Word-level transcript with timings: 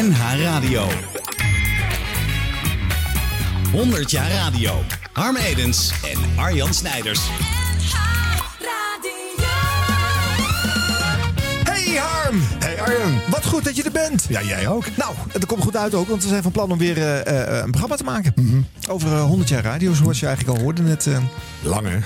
NH 0.00 0.42
Radio. 0.42 0.86
100 3.72 4.10
jaar 4.10 4.30
radio. 4.30 4.82
Harm 5.12 5.36
Edens 5.36 5.92
en 6.12 6.18
Arjan 6.38 6.74
Snijders. 6.74 7.20
Hey 11.64 11.96
Harm! 11.96 12.40
Hey 12.58 12.80
Arjen. 12.80 13.20
Wat 13.30 13.46
goed 13.46 13.64
dat 13.64 13.76
je 13.76 13.82
er 13.82 13.90
bent. 13.92 14.26
Ja, 14.28 14.42
jij 14.42 14.68
ook. 14.68 14.84
Nou, 14.96 15.14
het 15.32 15.46
komt 15.46 15.62
goed 15.62 15.76
uit 15.76 15.94
ook, 15.94 16.08
want 16.08 16.22
we 16.22 16.28
zijn 16.28 16.42
van 16.42 16.52
plan 16.52 16.70
om 16.70 16.78
weer 16.78 16.98
eh, 16.98 17.20
eh, 17.56 17.62
een 17.64 17.70
programma 17.70 17.96
te 17.96 18.04
maken. 18.04 18.34
Over 18.88 19.12
eh, 19.12 19.22
100 19.24 19.48
jaar 19.48 19.62
radio, 19.62 19.92
zoals 19.94 20.20
je 20.20 20.26
eigenlijk 20.26 20.58
al 20.58 20.64
hoorde 20.64 20.82
net. 20.82 21.06
eh. 21.06 21.18
Lang 21.62 21.86
hè? 21.88 21.98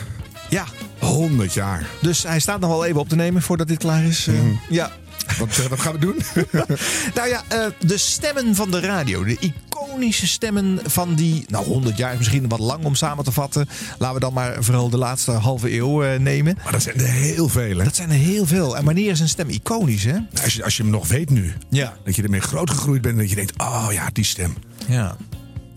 ja, 0.49 0.65
100 0.99 1.53
jaar. 1.55 1.87
dus 2.01 2.23
hij 2.23 2.41
staat 2.41 2.61
nog 2.61 2.71
wel 2.71 2.85
even 2.85 3.01
op 3.01 3.09
te 3.09 3.17
nemen 3.17 3.43
voordat 3.43 3.69
dit 3.69 3.79
klaar 3.79 4.03
is. 4.05 4.27
eh. 4.27 4.35
Ja. 4.69 4.91
Wat, 5.39 5.59
eh, 5.59 5.67
wat 5.67 5.81
gaan 5.81 5.93
we 5.93 5.99
doen? 5.99 6.17
Nou 7.15 7.29
ja, 7.29 7.43
eh, 7.49 7.67
de 7.81 7.99
stemmen 7.99 8.55
van 8.55 8.71
de 8.71 8.81
radio. 8.81 9.25
De 9.25 9.37
iconische 9.39 10.27
stemmen 10.27 10.81
van 10.85 11.15
die, 11.15 11.45
nou 11.49 11.67
100 11.67 11.97
jaar 11.97 12.13
is 12.13 12.19
misschien 12.19 12.49
wat 12.49 12.59
lang 12.59 12.85
om 12.85 12.95
samen 12.95 13.25
te 13.25 13.33
vatten. 13.33 13.69
Laten 13.99 14.15
we 14.15 14.21
dan 14.21 14.33
maar 14.33 14.65
vooral 14.65 14.89
de 14.89 14.99
laatste 14.99 15.31
halve 15.31 15.75
eeuw 15.75 16.03
eh, 16.03 16.19
nemen. 16.19 16.59
maar 16.63 16.73
dat 16.73 16.83
zijn 16.83 17.01
er 17.01 17.07
heel 17.07 17.49
veel 17.49 17.79
hè? 17.79 17.85
Dat 17.85 17.97
zijn 17.97 18.11
er 18.11 18.17
heel 18.17 18.47
veel. 18.47 18.77
En 18.77 18.85
wanneer 18.85 19.11
is 19.11 19.21
een 19.21 19.29
stem 19.29 19.49
iconisch, 19.49 20.05
hè? 20.05 20.17
Als 20.43 20.55
je, 20.55 20.65
als 20.65 20.77
je 20.77 20.83
hem 20.83 20.93
nog 20.93 21.09
weet 21.09 21.31
nu. 21.31 21.53
Ja. 21.69 21.97
Dat 22.05 22.17
je 22.17 22.23
ermee 22.23 22.41
groot 22.41 22.71
gegroeid 22.71 23.03
bent. 23.03 23.19
Dat 23.19 23.29
je 23.31 23.37
denkt, 23.37 23.59
oh 23.61 23.89
ja, 23.91 24.11
die 24.13 24.25
stem. 24.25 24.55
Ja. 24.89 25.17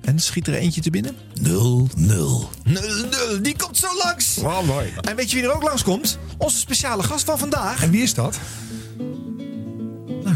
En 0.06 0.20
schiet 0.20 0.48
er 0.48 0.54
eentje 0.54 0.82
te 0.82 0.90
binnen? 0.90 1.16
0, 1.42 1.88
0. 1.96 2.50
Nul, 2.64 2.82
nul, 3.10 3.42
die 3.42 3.56
komt 3.58 3.78
zo 3.78 3.88
langs. 4.04 4.36
Wow, 4.36 4.66
mooi. 4.66 4.94
En 5.02 5.16
weet 5.16 5.32
je 5.32 5.36
wie 5.36 5.46
er 5.46 5.54
ook 5.56 5.64
langskomt? 5.64 6.18
Onze 6.38 6.58
speciale 6.58 7.04
gast 7.04 7.26
van 7.26 7.38
vandaag. 7.38 7.84
En 7.84 7.90
wie 7.92 8.02
is 8.02 8.14
dat? 8.14 8.40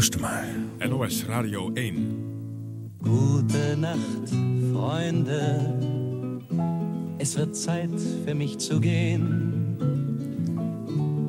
Luister 0.00 0.20
maar. 0.20 0.46
NOS 0.88 1.24
Radio 1.26 1.70
1. 1.74 1.98
Gute 3.02 3.76
Nacht, 3.76 4.30
Freunde. 4.72 5.74
Es 7.18 7.36
wird 7.36 7.54
Zeit 7.54 7.90
für 8.24 8.34
mich 8.34 8.56
zu 8.56 8.80
gehen. 8.80 9.76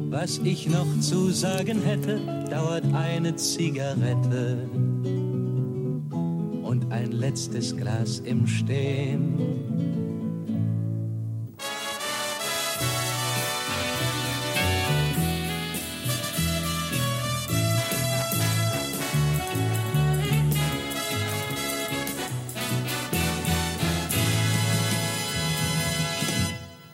Was 0.09 0.38
ich 0.38 0.69
noch 0.69 0.88
zu 1.02 1.31
sagen 1.31 1.81
hätte, 1.83 2.22
dauert 2.50 2.86
eine 2.94 3.36
Zigarette 3.36 4.69
und 6.63 6.85
ein 6.91 7.11
letztes 7.11 7.75
Glas 7.75 8.19
im 8.19 8.47
Stehen. 8.47 9.91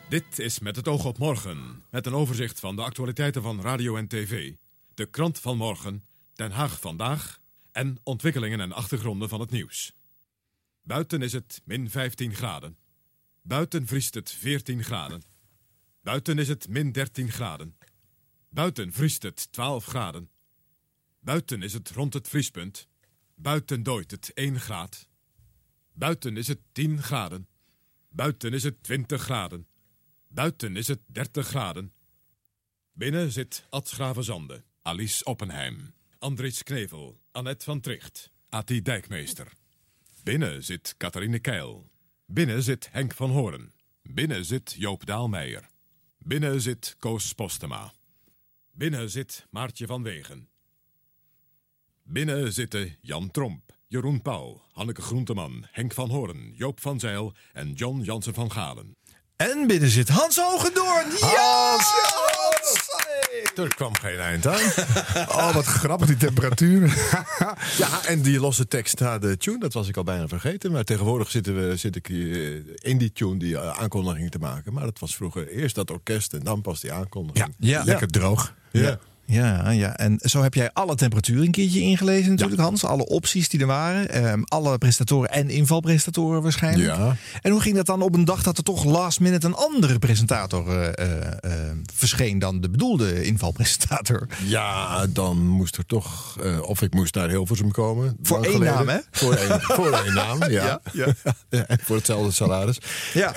Dit 0.10 0.40
is 0.40 0.60
Met 0.60 0.76
het 0.76 0.88
oog 0.88 1.06
op 1.06 1.18
morgen. 1.18 1.84
Met 1.90 2.06
een 2.06 2.14
overzicht 2.14 2.60
van 2.60 2.76
de 2.76 2.82
actualiteiten 2.82 3.42
van 3.42 3.62
radio 3.62 3.96
en 3.96 4.08
tv. 4.08 4.54
De 4.94 5.06
krant 5.06 5.40
van 5.40 5.58
morgen, 5.58 6.04
Den 6.34 6.52
Haag 6.52 6.80
vandaag... 6.80 7.42
en 7.72 7.98
ontwikkelingen 8.04 8.60
en 8.60 8.72
achtergronden 8.72 9.30
van 9.30 9.40
het 9.40 9.52
nieuws. 9.52 9.94
Buiten 10.82 11.22
is 11.22 11.34
het 11.34 11.62
min 11.66 11.90
15 11.90 12.34
graden. 12.34 12.78
Buiten 13.42 13.88
vriest 13.88 14.14
het 14.14 14.32
14 14.32 14.84
graden. 14.84 15.22
Buiten 16.02 16.40
is 16.40 16.48
het 16.48 16.68
min 16.70 16.92
13 16.92 17.32
graden. 17.32 17.78
Buiten 18.50 18.94
vriest 18.94 19.24
het 19.24 19.52
12 19.52 19.86
graden. 19.86 20.30
Buiten 21.20 21.62
is 21.62 21.74
het 21.74 21.90
rond 21.90 22.14
het 22.14 22.28
vriespunt. 22.28 22.88
Buiten 23.36 23.84
dooit 23.84 24.12
het 24.12 24.32
1 24.34 24.60
graad. 24.60 25.08
Buiten 25.94 26.38
is 26.38 26.48
het 26.48 26.60
10 26.72 27.02
graden. 27.02 27.48
Buiten 28.10 28.54
is 28.54 28.64
het 28.64 28.84
20 28.84 29.22
graden. 29.22 29.68
Buiten 30.28 30.76
is 30.76 30.88
het 30.88 31.00
30 31.06 31.48
graden. 31.48 31.94
Binnen 32.92 33.32
zit 33.32 33.66
Ad 33.70 33.90
Gravenzande, 33.90 34.64
Alice 34.82 35.24
Oppenheim, 35.24 35.94
Andries 36.20 36.64
Knevel, 36.64 37.20
Annette 37.32 37.64
van 37.66 37.80
Tricht, 37.82 38.32
Ati 38.50 38.82
Dijkmeester. 38.82 39.52
Binnen 40.24 40.64
zit 40.64 40.96
Catharine 40.98 41.40
Keil. 41.40 41.90
Binnen 42.26 42.64
zit 42.64 42.90
Henk 42.92 43.14
van 43.14 43.30
Hoorn. 43.30 43.74
Binnen 44.02 44.46
zit 44.46 44.76
Joop 44.78 45.06
Daalmeijer. 45.06 45.70
Binnen 46.18 46.62
zit 46.62 46.96
Koos 47.00 47.34
Postema. 47.34 47.94
Binnen 48.72 49.10
zit 49.10 49.48
Maartje 49.50 49.88
van 49.88 50.04
Wegen. 50.04 50.50
Binnen 52.04 52.54
zitten 52.54 52.98
Jan 53.02 53.32
Tromp, 53.32 53.78
Jeroen 53.88 54.22
Pauw, 54.22 54.62
Hanneke 54.72 55.02
Groenteman, 55.02 55.66
Henk 55.72 55.94
van 55.94 56.10
Hoorn, 56.10 56.54
Joop 56.56 56.80
van 56.80 57.00
Zeil 57.00 57.34
en 57.54 57.74
John 57.74 58.02
Jansen 58.02 58.34
van 58.34 58.52
Galen. 58.52 58.97
En 59.38 59.68
binnen 59.68 59.90
zit 59.90 60.10
Hans 60.10 60.38
Hogendoorn. 60.38 61.06
Ja! 61.20 61.76
Hans! 61.76 62.06
Er 63.56 63.76
kwam 63.76 63.96
geen 63.96 64.20
eind 64.20 64.48
aan. 64.48 64.60
Oh, 65.38 65.54
wat 65.54 65.66
grappig 65.66 66.08
die 66.08 66.18
temperatuur. 66.18 66.94
ja, 67.84 68.06
en 68.06 68.22
die 68.22 68.40
losse 68.40 68.68
tekst 68.68 69.00
na 69.00 69.18
de 69.18 69.38
tune, 69.38 69.60
dat 69.60 69.74
was 69.74 69.88
ik 69.88 69.98
al 69.98 70.04
bijna 70.04 70.28
vergeten. 70.28 70.72
Maar 70.72 70.84
tegenwoordig 70.84 71.32
zitten 71.32 71.70
we, 71.70 71.78
zit 71.78 71.96
ik 71.96 72.08
hier 72.08 72.64
in 72.76 72.98
die 72.98 73.12
tune 73.12 73.38
die 73.38 73.58
eh, 73.58 73.80
aankondiging 73.80 74.32
te 74.32 74.40
maken. 74.40 74.74
Maar 74.74 74.84
dat 74.84 75.00
was 75.00 75.16
vroeger 75.16 75.48
eerst 75.48 75.76
dat 75.76 75.92
orkest 75.92 76.34
en 76.34 76.44
dan 76.44 76.62
pas 76.62 76.80
die 76.80 76.92
aankondiging. 76.94 77.54
Ja. 77.60 77.84
Lekker 77.84 78.08
droog. 78.08 78.54
Ja. 78.72 78.82
Ja, 78.82 79.00
ja, 79.28 79.98
en 79.98 80.20
zo 80.22 80.42
heb 80.42 80.54
jij 80.54 80.70
alle 80.74 80.96
temperaturen 80.96 81.46
een 81.46 81.52
keertje 81.52 81.80
ingelezen 81.80 82.30
natuurlijk, 82.30 82.62
Hans. 82.62 82.84
Alle 82.84 83.06
opties 83.06 83.50
die 83.50 83.60
er 83.60 83.66
waren. 83.66 84.10
Ehm, 84.10 84.42
alle 84.44 84.78
presentatoren 84.78 85.30
en 85.30 85.50
invalpresentatoren 85.50 86.42
waarschijnlijk. 86.42 86.96
Ja. 86.96 87.16
En 87.42 87.52
hoe 87.52 87.62
ging 87.62 87.76
dat 87.76 87.86
dan 87.86 88.02
op 88.02 88.16
een 88.16 88.26
dag 88.26 88.44
dat 88.44 88.58
er 88.58 88.64
toch 88.64 88.84
last 88.84 89.20
minute 89.20 89.48
een 89.48 89.56
andere 89.56 90.00
presentator 90.00 90.70
eh, 90.70 90.88
eh, 90.88 91.28
eh, 91.42 91.76
verscheen 91.94 92.40
dan 92.40 92.62
de 92.62 92.70
bedoelde 92.70 93.24
invalpresentator? 93.24 94.28
Ja, 94.44 95.06
dan 95.08 95.48
moest 95.48 95.78
er 95.78 95.86
toch... 95.86 96.38
of 96.62 96.82
ik 96.82 96.94
moest 96.94 97.16
naar 97.16 97.30
Hilversum 97.30 97.72
komen. 97.72 98.18
Voor 98.22 98.44
één 98.44 98.52
geleden. 98.52 98.74
naam, 98.74 98.88
hè? 98.88 98.98
Voor 99.12 99.34
één, 99.34 99.62
voor 99.62 99.92
één 99.92 100.14
naam, 100.14 100.50
ja. 100.50 100.82
Ja, 100.94 101.14
En 101.50 101.80
voor 101.86 101.96
hetzelfde 101.96 102.32
salaris. 102.32 102.78
Ja. 103.14 103.34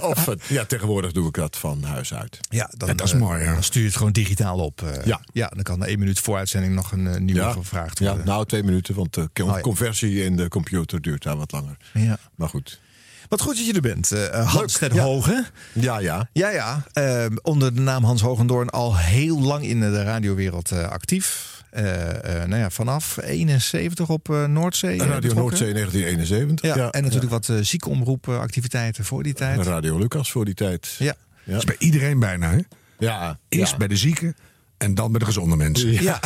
Of 0.00 0.26
ja, 0.48 0.64
tegenwoordig 0.64 1.12
doe 1.12 1.28
ik 1.28 1.34
dat 1.34 1.56
van 1.56 1.82
huis 1.82 2.14
uit. 2.14 2.38
Ja, 2.48 2.70
dan, 2.76 2.88
En 2.88 2.96
dat 2.96 3.06
is 3.06 3.14
mooi, 3.14 3.42
ja. 3.42 3.52
Dan 3.52 3.62
stuur 3.62 3.82
je 3.82 3.88
het 3.88 3.96
gewoon 3.96 4.12
digitaal 4.12 4.58
op. 4.58 4.82
Ja. 5.04 5.20
Ja, 5.32 5.46
dan 5.54 5.62
kan 5.62 5.82
er 5.82 5.88
één 5.88 5.98
minuut 5.98 6.18
voor 6.20 6.36
uitzending 6.36 6.74
nog 6.74 6.92
een 6.92 7.06
eh, 7.06 7.20
nieuwe 7.20 7.40
Ja. 7.40 7.52
gevraagd 7.52 7.98
Ja, 7.98 8.06
worden. 8.06 8.26
nou 8.26 8.46
twee 8.46 8.62
minuten, 8.62 8.94
want 8.94 9.14
de 9.14 9.20
Oh, 9.42 9.54
ja. 9.54 9.60
conversie 9.60 10.24
in 10.24 10.36
de 10.36 10.48
computer 10.48 11.00
duurt 11.00 11.22
daar 11.22 11.36
wat 11.36 11.52
langer. 11.52 11.76
Ja. 11.92 12.18
Maar 12.34 12.48
goed. 12.48 12.80
Wat 13.28 13.40
goed 13.40 13.56
dat 13.56 13.66
je 13.66 13.72
er 13.72 13.80
bent, 13.80 14.12
eh, 14.12 14.26
eh, 14.38 14.48
Hans 14.54 14.80
Leuk, 14.80 14.90
ten 14.90 14.98
ja. 14.98 15.04
Hoge. 15.04 15.44
Ja, 15.72 15.98
ja. 15.98 16.28
Ja, 16.32 16.48
ja. 16.50 16.84
eh, 16.92 17.26
onder 17.42 17.74
de 17.74 17.80
naam 17.80 18.04
Hans 18.04 18.20
Hogendoorn 18.22 18.70
al 18.70 18.96
heel 18.96 19.40
lang 19.40 19.64
in 19.64 19.80
de 19.80 20.02
radiowereld 20.02 20.70
eh, 20.70 20.88
actief. 20.88 21.50
Eh, 21.70 22.40
eh, 22.42 22.48
nou 22.48 22.60
ja, 22.60 22.70
vanaf 22.70 23.16
71 23.22 24.08
op 24.08 24.30
eh, 24.30 24.44
Noordzee. 24.44 24.90
eh, 24.92 24.96
Radio 24.98 25.14
betrokken. 25.14 25.42
Noordzee 25.42 25.72
1971. 25.72 26.74
Ja, 26.76 26.90
en 26.90 27.02
natuurlijk 27.02 27.30
wat 27.32 27.48
uh, 27.48 27.56
ziekenomroepactiviteiten 27.60 29.04
voor 29.04 29.22
die 29.22 29.32
tijd. 29.34 29.66
Radio 29.66 29.98
Lucas 29.98 30.30
voor 30.32 30.44
die 30.44 30.54
tijd. 30.54 30.94
Ja. 30.98 31.04
Ja. 31.44 31.52
Dat 31.52 31.58
is 31.58 31.64
bij 31.64 31.76
iedereen 31.78 32.18
bijna. 32.18 32.50
Hè? 32.50 32.58
Ja, 32.98 33.38
Eerst 33.48 33.72
ja. 33.72 33.78
bij 33.78 33.88
de 33.88 33.96
zieken 33.96 34.36
en 34.82 34.94
dan 34.94 35.10
bij 35.10 35.18
de 35.18 35.24
gezonde 35.24 35.56
mensen. 35.56 35.92
Ja. 35.92 36.20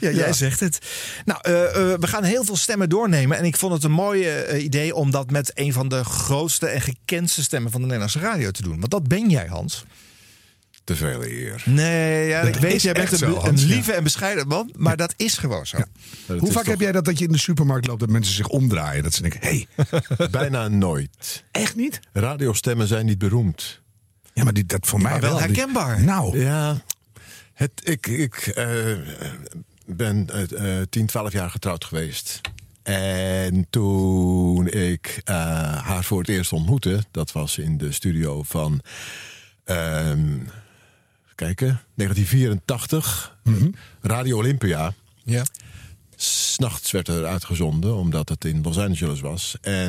ja, 0.00 0.10
jij 0.10 0.32
zegt 0.32 0.60
het. 0.60 0.78
Nou, 1.24 1.40
eh, 1.42 1.64
eh, 1.64 1.98
we 2.00 2.06
gaan 2.06 2.24
heel 2.24 2.44
veel 2.44 2.56
stemmen 2.56 2.88
doornemen. 2.88 3.38
En 3.38 3.44
ik 3.44 3.56
vond 3.56 3.72
het 3.72 3.84
een 3.84 3.90
mooi 3.90 4.24
eh, 4.28 4.64
idee 4.64 4.94
om 4.94 5.10
dat 5.10 5.30
met 5.30 5.50
een 5.54 5.72
van 5.72 5.88
de 5.88 6.04
grootste 6.04 6.66
en 6.66 6.80
gekendste 6.80 7.42
stemmen 7.42 7.70
van 7.70 7.80
de 7.80 7.86
Nederlandse 7.86 8.18
radio 8.18 8.50
te 8.50 8.62
doen. 8.62 8.78
Want 8.78 8.90
dat 8.90 9.08
ben 9.08 9.30
jij, 9.30 9.46
Hans. 9.46 9.84
Te 10.84 10.96
veel 10.96 11.24
eer. 11.24 11.62
Nee, 11.64 12.28
ja, 12.28 12.40
ik 12.40 12.54
weet, 12.54 12.82
jij 12.82 12.92
bent 12.92 13.12
een, 13.12 13.18
zo, 13.18 13.40
een 13.44 13.56
ja. 13.56 13.66
lieve 13.66 13.92
en 13.92 14.02
bescheiden 14.02 14.46
man. 14.48 14.72
Maar 14.76 14.96
dat 14.96 15.14
is 15.16 15.38
gewoon 15.38 15.66
zo. 15.66 15.76
Hoe 16.26 16.38
vaak 16.38 16.52
toch 16.52 16.66
heb 16.66 16.80
jij 16.80 16.92
dat 16.92 17.04
dat 17.04 17.18
je 17.18 17.24
in 17.24 17.32
de 17.32 17.38
supermarkt 17.38 17.86
loopt 17.86 18.00
dat 18.00 18.08
mensen 18.08 18.34
zich 18.34 18.48
omdraaien? 18.48 19.02
Dat 19.02 19.14
ze 19.14 19.22
denken, 19.22 19.40
hé, 19.40 19.66
hey, 19.74 20.28
Bijna 20.30 20.68
nooit. 20.68 21.44
echt 21.50 21.76
niet? 21.76 22.00
Radiostemmen 22.12 22.86
zijn 22.86 23.06
niet 23.06 23.18
beroemd. 23.18 23.82
Ja, 24.38 24.44
maar 24.44 24.52
die, 24.52 24.66
dat 24.66 24.86
voor 24.86 25.00
mij 25.02 25.20
wel 25.20 25.30
Die- 25.36 25.40
herkenbaar. 25.40 26.02
nou, 26.02 26.38
Ja, 26.38 26.76
het, 27.54 27.70
ik, 27.84 28.06
ik 28.06 28.34
eh, 28.36 28.96
ben 29.86 30.28
eh, 30.56 30.82
10, 30.90 31.06
12 31.06 31.32
jaar 31.32 31.50
getrouwd 31.50 31.84
geweest. 31.84 32.40
En 32.82 33.66
toen 33.70 34.68
ik 34.68 35.20
eh, 35.24 35.34
haar 35.84 36.04
voor 36.04 36.18
het 36.18 36.28
eerst 36.28 36.52
ontmoette, 36.52 37.04
dat 37.10 37.32
was 37.32 37.58
in 37.58 37.78
de 37.78 37.92
studio 37.92 38.42
van. 38.42 38.80
ehm, 39.64 40.36
kijken, 41.34 41.80
1984, 41.94 43.36
Radio 44.00 44.36
Olympia. 44.36 44.92
Ja. 45.24 45.44
S'nachts 46.20 46.90
werd 46.90 47.08
er 47.08 47.26
uitgezonden, 47.26 47.94
omdat 47.94 48.28
het 48.28 48.44
in 48.44 48.62
Los 48.62 48.78
Angeles 48.78 49.20
was. 49.20 49.56
En 49.60 49.82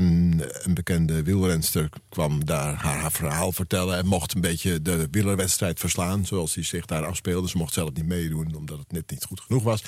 een 0.63 0.73
bekende 0.73 1.23
wielrenster 1.23 1.89
kwam 2.09 2.45
daar 2.45 2.75
haar, 2.75 3.11
verhaal 3.11 3.51
vertellen... 3.51 3.97
en 3.97 4.05
mocht 4.05 4.33
een 4.33 4.41
beetje 4.41 4.81
de 4.81 5.07
wielerwedstrijd 5.11 5.79
verslaan, 5.79 6.25
zoals 6.25 6.53
die 6.53 6.63
zich 6.63 6.85
daar 6.85 7.05
afspeelde. 7.05 7.49
Ze 7.49 7.57
mocht 7.57 7.73
zelf 7.73 7.93
niet 7.93 8.05
meedoen, 8.05 8.55
omdat 8.55 8.77
het 8.77 8.91
net 8.91 9.11
niet 9.11 9.23
goed 9.23 9.39
genoeg 9.39 9.63
was. 9.63 9.83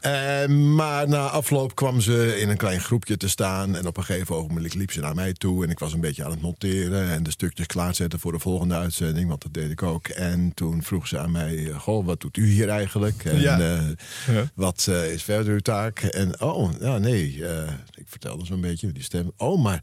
Eh, 0.00 0.46
maar 0.46 1.08
na 1.08 1.26
afloop 1.28 1.74
kwam 1.74 2.00
ze 2.00 2.40
in 2.40 2.48
een 2.48 2.56
klein 2.56 2.80
groepje 2.80 3.16
te 3.16 3.28
staan. 3.28 3.76
En 3.76 3.86
op 3.86 3.96
een 3.96 4.04
gegeven 4.04 4.34
ogenblik 4.36 4.74
liep 4.74 4.92
ze 4.92 5.00
naar 5.00 5.14
mij 5.14 5.32
toe. 5.32 5.64
En 5.64 5.70
ik 5.70 5.78
was 5.78 5.92
een 5.92 6.00
beetje 6.00 6.24
aan 6.24 6.30
het 6.30 6.42
noteren 6.42 7.10
en 7.10 7.22
de 7.22 7.30
stukjes 7.30 7.66
klaarzetten 7.66 8.18
voor 8.20 8.32
de 8.32 8.38
volgende 8.38 8.74
uitzending. 8.74 9.28
Want 9.28 9.42
dat 9.42 9.54
deed 9.54 9.70
ik 9.70 9.82
ook. 9.82 10.08
En 10.08 10.52
toen 10.54 10.82
vroeg 10.82 11.06
ze 11.08 11.18
aan 11.18 11.30
mij: 11.30 11.72
Goh, 11.76 12.06
wat 12.06 12.20
doet 12.20 12.36
u 12.36 12.46
hier 12.46 12.68
eigenlijk? 12.68 13.24
En 13.24 13.40
Ja. 13.40 13.58
eh, 13.60 14.36
wat 14.54 14.86
eh, 14.90 15.12
is 15.12 15.22
verder 15.22 15.52
uw 15.52 15.58
taak? 15.58 15.98
En 16.00 16.40
oh, 16.40 16.70
ja, 16.80 16.98
nee. 16.98 17.46
eh, 17.46 17.72
ik 17.94 18.04
vertelde 18.06 18.44
zo'n 18.46 18.60
beetje 18.60 18.92
die 18.92 19.02
stem. 19.02 19.32
Oh, 19.36 19.62
maar 19.62 19.82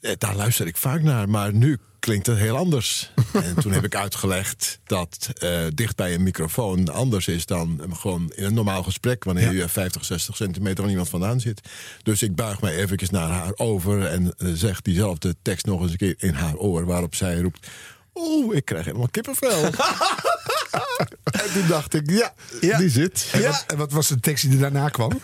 eh, 0.00 0.12
daar 0.18 0.36
luister 0.36 0.66
ik 0.66 0.76
vaak 0.76 1.02
naar. 1.02 1.28
Maar 1.28 1.54
nu 1.54 1.78
klinkt 2.02 2.26
het 2.26 2.38
heel 2.38 2.56
anders. 2.56 3.10
en 3.32 3.54
toen 3.60 3.72
heb 3.72 3.84
ik 3.84 3.94
uitgelegd 3.94 4.78
dat 4.84 5.30
eh, 5.38 5.60
dicht 5.74 5.96
bij 5.96 6.14
een 6.14 6.22
microfoon 6.22 6.88
anders 6.88 7.28
is 7.28 7.46
dan 7.46 7.80
eh, 7.82 7.96
gewoon 7.96 8.32
in 8.34 8.44
een 8.44 8.54
normaal 8.54 8.82
gesprek. 8.82 9.24
Wanneer 9.24 9.52
je 9.52 9.68
50, 9.68 10.04
60 10.04 10.36
centimeter 10.36 10.82
van 10.82 10.90
iemand 10.90 11.08
vandaan 11.08 11.40
zit. 11.40 11.60
Dus 12.02 12.22
ik 12.22 12.34
buig 12.34 12.60
mij 12.60 12.76
eventjes 12.76 13.10
naar 13.10 13.28
haar 13.28 13.52
over 13.56 14.06
en 14.06 14.34
eh, 14.36 14.48
zeg 14.54 14.82
diezelfde 14.82 15.36
tekst 15.42 15.66
nog 15.66 15.80
eens 15.82 15.90
een 15.90 15.96
keer 15.96 16.14
in 16.18 16.34
haar 16.34 16.56
oor. 16.56 16.86
Waarop 16.86 17.14
zij 17.14 17.40
roept. 17.40 17.66
Oeh, 18.14 18.56
ik 18.56 18.64
krijg 18.64 18.84
helemaal 18.84 19.08
kippenvel. 19.08 19.70
en 21.42 21.52
toen 21.52 21.66
dacht 21.68 21.94
ik, 21.94 22.10
ja, 22.10 22.32
Ja. 22.60 22.78
die 22.78 22.88
zit. 22.90 23.28
En, 23.32 23.42
wat, 23.42 23.64
en 23.66 23.76
wat 23.76 23.92
was 23.92 24.08
de 24.08 24.20
tekst 24.20 24.44
die 24.44 24.52
er 24.52 24.58
daarna 24.60 24.88
kwam? 24.88 25.10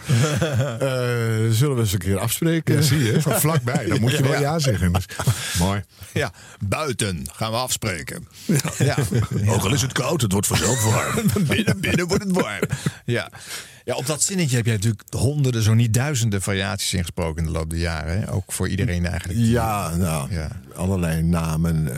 Eh, 0.79 1.55
zullen 1.55 1.75
we 1.75 1.81
eens 1.81 1.93
een 1.93 1.99
keer 1.99 2.19
afspreken? 2.19 2.75
Ja, 2.75 2.81
zie 2.83 2.99
je, 2.99 3.23
van 3.23 3.41
vlakbij. 3.41 3.87
Dan 3.87 4.01
moet 4.01 4.11
je 4.17 4.23
wel 4.23 4.41
ja, 4.41 4.59
zeggen. 4.59 4.93
Dus, 4.93 5.05
mooi. 5.59 5.83
Ja, 6.13 6.33
buiten 6.65 7.27
gaan 7.33 7.51
we 7.51 7.57
afspreken. 7.57 8.29
Ja. 8.79 8.97
Ook 9.47 9.63
al 9.63 9.73
is 9.73 9.83
het 9.83 9.93
koud, 9.93 10.21
het 10.21 10.33
wordt 10.33 10.47
vanzelf 10.47 10.85
warm. 10.85 11.47
binnen, 11.47 11.81
binnen 11.81 12.07
wordt 12.07 12.25
het 12.25 12.33
warm. 12.33 12.61
Ja. 13.05 13.31
ja, 13.85 13.95
op 13.95 14.07
dat 14.07 14.23
zinnetje 14.23 14.57
heb 14.57 14.67
je 14.67 14.73
natuurlijk 14.73 15.03
honderden, 15.11 15.63
zo 15.63 15.75
niet 15.75 15.95
duizenden 15.95 16.43
variaties 16.43 16.95
ingesproken 16.95 17.39
in 17.41 17.53
de 17.53 17.59
loop 17.59 17.71
der 17.71 17.79
jaren. 17.79 18.21
hè. 18.21 18.33
Ook 18.33 18.53
voor 18.53 18.69
iedereen 18.69 19.07
eigenlijk. 19.07 19.39
Ja, 19.43 19.97
nou, 19.97 20.33
Ja. 20.33 20.49
allerlei 20.75 21.23
namen, 21.23 21.89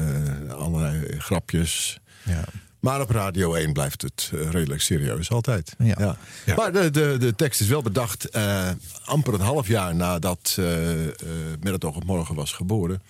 eh, 0.48 0.54
allerlei 0.54 1.18
grapjes. 1.18 1.98
Ja. 2.22 2.44
Maar 2.80 3.00
op 3.00 3.10
Radio 3.10 3.54
1 3.54 3.72
blijft 3.72 4.02
het 4.02 4.30
eh, 4.34 4.50
redelijk 4.50 4.80
serieus 4.80 5.30
altijd. 5.30 5.74
Ja. 5.78 6.16
Ja. 6.46 6.54
Maar 6.54 6.72
de, 6.72 6.90
de, 6.90 7.16
de 7.18 7.34
tekst 7.34 7.60
is 7.60 7.66
wel 7.68 7.82
bedacht 7.82 8.28
eh, 8.28 8.68
amper 9.04 9.34
een 9.34 9.40
half 9.40 9.68
jaar 9.68 9.94
nadat 9.94 10.56
eh, 10.58 10.64
Met 11.60 11.72
het 11.72 11.84
oog 11.84 11.96
op 11.96 12.04
morgen 12.04 12.34
was 12.34 12.52
geboren. 12.52 13.02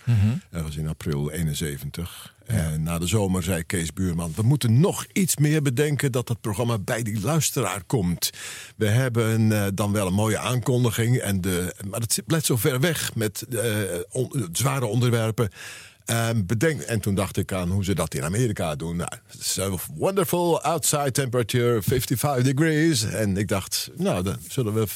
Dat 0.50 0.62
was 0.62 0.76
in 0.76 0.88
april 0.88 1.30
71. 1.30 2.34
En 2.46 2.82
na 2.82 2.98
de 2.98 3.06
zomer 3.06 3.42
zei 3.42 3.62
Kees 3.64 3.92
Buurman... 3.92 4.32
we 4.36 4.42
moeten 4.42 4.80
nog 4.80 5.06
iets 5.12 5.36
meer 5.36 5.62
bedenken 5.62 6.12
dat 6.12 6.28
het 6.28 6.40
programma 6.40 6.78
bij 6.78 7.02
die 7.02 7.20
luisteraar 7.20 7.82
komt. 7.86 8.30
We 8.76 8.86
hebben 8.88 9.74
dan 9.74 9.92
wel 9.92 10.06
een 10.06 10.12
mooie 10.12 10.38
aankondiging... 10.38 11.16
En 11.16 11.40
de, 11.40 11.74
maar 11.90 12.00
het 12.00 12.12
zit- 12.12 12.26
blijft 12.26 12.46
zo 12.46 12.56
ver 12.56 12.80
weg 12.80 13.14
met 13.14 13.46
on- 14.10 14.48
zware 14.52 14.86
onderwerpen... 14.86 15.48
Ehm, 16.10 16.42
bedenk, 16.46 16.80
en 16.80 17.00
toen 17.00 17.14
dacht 17.14 17.36
ik 17.36 17.52
aan 17.52 17.70
hoe 17.70 17.84
ze 17.84 17.94
dat 17.94 18.14
in 18.14 18.22
Amerika 18.24 18.74
doen. 18.76 18.96
Nou, 18.96 19.10
so 19.38 19.78
wonderful 19.94 20.60
outside 20.62 21.10
temperature, 21.10 21.82
55 21.82 22.42
degrees. 22.54 23.02
En 23.04 23.36
ik 23.36 23.48
dacht, 23.48 23.90
nou, 23.96 24.22
dat 24.22 24.38
zullen 24.48 24.74
we 24.74 24.86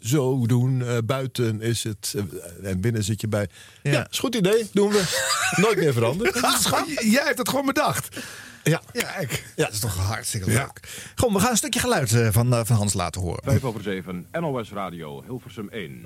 zo 0.00 0.46
doen. 0.46 0.82
Eh, 0.84 0.96
buiten 1.04 1.60
is 1.60 1.82
het 1.84 2.14
eh, 2.62 2.70
en 2.70 2.80
binnen 2.80 3.04
zit 3.04 3.20
je 3.20 3.28
bij. 3.28 3.48
Ja, 3.82 3.90
Ja. 3.92 4.06
is 4.10 4.18
goed 4.18 4.34
idee. 4.34 4.66
Doen 4.72 4.90
we. 4.92 5.02
Nooit 5.56 5.76
meer 5.76 5.92
veranderd. 5.92 6.34
Jij 7.16 7.24
hebt 7.24 7.38
het 7.38 7.48
gewoon 7.48 7.66
bedacht. 7.66 8.16
Ja. 8.62 8.82
Ja, 8.92 9.16
ik. 9.16 9.44
Ja, 9.56 9.64
dat 9.64 9.72
is 9.74 9.80
toch 9.80 9.96
hartstikke 9.96 10.50
Ja. 10.50 10.58
leuk. 10.60 10.88
Gewoon, 11.14 11.34
we 11.34 11.40
gaan 11.40 11.50
een 11.50 11.56
stukje 11.56 11.80
geluid 11.80 12.12
eh, 12.12 12.28
van, 12.30 12.66
van 12.66 12.76
Hans 12.76 12.92
laten 12.94 13.20
horen. 13.20 13.42
5 13.44 13.64
over 13.64 13.82
7, 13.82 14.26
NOS 14.32 14.70
Radio, 14.70 15.22
Hilversum 15.26 15.68
1. 15.68 16.02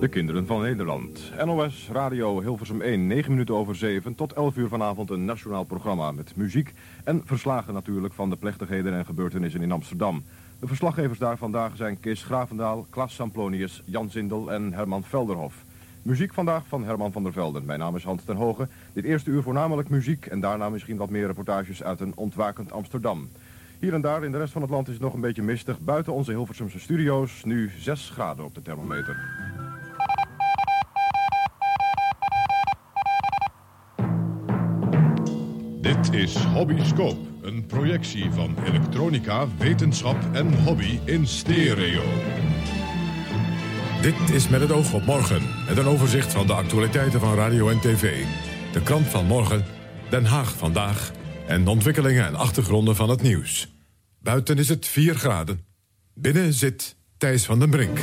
De 0.00 0.08
kinderen 0.08 0.46
van 0.46 0.60
Nederland. 0.60 1.32
NOS 1.44 1.88
Radio 1.92 2.40
Hilversum 2.40 2.80
1, 2.80 3.06
9 3.06 3.30
minuten 3.30 3.54
over 3.54 3.76
7 3.76 4.14
tot 4.14 4.32
11 4.32 4.56
uur 4.56 4.68
vanavond 4.68 5.10
een 5.10 5.24
nationaal 5.24 5.64
programma 5.64 6.12
met 6.12 6.36
muziek 6.36 6.74
en 7.04 7.22
verslagen 7.24 7.74
natuurlijk 7.74 8.14
van 8.14 8.30
de 8.30 8.36
plechtigheden 8.36 8.92
en 8.92 9.04
gebeurtenissen 9.04 9.62
in 9.62 9.72
Amsterdam. 9.72 10.24
De 10.60 10.66
verslaggevers 10.66 11.18
daar 11.18 11.36
vandaag 11.36 11.76
zijn 11.76 12.00
Kees 12.00 12.22
Gravendaal, 12.22 12.86
Klaas 12.90 13.14
Samplonius, 13.14 13.82
Jan 13.84 14.10
Zindel 14.10 14.52
en 14.52 14.72
Herman 14.72 15.04
Velderhof. 15.04 15.64
Muziek 16.02 16.34
vandaag 16.34 16.66
van 16.66 16.84
Herman 16.84 17.12
van 17.12 17.22
der 17.22 17.32
Velden. 17.32 17.64
Mijn 17.64 17.78
naam 17.78 17.96
is 17.96 18.04
Hans 18.04 18.24
ten 18.24 18.36
Hoge. 18.36 18.68
Dit 18.92 19.04
eerste 19.04 19.30
uur 19.30 19.42
voornamelijk 19.42 19.88
muziek 19.88 20.26
en 20.26 20.40
daarna 20.40 20.68
misschien 20.68 20.96
wat 20.96 21.10
meer 21.10 21.26
reportages 21.26 21.82
uit 21.82 22.00
een 22.00 22.16
ontwakend 22.16 22.72
Amsterdam. 22.72 23.28
Hier 23.78 23.94
en 23.94 24.00
daar 24.00 24.24
in 24.24 24.32
de 24.32 24.38
rest 24.38 24.52
van 24.52 24.62
het 24.62 24.70
land 24.70 24.86
is 24.86 24.94
het 24.94 25.02
nog 25.02 25.14
een 25.14 25.20
beetje 25.20 25.42
mistig. 25.42 25.80
Buiten 25.80 26.12
onze 26.12 26.30
Hilversumse 26.30 26.80
studio's 26.80 27.44
nu 27.44 27.70
6 27.78 28.10
graden 28.10 28.44
op 28.44 28.54
de 28.54 28.62
thermometer. 28.62 29.16
Dit 35.80 36.12
is 36.12 36.34
Hobbyscope, 36.34 37.20
een 37.42 37.66
projectie 37.66 38.30
van 38.30 38.56
elektronica, 38.64 39.48
wetenschap 39.58 40.16
en 40.32 40.62
hobby 40.64 40.98
in 41.04 41.26
stereo. 41.26 42.02
Dit 44.02 44.30
is 44.32 44.48
met 44.48 44.60
het 44.60 44.72
oog 44.72 44.92
op 44.92 45.04
morgen, 45.04 45.42
met 45.68 45.76
een 45.76 45.86
overzicht 45.86 46.32
van 46.32 46.46
de 46.46 46.52
actualiteiten 46.52 47.20
van 47.20 47.34
radio 47.34 47.68
en 47.68 47.80
tv. 47.80 48.24
De 48.72 48.82
krant 48.82 49.06
van 49.06 49.26
morgen, 49.26 49.64
Den 50.10 50.24
Haag 50.24 50.56
vandaag 50.56 51.12
en 51.46 51.64
de 51.64 51.70
ontwikkelingen 51.70 52.26
en 52.26 52.34
achtergronden 52.34 52.96
van 52.96 53.08
het 53.08 53.22
nieuws. 53.22 53.68
Buiten 54.20 54.58
is 54.58 54.68
het 54.68 54.86
4 54.86 55.14
graden. 55.14 55.60
Binnen 56.14 56.52
zit 56.52 56.96
Thijs 57.18 57.44
van 57.44 57.58
den 57.58 57.70
Brink. 57.70 57.98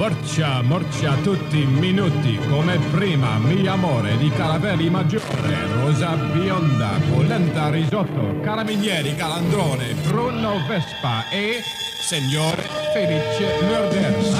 Borcia, 0.00 0.62
morcia, 0.62 1.14
tutti 1.16 1.66
minuti, 1.66 2.38
come 2.48 2.78
prima, 2.90 3.36
mi 3.36 3.66
amore 3.66 4.16
di 4.16 4.30
Caravelli 4.30 4.88
Maggiore, 4.88 5.66
rosa 5.74 6.14
bionda, 6.14 6.98
polenta 7.12 7.68
risotto, 7.68 8.40
carabinieri, 8.40 9.14
calandrone, 9.14 9.94
prunno 10.08 10.54
vespa 10.66 11.28
e 11.28 11.62
signore 12.00 12.62
Felice 12.94 13.58
Murders. 13.60 14.30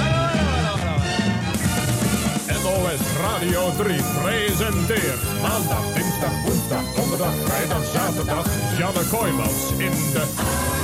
NOS 2.63 3.17
Radio 3.20 3.70
3 3.77 4.03
presenteert 4.23 5.41
maandag, 5.43 5.93
dinsdag, 5.93 6.43
woensdag, 6.43 6.94
donderdag, 6.94 7.34
vrijdag, 7.34 7.84
zaterdag 7.84 8.46
Janne 8.79 9.08
Kooijmans 9.11 9.70
in 9.77 9.93
de... 10.15 10.80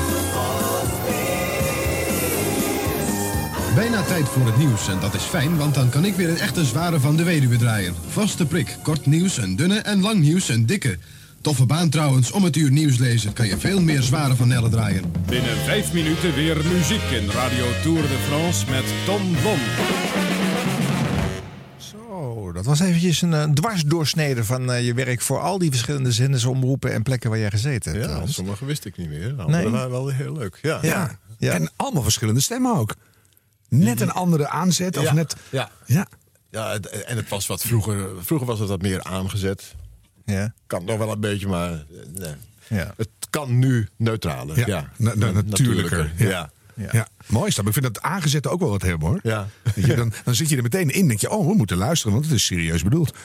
Bijna 3.77 4.03
tijd 4.03 4.29
voor 4.29 4.47
het 4.47 4.57
nieuws 4.59 4.89
en 4.89 5.01
dat 5.01 5.15
is 5.15 5.23
fijn, 5.23 5.57
want 5.57 5.75
dan 5.75 5.89
kan 5.89 6.05
ik 6.05 6.15
weer 6.15 6.29
een 6.29 6.39
echte 6.39 6.65
zware 6.65 7.01
van 7.01 7.17
de 7.17 7.23
weduwe 7.23 7.57
draaien. 7.57 7.95
Vaste 8.09 8.47
prik, 8.47 8.77
kort 8.83 9.07
nieuws, 9.07 9.37
een 9.37 9.57
dunne 9.57 9.79
en 9.79 10.01
lang 10.01 10.21
nieuws, 10.21 10.49
een 10.49 10.67
dikke. 10.67 10.99
Toffe 11.41 11.67
baan 11.67 11.89
trouwens, 11.91 12.31
om 12.33 12.45
het 12.45 12.57
uur 12.57 12.71
nieuws 12.71 12.99
lezen 12.99 13.33
kan 13.33 13.47
je 13.47 13.59
veel 13.59 13.81
meer 13.81 14.03
zware 14.03 14.37
van 14.37 14.49
Nelle 14.49 14.69
draaien. 14.69 15.05
Binnen 15.27 15.57
vijf 15.57 15.93
minuten 15.93 16.35
weer 16.35 16.57
muziek 16.57 17.03
in 17.03 17.31
Radio 17.31 17.65
Tour 17.83 18.03
de 18.03 18.19
France 18.29 18.71
met 18.71 18.85
Tom 19.05 19.23
Blom. 19.41 19.59
Zo, 21.77 22.53
dat 22.53 22.65
was 22.65 22.81
eventjes 22.81 23.23
een, 23.23 23.35
eh, 23.35 23.45
dwarsdoorsnede 23.45 24.45
van 24.45 24.73
eh, 24.73 24.87
je 24.87 24.95
werk 24.95 25.21
voor 25.21 25.41
al 25.41 25.59
die 25.59 25.71
verschillende 25.71 26.13
zenders, 26.13 26.45
omroepen 26.45 26.93
en 26.93 27.03
plekken 27.03 27.31
waar 27.31 27.39
jij 27.39 27.51
gezeten 27.51 27.93
hebt. 27.93 28.05
Ja, 28.05 28.27
sommige 28.27 28.65
wist 28.65 28.85
ik 28.85 28.97
niet 28.97 29.09
meer. 29.09 29.35
Nou, 29.35 29.51
Nee. 29.51 29.69
Waren 29.69 29.91
wel 29.91 30.09
heel 30.09 30.33
leuk. 30.33 30.59
Ja. 30.63 30.79
Ja, 30.83 31.19
ja. 31.39 31.53
En 31.53 31.71
allemaal 31.77 32.03
verschillende 32.03 32.41
stemmen 32.41 32.77
ook. 32.77 32.95
Net 33.69 34.01
een 34.01 34.11
andere 34.13 34.49
aanzet. 34.49 34.97
Of 34.97 35.05
Ja. 35.05 35.13
net, 35.13 35.37
Ja. 35.51 35.71
ja. 35.87 36.07
Ja, 36.51 36.79
en 37.07 37.17
het 37.17 37.29
was 37.29 37.47
wat 37.47 37.63
vroeger. 37.63 38.09
Vroeger 38.21 38.47
was 38.47 38.59
het 38.59 38.69
wat 38.69 38.83
meer 38.83 39.03
aangezet. 39.03 39.75
ja. 40.25 40.53
Kan 40.67 40.85
nog 40.85 40.99
wel 40.99 41.11
een 41.13 41.21
beetje, 41.21 41.47
maar 41.49 41.85
nee. 42.15 42.35
Ja. 42.69 42.95
het 42.97 43.09
kan 43.31 43.59
nu 43.59 43.89
neutraler. 43.97 44.59
Ja, 44.59 44.67
Ja, 44.67 44.91
na- 44.97 45.15
na- 45.15 45.31
natuurlijker, 45.31 46.13
ja. 46.17 46.29
Ja. 46.29 46.51
Ja. 46.75 46.89
Ja. 46.93 47.09
mooi 47.27 47.47
is 47.49 47.55
dat. 47.55 47.67
Ik 47.67 47.73
vind 47.73 47.85
dat 47.95 48.03
aangezette 48.03 48.49
ook 48.49 48.61
wel 48.61 48.69
wat 48.71 48.83
hebben 48.83 49.09
hoor. 49.09 49.21
Ja. 49.23 49.49
Je, 49.75 49.95
dan, 49.95 50.13
dan 50.25 50.35
zit 50.35 50.49
je 50.49 50.57
er 50.57 50.63
meteen 50.63 50.91
in 50.91 51.01
en 51.01 51.09
denk 51.09 51.21
je, 51.21 51.31
oh, 51.31 51.47
we 51.47 51.55
moeten 51.55 51.77
luisteren, 51.77 52.13
want 52.13 52.25
het 52.25 52.35
is 52.35 52.45
serieus 52.45 52.83
bedoeld. 52.83 53.17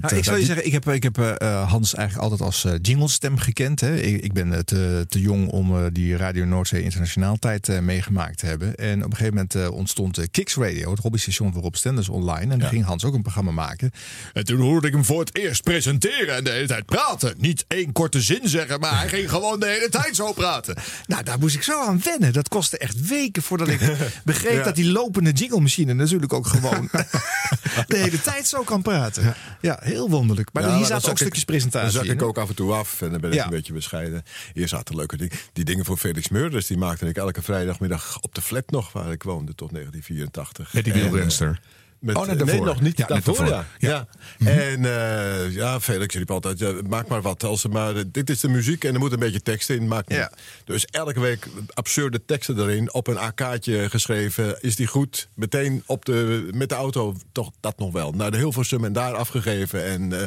Nou, 0.00 0.12
eh, 0.12 0.18
ik 0.18 0.24
zou 0.24 0.38
je 0.38 0.44
zeggen, 0.44 0.66
ik 0.66 0.72
heb, 0.72 0.88
ik 0.88 1.02
heb 1.02 1.18
eh, 1.18 1.40
eh, 1.40 1.68
Hans 1.70 1.94
eigenlijk 1.94 2.30
altijd 2.30 2.48
als 2.48 2.64
eh 2.64 2.72
jinglestem 2.82 3.38
gekend. 3.38 3.80
Hè. 3.80 3.96
Ik, 3.96 4.22
ik 4.22 4.32
ben 4.32 4.64
te, 4.64 5.06
te 5.08 5.20
jong 5.20 5.48
om 5.48 5.92
die 5.92 6.16
Radio 6.16 6.44
Noordzee 6.44 6.82
Internationaal 6.82 7.36
tijd 7.36 7.80
meegemaakt 7.80 8.38
te 8.38 8.46
hebben. 8.46 8.74
En 8.74 9.04
op 9.04 9.10
een 9.10 9.16
gegeven 9.16 9.46
moment 9.52 9.70
ontstond 9.70 10.30
Kicks 10.30 10.54
Radio, 10.54 10.90
het 10.90 10.98
hobbystation 10.98 11.52
voor 11.52 11.62
Rob 11.62 11.74
Stenders 11.74 12.08
online. 12.08 12.52
En 12.52 12.58
daar 12.58 12.68
ging 12.68 12.84
Hans 12.84 13.04
ook 13.04 13.14
een 13.14 13.22
programma 13.22 13.50
maken. 13.50 13.90
En 14.32 14.44
toen 14.44 14.60
hoorde 14.60 14.86
ik 14.86 14.92
hem 14.92 15.04
voor 15.04 15.20
het 15.20 15.36
eerst 15.36 15.62
presenteren 15.62 16.36
en 16.36 16.44
de 16.44 16.50
hele 16.50 16.66
tijd 16.66 16.86
praten. 16.86 17.34
Niet 17.38 17.64
één 17.68 17.92
korte 17.92 18.20
zin 18.20 18.48
zeggen, 18.48 18.80
maar 18.80 18.98
hij 18.98 19.08
ging 19.08 19.30
gewoon 19.30 19.60
de 19.60 19.66
hele 19.66 19.88
tijd 19.88 20.16
zo 20.16 20.32
praten. 20.32 20.74
Nou, 21.06 21.22
daar 21.22 21.38
moest 21.38 21.54
ik 21.54 21.62
zo 21.62 21.80
aan 21.80 22.00
wennen. 22.04 22.32
Dat 22.32 22.48
kostte 22.48 22.78
echt 22.78 23.08
weken 23.08 23.42
voordat 23.42 23.68
ik 23.68 23.80
begreep 24.24 24.64
dat 24.64 24.74
die 24.74 24.90
lopende 24.90 25.32
jinglemachine 25.32 25.94
natuurlijk 25.94 26.32
ook 26.32 26.46
gewoon 26.46 26.88
de 27.86 27.96
hele 27.96 28.20
tijd 28.20 28.46
zo 28.46 28.62
kan 28.62 28.82
praten. 28.82 29.34
Ja, 29.60 29.81
heel 29.82 30.10
wonderlijk. 30.10 30.48
Maar 30.52 30.62
Ja, 30.62 30.76
hier 30.76 30.86
zaten 30.86 31.10
ook 31.10 31.16
stukjes 31.16 31.40
ik- 31.40 31.46
presentatie 31.46 31.92
Dan 31.96 32.04
zak 32.04 32.14
ik 32.14 32.22
ook 32.22 32.38
af 32.38 32.48
en 32.48 32.54
toe 32.54 32.72
af 32.72 33.02
en 33.02 33.10
dan 33.10 33.20
ben 33.20 33.30
ik 33.30 33.36
Ja. 33.36 33.44
een 33.44 33.50
beetje 33.50 33.72
bescheiden. 33.72 34.22
Hier 34.52 34.68
zaten 34.68 34.96
leuke 34.96 35.16
dingen. 35.16 35.36
Die 35.52 35.64
dingen 35.64 35.84
voor 35.84 35.96
Felix 35.96 36.28
Meurders, 36.28 36.66
die 36.66 36.76
maakte 36.76 37.06
ik 37.06 37.16
elke 37.16 37.42
vrijdagmiddag 37.42 38.18
op 38.20 38.34
de 38.34 38.42
flat 38.42 38.70
nog, 38.70 38.92
waar 38.92 39.12
ik 39.12 39.22
woonde 39.22 39.54
tot 39.54 39.70
1984. 39.72 40.72
Met 40.72 40.84
die 40.84 40.92
En, 40.92 40.98
eh, 41.00 41.04
wielrenster. 41.04 41.60
Met, 42.02 42.16
Oh, 42.16 42.26
nee, 42.26 42.34
nee, 42.36 42.44
daarvoor. 42.44 42.66
nog 42.66 42.80
niet. 42.80 42.98
Ja, 42.98 43.06
daarvoor, 43.06 43.36
daarvoor. 43.36 43.64
ja. 43.78 44.06
ja. 44.38 44.50
En 44.50 44.84
eh, 44.84 45.54
ja, 45.54 45.80
Felix 45.80 46.14
riep 46.14 46.30
altijd, 46.30 46.58
ja, 46.58 46.72
maak 46.88 47.08
maar 47.08 47.22
wat. 47.22 47.44
Als 47.44 47.66
maar, 47.66 47.94
dit 48.06 48.30
is 48.30 48.40
de 48.40 48.48
muziek 48.48 48.84
en 48.84 48.94
er 48.94 49.00
moet 49.00 49.12
een 49.12 49.18
beetje 49.18 49.42
tekst 49.42 49.70
in. 49.70 49.88
Maak. 49.88 50.08
Ja. 50.12 50.32
Dus 50.64 50.84
elke 50.84 51.20
week 51.20 51.48
absurde 51.74 52.24
teksten 52.24 52.58
erin. 52.58 52.92
Op 52.92 53.06
een 53.06 53.18
A-kaartje 53.18 53.90
geschreven. 53.90 54.62
Is 54.62 54.76
die 54.76 54.86
goed? 54.86 55.28
Meteen 55.34 55.82
op 55.86 56.04
de, 56.04 56.48
met 56.54 56.68
de 56.68 56.74
auto, 56.74 57.14
toch 57.32 57.50
dat 57.60 57.78
nog 57.78 57.92
wel. 57.92 58.12
Naar 58.12 58.30
de 58.30 58.36
Hilversum 58.36 58.84
en 58.84 58.92
daar 58.92 59.14
afgegeven. 59.14 59.84
En 59.84 60.20
eh, 60.20 60.26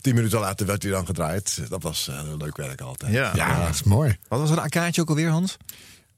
tien 0.00 0.14
minuten 0.14 0.40
later 0.40 0.66
werd 0.66 0.82
hij 0.82 0.92
dan 0.92 1.06
gedraaid. 1.06 1.60
Dat 1.68 1.82
was 1.82 2.08
eh, 2.08 2.20
leuk 2.38 2.56
werk 2.56 2.80
altijd. 2.80 3.12
Ja. 3.12 3.32
Ja, 3.34 3.60
dat 3.64 3.74
is 3.74 3.82
mooi. 3.82 4.16
Wat 4.28 4.40
was 4.40 4.50
een 4.50 4.68
kaartje 4.68 5.00
ook 5.00 5.08
alweer, 5.08 5.28
Hans? 5.28 5.56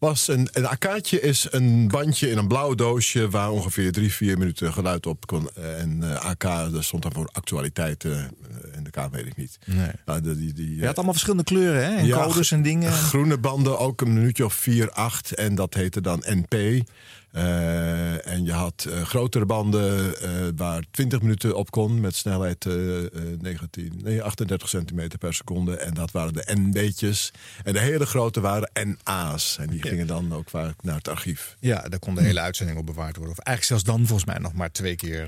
Was 0.01 0.29
een, 0.29 0.49
een 0.53 0.69
akaatje 0.69 1.21
is 1.21 1.47
een 1.51 1.89
bandje 1.89 2.31
in 2.31 2.39
een 2.39 2.49
blauw 2.49 2.75
doosje 2.75 3.29
waar 3.31 3.51
ongeveer 3.51 3.93
drie, 3.93 4.13
vier 4.13 4.39
minuten 4.39 4.73
geluid 4.73 5.07
op 5.07 5.27
kon. 5.27 5.51
En 5.55 5.99
eh, 6.03 6.25
AK, 6.25 6.43
dat 6.73 6.85
stond 6.85 7.03
dan 7.03 7.13
voor 7.13 7.29
actualiteiten. 7.33 8.11
eh, 8.13 8.77
en 8.77 8.85
de 8.85 8.91
K 8.91 9.09
weet 9.11 9.27
ik 9.27 9.37
niet. 9.37 9.59
Nee. 9.65 9.91
Nou, 10.07 10.21
die, 10.21 10.53
die, 10.53 10.77
Je 10.77 10.87
had 10.87 10.95
allemaal 10.95 11.13
verschillende 11.13 11.45
kleuren, 11.45 11.85
hè? 11.85 11.97
En 11.97 12.07
ja, 12.07 12.23
codes 12.25 12.51
en 12.51 12.63
dingen. 12.63 12.93
Groene 12.93 13.39
banden, 13.39 13.79
ook 13.79 14.01
een 14.01 14.13
minuutje 14.13 14.45
of 14.45 14.55
4, 14.55 14.91
8. 14.91 15.35
En 15.35 15.55
dat 15.55 15.75
heette 15.75 16.01
dan 16.01 16.25
NP. 16.27 16.85
Eh, 17.33 18.27
en 18.27 18.45
je 18.45 18.53
had 18.53 18.87
eh, 18.89 19.03
grotere 19.03 19.47
banden 19.47 20.21
eh, 20.21 20.31
waar 20.57 20.83
20 20.91 21.21
minuten 21.23 21.57
op 21.57 21.71
kon 21.71 22.01
met 22.01 22.15
snelheid 22.15 22.67
eh, 22.67 22.99
eh, 23.05 23.11
19, 23.41 24.01
nee, 24.03 24.23
38 24.23 24.69
centimeter 24.69 25.19
per 25.19 25.35
seconde. 25.35 25.77
En 25.77 25.95
dat 25.95 26.11
waren 26.11 26.33
de 26.33 26.47
NB'tjes. 26.55 27.31
En 27.65 27.73
de 27.73 27.79
hele 27.81 28.07
grote 28.07 28.41
waren 28.41 28.71
NA's. 29.05 29.57
En 29.61 29.67
die 29.67 29.83
gingen 29.83 30.07
dan 30.07 30.35
ook 30.35 30.51
vaak 30.51 30.75
naar 30.83 30.97
het 30.97 31.09
archief. 31.09 31.57
Ja, 31.61 31.89
daar 31.89 31.99
kon 31.99 32.15
de 32.15 32.23
hele 32.23 32.41
uitzending 32.41 32.79
op 32.79 32.87
bewaard 32.87 33.17
worden. 33.17 33.37
Of 33.39 33.45
eigenlijk 33.45 33.67
zelfs 33.83 33.99
dan 33.99 34.07
volgens 34.07 34.29
mij 34.29 34.39
nog 34.39 34.53
maar 34.53 34.73
twee 34.73 34.97
keer. 34.97 35.27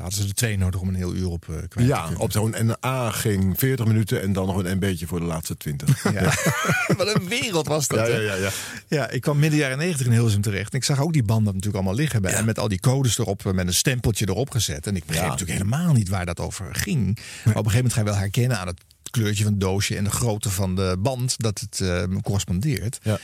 hadden 0.00 0.12
ze 0.22 0.28
er 0.28 0.34
twee 0.34 0.58
nodig 0.58 0.80
om 0.80 0.88
een 0.88 0.94
heel 0.94 1.14
uur 1.14 1.28
op 1.28 1.40
kwijt 1.44 1.70
te 1.70 1.84
Ja, 1.84 2.00
kunnen. 2.02 2.20
op 2.20 2.32
zo'n 2.32 2.54
NA 2.80 3.10
ging 3.10 3.58
40 3.58 3.86
minuten 3.86 4.22
en 4.22 4.32
dan 4.32 4.46
nog 4.46 4.56
een 4.64 4.76
NB'tje 4.76 5.06
voor 5.06 5.20
de 5.20 5.26
laatste 5.26 5.56
20. 5.56 6.12
Ja. 6.12 6.22
Wat 6.96 7.14
een 7.14 7.28
wereld 7.28 7.66
was 7.66 7.88
dat. 7.88 8.06
Ja, 8.08 8.16
ja, 8.18 8.34
ja. 8.34 8.50
Ja, 8.88 9.10
ik 9.10 9.20
kwam 9.20 9.38
midden 9.38 9.58
jaren 9.58 9.78
90 9.78 10.06
in 10.06 10.12
Hilversum 10.12 10.40
terecht. 10.40 10.72
En 10.72 10.78
ik 10.78 10.84
zag 10.84 11.00
ook 11.00 11.12
die 11.12 11.22
banden 11.28 11.54
natuurlijk 11.54 11.74
allemaal 11.74 11.94
liggen. 11.94 12.22
Bij, 12.22 12.32
En 12.32 12.44
met 12.44 12.58
al 12.58 12.68
die 12.68 12.80
codes 12.80 13.18
erop, 13.18 13.46
eh, 13.46 13.52
met 13.52 13.66
een 13.66 13.74
stempeltje 13.74 14.28
erop 14.28 14.50
gezet. 14.50 14.86
En 14.86 14.96
ik 14.96 15.04
begreep 15.04 15.24
Ja. 15.24 15.30
natuurlijk 15.30 15.58
helemaal 15.58 15.92
niet 15.92 16.08
waar 16.08 16.26
dat 16.26 16.40
over 16.40 16.74
ging. 16.74 17.04
Maar 17.44 17.56
op 17.56 17.64
een 17.64 17.70
gegeven 17.70 17.74
moment 17.74 17.92
ga 17.92 18.00
je 18.00 18.06
wel 18.06 18.16
herkennen 18.16 18.58
aan 18.58 18.66
het 18.66 18.80
kleurtje 19.10 19.42
van 19.42 19.52
het 19.52 19.60
doosje 19.60 19.96
en 19.96 20.04
de 20.04 20.10
grootte 20.10 20.50
van 20.50 20.74
de 20.74 20.96
band 20.98 21.34
dat 21.38 21.60
het 21.60 21.80
eh, 21.80 22.02
correspondeert. 22.22 22.98
Ja. 23.02 23.18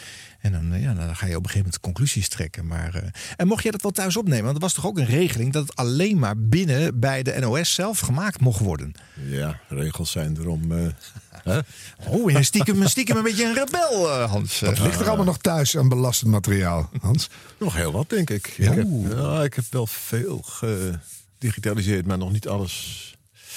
En 0.44 0.52
dan, 0.52 0.72
eh, 0.72 0.82
ja, 0.82 0.94
dan 0.94 1.16
ga 1.16 1.26
je 1.26 1.36
op 1.36 1.42
een 1.44 1.50
gegeven 1.50 1.56
moment 1.58 1.80
conclusies 1.80 2.28
trekken. 2.28 2.66
Maar, 2.66 2.94
eh, 2.94 3.02
en 3.36 3.46
mocht 3.46 3.62
jij 3.62 3.72
dat 3.72 3.82
wel 3.82 3.90
thuis 3.90 4.16
opnemen? 4.16 4.44
Want 4.44 4.56
er 4.56 4.62
was 4.62 4.72
toch 4.72 4.86
ook 4.86 4.98
een 4.98 5.06
regeling 5.06 5.52
dat 5.52 5.62
het 5.66 5.76
alleen 5.76 6.18
maar 6.18 6.38
binnen 6.38 6.98
bij 7.00 7.22
de 7.22 7.36
NOS 7.40 7.74
zelf 7.74 7.98
gemaakt 7.98 8.40
mocht 8.40 8.60
worden. 8.60 8.92
Ja, 9.28 9.60
regels 9.68 10.10
zijn 10.10 10.36
er 10.36 10.48
om... 10.48 10.72
eh? 10.72 10.88
Oh, 12.08 12.34
en 12.34 12.44
stiekem, 12.44 12.88
stiekem 12.88 13.16
een 13.16 13.22
beetje 13.22 13.44
een 13.44 13.54
rebel, 13.54 14.10
Hans. 14.10 14.60
Wat 14.60 14.78
ligt 14.78 15.00
er 15.00 15.06
allemaal 15.06 15.24
nog 15.24 15.38
thuis 15.38 15.76
aan 15.76 15.88
belastend 15.88 16.30
materiaal, 16.30 16.90
Hans? 17.00 17.28
Nog 17.58 17.74
heel 17.74 17.92
wat, 17.92 18.08
denk 18.10 18.30
ik. 18.30 18.46
Ik 18.56 18.64
heb, 18.64 18.86
ja, 19.10 19.42
ik 19.42 19.54
heb 19.54 19.64
wel 19.70 19.86
veel 19.86 20.44
gedigitaliseerd, 21.38 22.06
maar 22.06 22.18
nog 22.18 22.32
niet 22.32 22.48
alles. 22.48 22.72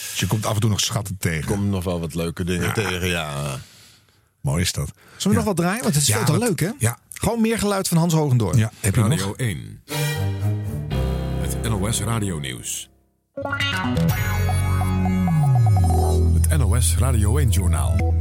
Dus 0.09 0.19
je 0.19 0.27
komt 0.27 0.45
af 0.45 0.53
en 0.53 0.59
toe 0.59 0.69
nog 0.69 0.79
schatten 0.79 1.13
Er 1.19 1.29
tegen. 1.29 1.47
komen 1.47 1.69
nog 1.69 1.83
wel 1.83 1.99
wat 1.99 2.15
leuke 2.15 2.43
dingen 2.43 2.73
tegen, 2.73 3.07
ja. 3.07 3.59
Mooi 4.47 4.61
is 4.61 4.71
dat. 4.71 4.91
Zullen 5.17 5.37
we 5.37 5.43
nog 5.43 5.55
wat 5.55 5.55
draaien? 5.55 5.81
Want 5.83 5.93
het 5.93 6.03
is 6.03 6.09
Ja, 6.09 6.15
veel 6.15 6.25
te 6.25 6.31
wat- 6.31 6.41
leuk, 6.41 6.59
hè? 6.59 6.69
ja. 6.77 6.97
Gewoon 7.13 7.41
meer 7.41 7.57
geluid 7.59 7.87
van 7.87 7.97
Hans 7.97 8.13
Hogendoorn. 8.13 8.57
Ja, 8.57 8.71
heb 8.79 8.95
je 8.95 9.01
Radio 9.01 9.27
nog? 9.27 9.35
1. 9.37 9.81
Het 11.41 11.69
NOS 11.69 12.01
Radio 12.01 12.39
Nieuws. 12.39 12.89
Het 16.39 16.57
NOS 16.57 16.95
Radio 16.97 17.37
1 17.37 17.49
Journaal. 17.49 18.13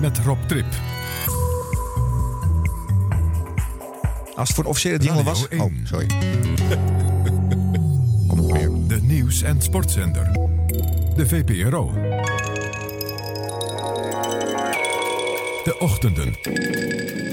Met 0.00 0.18
Rob 0.18 0.38
Trip. 0.46 0.66
Als 4.34 4.48
het 4.48 4.56
voor 4.56 4.64
een 4.64 4.70
officiële 4.70 4.98
jingle 4.98 5.22
was. 5.22 5.44
Oh, 5.44 5.50
1. 5.60 5.80
sorry. 5.84 6.06
Kom 8.28 8.36
nog 8.36 8.52
weer. 8.52 8.70
De 8.86 8.98
nieuws- 9.02 9.42
en 9.42 9.62
sportzender. 9.62 10.32
De 11.16 11.26
VPRO. 11.26 11.92
De 15.64 15.78
ochtenden. 15.78 16.36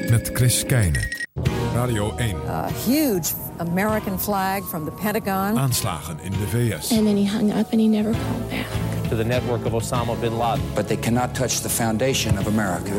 Met 0.09 0.31
Chris 0.31 0.65
Keijnen. 0.65 1.27
Radio 1.73 2.13
1. 2.17 2.35
A 2.47 2.67
huge 2.85 3.31
American 3.57 4.19
flag 4.19 4.63
from 4.63 4.85
the 4.85 4.91
Pentagon. 4.91 5.57
Aanslagen 5.57 6.19
in 6.21 6.31
de 6.31 6.47
VS. 6.47 6.91
And 6.91 7.05
then 7.05 7.15
he 7.15 7.25
hung 7.25 7.51
up 7.51 7.71
and 7.71 7.81
he 7.81 7.87
never 7.87 8.11
called 8.11 8.49
back. 8.49 9.09
To 9.09 9.15
the 9.15 9.23
network 9.23 9.65
of 9.65 9.73
Osama 9.73 10.19
bin 10.19 10.37
Laden. 10.37 10.61
But 10.75 10.87
they 10.87 10.99
cannot 10.99 11.35
touch 11.35 11.61
the 11.61 11.69
foundation 11.69 12.37
of 12.37 12.47
America. 12.47 12.91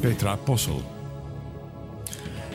Petra 0.00 0.36
Possel. 0.36 0.82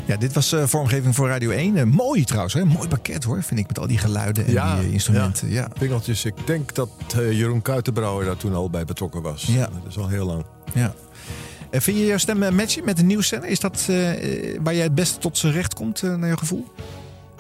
Ja, 0.10 0.18
dit 0.18 0.34
was 0.34 0.52
eh, 0.52 0.64
vormgeving 0.66 1.16
voor 1.16 1.28
Radio 1.28 1.50
1. 1.50 1.78
Eh, 1.78 1.84
mooi 1.84 2.24
trouwens, 2.24 2.54
hè? 2.54 2.66
Mooi 2.66 2.88
pakket 2.88 3.24
hoor, 3.24 3.44
vind 3.44 3.60
ik, 3.60 3.68
met 3.68 3.80
al 3.80 3.88
die 3.88 3.98
geluiden 3.98 4.46
en 4.46 4.52
die 4.52 4.60
eh, 4.60 4.94
instrumenten. 4.94 5.50
Ja. 5.50 5.68
Pingeltjes. 5.80 6.26
Ik 6.26 6.48
denk 6.48 6.76
dat 6.76 6.90
Jeroen 7.14 7.62
Kuitenbrouwer 7.62 8.26
daar 8.26 8.38
toen 8.38 8.54
al 8.54 8.70
bij 8.70 8.86
betrokken 8.86 9.22
was. 9.22 9.44
Ja. 9.44 9.60
Dat 9.60 9.88
is 9.88 9.98
al 9.98 10.08
heel 10.08 10.26
lang. 10.26 10.46
ja. 10.74 10.94
Vind 11.72 11.98
je 11.98 12.06
jouw 12.06 12.18
stem 12.18 12.56
matchen 12.56 12.86
met 12.86 12.98
de 12.98 13.04
nieuwszender? 13.04 13.50
Is 13.50 13.60
dat 13.60 13.86
waar 14.62 14.74
jij 14.74 14.84
het 14.84 14.96
beste 14.96 15.20
tot 15.20 15.38
zijn 15.38 15.54
recht 15.54 15.74
komt, 15.74 16.02
naar 16.02 16.30
je 16.30 16.38
gevoel? 16.38 16.66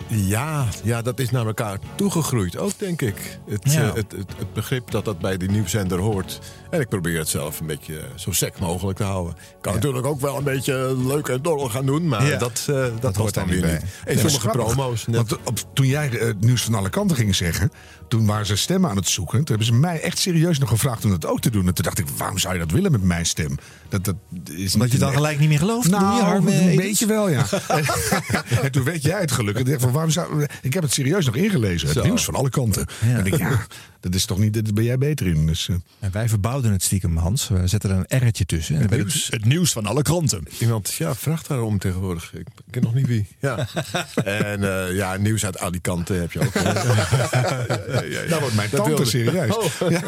Ja, 0.08 0.66
ja, 0.84 1.02
dat 1.02 1.20
is 1.20 1.30
naar 1.30 1.46
elkaar 1.46 1.78
toegegroeid 1.96 2.58
ook, 2.58 2.72
denk 2.78 3.02
ik. 3.02 3.40
Het, 3.50 3.72
Ja. 3.74 3.82
eh, 3.88 3.94
het, 3.94 4.12
het, 4.12 4.34
het 4.38 4.54
begrip 4.54 4.92
dat 4.92 5.06
dat 5.06 5.20
bij 5.20 5.38
die 5.38 5.50
nieuwszender 5.50 6.00
hoort. 6.00 6.40
En 6.70 6.80
ik 6.80 6.90
probeer 6.90 7.18
het 7.18 7.28
zelf 7.28 7.60
een 7.60 7.66
beetje 7.68 8.00
eh, 8.00 8.06
zo 8.16 8.32
sec 8.32 8.60
mogelijk 8.60 8.98
te 8.98 9.04
houden. 9.04 9.34
Ik 9.38 9.62
kan 9.62 9.74
natuurlijk 9.74 10.06
ook 10.06 10.22
wel 10.22 10.38
een 10.38 10.44
beetje 10.44 10.98
leuk 11.08 11.28
en 11.28 11.42
dorrel 11.42 11.70
gaan 11.70 11.86
doen, 11.86 12.08
maar 12.08 12.26
Ja. 12.28 12.38
dat, 12.38 12.66
eh, 12.70 12.86
dat, 13.00 13.16
hoort 13.16 13.34
daar 13.34 13.48
dan 13.48 13.54
weer 13.62 13.72
niet. 13.72 13.82
Dat 14.06 14.14
is 14.14 14.20
sommige 14.22 14.40
grappig. 14.50 14.74
promo's. 14.76 15.06
Net, 15.08 15.16
Want 15.16 15.38
op, 15.44 15.58
toen 15.74 15.88
jij 15.88 16.08
het 16.08 16.42
nieuws 16.42 16.64
van 16.64 16.76
alle 16.76 16.90
kanten 16.90 17.18
ging 17.18 17.36
zeggen, 17.36 17.72
toen 18.10 18.26
waren 18.26 18.46
ze 18.46 18.56
stemmen 18.56 18.90
aan 18.90 18.96
het 18.96 19.08
zoeken. 19.08 19.38
Toen 19.38 19.48
hebben 19.48 19.66
ze 19.66 19.74
mij 19.74 20.02
echt 20.02 20.18
serieus 20.18 20.60
nog 20.60 20.70
gevraagd 20.70 21.06
om 21.06 21.10
dat 21.10 21.26
ook 21.26 21.42
te 21.42 21.50
doen. 21.50 21.68
En 21.68 21.74
toen 21.74 21.84
dacht 21.84 22.00
ik, 22.00 22.08
waarom 22.18 22.38
zou 22.38 22.54
je 22.54 22.60
dat 22.60 22.72
willen 22.72 22.92
met 22.92 23.04
mijn 23.04 23.26
stem? 23.26 23.58
Dat, 23.90 24.04
dat 24.04 24.16
is 24.52 24.74
Omdat 24.74 24.92
je 24.92 24.98
dan 24.98 25.14
gelijk 25.14 25.40
niet 25.40 25.50
meer 25.50 25.60
gelooft? 25.60 25.86
je, 25.86 25.92
Nou, 25.92 26.22
Harm, 26.22 26.48
eh, 26.48 26.70
een 26.70 26.76
beetje 26.76 27.06
wel, 27.06 27.30
ja. 27.30 27.46
en 28.64 28.72
toen 28.72 28.84
weet 28.84 29.04
jij 29.04 29.20
het 29.20 29.32
gelukkig. 29.32 29.64
Ik 29.64 29.70
dacht 29.70 29.82
van, 29.82 29.92
waarom 29.92 30.12
zou, 30.12 30.46
ik 30.62 30.74
heb 30.74 30.84
het 30.84 30.94
serieus 30.94 31.26
nog 31.26 31.36
ingelezen. 31.36 31.88
Het 31.88 31.98
Zo. 31.98 32.04
nieuws 32.04 32.26
van 32.26 32.36
alle 32.36 32.50
kanten. 32.50 32.88
En 33.02 33.26
ik 33.26 33.38
ja, 33.38 33.66
dat 34.00 34.16
is 34.16 34.26
toch 34.26 34.38
niet, 34.38 34.54
daar 34.54 34.74
ben 34.74 34.84
jij 34.84 34.98
beter 34.98 35.28
in. 35.28 35.46
Dus, 35.46 35.70
eh, 35.70 35.76
En 36.00 36.12
wij 36.12 36.30
verbouwden 36.30 36.72
het 36.72 36.84
stiekem, 36.84 37.18
Hans. 37.18 37.48
We 37.48 37.68
zetten 37.68 37.90
er 37.90 38.06
een 38.08 38.28
R'tje 38.28 38.46
tussen. 38.46 38.76
En 38.76 38.82
dan 38.82 38.90
werd 38.90 39.14
het, 39.14 39.28
het 39.30 39.46
nieuws 39.46 39.72
van 39.72 39.86
alle 39.86 40.02
kranten. 40.02 40.44
Iemand 40.60 40.94
ja, 40.94 41.16
vraagt 41.16 41.48
daarom 41.48 41.78
tegenwoordig. 41.78 42.34
Ik 42.34 42.48
ken 42.70 42.82
nog 42.84 42.94
niet 42.94 43.08
wie. 43.08 43.28
Ja. 43.40 43.68
en 44.24 44.88
eh, 44.88 44.96
ja, 44.96 45.18
nieuws 45.18 45.46
uit 45.46 45.60
Alicante 45.60 46.14
heb 46.14 46.32
je 46.32 46.40
ook. 46.40 46.54
Daar 46.54 48.40
wordt 48.40 48.56
mijn 48.56 48.70
Dat 48.70 48.84
tante 48.86 49.06
serieus. 49.06 49.56
Oh. 49.58 49.66
Ja. 49.90 50.02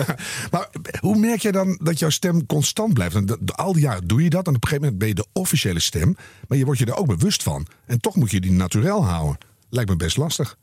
Maar 0.51 0.69
hoe 0.99 1.17
merk 1.17 1.41
je 1.41 1.51
dan 1.51 1.79
dat 1.83 1.99
jouw 1.99 2.09
stem 2.09 2.45
constant 2.45 2.93
blijft? 2.93 3.27
Dat- 3.27 3.39
al 3.57 3.73
die 3.73 3.81
jaren 3.81 4.07
doe 4.07 4.23
je 4.23 4.29
dat 4.29 4.47
en 4.47 4.55
op 4.55 4.63
een 4.63 4.69
gegeven 4.69 4.81
moment 4.83 4.99
ben 4.99 5.07
je 5.07 5.13
de 5.13 5.25
officiële 5.33 5.79
stem. 5.79 6.15
Maar 6.47 6.57
je 6.57 6.65
wordt 6.65 6.79
je 6.79 6.85
er 6.85 6.95
ook 6.95 7.07
bewust 7.07 7.43
van. 7.43 7.67
En 7.85 7.99
toch 7.99 8.15
moet 8.15 8.31
je 8.31 8.41
die 8.41 8.51
naturel 8.51 9.05
houden. 9.05 9.37
Lijkt 9.69 9.89
me 9.89 9.95
best 9.95 10.17
lastig. 10.17 10.57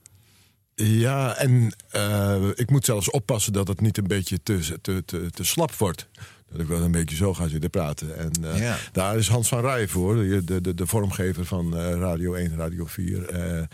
Ja, 0.84 1.36
en 1.36 1.74
eh, 1.90 2.36
ik 2.54 2.70
moet 2.70 2.84
zelfs 2.84 3.10
oppassen 3.10 3.52
dat 3.52 3.68
het 3.68 3.80
niet 3.80 3.98
een 3.98 4.06
beetje 4.06 4.38
te, 4.42 4.78
te, 4.82 5.02
te, 5.04 5.30
te 5.30 5.44
slap 5.44 5.72
wordt. 5.74 6.08
Dat 6.52 6.60
ik 6.60 6.66
wel 6.66 6.80
een 6.82 6.90
beetje 6.90 7.16
zo 7.16 7.34
ga 7.34 7.48
zitten 7.48 7.70
praten. 7.70 8.18
En 8.18 8.30
eh, 8.52 8.60
Ja. 8.60 8.76
daar 8.92 9.16
is 9.16 9.28
Hans 9.28 9.48
van 9.48 9.60
Rij 9.60 9.88
voor, 9.88 10.14
de, 10.16 10.44
de, 10.44 10.60
de, 10.60 10.74
de 10.74 10.86
vormgever 10.86 11.44
van 11.44 11.76
eh, 11.78 11.90
Radio 11.98 12.34
1, 12.34 12.56
Radio 12.56 12.86
4. 12.86 13.68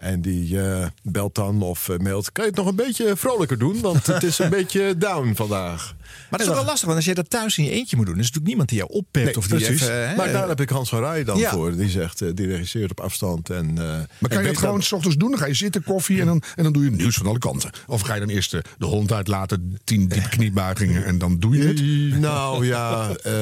Eh, 0.00 0.10
en 0.10 0.20
die 0.20 0.60
eh, 0.62 0.86
belt 1.02 1.34
dan 1.34 1.62
of 1.62 1.88
eh, 1.88 1.98
mailt. 1.98 2.32
Kan 2.32 2.44
je 2.44 2.50
het 2.50 2.58
nog 2.58 2.68
een 2.68 2.76
beetje 2.76 3.16
vrolijker 3.16 3.58
doen? 3.58 3.80
Want 3.80 4.06
het 4.06 4.22
is 4.22 4.38
een 4.38 4.50
beetje 4.60 4.96
down 4.98 5.32
vandaag. 5.34 5.94
Maar 6.30 6.38
dat 6.38 6.40
is 6.40 6.48
ook 6.48 6.54
wel 6.54 6.64
lastig, 6.64 6.84
want 6.84 6.96
als 6.96 7.04
je 7.06 7.14
dat 7.14 7.30
thuis 7.30 7.58
in 7.58 7.64
je 7.64 7.70
eentje 7.70 7.96
moet 7.96 8.06
doen, 8.06 8.14
is 8.14 8.20
natuurlijk 8.20 8.46
niemand 8.46 8.68
die 8.68 8.78
jou 8.78 8.90
oppept 8.92 9.24
Nee, 9.24 9.36
of 9.36 9.46
die 9.46 9.56
precies. 9.58 9.80
even, 9.82 10.08
hè, 10.08 10.16
maar 10.16 10.32
daar 10.32 10.48
heb 10.48 10.60
ik 10.60 10.68
Hans 10.68 10.88
van 10.88 11.00
Rij 11.00 11.24
dan 11.24 11.38
Ja. 11.38 11.50
voor. 11.50 11.76
Die 11.76 11.88
zegt, 11.88 12.22
eh, 12.22 12.28
die 12.34 12.46
regisseert 12.46 12.90
op 12.90 13.00
afstand. 13.00 13.50
En, 13.50 13.68
eh, 13.68 13.84
Maar 14.18 14.30
kan 14.30 14.42
je 14.42 14.48
het 14.48 14.58
gewoon 14.58 14.82
s 14.82 14.92
ochtends 14.92 15.16
doen? 15.16 15.30
Dan 15.30 15.38
ga 15.38 15.46
je 15.46 15.54
zitten, 15.54 15.82
koffie 15.82 16.20
en 16.20 16.26
dan, 16.26 16.42
en 16.56 16.62
dan 16.62 16.72
doe 16.72 16.82
je 16.84 16.90
het 16.90 16.98
nieuws 16.98 17.16
van 17.16 17.26
alle 17.26 17.38
kanten. 17.38 17.70
Of 17.86 18.00
ga 18.00 18.14
je 18.14 18.20
dan 18.20 18.28
eerst 18.28 18.50
de, 18.50 18.62
de 18.78 18.86
hond 18.86 19.12
uitlaten, 19.12 19.78
tien 19.84 20.08
diepe 20.08 20.28
kniebuigingen 20.28 21.04
en 21.04 21.18
dan 21.18 21.38
doe 21.38 21.56
je 21.56 21.66
het? 21.66 21.80
Nou 22.20 22.66
ja, 22.66 23.08
eh, 23.16 23.32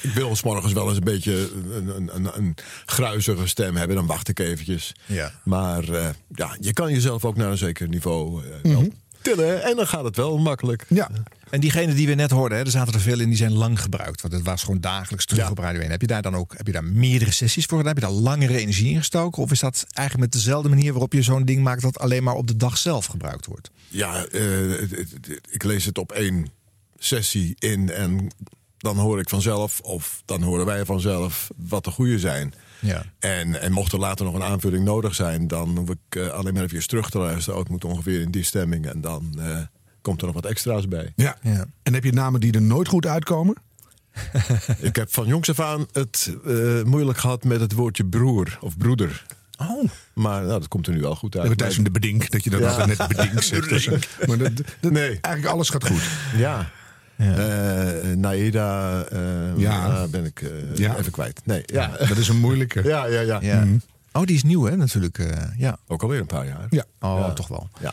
ik 0.00 0.10
wil 0.10 0.36
's 0.36 0.42
morgens 0.42 0.72
wel 0.72 0.88
eens 0.88 0.96
een 0.96 1.04
beetje 1.04 1.50
een, 1.74 1.96
een, 1.96 2.10
een, 2.14 2.30
een 2.36 2.54
gruizige 2.84 3.46
stem 3.46 3.76
hebben. 3.76 3.96
Dan 3.96 4.06
wacht 4.06 4.28
ik 4.28 4.38
eventjes. 4.38 4.92
Ja. 5.06 5.32
Maar 5.44 5.88
eh, 5.88 6.08
ja, 6.34 6.56
je 6.60 6.72
kan 6.72 6.92
jezelf 6.92 7.24
ook 7.24 7.36
naar 7.36 7.50
een 7.50 7.58
zeker 7.58 7.88
niveau 7.88 8.42
eh, 8.44 8.72
wel 8.72 8.88
tillen. 9.22 9.62
En 9.62 9.76
dan 9.76 9.86
gaat 9.86 10.04
het 10.04 10.16
wel 10.16 10.38
makkelijk. 10.38 10.86
Ja. 10.88 11.10
En 11.50 11.60
diegene 11.60 11.94
die 11.94 12.06
we 12.06 12.14
net 12.14 12.30
hoorden, 12.30 12.58
hè, 12.58 12.64
er 12.64 12.70
zaten 12.70 12.94
er 12.94 13.00
veel 13.00 13.20
in, 13.20 13.28
die 13.28 13.36
zijn 13.36 13.52
lang 13.52 13.80
gebruikt. 13.80 14.20
Want 14.20 14.34
het 14.34 14.42
was 14.42 14.62
gewoon 14.62 14.80
dagelijks 14.80 15.24
terug 15.24 15.50
op 15.50 15.58
Radio 15.58 15.80
1. 15.80 15.90
Heb 15.90 16.00
je 16.00 16.06
daar 16.06 16.22
dan 16.22 16.36
ook 16.36 16.54
heb 16.56 16.66
je 16.66 16.72
daar 16.72 16.84
meerdere 16.84 17.32
sessies 17.32 17.64
voor 17.64 17.78
gedaan? 17.78 17.94
Heb 17.94 18.02
je 18.02 18.08
daar 18.08 18.20
langere 18.20 18.58
energie 18.58 18.90
in 18.90 18.98
gestoken? 18.98 19.42
Of 19.42 19.50
is 19.50 19.60
dat 19.60 19.86
eigenlijk 19.92 20.32
met 20.32 20.42
dezelfde 20.42 20.68
manier 20.68 20.92
waarop 20.92 21.12
je 21.12 21.22
zo'n 21.22 21.44
ding 21.44 21.62
maakt 21.62 21.82
dat 21.82 21.98
alleen 21.98 22.22
maar 22.22 22.34
op 22.34 22.46
de 22.46 22.56
dag 22.56 22.78
zelf 22.78 23.06
gebruikt 23.06 23.46
wordt? 23.46 23.70
Ja, 23.88 24.24
eh, 24.24 24.82
ik 25.50 25.62
lees 25.62 25.84
het 25.84 25.98
op 25.98 26.12
één 26.12 26.48
sessie 26.98 27.56
in 27.58 27.90
en 27.90 28.30
dan 28.80 28.96
hoor 28.98 29.18
ik 29.20 29.28
vanzelf, 29.28 29.80
of 29.80 30.22
dan 30.24 30.42
horen 30.42 30.66
wij 30.66 30.84
vanzelf, 30.84 31.48
wat 31.56 31.84
de 31.84 31.90
goede 31.90 32.18
zijn. 32.18 32.54
Ja. 32.78 33.02
En, 33.18 33.60
en 33.60 33.72
mocht 33.72 33.92
er 33.92 33.98
later 33.98 34.24
nog 34.24 34.34
een 34.34 34.42
aanvulling 34.42 34.84
nodig 34.84 35.14
zijn, 35.14 35.46
dan 35.48 35.76
hoef 35.76 35.88
ik 35.90 35.98
eh, 36.16 36.28
alleen 36.28 36.54
maar 36.54 36.62
even 36.62 36.86
terug 36.88 37.10
te 37.10 37.18
luisteren. 37.18 37.54
Oh, 37.54 37.60
het 37.60 37.70
moet 37.70 37.84
ongeveer 37.84 38.20
in 38.20 38.30
die 38.30 38.44
stemming 38.44 38.86
en 38.86 39.00
dan 39.00 39.34
eh, 39.38 39.58
komt 40.02 40.20
er 40.20 40.26
nog 40.26 40.34
wat 40.34 40.46
extra's 40.46 40.88
bij. 40.88 41.12
Ja. 41.16 41.36
Ja. 41.42 41.64
En 41.82 41.94
heb 41.94 42.04
je 42.04 42.12
namen 42.12 42.40
die 42.40 42.52
er 42.52 42.62
nooit 42.62 42.88
goed 42.88 43.06
uitkomen? 43.06 43.54
Ik 44.78 44.96
heb 44.96 45.12
van 45.12 45.26
jongs 45.26 45.50
af 45.50 45.60
aan 45.60 45.86
het 45.92 46.34
eh, 46.46 46.82
moeilijk 46.82 47.18
gehad 47.18 47.44
met 47.44 47.60
het 47.60 47.72
woordje 47.72 48.04
broer 48.04 48.58
of 48.60 48.76
broeder. 48.76 49.26
Oh, 49.58 49.84
Maar 50.14 50.40
nou, 50.40 50.48
dat 50.60 50.68
komt 50.68 50.86
er 50.86 50.92
nu 50.92 51.00
wel 51.00 51.14
goed 51.16 51.36
uit. 51.36 51.58
thuis 51.58 51.78
in 51.78 51.84
de 51.84 51.90
bedink, 51.90 52.30
dat 52.30 52.44
je 52.44 52.50
dat 52.50 52.60
Ja. 52.60 52.86
net 52.86 53.08
bedink 53.08 53.42
zegt. 53.42 54.08
Maar 54.28 54.38
dat, 54.38 54.56
dat- 54.80 54.92
Nee. 54.92 55.18
eigenlijk 55.20 55.46
alles 55.54 55.68
gaat 55.70 55.86
goed. 55.86 56.02
Ja. 56.36 56.70
Eh, 57.20 58.16
Naida, 58.16 59.02
eh, 59.04 59.18
Ja. 59.56 59.86
ja. 59.86 60.06
ben 60.06 60.24
ik 60.24 60.42
eh, 60.42 60.76
Ja. 60.76 60.96
even 60.96 61.12
kwijt. 61.12 61.40
Nee, 61.44 61.62
ja. 61.66 61.86
Dat 62.08 62.16
is 62.16 62.28
een 62.28 62.38
moeilijke. 62.40 62.82
Ja, 62.88 63.06
ja, 63.06 63.20
ja. 63.20 63.38
ja. 63.42 63.66
Oh, 64.12 64.24
die 64.24 64.36
is 64.36 64.42
nieuw 64.42 64.64
hè, 64.64 64.76
natuurlijk. 64.76 65.18
eh, 65.18 65.28
ja. 65.56 65.78
Ook 65.86 66.02
alweer 66.02 66.20
een 66.20 66.26
paar 66.26 66.46
jaar. 66.46 66.66
Ja. 66.70 66.84
Oh, 67.00 67.18
Ja. 67.18 67.32
toch 67.32 67.48
wel. 67.48 67.68
Ja. 67.80 67.92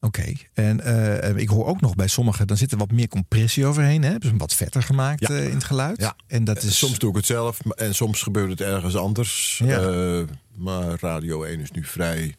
Oké. 0.00 0.32
En 0.54 0.80
eh, 0.80 1.36
ik 1.36 1.48
hoor 1.48 1.66
ook 1.66 1.80
nog 1.80 1.94
bij 1.94 2.08
sommigen, 2.08 2.46
dan 2.46 2.56
zit 2.56 2.72
er 2.72 2.78
wat 2.78 2.90
meer 2.90 3.08
compressie 3.08 3.66
overheen. 3.66 4.02
Hè? 4.02 4.04
Hebben 4.08 4.22
ze 4.22 4.28
hem 4.28 4.38
wat 4.38 4.54
vetter 4.54 4.82
gemaakt 4.82 5.20
Ja. 5.20 5.28
eh, 5.28 5.44
in 5.44 5.54
het 5.54 5.64
geluid. 5.64 6.00
Ja. 6.00 6.16
En 6.26 6.44
dat 6.44 6.62
is 6.62 6.78
Soms 6.78 6.98
doe 6.98 7.10
ik 7.10 7.16
het 7.16 7.26
zelf 7.26 7.60
en 7.60 7.94
soms 7.94 8.22
gebeurt 8.22 8.50
het 8.50 8.60
ergens 8.60 8.96
anders. 8.96 9.60
Ja. 9.64 9.80
Eh, 9.80 10.22
maar 10.56 10.96
Radio 11.00 11.42
1 11.42 11.60
is 11.60 11.70
nu 11.70 11.84
vrij, 11.84 12.34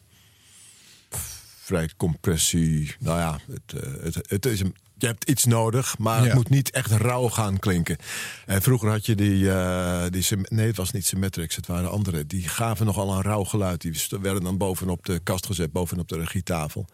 vrij 1.64 1.90
compressie. 1.98 2.96
Nou 3.00 3.20
ja, 3.20 3.40
het, 3.52 3.84
eh, 3.84 3.90
het, 4.04 4.16
het 4.30 4.46
is 4.46 4.60
een, 4.60 4.76
je 4.98 5.06
hebt 5.08 5.30
iets 5.30 5.46
nodig, 5.46 5.98
maar 5.98 6.20
Ja. 6.20 6.26
het 6.26 6.34
moet 6.34 6.50
niet 6.50 6.70
echt 6.72 6.92
rauw 6.92 7.30
gaan 7.30 7.60
klinken. 7.60 7.98
En 8.46 8.62
vroeger 8.62 8.90
had 8.90 9.06
je 9.06 9.16
die, 9.16 9.52
eh, 9.52 10.04
die 10.10 10.26
nee, 10.50 10.68
het 10.68 10.78
was 10.78 10.92
niet 10.92 11.06
Symmetrics, 11.06 11.56
het 11.56 11.68
waren 11.68 11.92
andere. 11.92 12.26
Die 12.28 12.48
gaven 12.48 12.86
nogal 12.86 13.14
een 13.16 13.22
rauw 13.22 13.44
geluid. 13.44 13.82
Die 13.82 14.02
werden 14.22 14.44
dan 14.44 14.58
bovenop 14.58 15.06
de 15.06 15.20
kast 15.24 15.46
gezet, 15.46 15.72
bovenop 15.72 16.08
de 16.08 16.18
regietafel. 16.18 16.86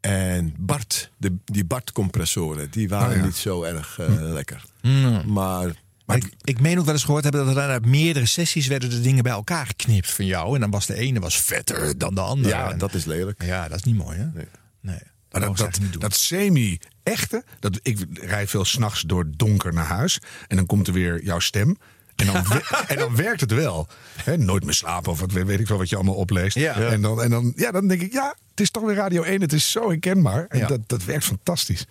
En 0.00 0.54
Bart, 0.58 1.10
de, 1.16 1.36
die 1.44 1.64
Bart-compressoren, 1.64 2.70
die 2.70 2.88
waren 2.88 3.10
Oh 3.10 3.16
ja. 3.16 3.24
niet 3.24 3.36
zo 3.36 3.62
erg 3.62 3.98
eh, 3.98 4.06
lekker. 4.08 4.64
Mm. 4.82 5.22
Maar 5.32 5.72
Maar 6.06 6.16
ik, 6.16 6.32
ik 6.44 6.60
meen 6.60 6.78
ook 6.78 6.84
wel 6.84 6.94
eens 6.94 7.04
gehoord 7.04 7.22
hebben 7.24 7.46
dat 7.46 7.56
er 7.56 7.62
uit 7.70 7.86
meerdere 7.86 8.26
sessies 8.26 8.66
werden 8.66 8.90
de 8.90 9.00
dingen 9.00 9.22
bij 9.22 9.32
elkaar 9.32 9.66
geknipt 9.66 10.10
van 10.10 10.26
jou. 10.26 10.54
En 10.54 10.60
dan 10.60 10.70
was 10.70 10.86
de 10.86 10.94
ene 10.96 11.20
was 11.20 11.36
vetter 11.36 11.98
dan 11.98 12.14
de 12.14 12.20
andere. 12.20 12.48
ja, 12.54 12.70
En- 12.70 12.78
dat 12.78 12.94
is 12.94 13.04
lelijk. 13.04 13.42
ja, 13.44 13.68
dat 13.68 13.76
is 13.78 13.84
niet 13.84 13.96
mooi 13.96 14.18
hè? 14.18 14.24
Nee. 14.24 14.46
Nee. 14.80 14.98
Maar 15.30 15.40
dat, 15.40 15.56
dat, 15.56 15.78
niet 16.50 16.86
doen. 17.02 17.42
dat 17.58 17.78
ik 17.82 17.98
rij 18.12 18.46
veel 18.46 18.64
s'nachts 18.64 19.02
door 19.02 19.24
donker 19.36 19.72
naar 19.74 19.84
huis. 19.86 20.18
En 20.48 20.56
dan 20.56 20.66
komt 20.66 20.86
er 20.86 20.92
weer 20.92 21.24
jouw 21.24 21.38
stem. 21.38 21.76
En 22.16 22.26
dan, 22.26 22.44
en 22.88 22.96
dan 22.96 23.16
werkt 23.16 23.40
het 23.40 23.52
wel. 23.52 23.88
Hè, 24.24 24.36
nooit 24.38 24.64
meer 24.64 24.74
slapen 24.74 25.12
of 25.12 25.20
wat 25.20 25.32
weet 25.32 25.60
ik 25.60 25.68
wel 25.68 25.78
wat 25.78 25.88
je 25.88 25.96
allemaal 25.96 26.14
opleest. 26.14 26.56
Ja. 26.56 26.74
En, 26.74 27.00
dan, 27.00 27.22
en 27.22 27.30
dan, 27.30 27.52
ja, 27.56 27.70
dan 27.70 27.88
denk 27.88 28.00
ik, 28.02 28.12
ja, 28.12 28.34
het 28.50 28.60
is 28.60 28.70
toch 28.70 28.82
weer 28.82 28.94
Radio 28.94 29.22
1. 29.22 29.40
Het 29.40 29.52
is 29.52 29.70
zo 29.70 29.88
herkenbaar. 29.88 30.46
En 30.48 30.58
Ja. 30.58 30.66
dat, 30.66 30.80
dat 30.86 31.04
werkt 31.04 31.24
fantastisch. 31.24 31.86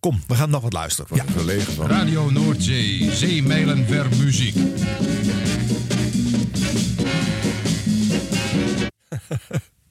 Kom, 0.00 0.22
we 0.26 0.34
gaan 0.34 0.50
nog 0.50 0.62
wat 0.62 0.72
luisteren. 0.72 1.16
Ja. 1.16 1.24
Van. 1.74 1.86
Radio 1.86 2.30
Noordzee, 2.30 3.12
zeemijlen 3.12 3.86
ver 3.86 4.06
muziek. 4.16 4.54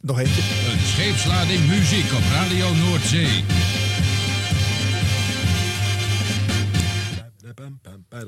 Nog 0.02 0.20
eentje. 0.20 0.42
Een 0.72 0.80
scheepslading 0.86 1.68
muziek 1.68 2.14
op 2.14 2.24
Radio 2.32 2.74
Noordzee. 2.74 3.44
Neil 8.14 8.26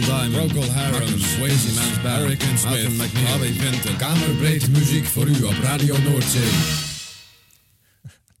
Diamond, 0.00 0.52
Procol 0.52 0.70
Harum, 0.70 1.18
Swayze 1.18 1.74
Man's 1.74 1.98
Hurricane 2.02 2.56
Smith, 2.56 2.96
Bobby 2.98 3.52
Vinton. 3.52 3.96
Kamerbreed 3.96 4.68
muziek 4.68 5.06
voor 5.06 5.26
u 5.26 5.42
op 5.42 5.54
Radio 5.62 5.96
Noordzee. 5.98 6.50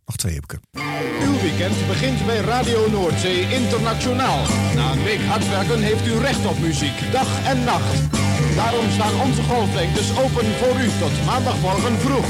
Nog 0.06 0.16
twee 0.16 0.34
heb 0.34 0.44
ik 0.44 0.52
er. 0.52 0.60
Uw 1.26 1.40
weekend 1.40 1.86
begint 1.86 2.26
bij 2.26 2.40
Radio 2.40 2.90
Noordzee 2.90 3.40
Internationaal. 3.40 4.44
Na 4.74 4.92
een 4.92 5.02
week 5.02 5.20
hard 5.20 5.48
werken 5.48 5.82
heeft 5.82 6.06
u 6.06 6.18
recht 6.18 6.46
op 6.46 6.58
muziek, 6.58 7.12
dag 7.12 7.46
en 7.46 7.64
nacht. 7.64 8.10
Daarom 8.56 8.90
staan 8.90 9.20
onze 9.20 9.42
golflengtes 9.42 10.10
open 10.10 10.46
voor 10.60 10.80
u 10.80 10.88
tot 10.98 11.24
maandagmorgen 11.26 11.98
vroeg. 11.98 12.28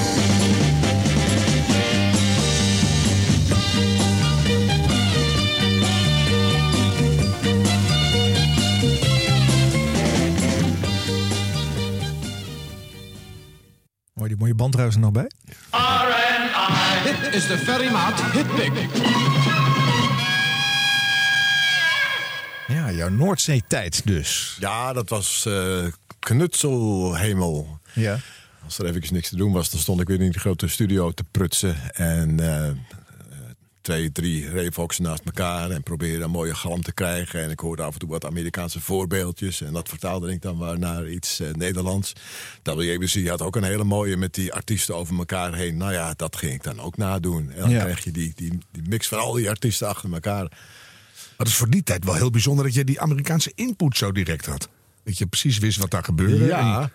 Je 14.28 14.28
die 14.28 14.37
mooie 14.38 14.54
bandruis 14.54 14.94
er 14.94 15.00
nog 15.00 15.12
bij? 15.12 15.30
Dit 17.04 17.35
is 17.35 17.46
de 17.46 17.59
Ferrymaat 17.59 18.22
Hitpick. 18.22 18.72
Ja, 22.68 22.92
jouw 22.92 23.09
Noordzee-tijd 23.09 24.06
dus. 24.06 24.56
Ja, 24.59 24.92
dat 24.92 25.09
was 25.09 25.46
eh, 25.46 25.87
knutselhemel. 26.18 27.78
Ja. 27.92 28.18
Als 28.64 28.78
er 28.78 28.85
eventjes 28.87 29.11
niks 29.11 29.28
te 29.28 29.37
doen 29.37 29.52
was, 29.52 29.70
dan 29.70 29.80
stond 29.80 30.00
ik 30.00 30.09
weer 30.09 30.20
in 30.20 30.30
die 30.30 30.40
grote 30.40 30.68
studio 30.68 31.11
te 31.11 31.24
prutsen. 31.30 31.76
En 31.94 32.40
eh, 32.40 32.70
twee, 33.90 34.12
drie 34.12 34.48
Revoxen 34.50 35.03
naast 35.03 35.22
elkaar. 35.24 35.70
En 35.70 35.83
probeerde 35.83 36.24
een 36.24 36.31
mooie 36.31 36.55
galm 36.55 36.83
te 36.83 36.92
krijgen. 36.92 37.42
En 37.42 37.50
ik 37.50 37.61
hoorde 37.61 37.83
af 37.83 37.92
en 37.92 37.98
toe 37.98 38.09
wat 38.09 38.24
Amerikaanse 38.24 38.81
voorbeeldjes. 38.81 39.61
En 39.61 39.72
dat 39.72 39.88
vertaalde 39.88 40.33
ik 40.33 40.42
dan 40.42 40.57
maar 40.57 40.79
naar 40.79 41.09
iets 41.09 41.40
eh, 41.40 41.50
Nederlands. 41.53 42.12
WABC 42.62 43.26
had 43.29 43.42
ook 43.42 43.57
een 43.57 43.62
hele 43.64 43.85
mooie 43.85 44.16
met 44.16 44.35
die 44.35 44.53
artiesten 44.53 44.96
over 44.96 45.18
elkaar 45.18 45.55
heen. 45.55 45.76
Nou 45.76 45.92
ja, 45.92 46.14
dat 46.16 46.37
ging 46.37 46.53
ik 46.53 46.62
dan 46.62 46.81
ook 46.81 46.96
nadoen. 46.96 47.50
En 47.50 47.61
dan 47.61 47.70
Ja. 47.70 47.81
krijg 47.83 48.05
je 48.05 48.11
die, 48.11 48.33
die, 48.35 48.59
die 48.72 48.83
mix 48.88 49.09
van 49.09 49.18
al 49.18 49.33
die 49.33 49.48
artiesten 49.48 49.88
achter 49.88 50.12
elkaar. 50.12 50.42
Maar 50.48 51.37
het 51.37 51.48
is 51.48 51.55
voor 51.55 51.70
die 51.70 51.83
tijd 51.83 52.05
wel 52.05 52.14
heel 52.14 52.31
bijzonder 52.31 52.64
dat 52.64 52.74
je 52.74 52.85
die 52.85 53.00
Amerikaanse 53.00 53.53
input 53.55 53.96
zo 53.96 54.12
direct 54.12 54.46
had. 54.46 54.68
Dat 55.05 55.18
je 55.18 55.26
precies 55.26 55.59
wist 55.59 55.79
wat 55.79 55.90
daar 55.90 56.05
gebeurde. 56.05 56.44
Ja. 56.44 56.83
En 56.83 56.90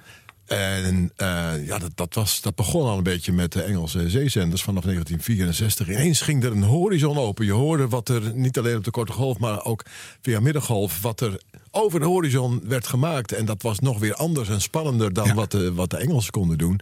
eh, 0.47 1.65
ja, 1.65 1.77
dat, 1.77 1.91
dat, 1.95 2.13
was, 2.13 2.41
dat 2.41 2.55
begon 2.55 2.86
al 2.86 2.97
een 2.97 3.03
beetje 3.03 3.31
met 3.31 3.51
de 3.51 3.62
Engelse 3.62 4.10
zeezenders 4.10 4.63
vanaf 4.63 4.84
1964. 4.84 5.89
Ineens 5.89 6.21
ging 6.21 6.43
er 6.43 6.51
een 6.51 6.63
horizon 6.63 7.17
open. 7.17 7.45
Je 7.45 7.51
hoorde 7.51 7.88
wat 7.88 8.10
er, 8.10 8.31
niet 8.34 8.58
alleen 8.58 8.77
op 8.77 8.84
de 8.84 8.91
korte 8.91 9.12
golf, 9.12 9.38
maar 9.38 9.63
ook 9.63 9.86
via 10.21 10.39
middengolf, 10.39 11.01
wat 11.01 11.21
er 11.21 11.41
over 11.71 11.99
de 11.99 12.05
horizon 12.05 12.62
werd 12.63 12.88
gemaakt. 12.88 13.31
En 13.31 13.45
dat 13.45 13.62
was 13.62 13.79
nog 13.79 13.99
weer 13.99 14.15
anders 14.15 14.49
en 14.49 14.62
spannender 14.62 15.13
dan 15.13 15.27
Ja. 15.27 15.34
wat, 15.34 15.51
de, 15.51 15.73
wat 15.73 15.89
de 15.89 15.97
Engelsen 15.97 16.31
konden 16.31 16.58
doen. 16.58 16.79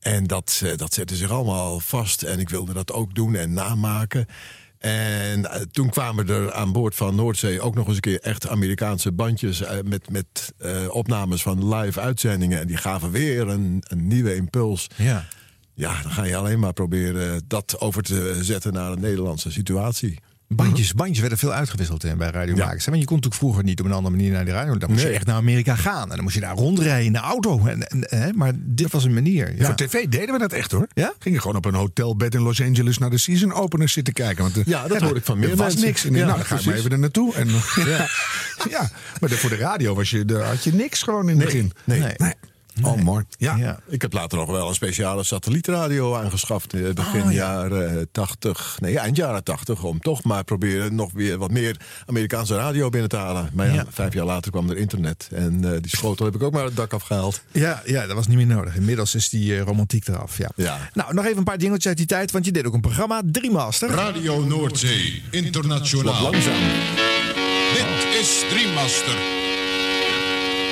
En 0.00 0.26
dat, 0.26 0.60
eh, 0.64 0.76
dat 0.76 0.94
zette 0.94 1.16
zich 1.16 1.30
allemaal 1.30 1.80
vast. 1.80 2.22
En 2.22 2.38
ik 2.38 2.48
wilde 2.48 2.72
dat 2.72 2.92
ook 2.92 3.14
doen 3.14 3.34
en 3.34 3.52
namaken. 3.52 4.26
En 4.84 5.50
eh, 5.50 5.60
toen 5.60 5.90
kwamen 5.90 6.28
er 6.28 6.52
aan 6.52 6.72
boord 6.72 6.94
van 6.94 7.14
Noordzee 7.14 7.60
ook 7.60 7.74
nog 7.74 7.86
eens 7.86 7.94
een 7.94 8.00
keer 8.00 8.20
echt 8.20 8.48
Amerikaanse 8.48 9.12
bandjes 9.12 9.62
eh, 9.62 9.78
met, 9.84 10.10
met 10.10 10.54
eh, 10.58 10.94
opnames 10.94 11.42
van 11.42 11.74
live 11.74 12.00
uitzendingen. 12.00 12.60
En 12.60 12.66
die 12.66 12.76
gaven 12.76 13.10
weer 13.10 13.48
een, 13.48 13.84
een 13.88 14.06
nieuwe 14.06 14.34
impuls. 14.34 14.86
Ja. 14.96 15.24
Ja, 15.74 16.02
dan 16.02 16.10
ga 16.10 16.24
je 16.24 16.36
alleen 16.36 16.58
maar 16.58 16.72
proberen 16.72 17.42
dat 17.46 17.80
over 17.80 18.02
te 18.02 18.38
zetten 18.40 18.72
naar 18.72 18.92
een 18.92 19.00
Nederlandse 19.00 19.50
situatie. 19.50 20.18
Bandjes, 20.48 20.94
bandjes 20.94 21.20
werden 21.20 21.38
veel 21.38 21.52
uitgewisseld 21.52 22.02
hè, 22.02 22.16
bij 22.16 22.30
radiomakers. 22.30 22.84
hè. 22.84 22.90
Want 22.90 23.02
je 23.02 23.08
kon 23.08 23.16
natuurlijk 23.16 23.34
vroeger 23.42 23.64
niet 23.64 23.80
op 23.80 23.86
een 23.86 23.92
andere 23.92 24.16
manier 24.16 24.32
naar 24.32 24.44
de 24.44 24.50
radio. 24.50 24.76
Dan 24.78 24.90
moest 24.90 25.02
je 25.02 25.08
echt 25.08 25.26
naar 25.26 25.36
Amerika 25.36 25.74
gaan. 25.76 26.02
En 26.08 26.14
dan 26.14 26.22
moest 26.22 26.34
je 26.34 26.40
daar 26.40 26.54
rondrijden 26.54 27.04
in 27.06 27.12
de 27.12 27.18
auto. 27.18 27.66
En, 27.66 27.88
en, 27.88 28.06
hè, 28.08 28.32
maar 28.32 28.52
dit 28.56 28.90
was 28.92 29.04
een 29.04 29.14
manier. 29.14 29.54
Ja. 29.58 29.64
Voor 29.64 29.74
tv 29.74 30.06
deden 30.08 30.32
we 30.32 30.38
dat 30.38 30.52
echt 30.52 30.70
hoor. 30.72 30.86
Ja? 30.94 31.12
Gingen 31.18 31.40
gewoon 31.40 31.56
op 31.56 31.64
een 31.64 31.74
hotelbed 31.74 32.34
in 32.34 32.40
Los 32.40 32.62
Angeles 32.62 32.98
naar 32.98 33.10
de 33.10 33.18
season 33.18 33.52
openers 33.52 33.92
zitten 33.92 34.12
kijken. 34.14 34.42
Want, 34.42 34.56
eh, 34.56 34.64
Ja, 34.64 34.88
dat 34.88 35.00
hoor 35.00 35.16
ik 35.16 35.24
van 35.24 35.38
meer 35.38 35.50
Er 35.50 35.56
was 35.56 35.76
niks. 35.76 36.04
En 36.04 36.12
nou, 36.12 36.26
dan 36.26 36.44
ga 36.44 36.58
ik 36.58 36.64
maar 36.64 36.74
even 36.74 36.90
er 36.90 36.98
naartoe. 36.98 37.34
En, 37.34 37.48
ja. 37.86 38.06
ja, 38.70 38.90
maar 39.20 39.28
de- 39.30 39.36
voor 39.36 39.50
de 39.50 39.56
radio 39.56 39.94
was 39.94 40.10
je, 40.10 40.42
had 40.44 40.64
je 40.64 40.72
niks 40.74 41.02
gewoon 41.02 41.28
in 41.28 41.36
het 41.36 41.44
begin. 41.44 41.72
nee. 41.84 42.00
Nee. 42.16 42.32
Oh, 42.82 43.00
mooi. 43.00 43.24
Ja. 43.38 43.56
Ja. 43.56 43.78
Ik 43.88 44.02
heb 44.02 44.12
later 44.12 44.38
nog 44.38 44.50
wel 44.50 44.68
een 44.68 44.74
speciale 44.74 45.24
satellietradio 45.24 46.14
aangeschaft. 46.16 46.74
eh, 46.74 46.90
Begin 46.94 47.22
Oh, 47.22 47.32
ja. 47.32 47.36
jaren 47.52 48.08
80, 48.12 48.76
nee, 48.80 48.98
eind 48.98 49.16
jaren 49.16 49.44
80. 49.44 49.82
Om 49.82 50.00
toch 50.00 50.22
maar 50.24 50.44
proberen 50.44 50.94
nog 50.94 51.10
weer 51.12 51.38
wat 51.38 51.50
meer 51.50 51.76
Amerikaanse 52.06 52.54
radio 52.56 52.88
binnen 52.88 53.08
te 53.08 53.16
halen. 53.16 53.50
Maar 53.52 53.66
ja, 53.66 53.72
Ja. 53.72 53.84
vijf 53.90 54.14
jaar 54.14 54.24
later 54.24 54.50
kwam 54.50 54.70
er 54.70 54.76
internet. 54.76 55.28
En 55.32 55.64
eh, 55.64 55.70
die 55.80 55.96
schotel 55.96 56.24
heb 56.24 56.34
ik 56.34 56.42
ook 56.42 56.52
maar 56.52 56.64
het 56.64 56.76
dak 56.76 56.92
afgehaald. 56.92 57.42
Ja, 57.52 57.82
ja, 57.84 58.06
dat 58.06 58.16
was 58.16 58.26
niet 58.26 58.36
meer 58.36 58.46
nodig. 58.46 58.76
Inmiddels 58.76 59.14
is 59.14 59.28
die 59.28 59.54
eh, 59.56 59.60
romantiek 59.62 60.08
eraf. 60.08 60.38
Ja. 60.38 60.50
Ja. 60.56 60.90
Nou, 60.92 61.14
nog 61.14 61.24
even 61.24 61.38
een 61.38 61.44
paar 61.44 61.58
dingetjes 61.58 61.86
uit 61.86 61.96
die 61.96 62.06
tijd. 62.06 62.30
Want 62.30 62.44
je 62.44 62.52
deed 62.52 62.66
ook 62.66 62.74
een 62.74 62.80
programma, 62.80 63.22
Driemaster. 63.24 63.90
Radio 63.90 64.44
Noordzee, 64.44 65.22
Wat 65.24 65.34
internationaal. 65.42 66.22
langzaam. 66.22 66.60
Dit 67.74 68.20
is 68.20 68.42
Dreammaster. 68.50 69.16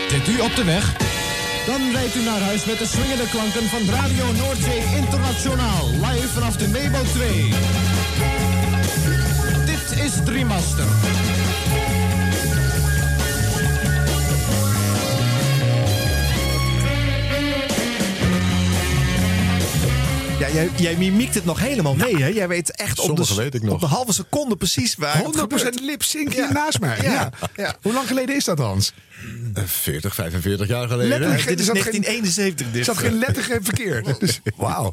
Zit 0.08 0.28
u 0.28 0.40
op 0.40 0.54
de 0.56 0.64
weg? 0.64 0.96
Dan 1.66 1.90
rijdt 1.92 2.14
u 2.14 2.22
naar 2.22 2.40
huis 2.40 2.64
met 2.64 2.78
de 2.78 2.86
swingende 2.86 3.28
klanken 3.28 3.68
van 3.68 3.94
Radio 3.94 4.32
Noordzee 4.32 4.82
Internationaal. 4.96 5.88
Live 5.90 6.28
vanaf 6.28 6.56
de 6.56 6.68
Mabel 6.68 7.04
2. 7.04 7.52
Dit 9.64 10.04
is 10.04 10.12
Dreammaster. 10.24 10.84
Ja, 20.42 20.48
jij, 20.50 20.70
jij 20.76 20.96
mimiekt 20.96 21.34
het 21.34 21.44
nog 21.44 21.58
helemaal 21.60 21.94
mee, 21.94 22.16
hè? 22.16 22.26
Jij 22.26 22.48
weet 22.48 22.76
echt 22.76 22.98
op 22.98 23.16
de, 23.16 23.34
weet 23.34 23.54
ik 23.54 23.62
nog. 23.62 23.74
op 23.74 23.80
de 23.80 23.86
halve 23.86 24.12
seconde 24.12 24.56
precies 24.56 24.94
waar 24.94 25.16
het 25.16 25.26
100% 25.36 25.38
gebeurt. 25.38 25.80
lip 25.80 26.02
sync 26.02 26.32
Ja. 26.32 26.52
naast 26.52 26.80
mij. 26.80 26.98
Ja. 27.02 27.30
Ja. 27.56 27.76
Hoe 27.82 27.92
lang 27.92 28.06
geleden 28.06 28.36
is 28.36 28.44
dat, 28.44 28.58
Hans? 28.58 28.92
Eh, 29.54 29.64
40, 29.64 30.14
45 30.14 30.68
jaar 30.68 30.88
geleden. 30.88 31.08
Letterlijk. 31.08 31.48
Dit 31.48 31.60
is 31.60 31.68
Er 31.68 31.76
zat 31.76 31.84
geen- 31.84 32.00
1971. 32.02 32.66
Er 32.66 32.72
Dit. 32.72 32.84
zat 32.84 32.98
geen 32.98 33.18
lettergreep 33.18 33.64
verkeerd. 33.64 34.20
Dus, 34.20 34.40
wauw. 34.56 34.92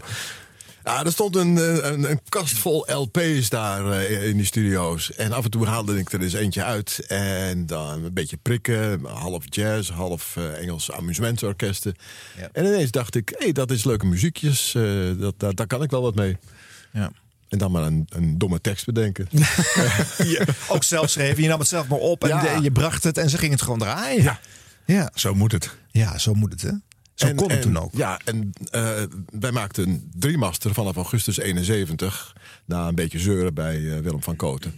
Ja, 0.90 1.04
er 1.06 1.12
stond 1.12 1.36
een, 1.36 1.58
eh, 1.58 1.92
een, 1.92 2.10
een 2.12 2.20
kast 2.30 2.58
vol 2.58 2.86
LP's 2.94 3.50
daar 3.50 3.92
eh, 3.92 4.28
in 4.28 4.38
die 4.38 4.46
studio's. 4.46 5.12
En 5.16 5.32
af 5.32 5.44
en 5.44 5.52
toe 5.52 5.66
haalde 5.66 5.98
ik 5.98 6.12
er 6.14 6.22
eens 6.22 6.34
eentje 6.34 6.64
uit. 6.64 7.00
En 7.08 7.66
dan 7.66 8.04
een 8.04 8.14
beetje 8.14 8.38
prikken. 8.38 9.06
Half 9.06 9.44
jazz, 9.50 9.90
half 9.90 10.36
eh, 10.38 10.62
Engels 10.62 10.92
amusementorkesten. 10.92 11.96
Ja. 12.38 12.50
En 12.52 12.66
ineens 12.66 12.92
dacht 12.92 13.16
ik, 13.16 13.30
hé, 13.30 13.44
hey, 13.44 13.52
dat 13.52 13.72
is 13.72 13.84
leuke 13.84 14.06
muziekjes. 14.06 14.76
eh, 14.76 14.84
dat, 15.20 15.34
daar, 15.38 15.54
daar 15.56 15.68
kan 15.68 15.84
ik 15.84 15.92
wel 15.92 16.02
wat 16.02 16.16
mee. 16.16 16.38
Ja. 16.94 17.12
En 17.50 17.58
dan 17.58 17.72
maar 17.72 17.84
een, 17.84 18.06
een 18.10 18.38
domme 18.38 18.62
tekst 18.62 18.86
bedenken. 18.86 19.28
Ook 20.70 20.84
zelf 20.84 21.10
schreven. 21.10 21.44
Je 21.44 21.50
nam 21.50 21.60
het 21.60 21.68
zelf 21.68 21.88
maar 21.88 22.00
op 22.00 22.24
en 22.24 22.30
Ja. 22.30 22.56
de- 22.56 22.62
je 22.62 22.72
bracht 22.72 23.04
het 23.04 23.18
en 23.18 23.30
ze 23.30 23.38
gingen 23.38 23.54
het 23.54 23.62
gewoon 23.64 23.80
draaien. 23.80 24.24
Ja. 24.24 24.40
Ja, 24.86 25.12
Zo 25.16 25.34
moet 25.34 25.52
het. 25.52 25.76
ja 25.92 26.18
zo 26.18 26.34
moet 26.34 26.52
het, 26.52 26.62
hè? 26.62 26.72
Zo 27.20 27.26
En- 27.28 27.36
kon 27.36 27.48
het 27.50 27.56
en- 27.58 27.62
toen 27.64 27.78
ook. 27.78 27.90
Ja, 27.94 28.20
en 28.26 28.52
eh, 28.72 29.04
wij 29.40 29.52
maakten 29.52 29.88
een 29.90 30.12
driemaster 30.16 30.74
vanaf 30.74 30.96
augustus 30.96 31.38
71. 31.38 32.36
Na 32.66 32.88
een 32.88 32.96
beetje 32.96 33.20
zeuren 33.20 33.54
bij 33.54 33.76
eh, 33.76 34.00
Willem 34.00 34.24
van 34.24 34.36
Koten. 34.36 34.74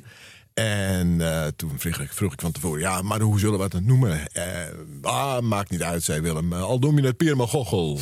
En 0.54 1.22
eh, 1.22 1.48
toen 1.56 1.72
vroeg 1.80 2.00
ik, 2.00 2.14
vroeg 2.14 2.34
ik 2.34 2.42
van 2.42 2.52
tevoren, 2.52 2.80
ja, 2.80 3.02
maar 3.02 3.20
hoe 3.20 3.40
zullen 3.40 3.58
we 3.58 3.64
het 3.64 3.86
noemen? 3.86 4.20
Ah, 5.02 5.40
maakt 5.40 5.70
niet 5.70 5.84
uit, 5.84 6.04
zei 6.04 6.22
Willem. 6.22 6.54
Al 6.54 6.80
noem 6.80 6.98
je 7.00 7.06
het 7.06 7.18
Pierre 7.18 7.48
Gochel. 7.48 8.00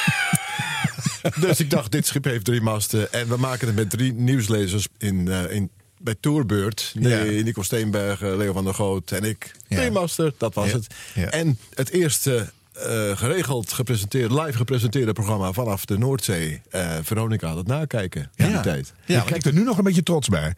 dus 1.40 1.60
ik 1.60 1.70
dacht, 1.70 1.92
dit 1.92 2.06
schip 2.06 2.24
heeft 2.24 2.44
drie 2.44 2.60
masten. 2.60 3.12
En 3.12 3.28
we 3.28 3.36
maken 3.36 3.66
het 3.66 3.76
met 3.76 3.90
drie 3.90 4.12
nieuwslezers 4.12 4.86
in, 4.98 5.28
in, 5.28 5.70
bij 5.98 6.14
Tourbeurt. 6.20 6.92
Nee, 6.98 7.36
Ja. 7.36 7.42
Nico 7.42 7.62
Steenbergen, 7.62 8.36
Leo 8.36 8.52
van 8.52 8.64
der 8.64 8.74
Goot 8.74 9.10
en 9.10 9.22
ik. 9.24 9.52
Ja. 9.68 9.76
Driemaster, 9.76 10.34
dat 10.38 10.54
was 10.54 10.70
Ja. 10.70 10.72
het. 10.72 10.86
En 11.32 11.58
het 11.74 11.90
eerste 11.90 12.50
eh, 12.72 13.16
geregeld 13.16 13.72
gepresenteerd, 13.72 14.30
live 14.30 14.52
gepresenteerde 14.52 15.12
programma 15.12 15.52
vanaf 15.52 15.84
de 15.84 15.98
Noordzee. 15.98 16.62
Eh, 16.70 16.96
Veronica 17.02 17.48
had 17.48 17.56
het 17.56 17.66
nakijken 17.66 18.30
in 18.34 18.46
die 18.46 18.60
tijd. 18.60 18.92
Ja, 19.04 19.16
je 19.16 19.24
kijkt 19.24 19.46
er 19.46 19.52
nu 19.52 19.62
nog 19.64 19.78
een 19.78 19.84
beetje 19.84 20.02
trots 20.02 20.28
bij. 20.28 20.54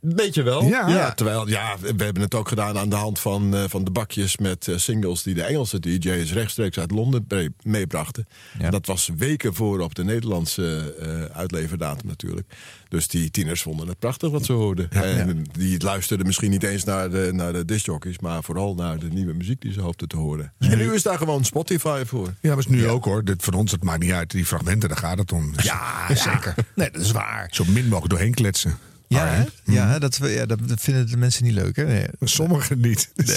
Weet 0.00 0.34
je 0.34 0.42
wel? 0.42 0.64
Ja. 0.64 1.12
terwijl, 1.12 1.48
ja, 1.48 1.76
we 1.80 2.04
hebben 2.04 2.22
het 2.22 2.34
ook 2.34 2.48
gedaan 2.48 2.78
aan 2.78 2.88
de 2.88 2.96
hand 2.96 3.20
van, 3.20 3.54
eh, 3.54 3.64
van 3.68 3.84
de 3.84 3.90
bakjes 3.90 4.36
met 4.36 4.68
eh, 4.68 4.76
singles 4.76 5.22
die 5.22 5.34
de 5.34 5.42
Engelse 5.42 5.80
DJ's 5.80 6.32
rechtstreeks 6.32 6.78
uit 6.78 6.90
Londen 6.90 7.26
meebrachten. 7.62 8.26
Ja. 8.58 8.70
Dat 8.70 8.86
was 8.86 9.10
weken 9.16 9.54
voor 9.54 9.80
op 9.80 9.94
de 9.94 10.04
Nederlandse 10.04 10.94
eh, 10.98 11.36
uitleverdatum 11.36 12.08
natuurlijk. 12.08 12.54
Dus 12.88 13.08
die 13.08 13.30
tieners 13.30 13.62
vonden 13.62 13.88
het 13.88 13.98
prachtig 13.98 14.30
wat 14.30 14.44
ze 14.44 14.52
hoorden. 14.52 14.90
en 14.90 15.46
die 15.52 15.82
luisterden 15.82 16.26
misschien 16.26 16.50
niet 16.50 16.62
eens 16.62 16.84
naar 16.84 17.10
de, 17.10 17.30
naar 17.32 17.52
de 17.52 17.64
discjockeys, 17.64 18.18
maar 18.18 18.42
vooral 18.42 18.74
naar 18.74 18.98
de 18.98 19.08
nieuwe 19.08 19.32
muziek 19.32 19.60
die 19.60 19.72
ze 19.72 19.80
hoopten 19.80 20.08
te 20.08 20.16
horen. 20.16 20.52
En 20.58 20.78
nu 20.78 20.94
is 20.94 21.02
daar 21.02 21.18
gewoon 21.18 21.44
Spotify 21.44 22.02
voor. 22.06 22.34
Ja, 22.40 22.48
maar 22.48 22.58
is 22.58 22.66
nu 22.66 22.88
ook 22.88 23.04
hoor. 23.04 23.24
Dit, 23.24 23.42
van 23.42 23.54
ons, 23.54 23.72
het 23.72 23.82
maakt 23.82 24.02
niet 24.02 24.12
uit. 24.12 24.30
Die 24.30 24.46
fragmenten, 24.46 24.88
daar 24.88 24.98
gaat 24.98 25.18
het 25.18 25.32
om. 25.32 25.52
Dus 25.52 25.64
Ja, 25.64 26.14
zeker. 26.14 26.54
Nee, 26.74 26.90
dat 26.90 27.00
is 27.00 27.10
waar. 27.10 27.48
Zo 27.50 27.64
min 27.64 27.84
mogelijk 27.84 28.10
doorheen 28.10 28.34
kletsen. 28.34 28.78
Ja, 29.14 29.26
hè? 29.26 29.44
ja, 29.72 29.88
hè, 29.88 29.98
dat, 30.00 30.16
we- 30.18 30.28
ja 30.28 30.46
dat, 30.46 30.58
vinden 30.74 31.10
de 31.10 31.16
mensen 31.16 31.44
niet 31.44 31.54
leuk, 31.54 31.76
hè? 31.76 31.84
Nee. 31.84 32.06
Sommigen 32.20 32.80
niet. 32.80 33.10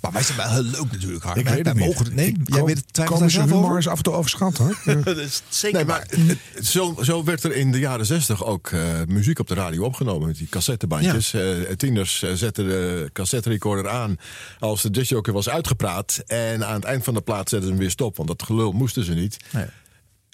Maar 0.00 0.12
wij 0.14 0.22
zijn 0.22 0.36
wel 0.38 0.48
heel 0.50 0.62
leuk 0.62 0.92
natuurlijk, 0.92 1.24
Harm. 1.24 1.38
Ik 1.38 1.48
weet 1.48 1.66
het 1.66 1.74
niet. 1.76 1.86
mogen 1.86 2.14
Nee, 2.14 2.36
jij 2.44 2.62
weet 2.64 2.82
het 2.92 3.04
Komische 3.06 3.42
humor 3.42 3.78
is 3.78 3.88
af 3.88 3.96
en 3.96 4.02
toe 4.02 4.12
overschat 4.12 4.56
hoor. 4.56 4.78
Ja. 4.84 4.94
Dat 4.94 5.16
is 5.16 5.42
zeker 5.48 5.76
Nee, 5.76 5.86
maar 5.86 6.06
het- 6.56 6.66
zo, 6.72 6.96
zo 7.02 7.24
werd 7.24 7.44
er 7.44 7.56
in 7.56 7.72
de 7.72 7.78
jaren 7.78 8.06
zestig 8.06 8.44
ook 8.44 8.68
eh, 8.70 8.80
muziek 9.08 9.38
op 9.38 9.46
de 9.48 9.54
radio 9.54 9.84
opgenomen. 9.84 10.26
Met 10.28 10.36
die 10.36 10.48
cassettebandjes. 10.48 11.34
Eh, 11.34 11.52
tieners 11.76 12.22
eh, 12.22 12.32
zetten 12.32 12.64
de 12.66 13.10
cassetterecorder 13.12 13.88
aan 13.90 14.16
als 14.58 14.82
de 14.82 14.90
discjoker 14.90 15.32
was 15.32 15.48
uitgepraat. 15.48 16.22
En 16.26 16.66
aan 16.66 16.74
het 16.74 16.84
eind 16.84 17.04
van 17.04 17.14
de 17.14 17.20
plaat 17.20 17.48
zetten 17.48 17.62
ze 17.62 17.68
hem 17.68 17.78
weer 17.78 17.90
stop. 17.90 18.16
Want 18.16 18.28
dat 18.28 18.42
gelul 18.42 18.72
moesten 18.72 19.04
ze 19.04 19.12
niet. 19.14 19.36
Nee. 19.50 19.66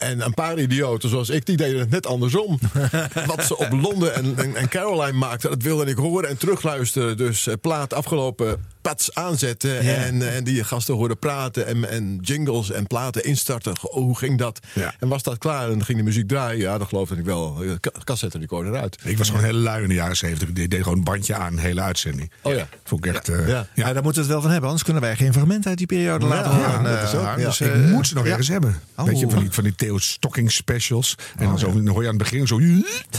En 0.02 0.20
een 0.20 0.34
paar 0.34 0.58
idioten 0.58 1.08
zoals 1.08 1.28
ik, 1.30 1.46
die 1.46 1.56
deden 1.56 1.80
het 1.80 1.90
net 1.90 2.06
andersom. 2.06 2.58
Wat 3.26 3.44
ze 3.44 3.56
op 3.56 3.68
Londen 3.70 4.14
en, 4.14 4.38
en, 4.38 4.56
en 4.56 4.68
Caroline 4.68 5.18
maakten, 5.18 5.50
dat 5.50 5.62
wilde 5.62 5.90
ik 5.90 5.96
horen 5.96 6.28
en 6.28 6.38
terugluisteren. 6.38 7.16
Dus 7.16 7.46
eh, 7.46 7.54
plaat 7.60 7.92
afgelopen, 7.92 8.66
pats 8.82 9.14
aanzetten. 9.14 9.78
En, 9.80 10.22
eh, 10.22 10.36
en 10.36 10.44
die 10.44 10.64
gasten 10.64 10.94
hoorden 10.94 11.18
praten 11.18 11.66
en, 11.66 11.90
en 11.90 12.18
jingles 12.22 12.70
en 12.70 12.86
platen 12.86 13.24
instarten. 13.24 13.78
Goh, 13.78 13.92
hoe 13.92 14.18
ging 14.18 14.38
dat? 14.38 14.58
Ja. 14.72 14.94
En 14.98 15.08
was 15.08 15.22
dat 15.22 15.38
klaar 15.38 15.62
en 15.64 15.70
dan 15.70 15.84
ging 15.84 15.98
de 15.98 16.04
muziek 16.04 16.28
draaien? 16.28 16.60
Ja, 16.60 16.78
dat 16.78 16.88
geloofde 16.88 17.16
ik 17.16 17.24
wel. 17.24 17.62
Ka- 17.80 17.90
Cassette 18.04 18.38
recorder 18.38 18.80
uit. 18.80 18.98
Ik 19.04 19.18
was 19.18 19.28
gewoon 19.28 19.44
heel 19.44 19.52
lui 19.52 19.82
in 19.82 19.88
de 19.88 19.94
jaren 19.94 20.16
zeventig. 20.16 20.48
Ik 20.48 20.70
deed 20.70 20.82
gewoon 20.82 20.98
een 20.98 21.04
bandje 21.04 21.34
aan, 21.34 21.52
een 21.52 21.58
hele 21.58 21.80
uitzending. 21.80 22.30
Oh 22.42 22.54
ja. 22.54 22.68
Vond 22.84 23.04
ik 23.06 23.14
echt... 23.14 23.28
eh, 23.28 23.48
Ja. 23.48 23.66
Ja, 23.74 23.92
daar 23.92 24.02
moeten 24.02 24.12
we 24.12 24.20
het 24.20 24.28
wel 24.28 24.40
van 24.40 24.50
hebben, 24.50 24.68
anders 24.68 24.84
kunnen 24.84 25.02
wij 25.02 25.16
geen 25.16 25.32
fragment 25.32 25.66
uit 25.66 25.78
die 25.78 25.86
periode 25.86 26.26
laten 26.26 26.50
ja, 26.50 26.56
horen. 26.66 26.82
dat 26.82 26.96
eh, 26.96 27.02
is 27.02 27.14
ook, 27.14 27.24
Harm. 27.24 27.40
ja. 27.40 27.46
Dus, 27.46 27.60
Ik 27.60 27.72
eh, 27.72 27.90
moet 27.90 28.06
ze 28.06 28.14
nog 28.14 28.24
ja. 28.24 28.30
ergens 28.30 28.48
hebben. 28.48 28.80
Oh. 28.96 29.04
Weet 29.06 29.18
je, 29.20 29.30
van 29.30 29.38
die, 29.40 29.50
van 29.52 29.64
die 29.64 29.74
Theo 29.74 29.98
Stocking 29.98 30.52
specials. 30.52 31.14
En 31.36 31.46
dan, 31.46 31.58
zo, 31.58 31.72
dan 31.72 31.88
hoor 31.88 32.02
je 32.02 32.08
aan 32.08 32.14
het 32.18 32.22
begin 32.30 32.46
zo... 32.46 32.58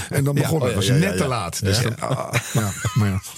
En 0.09 0.23
dan 0.23 0.35
begon 0.35 0.57
Oh, 0.57 0.61
het. 0.63 0.69
ja, 0.69 0.75
was 0.75 0.85
ja, 0.87 0.93
ja, 0.93 0.99
net 0.99 1.13
ja. 1.13 1.17
te 1.21 1.27
laat. 1.27 1.63
Dus 1.63 1.79
Ja. 1.81 1.89
dan- 1.89 1.99
ah, 1.99 2.33
ja, 2.53 2.71
maar 2.93 3.07
ja. 3.09 3.21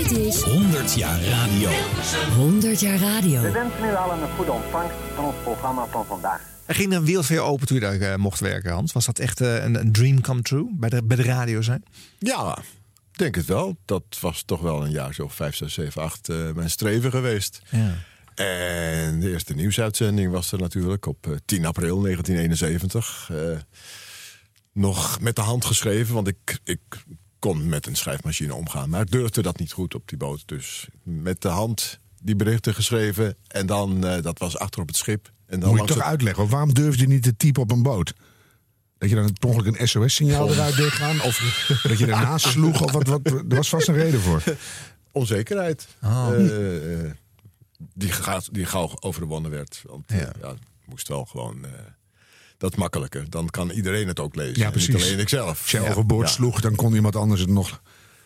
Dit 0.01 0.11
is 0.11 0.41
100 0.41 0.93
jaar 0.93 1.21
radio. 1.21 1.69
100 2.35 2.79
jaar 2.79 2.97
radio. 2.97 3.41
We 3.41 3.51
wensen 3.51 3.85
u 3.85 3.95
allen 3.95 4.21
een 4.21 4.35
goede 4.35 4.51
ontvangst 4.51 4.95
van 5.15 5.25
ons 5.25 5.35
programma 5.43 5.85
van 5.85 6.05
vandaag. 6.05 6.41
Er 6.65 6.75
ging 6.75 6.93
een 6.93 7.23
voor 7.23 7.35
je 7.35 7.41
open 7.41 7.67
toen 7.67 7.79
je 7.79 7.83
daar 7.83 8.11
eh, 8.11 8.15
mocht 8.15 8.39
werken, 8.39 8.71
Hans. 8.71 8.91
Was 8.91 9.05
dat 9.05 9.19
echt 9.19 9.41
eh, 9.41 9.63
een, 9.63 9.75
een 9.75 9.91
dream 9.91 10.21
come 10.21 10.41
true 10.41 10.67
bij 10.71 10.89
de, 10.89 11.03
bij 11.03 11.17
de 11.17 11.23
radio 11.23 11.61
zijn? 11.61 11.83
Ja, 12.19 12.57
denk 13.11 13.35
het 13.35 13.45
wel. 13.45 13.77
Dat 13.85 14.03
was 14.19 14.43
toch 14.43 14.61
wel 14.61 14.83
een 14.83 14.91
jaar 14.91 15.13
zo 15.13 15.27
5, 15.27 15.55
6, 15.55 15.73
7, 15.73 16.01
8 16.01 16.29
eh, 16.29 16.51
mijn 16.51 16.69
streven 16.69 17.11
geweest. 17.11 17.61
Ja. 17.69 17.95
En 18.35 19.19
de 19.19 19.29
eerste 19.29 19.53
nieuwsuitzending 19.53 20.31
was 20.31 20.51
er 20.51 20.59
natuurlijk 20.59 21.05
op 21.05 21.27
eh, 21.27 21.33
10 21.45 21.65
april 21.65 22.01
1971. 22.01 23.29
Eh, 23.31 23.37
nog 24.73 25.19
met 25.19 25.35
de 25.35 25.41
hand 25.41 25.65
geschreven, 25.65 26.13
want 26.13 26.27
ik, 26.27 26.59
ik 26.63 26.79
kon 27.41 27.69
met 27.69 27.85
een 27.87 27.95
schrijfmachine 27.95 28.53
omgaan. 28.55 28.89
Maar 28.89 29.05
durfde 29.05 29.41
dat 29.41 29.59
niet 29.59 29.71
goed 29.71 29.95
op 29.95 30.07
die 30.07 30.17
boot. 30.17 30.43
Dus 30.45 30.87
met 31.03 31.41
de 31.41 31.47
hand 31.47 31.99
die 32.21 32.35
berichten 32.35 32.73
geschreven. 32.73 33.35
En 33.47 33.65
dan, 33.65 34.05
eh, 34.05 34.21
dat 34.21 34.39
was 34.39 34.57
achter 34.57 34.81
op 34.81 34.87
het 34.87 34.97
schip. 34.97 35.31
En 35.45 35.59
dan 35.59 35.69
Moet 35.69 35.79
je 35.79 35.85
toch 35.85 35.95
het- 35.97 36.05
uitleggen. 36.05 36.49
Waarom 36.49 36.73
durf 36.73 36.95
je 36.99 37.07
niet 37.07 37.23
te 37.23 37.35
typen 37.37 37.61
op 37.61 37.71
een 37.71 37.83
boot? 37.83 38.13
Dat 38.97 39.09
je 39.09 39.15
dan 39.15 39.33
per 39.39 39.49
ongeluk 39.49 39.79
een 39.79 39.87
SOS-signaal 39.87 40.49
eruit 40.51 40.75
deed 40.75 40.91
gaan? 40.91 41.21
Of 41.21 41.37
dat 41.83 41.97
je 41.99 42.05
ernaast 42.05 42.45
sloeg? 42.55 42.81
Of 42.81 42.91
wat, 42.91 43.07
wat, 43.07 43.27
er 43.27 43.43
was 43.47 43.69
vast 43.69 43.87
een 43.87 43.93
reden 43.95 44.19
voor. 44.21 44.43
onzekerheid. 45.11 45.87
Oh. 46.03 46.27
Eh, 46.33 47.03
eh, 47.05 47.11
die, 47.93 48.11
gaat, 48.11 48.53
die 48.53 48.65
gauw 48.65 48.91
overwonnen 48.99 49.51
werd. 49.51 49.81
Want 49.85 50.03
Ja. 50.07 50.31
ja. 50.41 50.53
moest 50.85 51.07
wel 51.07 51.25
gewoon. 51.25 51.65
Dat 52.61 52.71
is 52.71 52.77
makkelijker. 52.77 53.25
Dan 53.29 53.49
kan 53.49 53.69
iedereen 53.69 54.07
het 54.07 54.19
ook 54.19 54.35
lezen. 54.35 54.59
Ja, 54.59 54.65
En 54.65 54.71
precies. 54.71 54.93
Niet 54.93 55.03
alleen 55.03 55.19
ikzelf. 55.19 55.61
Als 55.61 55.71
je 55.71 55.81
Ja. 55.81 55.89
overboord 55.89 56.27
Ja. 56.27 56.33
sloeg, 56.33 56.61
dan 56.61 56.75
kon 56.75 56.93
iemand 56.95 57.15
anders 57.15 57.41
het 57.41 57.49
nog... 57.49 57.81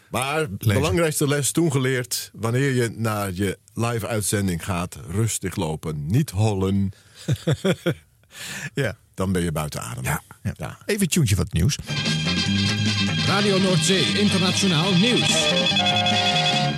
Maar 0.10 0.48
de 0.50 0.74
belangrijkste 0.74 1.28
les 1.28 1.52
toen 1.52 1.72
geleerd... 1.72 2.32
wanneer 2.34 2.72
je 2.74 2.94
naar 2.96 3.32
je 3.34 3.58
live-uitzending 3.74 4.66
gaat... 4.66 4.98
rustig 5.10 5.56
lopen, 5.56 6.06
niet 6.08 6.30
hollen. 6.30 6.92
ja. 8.74 8.98
Dan 9.14 9.32
ben 9.32 9.44
je 9.44 9.52
buiten 9.52 9.82
adem. 9.82 10.04
Ja. 10.04 10.78
Even 10.86 11.02
een 11.02 11.08
tuentje 11.08 11.36
wat 11.36 11.54
nieuws. 11.54 11.78
Radio 13.28 13.58
Noordzee 13.58 14.20
Internationaal 14.20 14.94
Nieuws. 14.96 15.28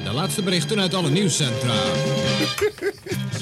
De 0.04 0.12
laatste 0.14 0.42
berichten 0.44 0.80
uit 0.80 0.94
alle 0.94 1.10
nieuwscentra. 1.10 1.74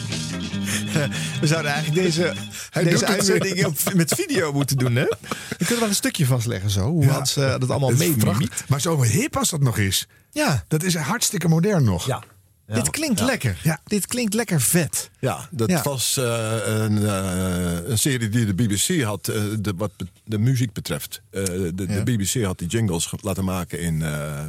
We 1.42 1.48
zouden 1.48 1.72
eigenlijk 1.72 2.04
deze, 2.04 2.34
Hij 2.70 2.84
deze 2.84 3.06
uitzending 3.06 3.66
op- 3.66 3.94
met 3.94 4.14
video 4.16 4.52
moeten 4.54 4.78
doen, 4.78 4.96
hè? 4.96 5.04
We 5.58 5.58
kunnen 5.58 5.80
wel 5.80 5.88
een 5.90 5.96
stukje 5.96 6.26
vastleggen 6.26 6.70
zo. 6.70 6.82
Hoe 6.90 7.04
Ja. 7.04 7.10
had 7.12 7.30
ze 7.30 7.56
dat 7.60 7.70
allemaal 7.70 7.90
Het 7.90 8.00
is 8.00 8.08
mee 8.08 8.18
prachtig. 8.18 8.68
Maar 8.68 8.82
zo 8.82 9.02
hip 9.04 9.38
als 9.38 9.50
dat 9.50 9.62
nog 9.62 9.78
is. 9.78 10.08
Ja. 10.32 10.64
Dat 10.68 10.84
is 10.84 10.96
hartstikke 10.96 11.48
modern 11.48 11.84
nog. 11.84 12.06
Ja. 12.06 12.24
Dit 12.68 12.90
klinkt 12.90 13.20
lekker. 13.22 13.60
Ja. 13.64 13.80
Dit 13.84 14.08
klinkt 14.08 14.34
lekker 14.34 14.62
vet. 14.62 15.10
Ja, 15.20 15.48
dat 15.52 15.70
Ja. 15.70 15.82
was 15.84 16.18
eh, 16.18 16.56
een, 16.66 17.06
eh, 17.06 17.90
een 17.90 17.98
serie 17.98 18.30
die 18.30 18.46
de 18.46 18.54
BBC 18.54 19.02
had, 19.04 19.28
eh, 19.28 19.42
de, 19.60 19.74
wat 19.78 19.92
de 20.24 20.38
muziek 20.38 20.74
betreft. 20.74 21.22
Eh, 21.32 21.44
de, 21.44 21.74
de. 21.76 22.02
BBC 22.04 22.44
had 22.44 22.60
die 22.60 22.68
jingles 22.68 23.14
laten 23.22 23.44
maken 23.44 23.80
in 23.80 24.02
eh, 24.02 24.44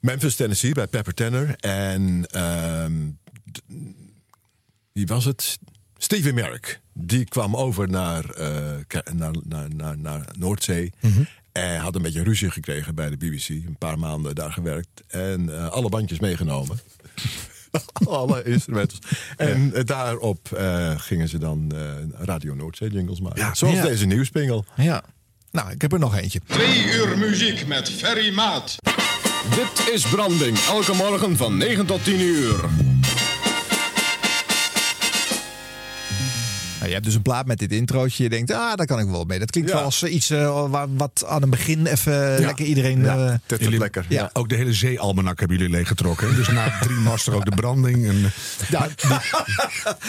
Memphis, 0.00 0.34
Tennessee, 0.36 0.72
bij 0.72 0.86
Pepper 0.86 1.14
Tanner. 1.14 1.54
En 1.60 2.26
ehm, 2.30 2.92
wie 4.98 5.06
was 5.06 5.24
het? 5.24 5.58
Stevie 5.96 6.32
Merrick. 6.32 6.80
Die 6.92 7.24
kwam 7.24 7.56
over 7.56 7.88
naar, 7.88 8.30
eh, 8.30 8.46
naar, 9.12 9.34
naar, 9.48 9.74
naar, 9.74 9.98
naar 9.98 10.28
Noordzee. 10.38 10.92
En 11.52 11.80
had 11.80 11.94
een 11.94 12.02
beetje 12.02 12.22
ruzie 12.22 12.50
gekregen 12.50 12.94
bij 12.94 13.10
de 13.10 13.16
BBC. 13.16 13.48
Een 13.48 13.76
paar 13.78 13.98
maanden 13.98 14.34
daar 14.34 14.52
gewerkt. 14.52 15.02
En 15.08 15.56
eh, 15.58 15.68
alle 15.68 15.88
bandjes 15.88 16.18
meegenomen. 16.18 16.78
alle 18.06 18.42
instrumentals. 18.44 19.00
En 19.36 19.74
eh, 19.74 19.84
daarop 19.84 20.52
eh, 20.52 20.92
gingen 21.00 21.28
ze 21.28 21.38
dan 21.38 21.72
eh, 21.74 21.80
Radio 22.26 22.54
Noordzee 22.54 22.90
jingles 22.90 23.20
maken. 23.20 23.40
Ja. 23.40 23.54
Zoals 23.54 23.74
Ja. 23.74 23.82
deze 23.82 24.06
nieuwspingel. 24.06 24.64
Ja. 24.76 25.02
Nou, 25.50 25.70
ik 25.70 25.80
heb 25.82 25.92
er 25.92 25.98
nog 25.98 26.16
eentje. 26.16 26.40
Twee 26.46 26.84
uur 26.84 27.18
muziek 27.18 27.66
met 27.66 27.90
Ferry 27.90 28.34
Maat. 28.34 28.76
Dit 29.54 29.88
is 29.94 30.06
Branding, 30.08 30.58
elke 30.58 30.94
morgen 30.94 31.36
van 31.36 31.56
9 31.56 31.86
tot 31.86 32.04
10 32.04 32.20
uur. 32.20 32.64
Je 36.88 36.92
hebt 36.94 37.04
dus 37.04 37.14
een 37.14 37.22
plaat 37.22 37.46
met 37.46 37.58
dit 37.58 37.72
introotje. 37.72 38.22
Je 38.22 38.28
denkt, 38.28 38.52
ah, 38.52 38.74
daar 38.74 38.86
kan 38.86 38.98
ik 38.98 39.06
wel 39.08 39.24
mee. 39.24 39.38
Dat 39.38 39.50
klinkt 39.50 39.70
Ja. 39.70 39.76
wel 39.76 39.84
als 39.84 40.02
eh, 40.02 40.14
iets 40.14 40.30
eh, 40.30 40.70
waar, 40.70 40.96
wat 40.96 41.24
aan 41.26 41.40
het 41.40 41.50
begin 41.50 41.86
even 41.86 42.38
lekker 42.40 42.64
iedereen... 42.66 43.00
Ja, 43.00 43.26
eh, 43.26 43.34
dat 43.46 43.60
lekker. 43.60 44.06
ja. 44.08 44.30
Ook 44.32 44.48
de 44.48 44.54
hele 44.56 44.72
zeealmanak 44.72 45.38
hebben 45.38 45.56
jullie 45.56 45.72
leeggetrokken. 45.72 46.28
hè? 46.28 46.34
Dus 46.34 46.48
na 46.48 46.78
drie 46.80 46.96
master 47.08 47.34
ook 47.34 47.44
de 47.44 47.54
branding. 47.56 48.06
En, 48.08 48.30
ja, 48.68 48.88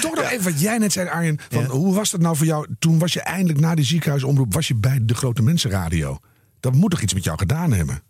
toch 0.01 0.15
nog 0.15 0.29
even 0.31 0.43
wat 0.51 0.61
jij 0.61 0.77
net 0.77 0.91
zei, 0.91 1.07
Arjen. 1.09 1.39
Van, 1.49 1.61
Ja. 1.61 1.67
Hoe 1.67 1.95
was 1.95 2.09
dat 2.11 2.21
nou 2.21 2.35
voor 2.35 2.45
jou? 2.45 2.67
Toen 2.79 2.99
was 2.99 3.13
je 3.13 3.21
eindelijk 3.21 3.59
na 3.59 3.75
die 3.75 3.85
ziekenhuisomroep... 3.85 4.53
was 4.53 4.67
je 4.67 4.75
bij 4.75 4.99
de 5.01 5.13
Grote 5.13 5.41
Mensenradio. 5.41 6.19
Dat 6.59 6.73
moet 6.73 6.91
toch 6.91 7.01
iets 7.01 7.13
met 7.13 7.23
jou 7.23 7.37
gedaan 7.37 7.73
hebben? 7.73 8.01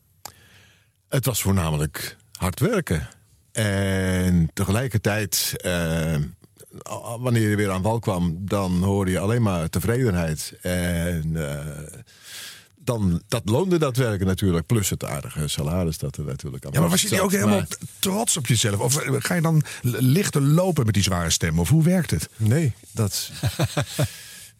Het 1.09 1.25
was 1.25 1.41
voornamelijk 1.41 2.17
hard 2.39 2.59
werken. 2.59 3.07
En 3.51 4.49
tegelijkertijd, 4.53 5.53
wanneer 7.19 7.49
je 7.49 7.55
weer 7.55 7.71
aan 7.71 7.81
wal 7.81 7.99
kwam, 7.99 8.37
dan 8.39 8.83
hoorde 8.83 9.11
je 9.11 9.19
alleen 9.19 9.41
maar 9.41 9.69
tevredenheid. 9.69 10.53
En 10.61 11.49
eh, 11.49 11.65
dan, 12.83 13.21
dat 13.27 13.41
loonde 13.45 13.77
dat 13.77 13.97
werken 13.97 14.25
natuurlijk. 14.25 14.65
Plus 14.65 14.89
het 14.89 15.05
aardige 15.05 15.47
salaris 15.47 15.97
dat 15.97 16.17
er 16.17 16.23
natuurlijk 16.25 16.65
aan 16.65 16.71
Ja, 16.73 16.79
maar 16.79 16.89
was 16.89 17.01
je 17.01 17.09
niet 17.11 17.19
ook 17.19 17.31
helemaal 17.31 17.57
Maar- 17.57 17.77
trots 17.99 18.37
op 18.37 18.47
jezelf? 18.47 18.79
Of 18.79 18.97
eh, 18.97 19.13
ga 19.19 19.33
je 19.33 19.41
dan 19.41 19.63
lichter 19.81 20.41
lopen 20.41 20.85
met 20.85 20.93
die 20.93 21.03
zware 21.03 21.29
stem? 21.29 21.59
Of 21.59 21.69
hoe 21.69 21.83
werkt 21.83 22.11
het? 22.11 22.29
Nee, 22.37 22.73
dat. 22.91 23.29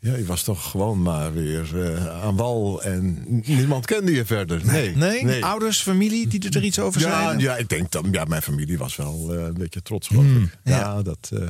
Ja, 0.01 0.15
je 0.15 0.25
was 0.25 0.43
toch 0.43 0.69
gewoon 0.71 1.01
maar 1.01 1.33
weer 1.33 1.93
eh, 1.93 2.21
aan 2.23 2.35
wal 2.35 2.81
en 2.83 3.25
niemand 3.45 3.85
kende 3.85 4.11
je 4.11 4.25
verder. 4.25 4.65
Nee, 4.65 4.95
nee? 4.95 5.45
Ouders, 5.45 5.81
familie 5.81 6.27
die 6.27 6.49
er 6.49 6.63
iets 6.63 6.79
over 6.79 7.01
Ja, 7.01 7.09
zeiden? 7.21 7.39
ja, 7.41 7.57
ik 7.57 7.69
denk 7.69 7.91
dat 7.91 8.05
ja, 8.11 8.23
mijn 8.25 8.41
familie 8.41 8.77
was 8.77 8.95
wel 8.95 9.33
eh, 9.33 9.41
een 9.43 9.53
beetje 9.53 9.81
trots, 9.81 10.07
geloof 10.07 10.25
ik. 10.25 10.57
Ja, 10.63 10.77
ja. 10.79 11.01
dat. 11.01 11.29
eh, 11.33 11.47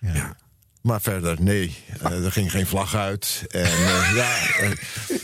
ja. 0.00 0.36
Maar 0.82 1.00
verder, 1.00 1.36
nee. 1.42 1.76
Eh, 2.02 2.24
er 2.24 2.32
ging 2.32 2.50
geen 2.50 2.66
vlag 2.66 2.94
uit. 2.94 3.44
En 3.50 3.60
eh, 3.64 4.12
ja, 4.20 4.36
eh, 4.60 4.70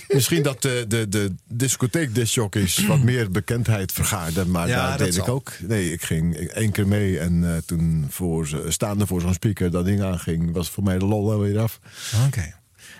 misschien 0.08 0.42
dat 0.42 0.62
de, 0.62 0.84
de, 0.88 1.08
de 1.08 1.34
discotheekdiscjockeys 1.48 2.86
wat 2.86 3.00
meer 3.10 3.30
bekendheid 3.30 3.92
vergaarden. 3.92 4.50
Maar 4.50 4.68
Ja, 4.68 4.76
daar 4.88 4.98
dat 4.98 5.06
deed 5.06 5.16
ik 5.16 5.28
ook. 5.28 5.52
Nee, 5.60 5.92
ik 5.92 6.02
ging 6.02 6.36
één 6.36 6.72
keer 6.72 6.86
mee. 6.88 7.18
En 7.18 7.62
toen 7.66 8.06
voor, 8.10 8.46
ze- 8.46 8.64
staande 8.68 9.06
voor 9.06 9.20
zo'n 9.20 9.34
speaker 9.34 9.70
dat 9.70 9.84
ding 9.84 10.02
aanging, 10.02 10.52
was 10.52 10.70
voor 10.70 10.82
mij 10.82 10.98
de 10.98 11.04
lol 11.04 11.38
weer 11.38 11.58
af. 11.58 11.80
Oké. 12.26 12.54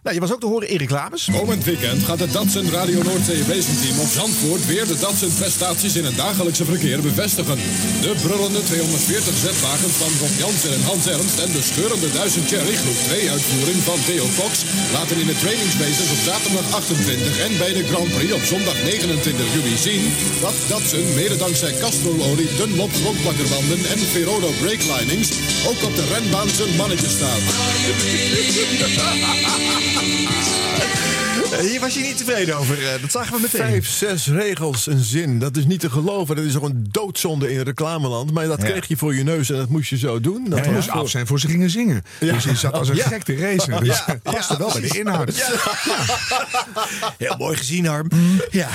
Nou, 0.07 0.19
je 0.19 0.27
was 0.27 0.37
ook 0.37 0.45
te 0.47 0.55
horen 0.55 0.69
Erik 0.69 0.91
Labes. 0.91 1.29
Komend 1.41 1.65
weekend 1.65 2.03
gaat 2.09 2.23
het 2.25 2.33
Datsun 2.33 2.71
Radio 2.79 3.01
Noordzee 3.03 3.43
Wezenteam 3.53 3.99
op 4.05 4.11
Zandvoort 4.19 4.67
weer 4.67 4.87
de 4.87 4.99
Datsun 5.05 5.35
prestaties 5.41 5.97
in 5.97 6.05
het 6.05 6.17
dagelijkse 6.17 6.65
verkeer 6.65 7.01
bevestigen. 7.01 7.59
De 8.07 8.15
brullende 8.25 8.63
240 8.63 9.37
zetwagens 9.47 9.97
van 10.03 10.13
Rob 10.21 10.35
Jansen 10.43 10.73
en 10.77 10.83
Hans 10.91 11.07
Ernst 11.07 11.39
en 11.45 11.53
de 11.57 11.63
scheurende 11.63 12.11
1000 12.11 12.49
Cherry 12.51 12.77
groep 12.83 13.01
2 13.09 13.31
uitvoering 13.31 13.81
van 13.89 13.99
Theo 14.07 14.27
Cox 14.41 14.53
laten 14.97 15.17
in 15.23 15.29
de 15.33 15.39
trainingsbases 15.43 16.11
op 16.15 16.21
zaterdag 16.31 16.67
28 16.73 17.39
en 17.47 17.53
bij 17.63 17.73
de 17.77 17.85
Grand 17.91 18.11
Prix 18.17 18.33
op 18.39 18.45
zondag 18.53 18.79
29 18.83 19.55
juli 19.55 19.77
zien 19.87 20.03
dat 20.45 20.57
Datsun 20.69 21.07
mede 21.19 21.37
dankzij 21.37 21.73
Castrol-olie, 21.83 22.55
Dunlop 22.59 22.93
grondplakkerbanden 23.01 23.81
en 23.93 24.01
Ferodo 24.13 24.51
brake 24.63 24.87
linings 24.95 25.29
ook 25.71 25.81
op 25.89 25.95
de 25.99 26.07
renbaan 26.15 26.51
zijn 26.59 26.77
mannetje 26.81 27.11
staat. 27.17 27.45
Eh, 31.53 31.59
Hier 31.59 31.81
was 31.81 31.95
je 31.95 32.01
niet 32.01 32.17
tevreden 32.17 32.57
over. 32.57 32.87
eh, 32.95 33.01
dat 33.01 33.11
zagen 33.11 33.33
we 33.35 33.41
meteen. 33.41 33.61
Vijf, 33.61 33.89
zes 33.89 34.27
regels, 34.27 34.87
een 34.87 35.03
zin. 35.05 35.39
Dat 35.39 35.57
is 35.57 35.65
niet 35.67 35.81
te 35.81 35.91
geloven. 35.91 36.37
Dat 36.37 36.45
is 36.45 36.53
gewoon 36.53 36.71
een 36.71 36.87
doodzonde 36.91 37.53
in 37.53 37.61
reclameland. 37.61 38.33
Maar 38.33 38.47
dat 38.47 38.63
Ja. 38.63 38.69
kreeg 38.69 38.89
je 38.89 38.97
voor 38.97 39.15
je 39.15 39.23
neus 39.23 39.51
en 39.51 39.57
dat 39.57 39.69
moest 39.69 39.89
je 39.91 39.99
zo 39.99 40.21
doen. 40.21 40.45
Dat 40.49 40.59
Het 40.59 40.71
moest 40.73 40.91
af 40.91 41.09
zijn 41.11 41.27
voor 41.27 41.41
ze 41.41 41.49
gingen 41.49 41.71
zingen. 41.71 42.03
Ja. 42.21 42.33
Dus 42.33 42.45
je 42.45 42.57
zat 42.57 42.73
als 42.73 42.89
een 42.89 42.97
Ja. 42.97 43.07
gek 43.07 43.23
te 43.23 43.37
racen. 43.37 43.85
Dus 43.85 43.97
Ja. 43.97 44.03
het 44.07 44.23
paste 44.23 44.53
Ja, 44.53 44.59
wel 44.59 44.73
bij 44.73 44.81
de 44.81 44.99
inhoud. 44.99 45.33
Heel 47.19 47.35
mooi 47.39 47.57
gezien, 47.57 47.87
Harm. 47.87 48.09
Ja. 48.51 48.69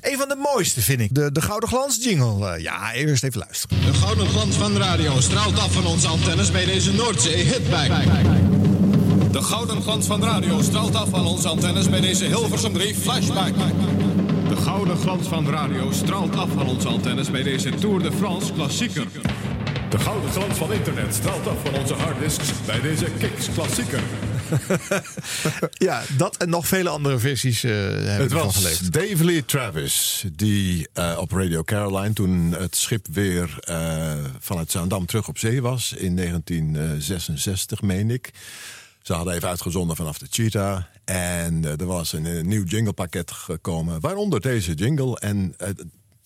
Een 0.00 0.18
van 0.18 0.28
de 0.28 0.36
mooiste 0.54 0.80
vind 0.80 1.00
ik. 1.00 1.14
De, 1.14 1.32
de 1.32 1.40
Gouden 1.42 1.68
Glans 1.68 1.98
jingle. 2.04 2.48
Eh, 2.54 2.62
ja, 2.62 2.92
eerst 2.92 3.22
even 3.24 3.38
luisteren. 3.38 3.78
De 3.84 3.92
gouden 3.94 4.28
glans 4.28 4.56
van 4.56 4.72
de 4.72 4.78
radio 4.78 5.20
straalt 5.20 5.58
af 5.58 5.72
van 5.72 5.86
onze 5.86 6.06
antennes 6.08 6.50
bij 6.50 6.64
deze 6.64 6.92
Noordzee 6.92 7.44
Hitback. 7.44 7.88
De 9.38 9.44
gouden 9.44 9.82
glans 9.82 10.06
van 10.06 10.20
de 10.20 10.26
radio 10.26 10.62
straalt 10.62 10.94
af 10.94 11.08
van 11.08 11.26
onze 11.26 11.48
antennes 11.48 11.88
bij 11.88 12.00
deze 12.00 12.24
Hilversum 12.24 12.72
3 12.72 12.94
Flashback. 12.94 13.54
De 14.48 14.56
gouden 14.56 14.96
glans 14.96 15.28
van 15.28 15.44
de 15.44 15.50
radio 15.50 15.92
straalt 15.92 16.36
af 16.36 16.48
van 16.50 16.66
onze 16.66 16.88
antennes 16.88 17.30
bij 17.30 17.42
deze 17.42 17.70
Tour 17.70 18.02
de 18.02 18.12
France 18.12 18.52
Klassieker. 18.52 19.06
De 19.90 19.98
gouden 19.98 20.30
glans 20.30 20.58
van 20.58 20.72
internet 20.72 21.14
straalt 21.14 21.46
af 21.46 21.56
van 21.64 21.80
onze 21.80 21.94
harddisks 21.94 22.52
bij 22.66 22.80
deze 22.80 23.04
Kicks 23.18 23.48
Klassieker. 23.54 24.00
Ja, 25.72 26.02
dat 26.16 26.36
en 26.36 26.48
nog 26.48 26.66
vele 26.66 26.88
andere 26.88 27.18
versies 27.18 27.64
eh 27.64 27.70
hebben 27.72 28.06
Het 28.06 28.20
ervan 28.20 28.46
was 28.46 28.56
geleefd. 28.56 28.92
Dave 28.92 29.24
Lee 29.24 29.44
Travis 29.44 30.24
die 30.32 30.88
eh, 30.92 31.16
op 31.20 31.32
Radio 31.32 31.62
Caroline, 31.62 32.12
toen 32.12 32.54
het 32.58 32.76
schip 32.76 33.06
weer 33.12 33.58
eh, 33.60 34.12
vanuit 34.38 34.70
Zaandam 34.70 35.06
terug 35.06 35.28
op 35.28 35.38
zee 35.38 35.62
was, 35.62 35.92
in 35.92 36.16
1966, 36.16 37.82
meen 37.82 38.10
ik. 38.10 38.30
Ze 39.02 39.12
hadden 39.12 39.34
even 39.34 39.48
uitgezonden 39.48 39.96
vanaf 39.96 40.18
de 40.18 40.26
Cheetah. 40.30 40.82
En 41.04 41.64
eh, 41.64 41.80
er 41.80 41.86
was 41.86 42.12
een, 42.12 42.26
eh, 42.26 42.42
nieuw 42.44 42.64
jinglepakket 42.64 43.30
gekomen, 43.30 44.00
waaronder 44.00 44.40
deze 44.40 44.74
jingle. 44.74 45.18
En 45.20 45.54
eh, 45.56 45.68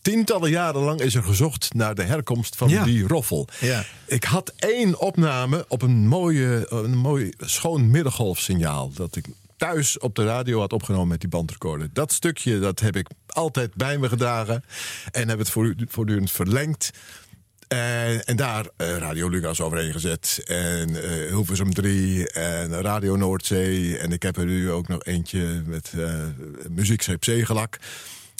tientallen 0.02 0.50
jaren 0.50 0.80
lang 0.82 1.00
is 1.00 1.14
er 1.14 1.22
gezocht 1.22 1.74
naar 1.74 1.94
de 1.94 2.02
herkomst 2.02 2.56
van 2.56 2.68
Ja. 2.68 2.84
die 2.84 3.06
roffel. 3.06 3.48
Ja. 3.60 3.84
Ik 4.06 4.24
had 4.24 4.52
één 4.56 5.00
opname 5.00 5.64
op 5.68 5.82
een, 5.82 6.06
mooie, 6.08 6.66
een 6.72 6.96
mooi 6.96 7.32
schoon 7.38 7.90
middengolfsignaal. 7.90 8.90
Dat 8.94 9.16
ik 9.16 9.26
thuis 9.56 9.98
op 9.98 10.14
de 10.14 10.24
radio 10.24 10.58
had 10.60 10.72
opgenomen 10.72 11.08
met 11.08 11.20
die 11.20 11.28
bandrecorder. 11.28 11.90
Dat 11.92 12.12
stukje 12.12 12.58
dat 12.58 12.80
heb 12.80 12.96
ik 12.96 13.06
altijd 13.26 13.74
bij 13.74 13.98
me 13.98 14.08
gedragen. 14.08 14.64
En 15.10 15.28
heb 15.28 15.38
het 15.38 15.50
voortdu- 15.50 15.86
voortdurend 15.88 16.30
verlengd. 16.30 16.90
En, 17.76 18.24
en 18.24 18.36
daar 18.36 18.66
eh, 18.76 18.96
Radio 18.96 19.28
Lucas 19.28 19.60
overheen 19.60 19.92
gezet. 19.92 20.40
En 20.44 21.02
eh 21.02 21.28
Hilversum 21.30 21.74
3 21.74 22.28
en 22.30 22.80
Radio 22.82 23.16
Noordzee. 23.16 23.98
En 23.98 24.12
ik 24.12 24.22
heb 24.22 24.36
er 24.36 24.44
nu 24.44 24.70
ook 24.70 24.88
nog 24.88 25.04
eentje 25.04 25.62
met 25.66 25.92
eh 25.96 26.14
muziekscheep 26.70 27.24
Zegelak. 27.24 27.78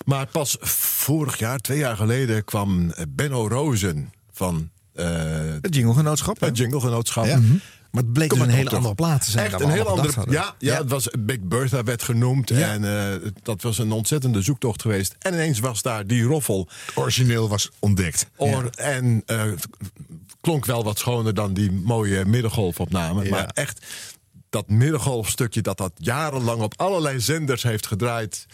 Maar 0.05 0.27
pas 0.27 0.57
vorig 0.61 1.39
jaar, 1.39 1.59
twee 1.59 1.79
jaar 1.79 1.97
geleden, 1.97 2.45
kwam 2.45 2.93
Benno 3.09 3.49
Rozen 3.49 4.13
van... 4.33 4.71
eh, 4.95 5.07
Het 5.61 5.75
jinglegenootschap. 5.75 6.41
hè? 6.41 6.47
het 6.47 6.57
Jinglegenootschap. 6.57 7.25
Ja. 7.27 7.41
Maar 7.93 8.03
het 8.03 8.13
bleek 8.13 8.31
dus 8.31 8.39
een 8.39 8.49
hele 8.49 8.71
andere 8.71 8.95
plaat 8.95 9.25
te 9.25 9.31
zijn. 9.31 9.47
Echt 9.47 9.61
een 9.61 9.71
heel 9.71 9.89
andere. 9.89 10.31
Ja, 10.31 10.55
ja, 10.59 10.77
het 10.77 10.91
was 10.91 11.09
Big 11.19 11.41
Bertha 11.41 11.85
werd 11.85 12.03
genoemd. 12.03 12.51
En 12.51 12.85
eh, 12.85 13.31
dat 13.43 13.63
was 13.63 13.79
een 13.79 13.93
ontzettende 13.93 14.43
zoektocht 14.43 14.83
geweest. 14.83 15.15
En 15.19 15.33
ineens 15.33 15.59
was 15.59 15.83
daar 15.83 16.07
die 16.07 16.23
roffel. 16.23 16.69
Origineel 16.95 17.49
was 17.49 17.71
ontdekt. 17.79 18.27
Or, 18.37 18.71
En 18.71 19.23
eh, 19.27 19.43
klonk 20.41 20.67
wel 20.67 20.85
wat 20.85 20.99
schoner 20.99 21.35
dan 21.35 21.55
die 21.55 21.73
mooie 21.73 22.25
middengolfopname. 22.25 23.29
Maar 23.29 23.51
echt, 23.55 23.87
dat 24.51 24.69
middengolfstukje 24.69 25.61
dat 25.61 25.79
dat 25.79 25.93
jarenlang 25.97 26.63
op 26.63 26.75
allerlei 26.77 27.21
zenders 27.21 27.63
heeft 27.63 27.87
gedraaid. 27.87 28.47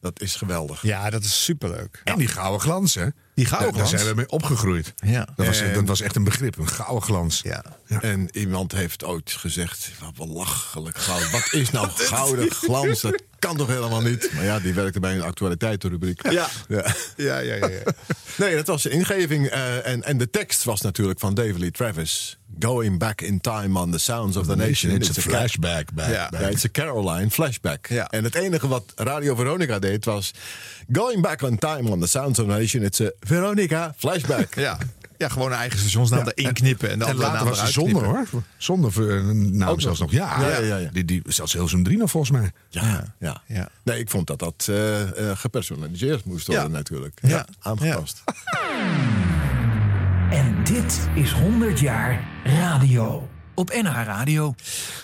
Dat 0.00 0.20
is 0.20 0.34
geweldig. 0.34 0.82
Ja, 0.82 1.10
dat 1.10 1.24
is 1.24 1.44
superleuk. 1.44 2.00
En 2.04 2.18
die 2.18 2.28
gouden 2.28 2.60
glans, 2.60 2.94
hè? 2.94 3.06
Die 3.34 3.44
gouden 3.46 3.68
Daar- 3.72 3.76
glans. 3.86 3.90
Daar 3.90 4.00
zijn 4.00 4.14
we 4.14 4.20
mee 4.20 4.30
opgegroeid. 4.30 4.94
Ja. 4.96 5.28
Dat 5.36 5.46
was, 5.46 5.60
En- 5.60 5.74
dat 5.74 5.84
was 5.84 6.00
echt 6.00 6.16
een 6.16 6.24
begrip, 6.24 6.58
een 6.58 6.68
gouden 6.68 7.02
glans. 7.02 7.40
Ja. 7.42 7.64
En 8.00 8.28
iemand 8.32 8.72
heeft 8.72 9.04
ooit 9.04 9.32
gezegd: 9.32 9.90
wat 10.00 10.14
belachelijk 10.14 10.98
goud. 10.98 11.30
Wat 11.30 11.48
is 11.52 11.70
nou 11.70 11.88
gouden 12.12 12.50
glans? 12.50 13.00
Dat 13.00 13.22
kan 13.38 13.56
toch 13.56 13.66
helemaal 13.68 14.00
niet? 14.02 14.30
Maar 14.34 14.44
ja, 14.44 14.60
die 14.60 14.74
werkte 14.74 15.00
bij 15.00 15.14
een 15.14 15.22
actualiteitenrubriek. 15.22 16.30
Ja. 16.30 16.48
ja. 16.68 16.94
Ja, 17.16 17.38
ja, 17.38 17.54
ja. 17.54 17.68
Nee, 18.36 18.56
dat 18.56 18.66
was 18.66 18.82
de 18.82 18.90
ingeving. 18.90 19.46
eh, 19.48 19.86
en, 19.86 20.02
en 20.04 20.18
de 20.18 20.30
tekst 20.30 20.64
was 20.64 20.80
natuurlijk 20.80 21.20
van 21.20 21.34
David 21.34 21.58
Lee 21.58 21.70
Travis. 21.70 22.38
Going 22.58 22.98
back 22.98 23.20
in 23.20 23.40
time 23.40 23.78
on 23.78 23.90
the 23.90 23.98
sounds 23.98 24.36
of 24.36 24.46
the 24.46 24.56
nation. 24.56 24.92
It's 24.92 25.18
a 25.18 25.20
flashback. 25.20 25.92
Back, 25.94 26.30
it's 26.50 26.64
a 26.64 26.68
Caroline 26.72 27.30
flashback. 27.30 27.86
En 27.86 28.24
het 28.24 28.34
enige 28.34 28.68
wat 28.68 28.92
Radio 28.96 29.34
Veronica 29.34 29.78
deed 29.78 30.04
was... 30.04 30.30
Going 30.92 31.22
back 31.22 31.42
in 31.42 31.58
time 31.58 31.90
on 31.90 32.00
the 32.00 32.06
sounds 32.06 32.38
of 32.38 32.46
nation. 32.46 32.82
It's 32.84 33.00
a 33.00 33.10
Veronica 33.20 33.94
flashback. 33.96 34.54
Ja. 34.64 34.78
ja, 35.16 35.28
gewoon 35.28 35.52
een 35.52 35.58
eigen 35.58 35.78
stationsnaam 35.78 36.28
erin 36.34 36.52
knippen 36.52 36.90
en 36.90 36.98
de 36.98 37.04
En 37.04 37.16
later 37.16 37.44
was 37.48 37.60
hij 37.60 37.68
eruit 37.72 37.72
zonder 37.72 38.04
hoor. 38.04 38.42
Zonder 38.56 39.14
naam 39.34 39.68
Ook 39.68 39.80
zelfs 39.80 40.00
nog. 40.00 40.10
Ja, 40.10 40.40
Ja, 40.40 40.58
ja, 40.60 40.76
ja. 40.76 40.90
Die, 40.92 41.04
die, 41.04 41.22
zelfs 41.26 41.52
Hilsum 41.52 41.82
3 41.82 41.98
nog 41.98 42.10
volgens 42.10 42.32
mij. 42.32 42.52
Ja, 42.68 43.14
ja. 43.18 43.42
Ja. 43.46 43.68
Nee, 43.82 43.98
ik 43.98 44.10
vond 44.10 44.26
dat 44.26 44.38
dat 44.38 44.66
eh, 44.68 45.30
eh, 45.30 45.36
gepersonaliseerd 45.38 46.24
moest 46.24 46.46
worden 46.46 46.64
Ja. 46.64 46.70
natuurlijk. 46.70 47.18
Ja. 47.22 47.46
Aangepast. 47.60 48.22
En 50.30 50.64
dit 50.64 51.08
is 51.14 51.32
100 51.32 51.80
jaar 51.80 52.28
radio. 52.44 53.28
Op 53.54 53.70
NH 53.82 54.02
Radio. 54.04 54.54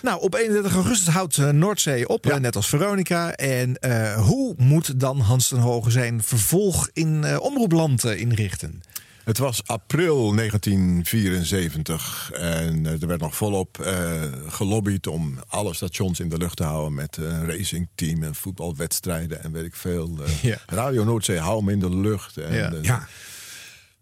Nou, 0.01 0.21
op 0.21 0.33
31 0.35 0.73
augustus 0.73 1.13
houdt 1.13 1.37
eh, 1.37 1.49
Noordzee 1.49 2.07
op, 2.07 2.25
eh, 2.25 2.37
net 2.37 2.55
als 2.55 2.67
Veronica. 2.69 3.31
En 3.35 3.77
eh, 3.79 4.25
hoe 4.25 4.53
moet 4.57 4.99
dan 4.99 5.19
Hans 5.19 5.47
ten 5.47 5.57
Hoge 5.57 5.91
zijn 5.91 6.23
vervolg 6.23 6.89
in 6.93 7.23
eh, 7.23 7.39
Omroepland 7.39 8.03
eh, 8.03 8.19
inrichten? 8.19 8.81
Het 9.23 9.37
was 9.37 9.61
april 9.65 10.35
1974 10.35 12.31
en 12.33 12.85
er 12.85 13.07
werd 13.07 13.21
nog 13.21 13.35
volop 13.35 13.79
eh, 13.79 14.21
gelobbyd 14.47 15.07
om 15.07 15.39
alle 15.47 15.73
stations 15.73 16.19
in 16.19 16.29
de 16.29 16.37
lucht 16.37 16.57
te 16.57 16.63
houden 16.63 16.93
met 16.93 17.17
eh, 17.17 17.23
een 17.25 17.45
racingteam 17.51 18.23
en 18.23 18.35
voetbalwedstrijden 18.35 19.43
en 19.43 19.51
weet 19.51 19.65
ik 19.65 19.75
veel. 19.75 20.17
Eh, 20.25 20.43
Ja. 20.51 20.57
Radio 20.65 21.03
Noordzee, 21.03 21.39
hou 21.39 21.57
hem 21.59 21.69
in 21.69 21.79
de 21.79 21.95
lucht. 21.95 22.37
En, 22.37 22.53
Ja. 22.55 22.71
Ja. 22.81 23.07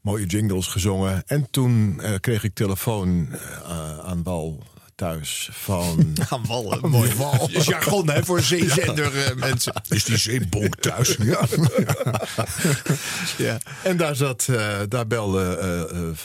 Mooie 0.01 0.25
jingles 0.25 0.67
gezongen. 0.67 1.23
En 1.25 1.47
toen 1.51 2.01
eh, 2.01 2.13
kreeg 2.19 2.43
ik 2.43 2.53
telefoon 2.53 3.27
eh, 3.31 3.99
aan 3.99 4.23
wal 4.23 4.63
thuis 4.95 5.49
van... 5.51 6.15
Aan 6.29 6.45
wal, 6.45 6.79
mooi 6.81 7.13
wal. 7.15 7.49
is 7.51 7.65
jargon 7.75 8.09
hè, 8.09 8.23
voor 8.23 8.41
zeezender 8.41 9.25
eh, 9.25 9.35
mensen. 9.35 9.73
Is 9.89 10.03
die 10.03 10.17
zeebonk 10.17 10.75
thuis? 10.75 11.15
Ja. 11.19 11.47
Ja. 13.37 13.57
En 13.83 13.97
daar, 13.97 14.15
zat, 14.15 14.47
daar 14.87 15.07
belde 15.07 16.15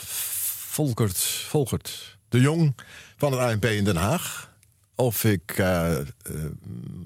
Volkert, 0.69 1.17
Volkert 1.47 2.17
de 2.29 2.39
Jong 2.39 2.75
van 3.17 3.31
het 3.31 3.41
ANP 3.41 3.65
in 3.65 3.83
Den 3.83 3.95
Haag. 3.95 4.53
Of 4.95 5.23
ik 5.23 5.51
eh, 5.57 5.99
eh, 5.99 6.05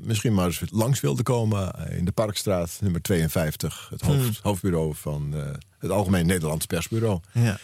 misschien 0.01 0.33
maar 0.33 0.45
eens 0.45 0.61
langs 0.71 0.99
wilde 0.99 1.23
komen 1.23 1.89
in 1.89 2.05
de 2.05 2.11
Parkstraat, 2.11 2.77
nummer 2.81 3.01
52. 3.01 3.87
Het 3.89 4.01
hoofd, 4.01 4.39
hoofdbureau 4.41 4.95
van 4.95 5.33
eh, 5.35 5.41
het 5.79 5.91
Algemeen 5.91 6.25
Nederlands 6.25 6.65
Persbureau. 6.65 7.19
Ja. 7.31 7.59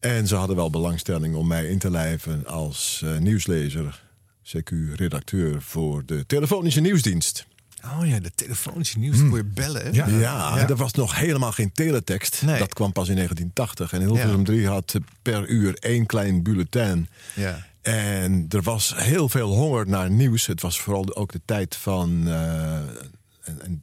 En 0.00 0.26
ze 0.26 0.34
hadden 0.34 0.56
wel 0.56 0.70
belangstelling 0.70 1.34
om 1.34 1.46
mij 1.46 1.68
in 1.68 1.78
te 1.78 1.90
lijven 1.90 2.46
als 2.46 3.04
nieuwslezer, 3.18 4.02
CQ-redacteur 4.44 5.62
voor 5.62 6.02
de 6.06 6.26
telefonische 6.26 6.80
nieuwsdienst. 6.80 7.46
Oh 7.84 8.06
ja, 8.06 8.20
de 8.20 8.32
telefonische 8.34 8.98
nieuws, 8.98 9.16
dan 9.18 9.28
kon 9.28 9.36
je 9.36 9.44
bellen. 9.44 9.92
Ja. 9.94 10.06
Ja, 10.08 10.68
er 10.68 10.76
was 10.76 10.92
nog 10.92 11.16
helemaal 11.16 11.52
geen 11.52 11.72
teletext. 11.72 12.42
Nee. 12.42 12.58
Dat 12.58 12.74
kwam 12.74 12.92
pas 12.92 13.08
in 13.08 13.14
1980. 13.14 13.92
En 13.92 14.00
Hilversum 14.00 14.38
Ja. 14.38 14.44
3 14.44 14.66
had 14.68 14.94
per 15.22 15.46
uur 15.48 15.76
één 15.78 16.06
klein 16.06 16.42
bulletin. 16.42 17.08
Ja. 17.34 17.66
En 17.82 18.46
er 18.48 18.62
was 18.62 18.92
heel 18.96 19.28
veel 19.28 19.50
honger 19.54 19.88
naar 19.88 20.10
nieuws. 20.10 20.46
Het 20.46 20.60
was 20.60 20.80
vooral 20.80 21.14
ook 21.16 21.32
de 21.32 21.40
tijd 21.44 21.76
van... 21.76 22.22
eh, 22.26 22.74
en, 22.74 23.62
en, 23.62 23.82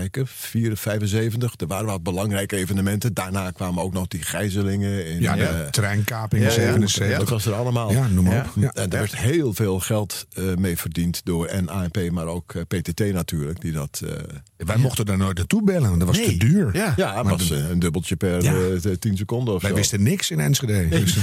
kijken, 0.00 0.26
4, 0.26 0.76
75. 0.76 1.52
Er 1.56 1.66
waren 1.66 1.86
wat 1.86 2.02
belangrijke 2.02 2.56
evenementen. 2.56 3.14
Daarna 3.14 3.50
kwamen 3.50 3.82
ook 3.82 3.92
nog 3.92 4.06
die 4.08 4.22
gijzelingen. 4.22 5.06
In, 5.06 5.20
Ja, 5.20 5.34
de 5.36 5.42
eh, 5.44 5.68
treinkaping 5.68 6.42
in 6.42 6.48
ja, 6.48 6.54
ja. 6.54 6.60
77. 6.62 7.18
dat 7.18 7.28
was 7.28 7.46
er 7.46 7.52
allemaal. 7.52 7.90
Ja, 7.92 8.08
noem 8.08 8.24
maar 8.24 8.34
Ja. 8.34 8.40
op. 8.40 8.62
Ja. 8.62 8.72
En 8.72 8.82
er 8.90 8.98
werd 8.98 9.16
heel 9.16 9.54
veel 9.54 9.80
geld 9.80 10.26
eh, 10.32 10.44
mee 10.54 10.76
verdiend 10.78 11.20
door 11.24 11.46
en 11.46 11.68
ANP, 11.68 12.10
maar 12.10 12.26
ook 12.26 12.54
eh, 12.54 12.62
PTT 12.62 13.12
natuurlijk. 13.12 13.60
Die 13.60 13.72
dat, 13.72 14.00
eh, 14.04 14.12
Wij 14.56 14.76
mochten 14.76 15.06
daar 15.06 15.16
nooit 15.18 15.36
naartoe 15.36 15.62
bellen, 15.64 15.88
want 15.88 15.98
dat 15.98 16.08
was 16.08 16.16
Nee. 16.18 16.26
te 16.26 16.36
duur. 16.36 16.70
Ja. 16.76 16.92
ja, 16.96 17.14
het 17.14 17.24
Maar 17.24 17.36
was 17.36 17.48
de- 17.48 17.56
een 17.56 17.78
dubbeltje 17.78 18.16
per 18.16 18.42
Ja. 18.42 18.54
eh, 18.84 18.92
10 18.98 19.16
seconden 19.16 19.54
of 19.54 19.60
Wij 19.62 19.70
zo. 19.70 19.76
wisten 19.76 20.02
niks 20.02 20.30
in 20.30 20.40
Enschede. 20.40 20.88
Dus, 20.88 21.16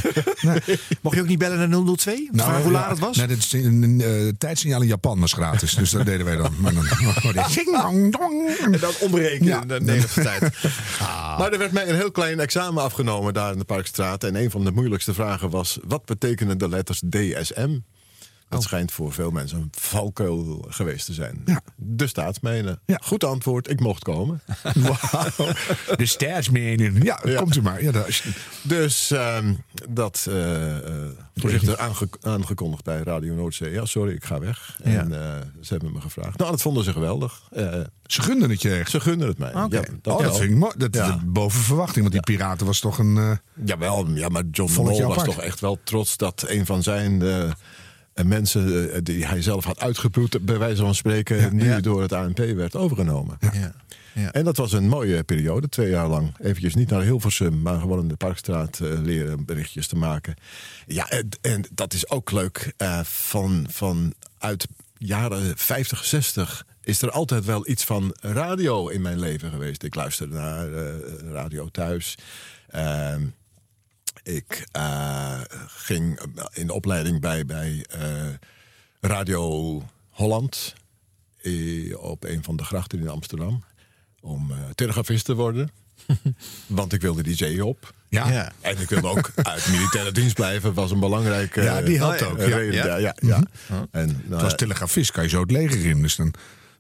Mocht 1.02 1.16
je 1.16 1.22
ook 1.22 1.28
niet 1.28 1.40
bellen 1.40 1.58
naar 1.58 1.68
002? 1.98 2.28
Om 2.32 2.38
te 2.38 2.44
vragen 2.44 2.62
hoe 2.62 2.72
ja, 2.72 2.80
laat 2.80 2.90
het 2.90 3.00
was? 3.00 3.18
Nee, 3.18 3.28
dat 3.28 3.38
is 3.38 3.54
een, 3.54 4.36
tijdsignaal 4.38 4.82
in 4.82 4.88
Japan 4.88 5.20
was 5.20 5.34
gratis. 5.34 5.74
Dus 5.76 5.90
dat 5.90 6.06
deden 6.06 6.26
wij 6.26 6.36
dan. 6.36 6.54
Maar 6.58 6.74
dan 6.74 6.84
maar 7.72 8.12
dong. 8.12 8.58
En 8.64 8.80
dan 8.80 8.92
omrekenen 9.00 9.48
Ja. 9.48 9.60
de 9.62 9.80
Nederlandse 9.80 10.22
tijd. 10.40 10.42
Maar 11.38 11.52
er 11.52 11.58
werd 11.58 11.72
mij 11.72 11.90
een 11.90 11.96
heel 11.96 12.12
klein 12.12 12.40
examen 12.40 12.84
afgenomen 12.84 13.34
daar 13.34 13.52
in 13.52 13.58
de 13.58 13.66
Parkstraat. 13.66 14.24
En 14.24 14.36
een 14.36 14.52
van 14.52 14.64
de 14.64 14.72
moeilijkste 14.72 15.14
vragen 15.14 15.50
was: 15.50 15.80
wat 15.88 16.06
betekenen 16.06 16.58
de 16.58 16.70
letters 16.70 17.02
DSM? 17.10 17.78
Dat 18.52 18.64
schijnt 18.64 18.92
voor 18.92 19.14
veel 19.14 19.32
mensen 19.32 19.58
een 19.58 19.70
valkuil 19.72 20.66
geweest 20.70 21.06
te 21.06 21.14
zijn. 21.14 21.42
Ja. 21.46 21.62
De 21.76 22.08
staatsmenen. 22.08 22.80
Ja. 22.86 23.00
Goed 23.04 23.24
antwoord, 23.24 23.70
ik 23.70 23.80
mocht 23.80 24.04
komen. 24.04 24.42
Wauw. 24.76 25.54
De 25.96 26.06
staatsmening. 26.06 27.04
Ja, 27.04 27.20
Ja. 27.24 27.38
komt 27.40 27.56
u 27.56 27.62
maar. 27.62 27.84
Ja, 27.84 28.06
is- 28.06 28.24
Dus 28.62 29.12
ehm, 29.12 29.54
dat 29.90 30.26
eh, 30.30 30.76
voorzichtig 31.36 31.78
aange- 31.78 32.10
aangekondigd 32.22 32.84
bij 32.84 33.02
Radio 33.04 33.34
Noordzee. 33.36 33.72
Ja, 33.72 33.86
sorry, 33.86 34.14
ik 34.14 34.24
ga 34.26 34.40
weg. 34.40 34.78
En 34.84 35.14
eh, 35.24 35.38
ze 35.62 35.74
hebben 35.74 35.92
me 35.94 36.02
gevraagd. 36.02 36.38
Nou, 36.38 36.52
dat 36.52 36.62
vonden 36.62 36.84
ze 36.84 36.92
geweldig. 36.92 37.42
Ze 38.06 38.22
gunden 38.22 38.50
het 38.50 38.62
je 38.62 38.76
echt. 38.76 38.92
ze 38.92 39.00
gunden 39.00 39.28
het 39.28 39.38
mij. 39.38 39.54
Oh, 39.54 39.66
dat 39.70 40.22
wel. 40.22 40.34
vind 40.34 40.52
ik 40.52 40.58
mooi. 40.58 40.74
Dat, 40.78 40.94
dat 40.94 41.34
boven 41.34 41.62
verwachting. 41.62 42.00
Want 42.02 42.12
die 42.12 42.36
piraten 42.38 42.66
was 42.66 42.80
toch 42.80 42.98
een... 42.98 43.40
Jawel, 43.66 44.08
ja, 44.10 44.30
maar 44.30 44.44
John 44.52 44.74
Mol 44.74 45.02
was 45.08 45.24
toch 45.24 45.42
echt 45.42 45.60
wel 45.60 45.80
trots 45.84 46.18
dat 46.18 46.44
een 46.48 46.66
van 46.66 46.84
zijn 46.84 47.22
mensen 48.24 48.94
eh, 48.94 49.00
die 49.04 49.26
hij 49.26 49.42
zelf 49.42 49.66
had 49.66 49.80
uitgeploet, 49.80 50.46
bij 50.46 50.58
wijze 50.58 50.82
van 50.82 50.96
spreken, 50.96 51.56
nu 51.56 51.66
Ja. 51.66 51.80
door 51.80 52.02
het 52.02 52.14
ANP 52.14 52.38
werd 52.38 52.76
overgenomen. 52.76 53.38
Ja. 53.40 53.74
Ja. 54.14 54.32
En 54.32 54.44
dat 54.44 54.58
was 54.58 54.72
een 54.74 54.88
mooie 54.88 55.24
periode, 55.24 55.70
twee 55.70 55.90
jaar 55.90 56.08
lang. 56.08 56.34
Eventjes 56.40 56.76
niet 56.76 56.90
naar 56.90 57.02
Hilversum, 57.02 57.62
maar 57.62 57.80
gewoon 57.80 58.00
in 58.00 58.08
de 58.08 58.16
Parkstraat 58.16 58.80
eh, 58.80 58.90
leren 59.02 59.46
berichtjes 59.46 59.88
te 59.88 59.96
maken. 59.96 60.36
Ja, 60.88 61.10
en, 61.10 61.30
en 61.42 61.64
dat 61.74 61.94
is 61.94 62.10
ook 62.10 62.32
leuk. 62.32 62.74
eh, 62.78 63.00
van, 63.04 63.66
van 63.70 64.14
uit 64.38 64.68
jaren 64.98 65.58
50, 65.58 66.06
60 66.06 66.66
is 66.84 67.02
er 67.02 67.12
altijd 67.12 67.46
wel 67.46 67.70
iets 67.70 67.84
van 67.84 68.16
radio 68.22 68.88
in 68.88 69.02
mijn 69.02 69.20
leven 69.20 69.50
geweest. 69.52 69.84
Ik 69.84 69.96
luisterde 69.96 70.34
naar 70.36 70.70
radio 71.32 71.70
thuis. 71.70 72.18
Ik 74.24 74.68
eh, 74.72 75.40
ging 75.68 76.20
in 76.54 76.68
de 76.68 76.74
opleiding 76.74 77.22
bij, 77.22 77.46
bij 77.46 77.86
eh, 77.90 78.02
Radio 79.02 79.84
Holland. 80.10 80.74
eh, 81.42 81.98
op 82.04 82.24
een 82.24 82.44
van 82.44 82.56
de 82.56 82.64
grachten 82.64 83.00
in 83.00 83.10
Amsterdam. 83.10 83.64
Om 84.22 84.52
eh, 84.52 84.58
telegrafist 84.76 85.26
te 85.26 85.36
worden. 85.36 85.70
Want 86.68 86.94
ik 86.94 87.02
wilde 87.02 87.24
die 87.24 87.36
zee 87.36 87.66
op. 87.66 87.94
ja. 88.10 88.30
Ja. 88.32 88.52
En 88.62 88.80
ik 88.80 88.90
wilde 88.90 89.08
ook 89.08 89.32
uit 89.44 89.68
militaire 89.68 90.12
dienst 90.12 90.36
blijven. 90.36 90.74
Was 90.74 90.92
een 90.92 91.00
belangrijke 91.00 91.62
Ja, 91.62 91.82
die 91.82 91.98
helpt 91.98 92.22
eh, 92.22 92.32
ook, 92.32 92.38
eh, 92.38 92.48
ja. 92.74 92.86
Ja. 92.86 92.98
Ja, 92.98 92.98
ja, 92.98 93.16
ja. 93.20 93.44
En, 93.92 94.08
nou, 94.08 94.32
Het 94.34 94.42
was 94.42 94.56
telegrafist, 94.56 95.12
kan 95.12 95.24
je 95.24 95.30
zo 95.30 95.42
het 95.42 95.52
leger 95.52 95.86
in. 95.86 96.02
Dus 96.02 96.16
dan 96.16 96.34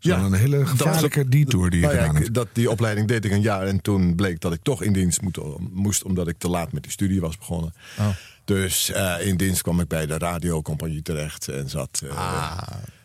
Ja, 0.03 0.19
een 0.19 0.33
hele 0.33 0.65
gevaarlijke 0.65 1.19
ook- 1.19 1.31
detour 1.31 1.69
die 1.69 1.79
je 1.79 1.85
nou 1.85 1.97
ja, 1.97 2.01
gedaan 2.01 2.15
ik- 2.17 2.23
hebt. 2.23 2.35
dat, 2.35 2.47
die 2.53 2.69
opleiding 2.69 3.07
deed 3.07 3.25
ik 3.25 3.31
een 3.31 3.41
jaar 3.41 3.67
en 3.67 3.81
toen 3.81 4.15
bleek 4.15 4.39
dat 4.41 4.53
ik 4.53 4.59
toch 4.63 4.83
in 4.83 4.93
dienst 4.93 5.21
moet, 5.21 5.37
moest, 5.71 6.03
omdat 6.03 6.27
ik 6.27 6.35
te 6.37 6.47
laat 6.49 6.71
met 6.71 6.83
die 6.83 6.91
studie 6.91 7.21
was 7.21 7.37
begonnen. 7.37 7.73
Oh. 7.99 8.07
Dus 8.45 8.91
eh, 8.91 9.15
in 9.27 9.37
dienst 9.37 9.61
kwam 9.61 9.79
ik 9.79 9.87
bij 9.87 10.05
de 10.05 10.17
radiocompagnie 10.17 11.01
terecht 11.01 11.47
en 11.47 11.69
zat 11.69 12.01
eh, 12.03 12.17
Ah. 12.17 12.57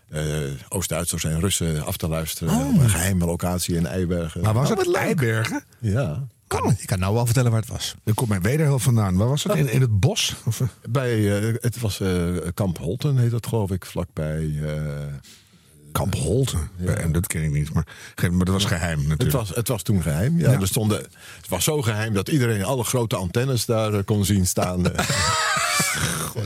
eh, 0.09 0.23
Oost-Duitsers 0.69 1.25
en 1.25 1.41
Russen 1.41 1.85
af 1.85 1.97
te 1.97 2.09
luisteren 2.09 2.55
op 2.67 2.79
een 2.81 2.91
geheime 2.91 3.25
locatie 3.27 3.75
in 3.77 3.87
Eibergen. 3.87 4.41
Maar 4.41 4.55
was 4.55 4.71
Oh, 4.71 4.79
het. 4.79 4.95
Eibergen? 4.95 5.65
Ja. 5.81 6.27
Kan, 6.47 6.75
Ik 6.79 6.87
kan 6.87 6.99
nou 6.99 7.15
wel 7.15 7.25
vertellen 7.25 7.51
waar 7.51 7.61
het 7.61 7.71
was. 7.71 7.95
Dan 8.05 8.15
komt 8.15 8.29
mijn 8.29 8.43
wederhelft 8.43 8.85
vandaan. 8.85 9.17
Waar 9.17 9.29
was 9.29 9.45
het? 9.45 9.55
In, 9.57 9.73
in 9.73 9.81
het 9.81 10.01
bos? 10.01 10.35
Of? 10.45 10.63
Bij, 10.91 11.21
het 11.61 11.81
was 11.81 12.01
eh, 12.01 12.25
Kamp 12.55 12.79
Holten, 12.79 13.17
heet 13.19 13.31
dat 13.31 13.47
geloof 13.47 13.71
ik, 13.71 13.85
vlakbij... 13.87 14.51
eh, 14.63 15.05
Kamp 15.97 16.15
Holten? 16.15 16.71
En 16.85 17.13
dat 17.13 17.27
ken 17.27 17.43
ik 17.43 17.51
niet, 17.51 17.73
maar, 17.73 17.87
maar 18.31 18.45
dat 18.45 18.55
was 18.55 18.65
geheim 18.65 18.99
natuurlijk. 18.99 19.23
Het 19.23 19.33
was, 19.33 19.49
het 19.49 19.69
was 19.69 19.83
toen 19.83 20.03
geheim. 20.03 20.39
Ja, 20.39 20.53
Er 20.53 20.67
stonden, 20.67 20.99
het 21.37 21.49
was 21.49 21.65
zo 21.65 21.83
geheim 21.83 22.15
dat 22.15 22.29
iedereen 22.29 22.65
alle 22.65 22.85
grote 22.85 23.17
antennes 23.17 23.65
daar 23.65 23.95
eh, 23.95 24.05
kon 24.05 24.25
zien 24.25 24.47
staan. 24.47 24.85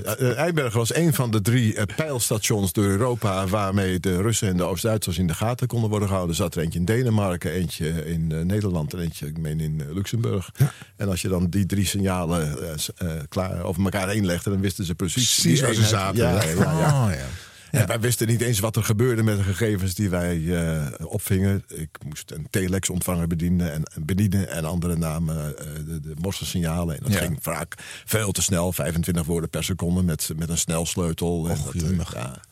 Eh, 0.04 0.30
eh, 0.30 0.38
Eibergen 0.38 0.78
was 0.78 0.94
een 0.94 1.14
van 1.14 1.30
de 1.30 1.40
drie 1.40 1.86
pijlstations 1.96 2.72
door 2.72 2.84
Europa... 2.84 3.46
waarmee 3.46 4.00
de 4.00 4.22
Russen 4.22 4.48
en 4.48 4.56
de 4.56 4.62
Oost-Duitsers 4.62 5.18
in 5.18 5.26
de 5.26 5.34
gaten 5.34 5.66
konden 5.66 5.90
worden 5.90 6.08
gehouden. 6.08 6.36
Er 6.36 6.42
zat 6.42 6.54
er 6.54 6.62
eentje 6.62 6.78
in 6.78 6.84
Denemarken, 6.84 7.52
eentje 7.52 8.06
in 8.06 8.46
Nederland... 8.46 8.92
en 8.92 9.00
eentje, 9.00 9.26
ik 9.26 9.38
meen, 9.38 9.60
in 9.60 9.82
Luxemburg. 9.92 10.50
En 10.96 11.08
als 11.08 11.22
je 11.22 11.28
dan 11.28 11.46
die 11.48 11.66
drie 11.66 11.86
signalen 11.86 12.58
klaar 13.28 13.62
over 13.62 13.82
elkaar 13.82 14.08
heen 14.08 14.26
legde... 14.26 14.50
dan 14.50 14.60
wisten 14.60 14.84
ze 14.84 14.94
precies... 14.94 15.60
Waar 15.60 15.74
ze 15.74 15.84
zaten. 15.84 16.16
Ja, 16.16 16.42
ja, 16.42 16.50
ja. 16.54 17.04
Oh, 17.04 17.12
ja. 17.12 17.49
En 17.70 17.86
wij 17.86 18.00
wisten 18.00 18.26
niet 18.26 18.40
eens 18.40 18.58
wat 18.58 18.76
er 18.76 18.84
gebeurde 18.84 19.22
met 19.22 19.36
de 19.36 19.42
gegevens 19.42 19.94
die 19.94 20.10
wij 20.10 20.64
eh, 20.64 21.06
opvingen. 21.06 21.64
Ik 21.68 21.98
moest 22.04 22.30
een 22.30 22.46
telex-ontvanger 22.50 23.26
bedienen 23.26 23.72
en, 23.72 23.84
en 23.84 24.04
bedienen 24.04 24.48
en 24.50 24.64
andere 24.64 24.96
namen, 24.96 25.58
eh, 25.58 25.64
de, 25.86 26.00
de 26.00 26.14
morsensignalen. 26.20 26.96
En 26.96 27.02
dat 27.02 27.16
ging 27.16 27.38
vaak 27.40 27.74
veel 28.04 28.32
te 28.32 28.42
snel, 28.42 28.72
25 28.72 29.26
woorden 29.26 29.50
per 29.50 29.64
seconde 29.64 30.02
met, 30.02 30.30
met 30.36 30.48
een 30.48 30.58
snelsleutel. 30.58 31.48
En 31.48 31.58
dat, 31.96 32.12
eh, 32.12 32.22
ja. 32.22 32.42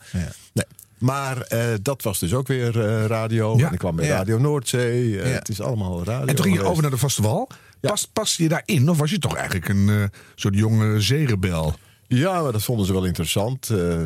Nee. 0.53 0.65
Maar 0.97 1.47
dat 1.81 2.01
was 2.01 2.19
dus 2.19 2.33
ook 2.33 2.47
weer 2.47 2.71
radio. 3.07 3.57
Ja. 3.57 3.67
En 3.67 3.73
ik 3.73 3.79
kwam 3.79 3.95
bij 3.95 4.05
Ja. 4.05 4.15
Radio 4.15 4.37
Noordzee. 4.37 5.09
Ja. 5.09 5.23
Het 5.23 5.49
is 5.49 5.61
allemaal 5.61 6.03
radio. 6.03 6.27
En 6.27 6.35
toen 6.35 6.45
ging 6.45 6.57
je 6.57 6.63
over 6.63 6.81
naar 6.81 6.91
de 6.91 6.97
vaste 6.97 7.21
wal. 7.21 7.49
Past, 7.79 8.13
paste 8.13 8.43
je 8.43 8.49
daarin? 8.49 8.89
Of 8.89 8.97
was 8.97 9.11
je 9.11 9.19
toch 9.19 9.35
eigenlijk 9.35 9.69
een 9.69 10.11
soort 10.35 10.55
jonge 10.55 11.01
zeerebel? 11.01 11.75
Ja, 12.09 12.41
maar 12.41 12.51
dat 12.51 12.63
vonden 12.63 12.85
ze 12.85 12.93
wel 12.93 13.05
interessant. 13.05 13.69
eh, 13.69 14.01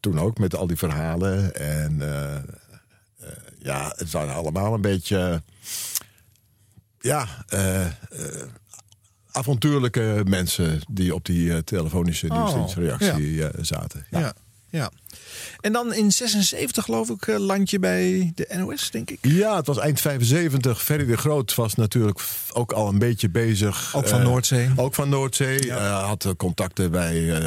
toen 0.00 0.18
ook 0.20 0.38
met 0.38 0.56
al 0.56 0.66
die 0.66 0.76
verhalen. 0.76 1.54
En 1.54 2.00
eh, 2.00 2.34
eh, 2.34 2.42
ja, 3.58 3.92
het 3.96 4.10
waren 4.10 4.34
allemaal 4.34 4.74
een 4.74 4.80
beetje. 4.80 5.42
ja, 7.00 7.44
avontuurlijke 9.30 10.22
mensen 10.28 10.80
die 10.90 11.14
op 11.14 11.24
die 11.24 11.64
telefonische 11.64 12.28
Oh, 12.28 12.36
nieuwsdienstreactie 12.36 13.44
zaten. 13.64 14.06
Ja. 14.10 14.18
Ja. 14.20 14.32
ja. 14.68 14.90
En 15.60 15.72
dan 15.72 15.94
in 15.94 16.12
76 16.12 16.84
geloof 16.84 17.08
ik 17.10 17.26
eh, 17.26 17.38
land 17.38 17.70
je 17.70 17.78
bij 17.78 18.32
de 18.34 18.48
NOS, 18.56 18.90
denk 18.90 19.10
ik. 19.10 19.18
Ja, 19.22 19.56
het 19.56 19.66
was 19.66 19.78
eind 19.78 20.00
75. 20.00 20.82
Ferry 20.82 21.06
de 21.06 21.16
Groot 21.16 21.54
was 21.54 21.74
natuurlijk 21.74 22.20
ook 22.52 22.72
al 22.72 22.88
een 22.88 22.98
beetje 22.98 23.28
bezig. 23.30 23.94
Ook 23.96 24.08
van 24.08 24.18
Eh, 24.20 24.24
Noordzee. 24.24 24.68
Ook 24.76 24.94
van 24.94 25.08
Noordzee. 25.08 25.70
Eh, 25.70 26.04
had 26.06 26.34
contacten 26.36 26.90
bij 26.90 27.42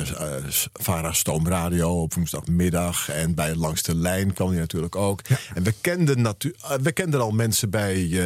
Vara 0.73 1.13
Stoomradio 1.13 2.01
op 2.01 2.13
woensdagmiddag. 2.13 3.09
En 3.09 3.35
bij 3.35 3.55
Langs 3.55 3.81
de 3.83 3.95
Lijn 3.95 4.33
kwam 4.33 4.49
hij 4.49 4.59
natuurlijk 4.59 4.95
ook. 4.95 5.21
En 5.53 5.63
we 5.63 5.73
kenden, 5.81 6.21
natu- 6.21 6.55
we 6.81 6.91
kenden 6.91 7.21
al 7.21 7.31
mensen 7.31 7.69
bij 7.69 8.21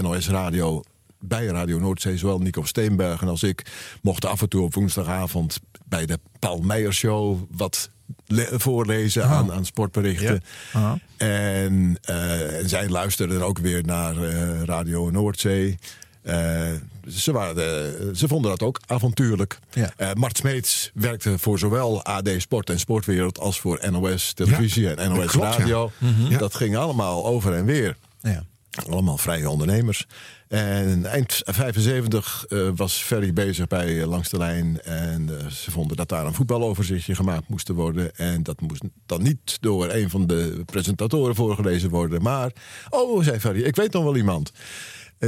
NOS 0.00 0.28
Radio 0.28 0.82
bij 1.26 1.46
Radio 1.46 1.78
Noordzee, 1.78 2.16
zowel 2.18 2.38
Nico 2.38 2.64
Steenbergen 2.64 3.28
als 3.28 3.42
ik, 3.42 3.62
mochten 4.02 4.30
af 4.30 4.42
en 4.42 4.48
toe 4.48 4.62
op 4.62 4.74
woensdagavond 4.74 5.60
bij 5.88 6.06
de 6.06 6.18
Paul 6.38 6.58
Meijer 6.60 6.92
Show 6.94 7.38
wat 7.50 7.90
le- 8.26 8.48
voorlezen 8.52 9.24
aan, 9.26 9.52
aan 9.52 9.64
sportberichten. 9.64 10.42
Aha. 10.72 10.98
En, 11.16 11.98
eh, 12.02 12.58
en 12.58 12.68
zij 12.68 12.88
luisterden 12.88 13.42
ook 13.42 13.58
weer 13.58 13.84
naar 13.84 14.22
eh, 14.22 14.62
Radio 14.62 15.10
Noordzee. 15.10 15.78
Eh, 16.22 16.62
ze, 17.08 17.32
waren, 17.32 18.16
ze 18.16 18.28
vonden 18.28 18.50
dat 18.50 18.62
ook 18.62 18.80
avontuurlijk. 18.86 19.58
Ja. 19.72 19.92
Mart 20.14 20.36
Smeets 20.36 20.90
werkte 20.94 21.38
voor 21.38 21.58
zowel 21.58 22.04
AD 22.04 22.28
Sport 22.38 22.70
en 22.70 22.78
Sportwereld 22.78 23.38
als 23.38 23.60
voor 23.60 23.80
NOS 23.90 24.32
Televisie 24.32 24.94
en 24.94 25.10
NOS 25.10 25.26
klopt. 25.26 25.56
Radio. 25.56 25.92
Ja. 26.28 26.38
Dat 26.38 26.54
ging 26.54 26.76
allemaal 26.76 27.26
over 27.26 27.54
en 27.54 27.64
weer. 27.64 27.96
Ja. 28.20 28.44
Allemaal 28.88 29.18
vrije 29.18 29.50
ondernemers. 29.50 30.06
En 30.54 31.06
eind 31.06 31.42
75 31.44 32.44
eh, 32.48 32.68
was 32.74 32.94
Ferry 32.94 33.32
bezig 33.32 33.66
bij 33.66 34.00
eh, 34.00 34.06
Langs 34.06 34.28
de 34.28 34.38
Lijn. 34.38 34.80
En 34.82 35.28
eh, 35.38 35.46
ze 35.46 35.70
vonden 35.70 35.96
dat 35.96 36.08
daar 36.08 36.26
een 36.26 36.34
voetbaloverzichtje 36.34 37.14
gemaakt 37.14 37.48
moest 37.48 37.68
worden. 37.68 38.16
En 38.16 38.42
dat 38.42 38.60
moest 38.60 38.82
dan 39.06 39.22
niet 39.22 39.56
door 39.60 39.90
een 39.90 40.10
van 40.10 40.26
de 40.26 40.62
presentatoren 40.66 41.34
voorgelezen 41.34 41.90
worden. 41.90 42.22
Maar, 42.22 42.52
oh, 42.90 43.22
zei 43.22 43.40
Ferry, 43.40 43.62
ik 43.62 43.76
weet 43.76 43.92
nog 43.92 44.04
wel 44.04 44.16
iemand. 44.16 44.52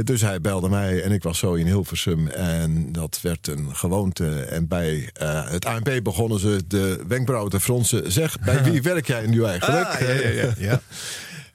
Dus 0.03 0.21
hij 0.21 0.41
belde 0.41 0.69
mij 0.69 1.03
en 1.03 1.11
ik 1.11 1.23
was 1.23 1.37
zo 1.37 1.53
in 1.53 1.65
Hilversum. 1.65 2.27
En 2.27 2.91
dat 2.91 3.19
werd 3.21 3.47
een 3.47 3.75
gewoonte. 3.75 4.41
En 4.41 4.67
bij 4.67 5.09
het 5.49 5.65
ANP 5.65 5.99
begonnen 6.03 6.39
ze 6.39 6.63
de 6.67 7.03
wenkbrauwen 7.07 7.51
te 7.51 7.59
fronsen. 7.59 8.11
Zeg, 8.11 8.39
bij 8.39 8.63
wie 8.71 8.81
werk 8.81 9.07
jij 9.07 9.27
nu 9.27 9.43
eigenlijk? 9.43 9.87
Ah, 9.87 9.99
ja, 9.99 10.13
ja, 10.13 10.29
ja, 10.29 10.53
ja. 10.57 10.81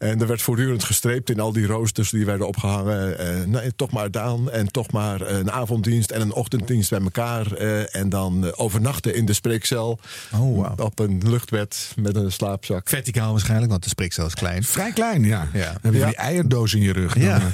En 0.03 0.20
er 0.20 0.26
werd 0.26 0.42
voortdurend 0.42 0.84
gestreept 0.84 1.30
in 1.30 1.40
al 1.40 1.53
die 1.53 1.66
roosters 1.66 2.11
die 2.11 2.24
werden 2.24 2.46
opgehangen. 2.46 3.18
Eh, 3.18 3.44
nee, 3.46 3.74
toch 3.76 3.90
maar 3.90 4.11
Daan 4.11 4.50
en 4.50 4.66
toch 4.72 4.90
maar 4.92 5.20
een 5.20 5.50
avonddienst 5.50 6.11
en 6.11 6.20
een 6.20 6.32
ochtenddienst 6.32 6.90
bij 6.90 7.00
elkaar. 7.00 7.53
eh, 7.53 7.94
en 7.96 8.09
dan 8.09 8.46
eh, 8.46 8.53
overnachten 8.57 9.14
in 9.14 9.26
de 9.26 9.32
spreekcel. 9.32 9.98
Oh, 10.32 10.38
wow. 10.40 10.80
Op 10.80 10.98
een 10.98 11.22
luchtbed 11.24 11.92
met 11.96 12.16
een 12.16 12.32
slaapzak. 12.32 12.88
Verticaal 12.88 13.30
waarschijnlijk, 13.32 13.70
want 13.70 13.82
de 13.82 13.88
spreekcel 13.88 14.26
is 14.26 14.34
klein. 14.34 14.62
Vrij 14.64 14.92
klein, 14.92 15.24
ja. 15.24 15.48
Ja. 15.53 15.64
Dan 15.64 15.78
heb 15.82 15.92
je 15.92 15.98
Ja. 15.98 16.07
die 16.07 16.16
eierdoos 16.16 16.74
in 16.74 16.80
je 16.82 16.92
rug. 16.92 17.18
Ja. 17.18 17.38
Dan, 17.38 17.53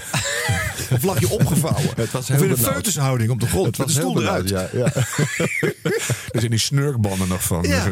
Of 0.91 1.03
lag 1.03 1.21
je 1.21 1.29
opgevouwen? 1.29 1.91
Het 1.97 2.11
was 2.11 2.23
of 2.31 2.37
heel 2.37 2.45
in 2.45 2.51
een 2.51 2.57
feutushouding 2.59 3.31
op 3.31 3.41
de 3.41 3.47
grond. 3.47 3.67
Het 3.67 3.79
met 3.79 3.87
was 3.87 3.95
de 3.97 4.01
heel 4.03 4.11
stoel 4.11 4.23
eruit. 4.23 4.49
ja, 4.49 4.69
ja. 4.73 4.85
er 6.35 6.39
zijn 6.41 6.51
die 6.51 6.59
snurkbanden 6.61 7.29
nog 7.29 7.43
van. 7.43 7.63
Ja. 7.63 7.85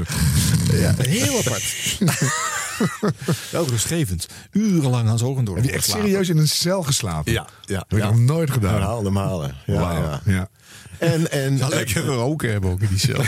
Ja, 0.73 0.95
heel 0.99 1.39
apart. 1.39 1.65
Ook 3.61 3.69
rustgevend. 3.69 4.29
Urenlang 4.53 5.09
aan 5.09 5.19
zogen 5.19 5.45
door. 5.45 5.57
Heb 5.57 5.65
je 5.65 5.73
echt 5.73 5.85
serieus 5.85 6.29
in 6.29 6.39
een 6.39 6.49
cel 6.49 6.83
geslapen? 6.83 7.33
Ja, 7.33 7.47
ja. 7.65 7.85
heb 7.89 7.99
ik 7.99 8.05
nog 8.05 8.19
nooit 8.19 8.51
gedaan. 8.51 8.73
Herhaalde 8.73 9.11
malen. 9.11 9.55
Ja, 9.67 9.93
ja. 9.93 10.21
Ja. 10.25 10.49
En, 10.99 11.31
en, 11.31 11.59
Zal 11.59 11.69
lekker 11.69 12.03
geroken 12.03 12.51
hebben 12.51 12.71
ook 12.71 12.81
in 12.81 12.89
die 12.89 12.99
cel. 12.99 13.21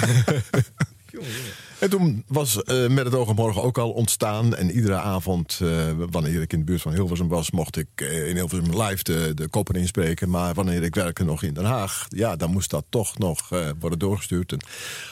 En 1.78 1.90
toen 1.90 2.24
was 2.26 2.62
eh, 2.62 2.86
met 2.88 3.04
het 3.04 3.14
oog 3.14 3.28
op 3.28 3.36
morgen 3.36 3.62
ook 3.62 3.78
al 3.78 3.90
ontstaan. 3.90 4.54
En 4.56 4.70
iedere 4.70 4.94
avond, 4.94 5.58
eh, 5.62 5.68
wanneer 6.10 6.40
ik 6.40 6.52
in 6.52 6.58
de 6.58 6.64
buurt 6.64 6.82
van 6.82 6.92
Hilversum 6.92 7.28
was, 7.28 7.50
mocht 7.50 7.76
ik 7.76 7.86
eh, 7.94 8.28
in 8.28 8.34
Hilversum 8.36 8.82
live 8.82 9.02
de, 9.02 9.32
de 9.34 9.48
koppen 9.48 9.74
inspreken. 9.74 10.30
Maar 10.30 10.54
wanneer 10.54 10.82
ik 10.82 10.94
werkte 10.94 11.24
nog 11.24 11.42
in 11.42 11.54
Den 11.54 11.64
Haag, 11.64 12.06
ja, 12.08 12.36
dan 12.36 12.50
moest 12.50 12.70
dat 12.70 12.84
toch 12.88 13.18
nog 13.18 13.48
worden 13.80 13.98
doorgestuurd. 13.98 14.52
En 14.52 14.58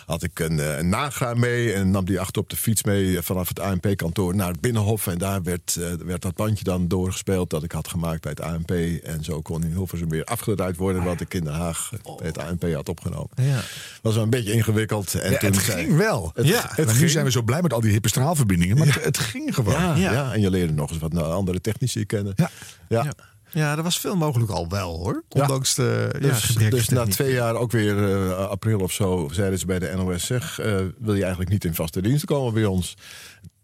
had 0.06 0.22
ik 0.22 0.38
een, 0.38 0.78
een 0.78 0.88
naga 0.88 1.34
mee 1.34 1.72
en 1.72 1.90
nam 1.90 2.04
die 2.04 2.20
achter 2.20 2.42
op 2.42 2.50
de 2.50 2.56
fiets 2.56 2.82
mee 2.84 3.20
vanaf 3.22 3.48
het 3.48 3.60
ANP-kantoor 3.60 4.34
naar 4.34 4.48
het 4.50 4.60
Binnenhof. 4.60 5.06
En 5.06 5.18
daar 5.18 5.42
werd, 5.42 5.78
werd 6.04 6.22
dat 6.22 6.34
bandje 6.34 6.64
dan 6.64 6.88
doorgespeeld 6.88 7.50
dat 7.50 7.62
ik 7.62 7.72
had 7.72 7.88
gemaakt 7.88 8.20
bij 8.22 8.30
het 8.30 8.40
ANP. 8.40 8.70
En 9.04 9.24
zo 9.24 9.40
kon 9.40 9.62
in 9.64 9.70
Hilversum 9.72 10.08
weer 10.08 10.24
afgedraaid 10.24 10.76
worden 10.76 11.04
wat 11.04 11.20
ik 11.20 11.34
in 11.34 11.44
Den 11.44 11.52
Haag 11.54 11.90
bij 12.18 12.26
het 12.26 12.38
ANP 12.38 12.72
had 12.72 12.88
opgenomen. 12.88 13.30
Ja. 13.34 13.60
Was 14.02 14.14
wel 14.14 14.22
een 14.22 14.30
beetje 14.30 14.52
ingewikkeld. 14.52 15.14
En 15.14 15.30
Ja, 15.30 15.38
toen 15.38 15.50
het 15.52 15.60
zei- 15.60 15.84
ging 15.84 15.96
wel. 15.96 16.30
Het, 16.34 16.46
Ja. 16.56 16.70
het 16.74 16.86
nu 16.86 16.92
ging. 16.92 17.10
zijn 17.10 17.24
we 17.24 17.30
zo 17.30 17.42
blij 17.42 17.62
met 17.62 17.72
al 17.72 17.80
die 17.80 17.90
hippe 17.90 18.08
straalverbindingen. 18.08 18.78
Maar 18.78 18.86
het, 18.86 19.04
het 19.04 19.18
ging 19.18 19.54
gewoon. 19.54 19.74
Ja, 19.80 19.94
Ja. 19.94 20.12
ja. 20.12 20.32
en 20.32 20.40
je 20.40 20.50
leerde 20.50 20.72
nog 20.72 20.90
eens 20.90 20.98
wat 20.98 21.12
na- 21.12 21.20
andere 21.20 21.60
technici 21.60 22.04
kennen. 22.06 22.32
Ja. 22.36 22.50
ja. 22.88 23.02
Ja. 23.04 23.12
Ja, 23.50 23.74
dat 23.74 23.84
was 23.84 23.98
veel 24.00 24.16
mogelijk 24.16 24.50
al 24.50 24.68
wel 24.68 24.96
hoor. 24.98 25.24
Ondanks 25.28 25.74
de 25.74 26.14
Dus, 26.20 26.42
dus 26.46 26.88
na 26.88 27.04
twee 27.06 27.32
jaar, 27.32 27.54
ook 27.54 27.72
weer 27.72 28.12
eh, 28.28 28.46
april 28.48 28.78
of 28.80 28.92
zo, 28.92 29.28
zeiden 29.32 29.58
ze 29.58 29.66
bij 29.66 29.78
de 29.78 29.92
NOS: 29.96 30.26
zeg, 30.26 30.58
eh, 30.58 30.76
wil 30.98 31.14
je 31.14 31.20
eigenlijk 31.20 31.50
niet 31.50 31.64
in 31.64 31.74
vaste 31.74 32.00
dienst 32.02 32.24
komen 32.24 32.54
bij 32.54 32.64
ons? 32.64 32.96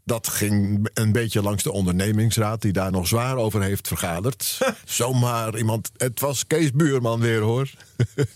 Dat 0.05 0.29
ging 0.29 0.89
een 0.95 1.13
beetje 1.13 1.43
langs 1.43 1.63
de 1.63 1.73
ondernemingsraad, 1.73 2.63
die 2.63 2.73
daar 2.73 2.91
nog 2.91 3.07
zwaar 3.07 3.37
over 3.37 3.63
heeft 3.63 3.89
vergaderd. 3.89 4.59
Zomaar 4.85 5.59
iemand, 5.59 5.91
het 5.97 6.21
was 6.21 6.47
Kees 6.47 6.73
Buurman 6.73 7.21
weer 7.21 7.41
hoor. 7.41 7.71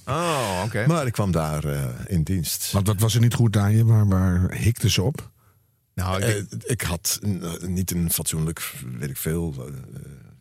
Oh, 0.07 0.63
oké. 0.65 0.85
Maar 0.89 1.07
ik 1.07 1.13
kwam 1.13 1.31
daar 1.31 1.65
eh, 1.65 1.85
in 2.07 2.23
dienst. 2.23 2.73
Want 2.73 2.87
wat 2.87 3.01
was 3.01 3.15
er 3.15 3.21
niet 3.21 3.35
goed 3.35 3.57
aan 3.57 3.77
je? 3.77 3.85
Waar, 3.85 4.09
waar 4.09 4.53
hikte 4.55 4.91
ze 4.91 5.03
op? 5.03 5.31
Nou, 5.95 6.23
ik 6.23 6.29
Eh, 6.29 6.59
ik 6.65 6.81
had 6.81 7.19
niet 7.61 7.91
een 7.91 8.11
fatsoenlijk, 8.13 8.73
weet 8.99 9.11
ik 9.11 9.17
veel, 9.17 9.55
eh, 9.59 9.73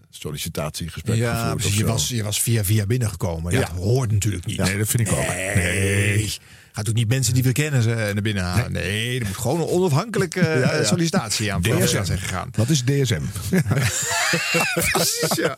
sollicitatiegesprek 0.09 1.15
ja, 1.17 1.35
gevoerd. 1.39 1.55
precies. 1.55 1.73
of 1.73 1.79
Je 1.79 1.85
was, 1.85 2.07
je 2.07 2.23
was 2.23 2.41
via 2.41 2.63
via 2.63 2.85
binnengekomen. 2.85 3.51
Ja. 3.51 3.59
Ja. 3.59 3.65
Dat 3.65 3.75
hoort 3.75 4.11
natuurlijk 4.11 4.45
niet. 4.45 4.57
Nee, 4.57 4.77
dat 4.77 4.87
vind 4.87 5.07
ik 5.07 5.13
ook. 5.13 5.27
Nee. 5.27 6.37
Ook 6.79 6.93
niet 6.93 7.07
mensen 7.07 7.33
die 7.33 7.43
we 7.43 7.51
kennen 7.51 7.81
ze 7.81 7.89
naar 8.13 8.21
binnen 8.21 8.43
halen. 8.43 8.71
Nee, 8.71 9.19
er 9.19 9.25
moet 9.25 9.37
gewoon 9.37 9.59
een 9.59 9.67
onafhankelijke 9.67 10.39
eh, 10.39 10.59
Ja, 10.65 10.75
ja. 10.75 10.83
sollicitatie 10.83 11.53
aan 11.53 11.63
vooraf 11.63 11.83
DSM. 11.83 12.03
zijn 12.03 12.19
gegaan. 12.19 12.49
Wat 12.55 12.69
is 12.69 12.83
DSM? 12.83 13.21
Precies, 14.91 15.35
ja. 15.35 15.57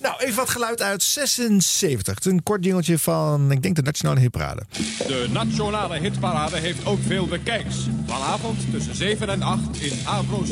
Nou, 0.00 0.14
even 0.18 0.36
wat 0.36 0.48
geluid 0.50 0.82
uit 0.82 1.02
76. 1.02 2.14
Het 2.14 2.26
is 2.26 2.32
Een 2.32 2.42
kort 2.42 2.64
jingeltje 2.64 2.98
van, 2.98 3.50
ik 3.52 3.62
denk, 3.62 3.76
de 3.76 3.82
Nationale 3.82 4.20
Hitparade. 4.20 4.62
De 5.06 5.26
nationale 5.32 5.98
hitparade 5.98 6.58
heeft 6.58 6.84
ook 6.86 6.98
veel 7.06 7.26
bekijks. 7.26 7.76
Vanavond 8.06 8.58
tussen 8.70 8.94
7 8.94 9.28
en 9.28 9.42
8 9.42 9.60
in 9.80 9.98
Avro. 10.04 10.42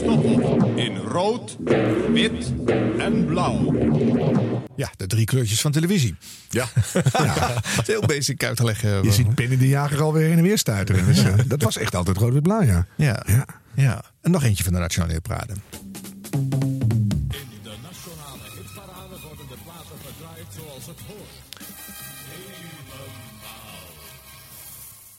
In 0.74 0.97
rood, 0.97 1.57
wit 2.12 2.53
en 2.99 3.24
blauw. 3.27 3.74
Ja, 4.77 4.91
de 4.97 5.07
drie 5.07 5.24
kleurtjes 5.24 5.61
van 5.61 5.72
televisie. 5.72 6.14
Ja. 6.51 6.66
ja. 7.12 7.62
Heel 7.85 8.01
basic 8.01 8.45
uit 8.45 8.57
te 8.57 8.64
leggen. 8.64 9.03
Je 9.03 9.12
ziet 9.12 9.35
Penny 9.35 9.57
de 9.67 9.73
Jager 9.73 10.03
alweer 10.03 10.27
heen 10.29 10.37
en 10.37 10.43
weer 10.43 10.59
stuiteren. 10.59 11.07
Dus, 11.07 11.19
eh, 11.25 11.35
dat 11.47 11.62
was 11.62 11.77
echt 11.77 11.95
altijd 11.95 12.17
rood-wit-blauw, 12.17 12.62
ja. 12.62 12.87
Ja. 12.97 13.23
Ja. 13.27 13.45
ja. 13.75 14.03
En 14.21 14.31
nog 14.31 14.45
eentje 14.45 14.64
van 14.64 14.73
de 14.73 14.79
Nationale 14.79 15.12
Hitparade. 15.12 15.53
De 15.53 15.59
nationale 17.83 18.43
hitparade 18.57 19.17
worden 19.23 19.47
de 19.49 19.57
platen 19.64 19.97
gedraaid 20.07 20.47
zoals 20.57 20.87
het 20.87 21.01
hoort. 21.07 21.45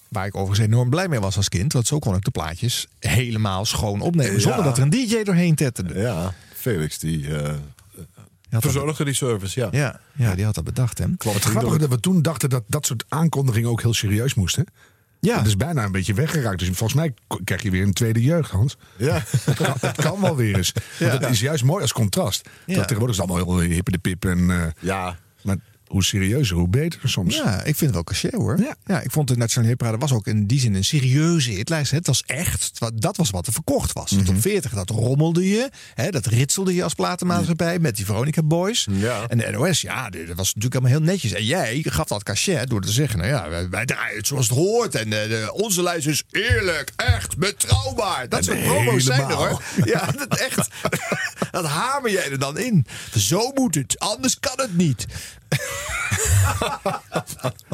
Waar 0.08 0.26
ik 0.26 0.36
overigens 0.36 0.68
enorm 0.68 0.90
blij 0.90 1.08
mee 1.08 1.20
was 1.20 1.38
als 1.38 1.50
kind. 1.50 1.74
Want 1.74 1.88
zo 1.88 2.00
kon 2.00 2.16
ik 2.16 2.24
de 2.24 2.32
plaatjes 2.32 2.88
helemaal 3.00 3.66
schoon 3.66 4.02
opnemen. 4.02 4.42
Zonder 4.42 4.60
Ja. 4.60 4.66
dat 4.66 4.78
er 4.78 4.84
een 4.84 4.90
DJ 4.90 5.24
doorheen 5.24 5.56
tetterde. 5.56 6.00
Ja, 6.00 6.34
Felix 6.56 7.00
die 7.00 7.36
eh 7.36 7.44
dat- 7.44 7.56
verzorgde 8.50 9.04
die 9.06 9.14
service, 9.14 9.60
ja. 9.60 9.68
Ja, 9.72 10.00
ja, 10.16 10.36
die 10.36 10.46
had 10.46 10.56
dat 10.56 10.64
bedacht, 10.64 10.98
hè? 10.98 11.06
Het 11.18 11.44
grappige 11.44 11.78
dat 11.78 11.90
we 11.90 12.00
toen 12.00 12.22
dachten 12.22 12.50
dat 12.50 12.64
dat 12.68 12.86
soort 12.86 13.06
aankondigingen 13.10 13.70
ook 13.70 13.82
heel 13.82 13.94
serieus 13.94 14.34
moesten. 14.34 14.66
Ja. 15.20 15.36
Dat 15.38 15.46
is 15.46 15.58
bijna 15.58 15.84
een 15.84 15.92
beetje 15.92 16.14
weggeraakt. 16.14 16.60
Dus 16.60 16.68
volgens 16.68 16.94
mij 16.94 17.14
krijg 17.44 17.62
je 17.64 17.72
weer 17.72 17.84
een 17.84 17.94
tweede 17.94 18.22
jeugd, 18.22 18.52
Hans. 18.52 18.78
Ja. 18.98 19.24
Het 19.80 19.96
kan, 19.96 20.22
wel 20.22 20.36
weer 20.36 20.56
eens. 20.56 20.72
Want 21.00 21.12
Ja. 21.14 21.18
Dat 21.18 21.30
is 21.30 21.40
juist 21.40 21.64
mooi 21.64 21.82
als 21.82 21.94
contrast. 21.94 22.50
Ja. 22.66 22.76
Dat 22.76 22.88
tegenwoordig 22.88 23.16
is 23.16 23.22
het 23.22 23.32
allemaal 23.32 23.58
heel 23.60 23.70
hippe 23.70 23.92
de 23.92 23.98
pip. 23.98 24.26
En, 24.26 24.52
eh, 24.52 24.66
Ja. 24.80 25.18
maar 25.44 25.58
hoe 25.88 26.04
serieuzer, 26.04 26.58
hoe 26.58 26.68
beter 26.68 27.00
soms. 27.04 27.36
Ja, 27.36 27.58
ik 27.58 27.64
vind 27.64 27.80
het 27.80 27.94
wel 27.94 28.04
cachet 28.04 28.34
hoor. 28.34 28.60
Ja. 28.60 28.76
Ja. 28.86 29.02
ik 29.02 29.12
vond 29.12 29.28
de 29.28 29.38
Nationale 29.38 29.70
Hitparade 29.70 29.98
was 29.98 30.12
ook 30.12 30.28
in 30.28 30.48
die 30.48 30.60
zin 30.60 30.76
een 30.76 30.84
serieuze 30.84 31.52
hitlijst. 31.52 31.92
Het 31.92 32.08
was 32.08 32.24
echt, 32.26 32.72
dat 32.94 33.18
was 33.18 33.30
wat 33.30 33.48
er 33.48 33.54
verkocht 33.54 33.94
was. 33.94 34.10
De 34.10 34.24
top 34.24 34.42
40, 34.42 34.72
dat 34.72 34.90
rommelde 34.90 35.50
je. 35.50 35.70
Hè, 35.94 36.10
dat 36.10 36.26
ritselde 36.26 36.76
je 36.76 36.84
als 36.84 36.94
platenmaatschappij 36.94 37.80
met 37.80 37.96
die 37.96 38.06
Veronica 38.06 38.44
Boys. 38.44 38.88
Ja. 38.92 39.28
En 39.28 39.38
de 39.38 39.52
NOS, 39.52 39.82
ja, 39.82 40.10
dat 40.10 40.36
was 40.36 40.48
natuurlijk 40.54 40.76
allemaal 40.76 41.00
heel 41.00 41.12
netjes. 41.12 41.32
En 41.32 41.46
jij 41.46 41.84
gaf 41.86 42.08
dat 42.08 42.24
cachet 42.24 42.70
door 42.70 42.82
te 42.82 42.92
zeggen, 42.92 43.20
nou 43.20 43.30
ja, 43.30 43.50
wij, 43.50 43.70
wij 43.70 43.86
draaien 43.86 44.18
het 44.18 44.28
zoals 44.28 44.50
het 44.50 44.58
hoort. 44.58 44.96
En 44.96 45.14
eh, 45.14 45.30
de, 45.30 45.50
onze 45.54 45.84
lijst 45.84 46.08
is 46.08 46.24
eerlijk, 46.32 46.92
echt, 46.96 47.38
betrouwbaar. 47.38 48.30
Dat 48.30 48.44
soort 48.44 48.64
promo's 48.64 49.04
zijn 49.04 49.30
er 49.30 49.34
hoor. 49.34 49.62
Ja, 49.84 50.12
dat 50.12 50.40
echt. 50.40 50.70
dat 51.52 51.66
hamer 51.66 52.12
jij 52.12 52.32
er 52.32 52.40
dan 52.40 52.58
in. 52.58 52.86
Zo 53.18 53.52
moet 53.54 53.76
het, 53.76 54.00
anders 54.00 54.40
kan 54.40 54.60
het 54.60 54.78
niet. 54.78 55.06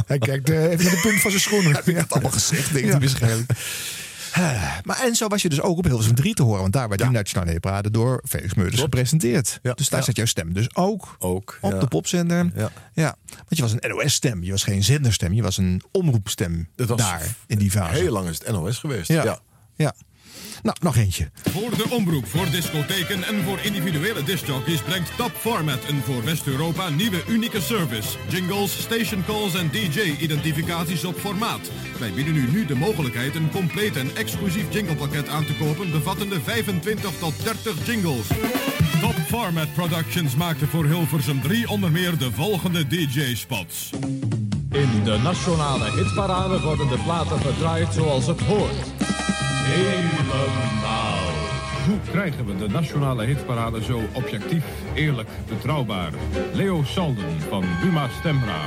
Hij 0.05 0.17
kijkt 0.17 0.49
eh, 0.49 0.63
even 0.71 0.85
naar 0.85 0.93
de 0.93 0.99
punt 1.01 1.21
van 1.21 1.31
zijn 1.31 1.43
schoenen. 1.43 1.75
Heb 1.75 1.87
ik 1.87 1.95
het 1.97 2.11
allemaal 2.11 2.31
gezegd, 2.31 2.73
denk 2.73 2.85
ik 2.85 2.91
waarschijnlijk. 2.99 3.51
Eh, 4.33 4.77
Maar 4.83 5.01
en 5.03 5.15
zo 5.15 5.27
was 5.27 5.41
je 5.41 5.49
dus 5.49 5.61
ook 5.61 5.77
op 5.77 5.83
Hilversum 5.85 6.15
3 6.15 6.33
te 6.33 6.43
horen. 6.43 6.61
Want 6.61 6.73
daar 6.73 6.87
werd 6.89 7.01
die 7.01 7.09
Nationale 7.09 7.51
Hitparade 7.51 7.91
door 7.91 8.21
Felix 8.27 8.53
Meurders 8.53 8.81
gepresenteerd. 8.81 9.59
Ja. 9.61 9.73
Dus 9.73 9.89
daar 9.89 9.99
Ja. 9.99 10.05
zat 10.05 10.15
jouw 10.15 10.25
stem 10.25 10.53
dus 10.53 10.75
ook. 10.75 11.15
Ook, 11.19 11.57
Op 11.61 11.71
ja. 11.71 11.79
de 11.79 11.87
popzender. 11.87 12.51
Ja. 12.55 12.71
ja. 12.93 13.15
Want 13.25 13.45
je 13.49 13.61
was 13.61 13.71
een 13.71 13.89
NOS-stem. 13.89 14.43
Je 14.43 14.51
was 14.51 14.63
geen 14.63 14.83
zenderstem. 14.83 15.33
Je 15.33 15.41
was 15.41 15.57
een 15.57 15.81
omroepstem 15.91 16.69
daar 16.95 17.35
in 17.47 17.57
die 17.57 17.71
fase. 17.71 18.01
Heel 18.01 18.11
lang 18.11 18.29
is 18.29 18.37
het 18.43 18.51
NOS 18.51 18.77
geweest. 18.77 19.07
ja. 19.07 19.39
ja. 19.75 19.93
Nou, 20.61 20.77
nog 20.81 20.95
eentje. 20.95 21.31
Voor 21.51 21.77
de 21.77 21.89
omroep, 21.89 22.27
voor 22.27 22.49
discotheken 22.51 23.23
en 23.23 23.43
voor 23.43 23.59
individuele 23.63 24.23
discjockeys 24.23 24.81
brengt 24.81 25.17
Top 25.17 25.31
Format 25.31 25.79
een 25.87 26.01
voor 26.01 26.23
West-Europa 26.23 26.89
nieuwe 26.89 27.23
unieke 27.27 27.61
service. 27.61 28.17
Jingles, 28.29 28.81
station 28.81 29.23
calls 29.25 29.55
en 29.55 29.69
DJ-identificaties 29.69 31.05
op 31.05 31.17
formaat. 31.17 31.71
Wij 31.99 32.11
bieden 32.11 32.35
u 32.35 32.51
nu 32.51 32.65
de 32.65 32.75
mogelijkheid 32.75 33.35
een 33.35 33.51
compleet 33.51 33.95
en 33.95 34.15
exclusief 34.15 34.65
jinglepakket 34.73 35.27
aan 35.27 35.45
te 35.45 35.55
kopen 35.55 35.91
bevattende 35.91 36.41
25 36.41 37.11
tot 37.19 37.43
30 37.43 37.85
jingles. 37.85 38.27
Top 39.01 39.15
Format 39.27 39.73
Productions 39.73 40.35
maakte 40.35 40.67
voor 40.67 40.85
Hilversum 40.85 41.41
3 41.41 41.69
onder 41.69 41.91
meer 41.91 42.17
de 42.17 42.31
volgende 42.31 42.87
DJ-spots. 42.87 43.89
In 44.73 45.03
de 45.03 45.19
nationale 45.23 45.91
hitparade 45.91 46.61
worden 46.61 46.87
de 46.87 46.97
platen 47.03 47.39
gedraaid 47.39 47.93
zoals 47.93 48.27
het 48.27 48.41
hoort. 48.41 48.91
Helemaal. 49.65 51.31
Hoe 51.85 51.99
krijgen 52.11 52.45
we 52.45 52.57
de 52.57 52.67
nationale 52.67 53.23
hitparade 53.23 53.83
zo 53.83 54.01
objectief, 54.13 54.65
eerlijk, 54.93 55.29
betrouwbaar? 55.47 56.11
Leo 56.53 56.83
Salden 56.83 57.41
van 57.49 57.63
Buma 57.81 58.07
Stemra. 58.19 58.61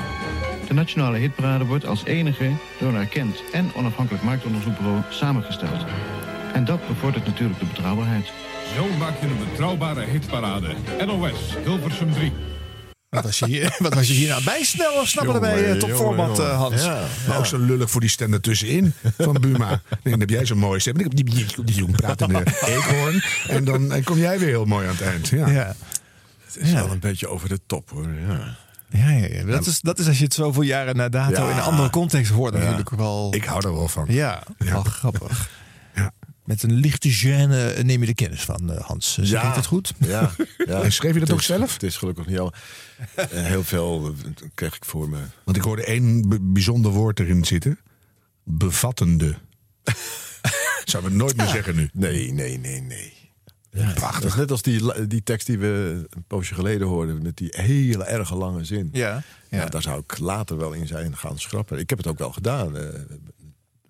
De 0.68 0.74
Nationale 0.74 1.16
Hitparade 1.16 1.64
wordt 1.64 1.86
als 1.86 2.04
enige 2.04 2.50
door 2.78 2.88
een 2.88 3.00
erkend 3.00 3.42
en 3.52 3.70
onafhankelijk 3.76 4.24
marktonderzoekbureau 4.24 5.00
samengesteld. 5.10 5.84
En 6.52 6.64
dat 6.64 6.88
bevordert 6.88 7.26
natuurlijk 7.26 7.58
de 7.58 7.66
betrouwbaarheid. 7.66 8.32
Zo 8.74 8.86
maak 8.98 9.20
je 9.20 9.26
een 9.26 9.48
betrouwbare 9.50 10.04
hitparade. 10.04 10.74
NOS, 11.06 11.56
Hilversum 11.64 12.12
3. 12.12 12.32
Wat 13.08 13.24
was 13.24 13.38
je 13.38 13.46
hier, 13.46 13.76
wat 13.78 13.94
was 13.94 14.06
je 14.06 14.12
hier 14.12 14.28
nou 14.28 14.44
bij 14.44 14.62
snel 14.64 15.06
snappen 15.06 15.40
bij 15.40 15.64
eh, 15.72 15.80
jongen, 15.80 15.96
Format, 15.96 16.36
jongen. 16.36 16.50
eh, 16.52 16.58
Hans? 16.58 16.82
Ja. 16.84 17.02
Maar 17.28 17.38
ook 17.38 17.46
zo 17.46 17.58
lullig 17.58 17.90
voor 17.90 18.00
die 18.00 18.10
stem 18.10 18.32
ertussenin 18.32 18.92
van 19.18 19.36
Buma. 19.40 19.68
Nee, 19.68 19.78
dan 20.02 20.20
heb 20.20 20.30
jij 20.30 20.46
zo'n 20.46 20.58
mooie 20.58 20.80
stem. 20.80 20.96
Ik 20.96 21.02
heb 21.02 21.14
die, 21.14 21.24
die, 21.24 21.64
die 21.64 21.74
jong 21.74 21.96
pratende 21.96 22.42
eekhoorn. 22.66 23.22
En 23.48 23.64
dan 23.64 23.92
en 23.92 24.04
kom 24.04 24.18
jij 24.18 24.38
weer 24.38 24.48
heel 24.48 24.64
mooi 24.64 24.86
aan 24.86 24.92
het 24.92 25.02
eind. 25.02 25.28
Ja. 25.28 25.48
Ja. 25.50 25.74
Het 26.46 26.56
is 26.64 26.72
wel 26.72 26.90
een 26.90 26.98
beetje 27.00 27.28
over 27.28 27.48
de 27.48 27.60
top 27.66 27.90
hoor. 27.90 28.08
Ja. 28.28 28.56
Ja, 28.90 29.10
ja, 29.10 29.26
ja. 29.26 29.44
Dat, 29.44 29.66
is, 29.66 29.80
dat 29.80 29.98
is 29.98 30.06
als 30.06 30.18
je 30.18 30.24
het 30.24 30.34
zoveel 30.34 30.62
jaren 30.62 30.96
na 30.96 31.08
dato 31.08 31.42
Ja. 31.44 31.50
in 31.50 31.56
een 31.56 31.62
andere 31.62 31.90
context 31.90 32.32
hoort 32.32 32.54
natuurlijk 32.54 32.90
wel... 32.90 33.34
Ik 33.34 33.44
hou 33.44 33.66
er 33.66 33.74
wel 33.74 33.88
van. 33.88 34.04
Ja, 34.08 34.42
wel 34.58 34.82
grappig. 34.82 35.48
Met 36.46 36.62
een 36.62 36.72
lichte 36.74 37.10
gêne 37.12 37.74
eh, 37.74 37.84
neem 37.84 38.00
je 38.00 38.06
de 38.06 38.14
kennis 38.14 38.40
van, 38.42 38.72
eh, 38.72 38.80
Hans. 38.80 39.14
Zeg 39.14 39.28
Ja. 39.28 39.48
ik 39.48 39.54
dat 39.54 39.66
goed? 39.66 39.92
Ja, 39.98 40.30
ja. 40.66 40.80
En 40.84 40.92
schreef 40.92 41.14
je 41.14 41.20
dat 41.20 41.32
ook 41.32 41.42
zelf? 41.42 41.72
Het 41.72 41.82
is 41.82 41.96
gelukkig 41.96 42.26
niet 42.26 42.38
al. 42.38 42.52
Eh, 43.14 43.24
Heel 43.30 43.64
veel 43.64 44.06
eh, 44.24 44.32
kreeg 44.54 44.76
ik 44.76 44.84
voor 44.84 45.08
me. 45.08 45.18
Want 45.44 45.56
ik 45.56 45.62
hoorde 45.62 45.84
één 45.84 46.24
bijzonder 46.52 46.90
woord 46.92 47.20
erin 47.20 47.44
zitten. 47.44 47.78
Bevattende. 48.44 49.34
Zouden 50.84 51.10
we 51.12 51.16
nooit 51.16 51.36
meer 51.36 51.46
zeggen 51.48 51.76
nu. 51.76 51.90
Nee, 51.92 52.32
nee, 52.32 52.58
nee, 52.58 52.80
nee. 52.80 53.14
Prachtig. 53.94 54.20
Dat 54.20 54.30
is 54.30 54.34
net 54.36 54.50
als 54.50 54.62
die, 54.62 55.06
die 55.06 55.22
tekst 55.22 55.46
die 55.46 55.58
we 55.58 56.06
een 56.10 56.24
poosje 56.26 56.54
geleden 56.54 56.86
hoorden. 56.86 57.22
Met 57.22 57.36
die 57.36 57.48
hele 57.56 58.04
erge 58.04 58.34
lange 58.36 58.64
zin. 58.64 58.88
Ja, 58.92 59.22
Ja, 59.50 59.66
daar 59.66 59.82
zou 59.82 60.02
ik 60.06 60.18
later 60.18 60.56
wel 60.56 60.72
in 60.72 60.86
zijn 60.86 61.16
gaan 61.16 61.38
schrappen. 61.38 61.78
Ik 61.78 61.88
heb 61.90 61.98
het 61.98 62.06
ook 62.06 62.18
wel 62.18 62.32
gedaan. 62.32 62.76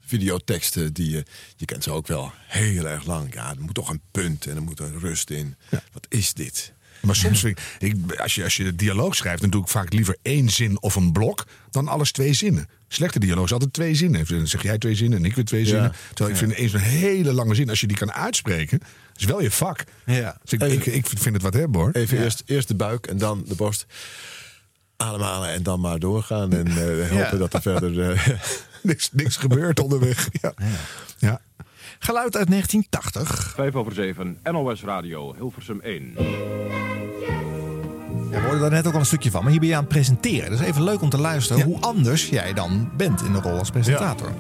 Videoteksten, 0.07 0.93
die 0.93 1.11
je, 1.11 1.25
je 1.57 1.65
kent 1.65 1.83
ze 1.83 1.91
ook 1.91 2.07
wel 2.07 2.33
heel 2.47 2.87
erg 2.87 3.05
lang. 3.07 3.35
Ja, 3.35 3.51
er 3.51 3.61
moet 3.61 3.75
toch 3.75 3.89
een 3.91 4.01
punt 4.11 4.47
en 4.47 4.57
er 4.57 4.63
moet 4.63 4.81
een 4.81 4.99
rust 4.99 5.31
in. 5.31 5.57
Wat 5.93 6.07
is 6.09 6.35
dit? 6.35 6.73
Maar 7.03 7.17
soms 7.17 7.41
vind 7.41 7.59
ik, 7.79 7.95
ik 7.95 8.15
als, 8.21 8.35
je, 8.35 8.45
als 8.45 8.57
je 8.57 8.65
de 8.65 8.77
dialoog 8.77 9.15
schrijft, 9.17 9.41
dan 9.41 9.51
doe 9.51 9.63
ik 9.63 9.69
vaak 9.69 9.93
liever 9.93 10.17
één 10.23 10.49
zin 10.51 10.83
of 10.83 10.95
een 10.95 11.13
blok 11.13 11.47
dan 11.71 11.89
alles 11.89 12.13
twee 12.13 12.33
zinnen. 12.33 12.69
Slechte 12.89 13.19
dialoog 13.19 13.45
is 13.45 13.53
altijd 13.53 13.73
twee 13.73 13.95
zinnen. 13.95 14.27
Dan 14.29 14.47
zeg 14.47 14.63
jij 14.63 14.79
twee 14.79 14.95
zinnen 14.95 15.19
en 15.19 15.25
ik 15.25 15.35
weer 15.35 15.45
twee 15.45 15.61
Ja. 15.61 15.67
zinnen. 15.69 15.93
Terwijl 16.09 16.31
ik 16.31 16.37
vind 16.37 16.53
eens 16.53 16.73
een 16.73 16.81
hele 16.81 17.33
lange 17.33 17.55
zin, 17.55 17.69
als 17.69 17.81
je 17.81 17.87
die 17.87 17.97
kan 17.97 18.13
uitspreken, 18.13 18.81
is 19.17 19.25
wel 19.25 19.43
je 19.43 19.51
vak. 19.51 19.85
Ja. 20.07 20.39
Dus 20.45 20.53
ik, 20.53 20.63
ik, 20.63 20.87
ik 20.87 21.07
vind 21.07 21.35
het 21.35 21.43
wat 21.43 21.55
hebben 21.55 21.81
hoor. 21.81 21.91
Even 21.93 22.19
eerst, 22.23 22.43
eerst 22.47 22.69
de 22.69 22.75
buik 22.75 23.07
en 23.07 23.19
dan 23.19 23.45
de 23.49 23.55
borst. 23.55 23.87
Ademhalen 24.97 25.49
en 25.49 25.63
dan 25.63 25.81
maar 25.81 25.99
doorgaan. 25.99 26.53
En 26.53 26.71
hopen 27.09 27.17
Ja. 27.17 27.31
dat 27.37 27.55
er 27.55 27.63
verder... 27.63 28.01
eh, 28.11 28.29
niks, 28.91 29.11
niks 29.13 29.37
gebeurt 29.37 29.81
onderweg. 29.81 30.29
Ja. 30.43 30.55
Ja. 31.19 31.41
Geluid 31.99 32.37
uit 32.37 32.51
1980. 32.51 33.53
5 33.55 33.75
over 33.75 33.93
7, 33.93 34.39
NOS 34.43 34.83
Radio, 34.83 35.35
Hilversum 35.35 35.81
1. 35.81 36.15
Ja, 38.31 38.41
we 38.41 38.41
hoorden 38.41 38.61
daar 38.61 38.71
net 38.71 38.87
ook 38.87 38.93
al 38.93 38.99
een 38.99 39.07
stukje 39.07 39.31
van. 39.31 39.43
Maar 39.43 39.51
hier 39.51 39.61
ben 39.61 39.69
je 39.69 39.75
aan 39.75 39.81
het 39.81 39.93
presenteren. 39.93 40.51
Dus 40.51 40.61
even 40.61 40.83
leuk 40.83 41.01
om 41.01 41.09
te 41.09 41.19
luisteren 41.19 41.65
hoe 41.65 41.81
anders 41.81 42.29
jij 42.29 42.53
dan 42.53 42.91
bent 42.97 43.23
in 43.23 43.33
de 43.33 43.41
rol 43.41 43.59
als 43.59 43.71
presentator. 43.71 44.33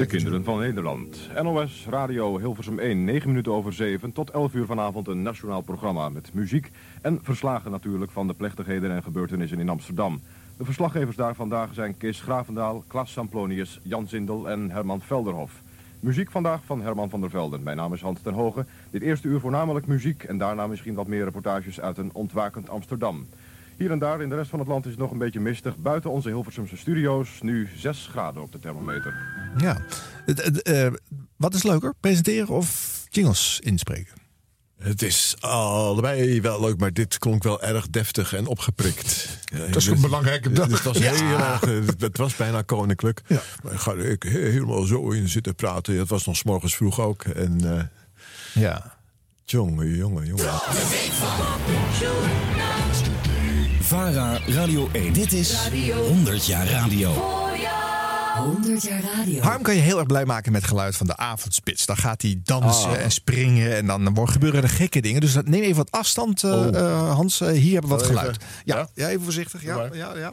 De 0.00 0.06
kinderen 0.06 0.44
van 0.44 0.58
Nederland. 0.58 1.30
NOS 1.42 1.86
Radio 1.88 2.38
Hilversum 2.38 2.78
1, 2.78 3.04
9 3.04 3.28
minuten 3.28 3.52
over 3.52 3.72
7 3.72 4.12
tot 4.12 4.30
11 4.30 4.54
uur 4.54 4.66
vanavond 4.66 5.08
een 5.08 5.22
nationaal 5.22 5.60
programma 5.60 6.08
met 6.08 6.34
muziek 6.34 6.70
en 7.02 7.18
verslagen 7.22 7.70
natuurlijk 7.70 8.10
van 8.10 8.26
de 8.26 8.34
plechtigheden 8.34 8.90
en 8.90 9.02
gebeurtenissen 9.02 9.60
in 9.60 9.68
Amsterdam. 9.68 10.20
De 10.56 10.64
verslaggevers 10.64 11.16
daar 11.16 11.34
vandaag 11.34 11.74
zijn 11.74 11.96
Kees 11.96 12.20
Gravendaal, 12.20 12.84
Klaas 12.86 13.12
Samplonius, 13.12 13.80
Jan 13.82 14.08
Zindel 14.08 14.50
en 14.50 14.70
Herman 14.70 15.00
Velderhof. 15.00 15.62
Muziek 16.00 16.30
vandaag 16.30 16.60
van 16.64 16.82
Herman 16.82 17.10
van 17.10 17.20
der 17.20 17.30
Velden. 17.30 17.62
Mijn 17.62 17.76
naam 17.76 17.92
is 17.92 18.00
Hans 18.00 18.20
ten 18.20 18.34
Hoge. 18.34 18.66
Dit 18.90 19.02
eerste 19.02 19.28
uur 19.28 19.40
voornamelijk 19.40 19.86
muziek 19.86 20.22
en 20.22 20.38
daarna 20.38 20.66
misschien 20.66 20.94
wat 20.94 21.06
meer 21.06 21.24
reportages 21.24 21.80
uit 21.80 21.98
een 21.98 22.10
ontwakend 22.12 22.68
Amsterdam. 22.68 23.26
Hier 23.80 23.90
en 23.90 23.98
daar 23.98 24.22
in 24.22 24.28
de 24.28 24.34
rest 24.34 24.50
van 24.50 24.58
het 24.58 24.68
land 24.68 24.84
is 24.84 24.90
het 24.90 25.00
nog 25.00 25.10
een 25.10 25.18
beetje 25.18 25.40
mistig. 25.40 25.76
Buiten 25.76 26.10
onze 26.10 26.28
Hilversumse 26.28 26.76
studio's 26.76 27.28
nu 27.40 27.68
6 27.76 28.06
graden 28.10 28.42
op 28.42 28.52
de 28.52 28.58
thermometer. 28.58 29.14
Ja. 29.56 29.80
Eh, 30.62 30.86
wat 31.36 31.54
is 31.54 31.62
leuker? 31.62 31.94
Presenteren 32.00 32.48
of 32.48 33.00
jingles 33.08 33.60
inspreken? 33.62 34.12
Het 34.78 35.02
is 35.02 35.36
allebei 35.40 36.40
wel 36.40 36.60
leuk, 36.60 36.78
maar 36.78 36.92
dit 36.92 37.18
klonk 37.18 37.42
wel 37.42 37.62
erg 37.62 37.90
deftig 37.90 38.34
en 38.34 38.46
opgeprikt. 38.46 39.38
Dat 39.66 39.76
is 39.76 39.86
een 39.86 40.00
belangrijke 40.00 40.52
dag. 40.52 40.68
Het 40.70 40.82
was, 40.82 40.98
Ja. 40.98 41.12
heel 41.12 41.38
erg, 41.38 41.62
eh, 41.62 41.86
het 41.98 42.16
was 42.16 42.36
bijna 42.36 42.62
koninklijk. 42.62 43.22
Maar 43.62 43.78
ga 43.78 43.92
ik 43.92 44.22
helemaal 44.22 44.82
zo 44.82 45.10
in 45.10 45.28
zitten 45.28 45.54
praten. 45.54 45.98
Het 45.98 46.08
was 46.08 46.26
nog 46.26 46.36
's 46.36 46.42
morgens 46.42 46.76
vroeg 46.76 47.00
ook. 47.00 47.24
En 47.24 47.76
eh, 47.78 47.84
ja. 48.62 48.98
jongen, 49.44 49.96
jongen, 49.96 50.26
jongen. 50.26 50.44
VARA 53.90 54.38
Radio 54.46 54.88
1. 54.92 55.12
Dit 55.12 55.32
is 55.32 55.54
100 56.08 56.46
jaar 56.46 56.66
radio. 56.66 57.10
100 58.36 58.82
jaar 58.82 59.00
radio. 59.16 59.40
Harm 59.42 59.62
kan 59.62 59.74
je 59.74 59.80
heel 59.80 59.98
erg 59.98 60.06
blij 60.06 60.24
maken 60.24 60.52
met 60.52 60.64
geluid 60.64 60.96
van 60.96 61.06
de 61.06 61.16
avondspits. 61.16 61.86
Dan 61.86 61.96
gaat 61.96 62.22
hij 62.22 62.40
dansen 62.44 62.90
Ah. 62.90 63.02
en 63.02 63.10
springen 63.10 63.76
en 63.76 63.86
dan 63.86 64.04
worden- 64.14 64.32
gebeuren 64.32 64.62
er 64.62 64.68
gekke 64.68 65.00
dingen. 65.00 65.20
Dus 65.20 65.32
dat- 65.32 65.46
neem 65.48 65.62
even 65.62 65.76
wat 65.76 65.90
afstand, 65.90 66.44
eh, 66.44 66.50
Oh. 66.50 66.76
eh, 66.76 67.12
Hans. 67.14 67.40
Eh, 67.40 67.48
hier 67.48 67.72
hebben 67.72 67.90
we 67.90 67.96
wat 67.96 68.06
geluid. 68.06 68.36
Ja, 68.64 68.88
ja? 68.94 69.08
even 69.08 69.22
voorzichtig. 69.22 69.62
Ja, 69.62 69.88
ja, 69.92 70.12
ja. 70.16 70.32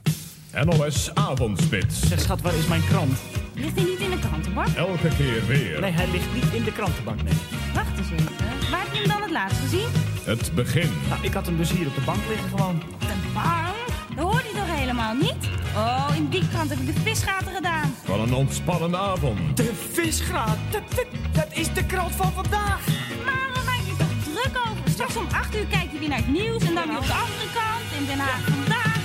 NOS 0.64 1.12
Avondspits. 1.14 2.00
Zeg 2.08 2.20
schat, 2.20 2.42
waar 2.42 2.54
is 2.56 2.68
mijn 2.68 2.86
krant? 2.90 3.18
Ligt 3.54 3.76
hij 3.76 3.84
niet 3.86 4.00
in 4.00 4.10
de 4.10 4.20
krantenbak? 4.20 4.68
Elke 4.68 5.08
keer 5.18 5.46
weer. 5.48 5.80
Nee, 5.82 5.92
hij 5.92 6.08
ligt 6.12 6.34
niet 6.34 6.54
in 6.54 6.64
de 6.64 6.72
krantenbak, 6.72 7.24
nee. 7.24 7.34
Wacht 7.74 7.98
eens 7.98 8.08
even. 8.12 8.70
Waar 8.72 8.80
heb 8.84 8.94
je 8.94 9.00
hem 9.00 9.08
dan 9.08 9.22
het 9.22 9.32
laatst 9.32 9.58
gezien? 9.60 9.88
Het 10.28 10.56
begin. 10.56 10.92
Nou, 11.10 11.24
ik 11.24 11.34
had 11.34 11.46
hem 11.46 11.58
dus 11.58 11.72
hier 11.72 11.88
op 11.88 11.96
de 11.96 12.02
bank 12.02 12.20
liggen 12.28 12.50
gewoon. 12.50 12.84
Op 12.94 13.00
de 13.00 13.32
bank? 13.34 13.76
Dat 14.16 14.26
hoort 14.26 14.44
hij 14.44 14.52
toch 14.52 14.76
helemaal 14.78 15.14
niet? 15.16 15.50
Oh, 15.76 16.10
in 16.16 16.30
die 16.30 16.48
krant 16.50 16.70
heb 16.70 16.80
ik 16.80 16.96
de 16.96 17.02
visgaten 17.02 17.54
gedaan. 17.56 17.96
Van 18.04 18.20
een 18.20 18.34
ontspannende 18.34 18.98
avond. 18.98 19.58
De 19.58 19.74
visgraat, 19.92 20.58
dat, 20.72 20.82
dat, 20.96 21.06
dat 21.32 21.48
is 21.50 21.74
de 21.74 21.86
krant 21.86 22.16
van 22.16 22.32
vandaag. 22.32 22.80
Maar 23.26 23.48
waar 23.54 23.64
maak 23.66 23.84
je 23.86 23.96
toch 23.98 24.34
druk 24.34 24.58
over? 24.58 24.90
Straks 24.90 25.16
om 25.16 25.28
8 25.32 25.56
uur 25.56 25.66
kijk 25.66 25.92
je 25.92 26.00
weer 26.00 26.10
naar 26.10 26.18
het 26.18 26.32
nieuws 26.32 26.64
en 26.64 26.74
dan 26.74 26.88
weer 26.88 26.98
op 26.98 27.06
de 27.06 27.20
andere 27.26 27.48
kant 27.54 27.88
in 28.00 28.06
Den 28.06 28.20
Haag 28.20 28.42
vandaag. 28.42 28.98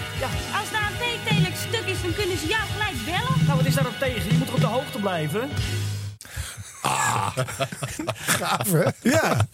Als 0.61 0.71
daar 0.71 0.91
een 0.91 0.99
weektelijk 0.99 1.57
stuk 1.57 1.87
is, 1.87 2.03
dan 2.03 2.15
kunnen 2.15 2.39
ze 2.39 2.47
jou 2.47 2.63
gelijk 2.73 3.05
bellen. 3.05 3.47
Nou, 3.47 3.57
wat 3.57 3.67
is 3.67 3.75
daarop 3.75 3.99
tegen? 3.99 4.31
Je 4.31 4.39
moet 4.39 4.47
toch 4.47 4.55
op 4.55 4.61
de 4.61 4.67
hoogte 4.67 4.99
blijven? 4.99 5.49
Gaaf, 8.39 8.71
hè? 8.73 9.11
Ja. 9.11 9.47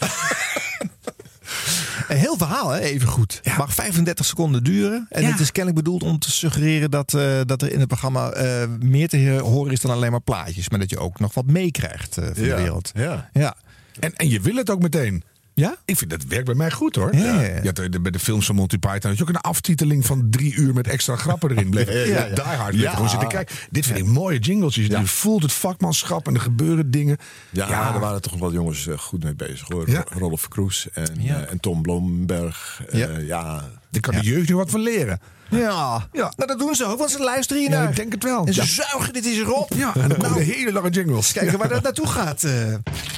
Een 2.09 2.17
heel 2.17 2.37
verhaal, 2.37 2.71
hè? 2.71 2.81
even 2.81 3.09
goed. 3.09 3.41
Mag 3.59 3.75
35 3.75 4.27
seconden 4.27 4.65
duren. 4.65 5.07
En 5.11 5.23
Ja. 5.23 5.31
het 5.31 5.41
is 5.41 5.53
kennelijk 5.53 5.85
bedoeld 5.85 6.03
om 6.03 6.19
te 6.19 6.31
suggereren 6.31 6.91
dat, 6.91 7.15
eh, 7.15 7.41
dat 7.45 7.63
er 7.63 7.73
in 7.73 7.79
het 7.79 7.89
programma 7.89 8.31
eh, 8.31 8.69
meer 8.81 9.09
te 9.09 9.39
horen 9.43 9.73
is 9.73 9.81
dan 9.81 9.91
alleen 9.91 10.11
maar 10.11 10.21
plaatjes. 10.21 10.69
Maar 10.69 10.79
dat 10.79 10.91
je 10.91 10.99
ook 10.99 11.21
nog 11.21 11.35
wat 11.35 11.47
meekrijgt 11.47 12.17
eh, 12.19 12.25
van 12.25 12.35
de 12.35 12.55
wereld. 12.55 12.91
Ja. 12.95 13.31
Ja. 13.33 13.57
En, 14.01 14.15
en 14.15 14.29
je 14.29 14.41
wil 14.41 14.55
het 14.57 14.71
ook 14.71 14.83
meteen. 14.83 15.23
Ja? 15.59 15.77
Ik 15.85 15.97
vind 15.97 16.11
dat 16.11 16.25
werkt 16.25 16.45
bij 16.45 16.55
mij 16.55 16.71
goed 16.71 16.95
hoor. 16.95 17.15
Ja, 17.17 17.25
ja, 17.25 17.41
ja. 17.43 17.57
Je 17.63 17.67
had, 17.67 17.79
eh, 17.79 18.01
bij 18.01 18.11
de 18.11 18.19
films 18.19 18.47
van 18.47 18.55
Monty 18.55 18.79
Python 18.79 19.09
had 19.11 19.17
je 19.17 19.23
ook 19.23 19.29
een 19.29 19.41
aftiteling 19.41 20.07
van 20.07 20.27
drie 20.31 20.55
uur 20.55 20.75
met 20.75 20.87
extra 20.89 21.17
grappen 21.17 21.51
erin. 21.51 21.71
Bleef 21.71 21.89
Ja, 21.93 21.97
ja, 21.97 22.27
ja. 22.27 22.71
Die 22.71 22.83
hard 22.83 22.95
gewoon 22.95 23.09
zitten 23.09 23.29
kijken. 23.29 23.57
Dit 23.71 23.87
vind 23.87 23.99
ik 23.99 24.05
mooie 24.07 24.39
jingles. 24.39 24.75
Je 24.75 25.07
voelt 25.07 25.43
het 25.43 25.53
vakmanschap 25.53 26.27
en 26.27 26.35
er 26.35 26.41
gebeuren 26.41 26.91
dingen. 26.91 27.17
Ja, 27.51 27.69
Ja. 27.69 27.91
daar 27.91 28.01
waren 28.01 28.23
toch 28.23 28.39
wel 28.39 28.53
jongens 28.53 28.87
eh, 28.87 28.99
goed 28.99 29.25
mee 29.25 29.35
bezig 29.35 29.69
hoor. 29.69 29.91
Ja. 29.91 30.05
Rolf 30.09 30.49
Kroes 30.49 30.89
en, 30.93 31.17
Ja. 31.19 31.41
eh, 31.45 31.51
en 31.53 31.61
Tom 31.61 31.83
Blomberg. 31.83 32.83
Eh, 32.89 32.99
Ja. 32.99 33.09
ja. 33.19 33.69
Daar 33.91 34.01
kan 34.01 34.15
de 34.15 34.21
jeugd 34.23 34.49
nu 34.49 34.57
wat 34.57 34.71
van 34.71 34.81
leren. 34.81 35.21
Ja. 35.51 36.09
Ja. 36.13 36.33
nou 36.37 36.47
dat 36.47 36.59
doen 36.59 36.75
ze 36.75 36.85
ook, 36.85 36.99
want 36.99 37.11
ze 37.11 37.19
luisteren 37.19 37.63
hier 37.63 37.71
Ja, 37.71 37.79
naar. 37.79 37.89
ik 37.91 37.97
denk 37.97 38.13
het 38.13 38.23
wel. 38.23 38.47
En 38.47 38.55
ze 38.55 38.61
Ja. 38.61 38.67
zuigen 38.67 39.13
dit 39.13 39.27
is 39.27 39.39
erop. 39.39 39.71
Ja, 39.75 39.95
en 39.95 40.09
dan 40.09 40.19
komen 40.19 40.31
Nou, 40.31 40.43
hele 40.43 40.73
lange 40.73 40.91
jingles. 40.91 41.33
kijken 41.33 41.59
waar 41.59 41.69
dat 41.69 41.83
naartoe 41.83 42.07
gaat. 42.07 42.43
eh. 42.45 42.53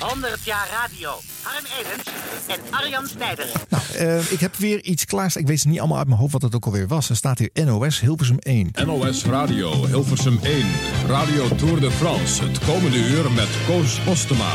100 0.01 0.39
jaar 0.45 0.69
radio. 0.83 1.11
Harm 1.43 1.65
Edens 1.81 2.03
en 2.47 2.59
Arjan 2.71 3.07
Snijder. 3.07 3.47
Nou, 3.69 3.83
eh, 3.97 4.33
ik 4.33 4.41
heb 4.41 4.57
weer 4.57 4.83
iets 4.85 5.05
klaarstaan. 5.05 5.43
Ik 5.43 5.49
weet 5.49 5.65
niet 5.65 5.79
allemaal 5.79 5.99
uit 5.99 6.07
mijn 6.07 6.19
hoofd 6.19 6.33
wat 6.33 6.43
het 6.43 6.55
ook 6.55 6.65
alweer 6.65 6.87
was. 6.87 7.09
Er 7.11 7.17
staat 7.17 7.39
hier 7.39 7.51
NOS 7.65 8.01
Hilversum 8.01 8.37
1. 8.39 8.71
NOS 8.85 9.25
Radio 9.25 9.87
Hilversum 9.87 10.39
1. 10.43 10.67
Radio 11.09 11.49
Tour 11.57 11.81
de 11.81 11.91
France. 11.91 12.45
Het 12.45 12.59
komende 12.59 12.97
uur 13.09 13.31
met 13.31 13.49
Koos 13.67 13.99
Postema. 14.05 14.53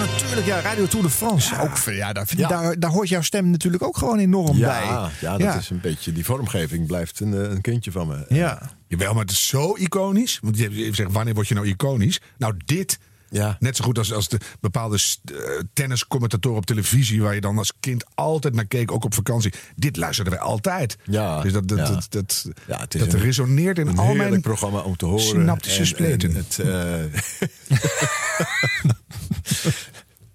Natuurlijk. 0.00 0.46
Ja, 0.46 0.60
Radio 0.60 0.86
Tour 0.86 1.04
de 1.06 1.10
France. 1.12 1.60
Ook, 1.60 1.78
ja, 1.78 2.12
daar, 2.12 2.26
vind- 2.26 2.48
Daar, 2.48 2.78
daar 2.78 2.90
hoort 2.90 3.08
jouw 3.08 3.22
stem 3.22 3.50
natuurlijk 3.50 3.82
ook 3.82 3.96
gewoon 3.96 4.18
enorm 4.18 4.56
Ja, 4.56 4.66
bij. 4.68 5.10
ja, 5.20 5.36
dat 5.38 5.54
is 5.54 5.70
een 5.70 5.80
beetje, 5.80 6.12
die 6.12 6.24
vormgeving 6.24 6.86
blijft 6.86 7.20
een, 7.20 7.34
eh, 7.34 7.50
een 7.50 7.60
kindje 7.60 7.92
van 7.92 8.06
me. 8.08 8.24
Ja. 8.28 8.70
Jawel, 8.88 9.12
maar 9.12 9.22
het 9.22 9.30
is 9.32 9.46
zo 9.46 9.74
iconisch. 9.76 10.38
Want 10.42 10.58
je 10.58 10.88
zegt, 10.92 11.12
wanneer 11.12 11.34
word 11.34 11.48
je 11.48 11.54
nou 11.54 11.66
iconisch? 11.66 12.20
Nou, 12.38 12.54
dit. 12.64 12.98
Ja. 13.30 13.56
Net 13.60 13.76
zo 13.76 13.84
goed 13.84 13.98
als, 13.98 14.12
als 14.12 14.28
de 14.28 14.38
bepaalde 14.60 14.98
uh, 15.32 15.36
tenniscommentatoren 15.72 16.58
op 16.58 16.66
televisie... 16.66 17.22
waar 17.22 17.34
je 17.34 17.40
dan 17.40 17.58
als 17.58 17.72
kind 17.80 18.04
altijd 18.14 18.54
naar 18.54 18.66
keek, 18.66 18.92
ook 18.92 19.04
op 19.04 19.14
vakantie. 19.14 19.52
Dit 19.76 19.96
luisterden 19.96 20.32
wij 20.32 20.42
altijd. 20.42 20.96
Ja, 21.04 21.40
dus 21.42 21.52
dat, 21.52 21.68
dat, 21.68 21.78
ja. 21.78 21.84
dat, 21.84 22.06
dat, 22.10 22.46
Ja, 22.66 22.78
het 22.80 22.94
is 22.94 23.00
dat 23.00 23.12
een- 23.12 23.20
resoneert 23.20 23.78
in 23.78 23.98
al 23.98 24.14
mijn 24.14 24.40
programma 24.40 24.78
om 24.80 24.96
te 24.96 25.04
horen. 25.06 25.24
synaptische 25.24 25.80
En- 25.80 25.86
spleten. 25.86 26.28
En, 26.30 26.36
het, 26.36 26.58
eh, 26.58 27.02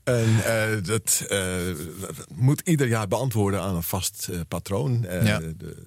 en 0.03 0.43
eh, 0.45 0.83
dat 0.83 1.25
eh, 1.29 1.55
moet 2.33 2.61
ieder 2.65 2.87
jaar 2.87 3.07
beantwoorden 3.07 3.61
aan 3.61 3.75
een 3.75 3.83
vast 3.83 4.27
eh, 4.31 4.39
patroon. 4.47 5.05
Eh, 5.05 5.25
Ja. 5.25 5.39
de, 5.39 5.83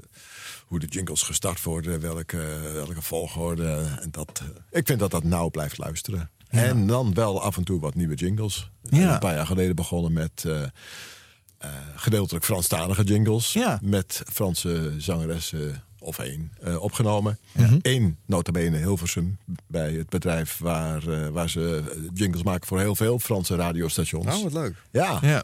hoe 0.67 0.79
de 0.79 0.87
jingles 0.87 1.23
gestart 1.23 1.63
worden, 1.63 2.01
welke, 2.01 2.37
welke 2.73 3.03
volgorde. 3.03 3.87
En 4.01 4.09
dat, 4.11 4.43
eh, 4.43 4.79
ik 4.79 4.87
vind 4.87 4.99
dat 5.01 5.11
dat 5.11 5.25
nauw 5.25 5.49
blijft 5.49 5.79
luisteren. 5.79 6.31
En 6.49 6.87
dan 6.87 7.15
wel 7.15 7.43
af 7.43 7.57
en 7.57 7.65
toe 7.65 7.81
wat 7.81 7.95
nieuwe 7.95 8.15
jingles. 8.15 8.71
Ja. 8.83 9.13
Een 9.13 9.19
paar 9.19 9.35
jaar 9.35 9.47
geleden 9.47 9.77
begonnen 9.77 10.13
met 10.13 10.45
eh, 10.47 10.63
eh, 10.63 11.71
gedeeltelijk 11.97 12.45
Franstalige 12.45 13.03
jingles. 13.05 13.53
Ja. 13.53 13.79
Met 13.83 14.23
Franse 14.33 14.95
zangeressen 14.99 15.83
of 15.99 16.19
één 16.19 16.53
eh, 16.63 16.83
opgenomen. 16.83 17.39
Eén 17.83 18.19
notabene 18.27 18.77
Hilversum 18.77 19.39
bij 19.67 19.93
het 19.93 20.09
bedrijf 20.09 20.59
waar, 20.59 21.09
eh, 21.09 21.29
waar 21.29 21.51
ze 21.51 21.83
eh, 21.91 22.01
jingles 22.15 22.43
maken 22.43 22.67
voor 22.67 22.79
heel 22.79 22.95
veel 22.95 23.19
Franse 23.19 23.57
radiostations. 23.57 24.37
Oh, 24.37 24.43
wat 24.43 24.53
leuk. 24.53 24.75
Ja. 24.91 25.19
Ja. 25.23 25.43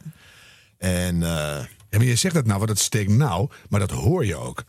En 0.78 1.22
eh, 1.22 1.64
Ja, 1.90 1.98
maar 2.00 2.04
je 2.04 2.16
zegt 2.16 2.34
dat 2.34 2.46
nou, 2.46 2.60
wat 2.60 2.68
het 2.68 2.78
steekt 2.78 3.10
nou, 3.10 3.48
maar 3.68 3.80
dat 3.80 3.90
hoor 3.90 4.26
je 4.26 4.36
ook. 4.36 4.64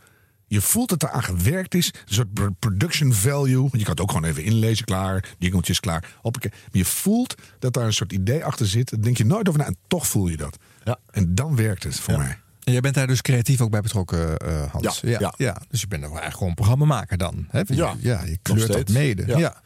Je 0.48 0.60
voelt 0.60 0.88
dat 0.88 1.02
er 1.02 1.10
aan 1.10 1.22
gewerkt 1.22 1.74
is. 1.74 1.86
Een 1.86 2.14
soort 2.14 2.32
pro- 2.32 2.50
production 2.58 3.12
value. 3.12 3.60
Want 3.60 3.72
je 3.72 3.78
kan 3.82 3.90
het 3.90 4.00
ook 4.00 4.10
gewoon 4.10 4.28
even 4.30 4.42
inlezen, 4.44 4.84
klaar. 4.84 5.24
Jingeltjes 5.38 5.80
klaar. 5.80 6.14
Hoppakee. 6.20 6.50
Maar 6.50 6.60
je 6.70 6.84
voelt 6.84 7.34
dat 7.58 7.72
daar 7.72 7.84
een 7.84 7.92
soort 7.92 8.12
idee 8.12 8.44
achter 8.44 8.66
zit. 8.66 8.90
Daar 8.90 9.00
denk 9.00 9.16
je 9.16 9.24
nooit 9.24 9.48
over 9.48 9.60
na. 9.60 9.66
En 9.66 9.76
toch 9.88 10.06
voel 10.06 10.28
je 10.28 10.36
dat. 10.36 10.56
Ja. 10.84 10.98
En 11.10 11.34
dan 11.34 11.56
werkt 11.56 11.82
het 11.82 12.00
voor 12.00 12.18
mij. 12.18 12.38
En 12.64 12.72
jij 12.72 12.80
bent 12.80 12.94
daar 12.94 13.06
dus 13.06 13.20
creatief 13.22 13.60
ook 13.60 13.70
bij 13.70 13.80
betrokken, 13.80 14.36
eh, 14.36 14.70
Hans. 14.72 15.00
Ja, 15.00 15.34
ja. 15.36 15.56
Dus 15.68 15.80
je 15.80 15.86
bent 15.86 16.00
nog 16.00 16.10
eigenlijk 16.10 16.38
gewoon 16.38 16.54
programmamaker 16.54 17.16
dan. 17.18 17.46
Hè? 17.50 17.60
Ja, 17.66 17.94
ja, 17.98 18.22
je 18.24 18.38
kleurt 18.42 18.72
dat 18.72 18.88
mede. 18.88 19.24
Ja. 19.38 19.62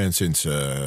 En 0.00 0.12
sinds, 0.12 0.44
eh, 0.44 0.78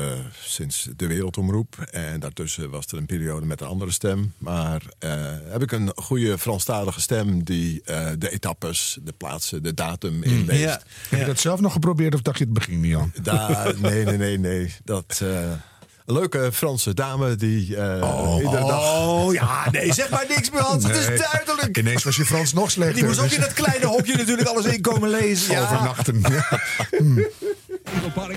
sinds 0.43 0.87
de 0.95 1.07
Wereldomroep. 1.07 1.75
En 1.91 2.19
daartussen 2.19 2.69
was 2.69 2.85
er 2.85 2.97
een 2.97 3.05
periode 3.05 3.45
met 3.45 3.61
een 3.61 3.67
andere 3.67 3.91
stem. 3.91 4.33
Maar 4.37 4.81
eh, 4.99 5.11
heb 5.49 5.61
ik 5.61 5.71
een 5.71 5.91
goede 5.95 6.37
Franstalige 6.37 7.01
stem 7.01 7.43
die 7.43 7.81
eh, 7.85 8.07
de 8.17 8.29
etappes, 8.29 8.97
de 9.03 9.13
plaatsen, 9.17 9.63
de 9.63 9.73
datum 9.73 10.23
inleest. 10.23 10.61
Ja. 10.61 10.81
Heb 11.09 11.19
je 11.19 11.25
dat 11.25 11.39
zelf 11.39 11.59
nog 11.59 11.73
geprobeerd 11.73 12.13
of 12.13 12.21
dacht 12.21 12.37
je 12.37 12.43
het 12.43 12.53
begin 12.53 12.79
niet 12.79 12.95
aan? 12.95 13.13
Nee, 13.77 14.05
nee, 14.05 14.17
nee, 14.17 14.39
nee. 14.39 14.75
Dat, 14.83 15.21
een 16.05 16.13
leuke 16.13 16.49
Franse 16.53 16.93
dame 16.93 17.35
die 17.35 17.75
eh, 17.77 18.35
iedere 18.37 18.65
dag... 18.65 19.03
Oh 19.03 19.33
ja, 19.33 19.71
nee, 19.71 19.93
zeg 19.93 20.09
maar 20.09 20.25
niks 20.29 20.51
meer, 20.51 20.61
Hans. 20.61 20.83
Het 20.83 20.95
is 20.95 21.05
duidelijk. 21.19 21.77
Ineens 21.77 22.03
was 22.03 22.15
je 22.15 22.25
Frans 22.25 22.53
nog 22.53 22.71
slechter. 22.71 22.95
Die 22.95 23.05
moest 23.05 23.19
ook 23.19 23.25
Dus- 23.25 23.35
in 23.35 23.41
dat 23.41 23.53
kleine 23.53 23.85
hokje 23.85 24.15
natuurlijk 24.17 24.47
alles 24.47 24.65
in 24.65 24.81
komen 24.81 25.09
lezen. 25.09 25.53
Ja. 25.53 25.61
Overnachten. 25.63 26.21
Ja. 26.29 26.59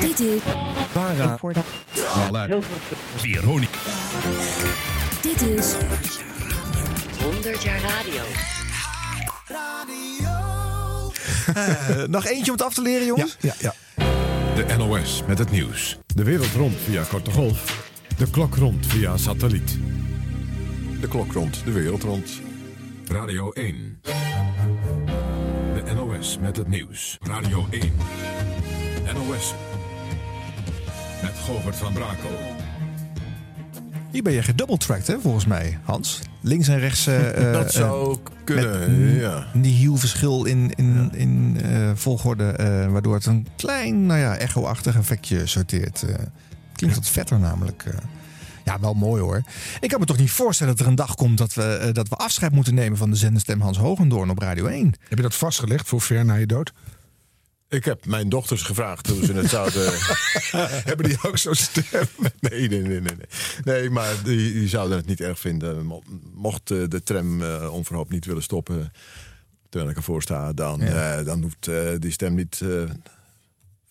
Dit 0.00 0.20
is, 0.20 0.40
Para. 0.92 1.38
Veronica. 3.16 3.78
dit 5.22 5.40
is 5.40 5.74
100 7.22 7.62
jaar 7.62 7.80
radio. 7.80 8.22
Eh, 11.54 12.04
nog 12.16 12.26
eentje 12.26 12.52
om 12.52 12.56
het 12.56 12.62
af 12.66 12.74
te 12.74 12.82
leren, 12.82 13.06
jongens? 13.06 13.36
Ja, 13.40 13.54
ja. 13.58 13.74
De 14.54 14.74
NOS 14.78 15.22
met 15.26 15.38
het 15.38 15.50
nieuws. 15.50 15.98
De 16.06 16.24
wereld 16.24 16.52
rond 16.52 16.74
via 16.84 17.02
korte 17.02 17.30
golf. 17.30 17.90
De 18.16 18.30
klok 18.30 18.56
rond 18.56 18.86
via 18.86 19.16
satelliet. 19.16 19.78
De 21.00 21.08
klok 21.08 21.32
rond, 21.32 21.64
de 21.64 21.72
wereld 21.72 22.02
rond. 22.02 22.30
Radio 23.08 23.50
1. 23.50 24.00
De 25.74 25.92
NOS 25.94 26.38
met 26.40 26.56
het 26.56 26.68
nieuws. 26.68 27.18
Radio 27.20 27.66
1. 27.70 27.92
NOS. 29.14 29.54
Met 31.22 31.32
Govert 31.44 31.76
van 31.76 31.92
Brakel. 31.92 32.30
Hier 34.10 34.22
ben 34.22 34.32
je 34.32 34.42
gedoubletracked, 34.42 35.06
hè, 35.06 35.20
volgens 35.20 35.46
mij, 35.46 35.78
Hans. 35.84 36.20
Links 36.40 36.68
en 36.68 36.78
rechts. 36.78 37.06
eh, 37.06 37.46
eh, 37.48 37.52
Dat 37.52 37.72
zou 37.72 38.18
kunnen, 38.44 39.04
met 39.04 39.20
ja. 39.20 39.46
Een 39.54 39.64
hielverschil 39.64 40.44
in, 40.44 40.72
in, 40.74 41.10
in 41.14 41.60
eh, 41.62 41.90
volgorde, 41.94 42.44
eh, 42.50 42.86
waardoor 42.92 43.14
het 43.14 43.26
een 43.26 43.46
klein, 43.56 44.06
nou 44.06 44.20
ja, 44.20 44.36
echo-achtig 44.36 44.96
effectje 44.96 45.46
sorteert. 45.46 46.02
eh. 46.02 46.14
klinkt 46.74 46.96
wat 46.96 47.08
vetter 47.08 47.38
namelijk. 47.38 47.82
eh. 47.86 47.94
Ja, 48.64 48.80
wel 48.80 48.94
mooi 48.94 49.22
hoor. 49.22 49.42
Ik 49.80 49.88
kan 49.88 50.00
me 50.00 50.06
toch 50.06 50.16
niet 50.18 50.30
voorstellen 50.30 50.72
dat 50.76 50.82
er 50.84 50.90
een 50.90 50.96
dag 50.96 51.14
komt 51.14 51.38
dat 51.38 51.54
we, 51.54 51.62
eh, 51.62 51.92
dat 51.92 52.08
we 52.08 52.14
afscheid 52.16 52.52
moeten 52.52 52.74
nemen 52.74 52.98
van 52.98 53.10
de 53.10 53.16
zenderstem 53.16 53.60
Hans 53.60 53.78
Hogendoorn 53.78 54.30
op 54.30 54.38
Radio 54.38 54.66
1. 54.66 54.94
Heb 55.08 55.16
je 55.18 55.22
dat 55.24 55.34
vastgelegd 55.34 55.88
voor 55.88 56.00
ver 56.00 56.24
na 56.24 56.34
je 56.34 56.46
dood? 56.46 56.72
Ik 57.68 57.84
heb 57.84 58.06
mijn 58.06 58.28
dochters 58.28 58.62
gevraagd 58.62 59.06
hoe 59.06 59.24
ze 59.24 59.32
het 59.32 59.48
zouden. 59.50 59.92
Hebben 60.88 61.08
die 61.08 61.18
ook 61.22 61.38
zo'n 61.38 61.54
stem? 61.54 62.06
Nee, 62.40 62.68
nee, 62.68 62.82
nee, 62.82 63.00
nee. 63.00 63.14
Nee, 63.64 63.90
maar 63.90 64.14
die, 64.24 64.52
die 64.52 64.68
zouden 64.68 64.96
het 64.96 65.06
niet 65.06 65.20
erg 65.20 65.38
vinden. 65.38 65.86
Mo- 65.86 66.02
Mocht 66.34 66.70
eh, 66.70 66.82
de 66.88 67.02
tram 67.02 67.42
eh, 67.42 67.72
onverhoopt 67.72 68.10
niet 68.10 68.24
willen 68.24 68.42
stoppen. 68.42 68.92
terwijl 69.68 69.90
ik 69.90 69.96
ervoor 69.96 70.22
sta, 70.22 70.52
dan, 70.52 70.80
Ja. 70.80 71.18
eh, 71.18 71.24
dan 71.24 71.42
hoeft 71.42 71.68
die 72.02 72.10
stem 72.10 72.34
niet 72.34 72.62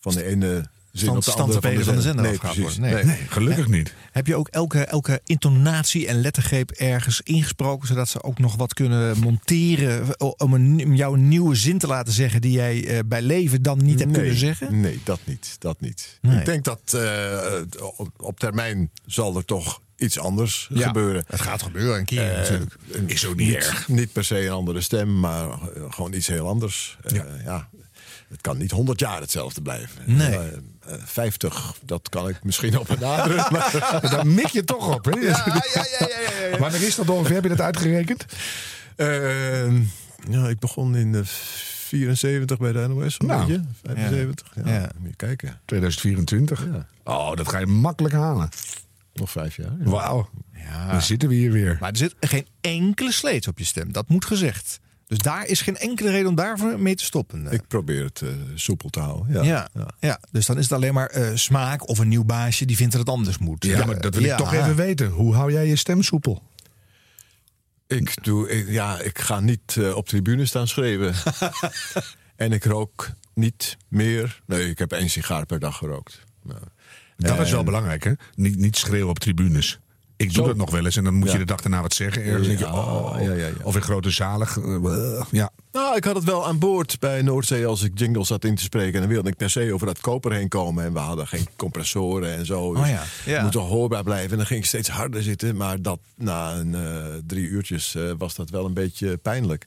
van 0.00 0.14
de 0.14 0.24
ene 0.24 0.64
Stand- 0.98 1.24
van 1.24 1.94
de 1.94 2.00
zender 2.00 2.22
Nee, 2.24 2.32
afgehaald 2.32 2.58
worden. 2.58 2.80
Nee. 2.80 3.04
Nee. 3.04 3.16
Gelukkig 3.28 3.68
niet. 3.68 3.94
Heb 4.12 4.26
je 4.26 4.36
ook 4.36 4.48
elke, 4.48 4.84
elke 4.84 5.20
intonatie 5.24 6.06
en 6.06 6.20
lettergreep 6.20 6.70
ergens 6.70 7.20
ingesproken, 7.24 7.88
zodat 7.88 8.08
ze 8.08 8.22
ook 8.22 8.38
nog 8.38 8.56
wat 8.56 8.74
kunnen 8.74 9.18
monteren 9.18 10.20
om, 10.40 10.52
een, 10.54 10.82
om 10.84 10.94
jou 10.94 11.14
een 11.14 11.28
nieuwe 11.28 11.54
zin 11.54 11.78
te 11.78 11.86
laten 11.86 12.12
zeggen 12.12 12.40
die 12.40 12.52
jij 12.52 12.86
eh, 12.86 12.98
bij 13.06 13.22
leven 13.22 13.62
dan 13.62 13.78
niet 13.84 14.00
hebt 14.00 14.12
kunnen 14.12 14.36
zeggen? 14.36 14.80
Nee, 14.80 15.00
dat 15.04 15.20
niet. 15.24 15.56
Dat 15.58 15.80
niet. 15.80 16.18
Ik 16.22 16.44
denk 16.44 16.64
dat 16.64 16.80
eh, 16.94 17.60
op, 17.96 18.08
op 18.16 18.38
termijn 18.40 18.90
zal 19.06 19.36
er 19.36 19.44
toch 19.44 19.80
iets 19.96 20.18
anders 20.18 20.68
Ja, 20.74 20.86
gebeuren. 20.86 21.24
het 21.26 21.40
gaat 21.40 21.62
gebeuren 21.62 21.98
een 21.98 22.04
keer 22.04 22.30
Eh, 22.30 22.36
natuurlijk. 22.38 22.76
Is 23.06 23.26
ook 23.26 23.36
niet 23.36 23.54
erg. 23.54 23.88
Niet 23.88 24.12
per 24.12 24.24
se 24.24 24.44
een 24.44 24.52
andere 24.52 24.80
stem, 24.80 25.20
maar 25.20 25.48
gewoon 25.90 26.12
iets 26.12 26.26
heel 26.26 26.48
anders. 26.48 26.98
Ja. 27.44 27.68
Het 28.28 28.40
kan 28.40 28.58
niet 28.58 28.70
100 28.70 29.00
jaar 29.00 29.20
hetzelfde 29.20 29.62
blijven. 29.62 30.02
Nee. 30.04 30.30
Eh, 30.38 30.46
eh, 30.46 31.00
50, 31.04 31.74
dat 31.84 32.08
kan 32.08 32.28
ik 32.28 32.44
misschien 32.44 32.78
op 32.78 32.86
benaderen. 32.86 33.36
maar 33.52 34.00
Daar 34.10 34.26
mik 34.26 34.46
je 34.46 34.64
toch 34.64 34.94
op, 34.94 35.04
hè? 35.04 35.10
ja, 35.10 35.20
ja, 35.46 35.60
ja, 35.74 35.84
ja, 35.98 36.46
ja. 36.48 36.58
Wanneer 36.58 36.82
is 36.82 36.94
dat 36.94 37.08
ongeveer? 37.10 37.34
Heb 37.34 37.42
je 37.42 37.48
dat 37.48 37.60
uitgerekend? 37.60 38.24
Ja, 40.30 40.48
ik 40.48 40.58
begon 40.58 40.96
in 40.96 41.12
de 41.12 41.22
74 41.24 42.58
bij 42.58 42.72
de 42.72 42.86
NOS, 42.88 43.18
Nou, 43.18 43.46
beetje. 43.46 43.62
75. 43.82 44.52
Ja. 44.64 44.72
Ja. 44.72 44.90
Moet 44.98 45.08
je 45.10 45.16
kijken. 45.16 45.60
2024. 45.64 46.66
Ja. 46.72 46.86
Oh, 47.04 47.36
dat 47.36 47.48
ga 47.48 47.58
je 47.58 47.66
makkelijk 47.66 48.14
halen. 48.14 48.48
Nog 49.14 49.30
vijf 49.30 49.56
jaar. 49.56 49.72
ja. 49.78 49.90
Wauw. 49.90 50.28
Ja. 50.54 50.90
Dan 50.90 51.02
zitten 51.02 51.28
we 51.28 51.34
hier 51.34 51.52
weer. 51.52 51.76
Maar 51.80 51.90
er 51.90 51.96
zit 51.96 52.14
geen 52.20 52.46
enkele 52.60 53.12
sleet 53.12 53.48
op 53.48 53.58
je 53.58 53.64
stem, 53.64 53.92
dat 53.92 54.08
moet 54.08 54.24
gezegd. 54.24 54.80
Dus 55.06 55.18
daar 55.18 55.46
is 55.46 55.60
geen 55.60 55.76
enkele 55.76 56.10
reden 56.10 56.28
om 56.28 56.34
daarvoor 56.34 56.80
mee 56.80 56.94
te 56.94 57.04
stoppen. 57.04 57.52
Ik 57.52 57.66
probeer 57.68 58.04
het 58.04 58.22
eh, 58.22 58.28
soepel 58.54 58.88
te 58.88 59.00
houden. 59.00 59.44
Ja. 59.44 59.68
ja, 59.74 59.88
ja. 60.00 60.20
dus 60.30 60.46
dan 60.46 60.58
is 60.58 60.62
het 60.62 60.72
alleen 60.72 60.94
maar 60.94 61.08
eh, 61.08 61.30
smaak 61.34 61.88
of 61.88 61.98
een 61.98 62.08
nieuw 62.08 62.24
baasje 62.24 62.64
die 62.64 62.76
vindt 62.76 62.92
dat 62.92 63.00
het 63.00 63.10
anders 63.10 63.38
moet. 63.38 63.64
Ja, 63.64 63.84
maar 63.84 64.00
dat 64.00 64.14
wil 64.14 64.24
ik 64.24 64.36
toch 64.36 64.52
even 64.52 64.76
weten. 64.76 65.08
Hoe 65.08 65.34
hou 65.34 65.52
jij 65.52 65.66
je 65.66 65.76
stem 65.76 66.02
soepel? 66.02 66.42
Ik, 67.86 68.24
doe, 68.24 68.50
ik, 68.50 68.68
ja, 68.68 69.00
ik 69.00 69.18
ga 69.18 69.40
niet 69.40 69.76
eh, 69.76 69.96
op 69.96 70.08
tribune 70.08 70.46
staan 70.46 70.68
schreeuwen. 70.68 71.14
en 72.36 72.52
ik 72.52 72.64
rook 72.64 73.10
niet 73.34 73.76
meer. 73.88 74.40
Nee, 74.46 74.70
ik 74.70 74.78
heb 74.78 74.92
één 74.92 75.10
sigaar 75.10 75.46
per 75.46 75.58
dag 75.58 75.76
gerookt. 75.76 76.20
Nou, 76.42 76.60
Dat 77.16 77.40
is 77.40 77.50
wel 77.50 77.64
belangrijk, 77.64 78.04
hè? 78.04 78.12
Niet, 78.34 78.56
niet 78.56 78.76
schreeuwen 78.76 79.10
op 79.10 79.18
tribunes. 79.18 79.78
Ik 80.18 80.34
doe 80.34 80.42
Zo. 80.42 80.46
dat 80.46 80.56
nog 80.56 80.70
wel 80.70 80.84
eens 80.84 80.96
en 80.96 81.04
dan 81.04 81.14
moet 81.14 81.32
je 81.32 81.38
de 81.38 81.44
dag 81.44 81.60
daarna 81.60 81.82
wat 81.82 81.94
zeggen. 81.94 82.22
Ergens 82.24 82.46
denk 82.46 82.58
je, 82.58 82.64
Ja, 82.64 82.72
oh, 82.72 83.16
ja, 83.20 83.32
ja, 83.32 83.46
ja. 83.46 83.52
Of 83.62 83.74
in 83.74 83.82
grote 83.82 84.10
zalen. 84.10 84.48
eh, 84.56 85.24
Ja. 85.30 85.50
Nou, 85.72 85.96
ik 85.96 86.04
had 86.04 86.14
het 86.14 86.24
wel 86.24 86.46
aan 86.46 86.58
boord 86.58 86.98
bij 87.00 87.22
Noordzee 87.22 87.66
als 87.66 87.82
ik 87.82 87.98
jingles 87.98 88.26
zat 88.26 88.44
in 88.44 88.54
te 88.54 88.62
spreken. 88.62 88.94
En 88.94 89.00
dan 89.00 89.08
wilde 89.08 89.28
ik 89.28 89.36
per 89.36 89.50
se 89.50 89.72
over 89.72 89.86
dat 89.86 90.00
koper 90.00 90.32
heen 90.32 90.48
komen. 90.48 90.84
En 90.84 90.92
we 90.92 90.98
hadden 90.98 91.26
geen 91.26 91.46
compressoren 91.56 92.36
en 92.36 92.46
zo. 92.46 92.72
Dus 92.74 92.82
Oh 92.82 92.88
ja, 93.26 93.42
moet 93.42 93.54
wel 93.54 93.66
hoorbaar 93.66 94.02
blijven. 94.02 94.30
En 94.30 94.36
dan 94.36 94.46
ging 94.46 94.60
ik 94.60 94.66
steeds 94.66 94.88
harder 94.88 95.22
zitten. 95.22 95.56
Maar 95.56 95.82
dat, 95.82 95.98
na 96.14 96.54
een, 96.54 96.74
eh, 96.74 97.04
drie 97.26 97.46
uurtjes 97.48 97.94
eh, 97.94 98.10
was 98.18 98.34
dat 98.34 98.50
wel 98.50 98.64
een 98.64 98.74
beetje 98.74 99.16
pijnlijk. 99.16 99.66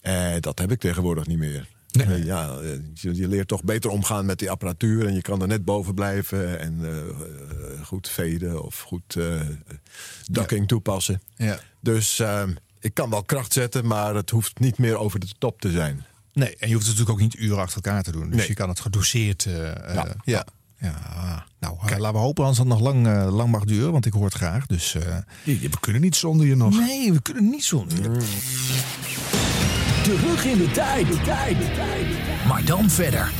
Eh, 0.00 0.30
dat 0.40 0.58
heb 0.58 0.70
ik 0.72 0.80
tegenwoordig 0.80 1.26
niet 1.26 1.38
meer. 1.38 1.68
Eh, 1.92 2.24
ja, 2.24 2.48
eh, 2.58 2.68
je, 2.94 3.14
je 3.14 3.28
leert 3.28 3.48
toch 3.48 3.64
beter 3.64 3.90
omgaan 3.90 4.26
met 4.26 4.38
die 4.38 4.50
apparatuur. 4.50 5.06
En 5.06 5.14
je 5.14 5.22
kan 5.22 5.40
er 5.42 5.48
net 5.48 5.64
boven 5.64 5.94
blijven. 5.94 6.58
En 6.60 6.78
eh, 6.82 7.84
goed 7.84 8.08
veden 8.08 8.62
of 8.64 8.80
goed 8.80 9.16
eh 9.16 9.40
ducking 10.30 10.68
toepassen. 10.68 11.22
Ja. 11.36 11.58
Dus 11.80 12.18
eh, 12.18 12.42
ik 12.80 12.94
kan 12.94 13.10
wel 13.10 13.22
kracht 13.22 13.52
zetten, 13.52 13.86
maar 13.86 14.14
het 14.14 14.30
hoeft 14.30 14.58
niet 14.58 14.78
meer 14.78 14.96
over 14.98 15.20
de 15.20 15.26
top 15.38 15.60
te 15.60 15.70
zijn. 15.70 16.04
Nee, 16.32 16.56
en 16.56 16.68
je 16.68 16.74
hoeft 16.74 16.86
het 16.86 16.96
natuurlijk 16.98 17.10
ook 17.10 17.32
niet 17.32 17.42
uren 17.42 17.58
achter 17.58 17.82
elkaar 17.82 18.02
te 18.02 18.12
doen. 18.12 18.26
Dus 18.28 18.36
Nee. 18.38 18.48
je 18.48 18.54
kan 18.54 18.68
het 18.68 18.80
gedoseerd. 18.80 19.42
Ja. 19.42 20.16
ja. 20.24 20.46
ja. 20.78 21.46
Nou, 21.60 21.76
laten 21.98 22.12
we 22.12 22.18
hopen 22.18 22.44
als 22.44 22.56
dat 22.56 22.66
nog 22.66 22.80
lang, 22.80 23.06
lang 23.30 23.50
mag 23.50 23.64
duren, 23.64 23.92
want 23.92 24.06
ik 24.06 24.12
hoor 24.12 24.24
het 24.24 24.34
graag. 24.34 24.66
Dus, 24.66 24.92
Je- 24.92 25.58
We 25.68 25.80
kunnen 25.80 26.02
niet 26.02 26.16
zonder 26.16 26.46
je 26.46 26.56
nog. 26.56 26.78
nee, 26.78 27.12
we 27.12 27.22
kunnen 27.22 27.50
niet 27.50 27.64
zonder. 27.64 27.98
Terug 30.02 30.44
in 30.44 30.58
de 30.58 30.70
tijd. 30.70 31.06
De 31.06 31.20
tijd. 31.20 31.56
Maar 32.46 32.64
dan 32.64 32.90
verder. 32.90 33.30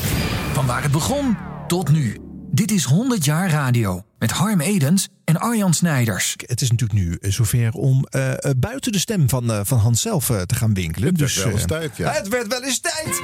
Van 0.53 0.67
waar 0.67 0.83
het 0.83 0.93
begon 0.93 1.37
tot 1.67 1.91
nu. 1.91 2.17
Dit 2.51 2.71
is 2.71 2.85
100 2.85 3.25
jaar 3.25 3.51
radio. 3.51 4.03
Met 4.19 4.31
Harm 4.31 4.61
Edens 4.61 5.09
en 5.25 5.41
Arjan 5.41 5.75
Snijders. 5.75 6.35
Het 6.47 6.61
is 6.61 6.71
natuurlijk 6.71 7.01
nu 7.01 7.17
eh, 7.21 7.31
zover 7.31 7.73
om 7.73 8.05
eh, 8.11 8.33
eh, 8.33 8.37
buiten 8.57 8.93
de 8.93 8.99
stem 8.99 9.29
van, 9.29 9.53
eh, 9.53 9.61
van 9.63 9.79
Hans 9.79 10.01
zelf 10.01 10.27
te 10.27 10.55
gaan 10.55 10.75
winkelen. 10.75 11.09
Het 11.09 11.19
werd 11.19 11.35
dus, 11.35 11.45
wel 11.45 11.53
eens 11.53 11.63
eh, 11.63 11.69
tijd, 11.69 11.97
ja. 11.97 12.13
Het 12.13 12.29
werd 12.29 12.47
wel 12.47 12.63
eens 12.63 12.81
tijd. 12.81 13.21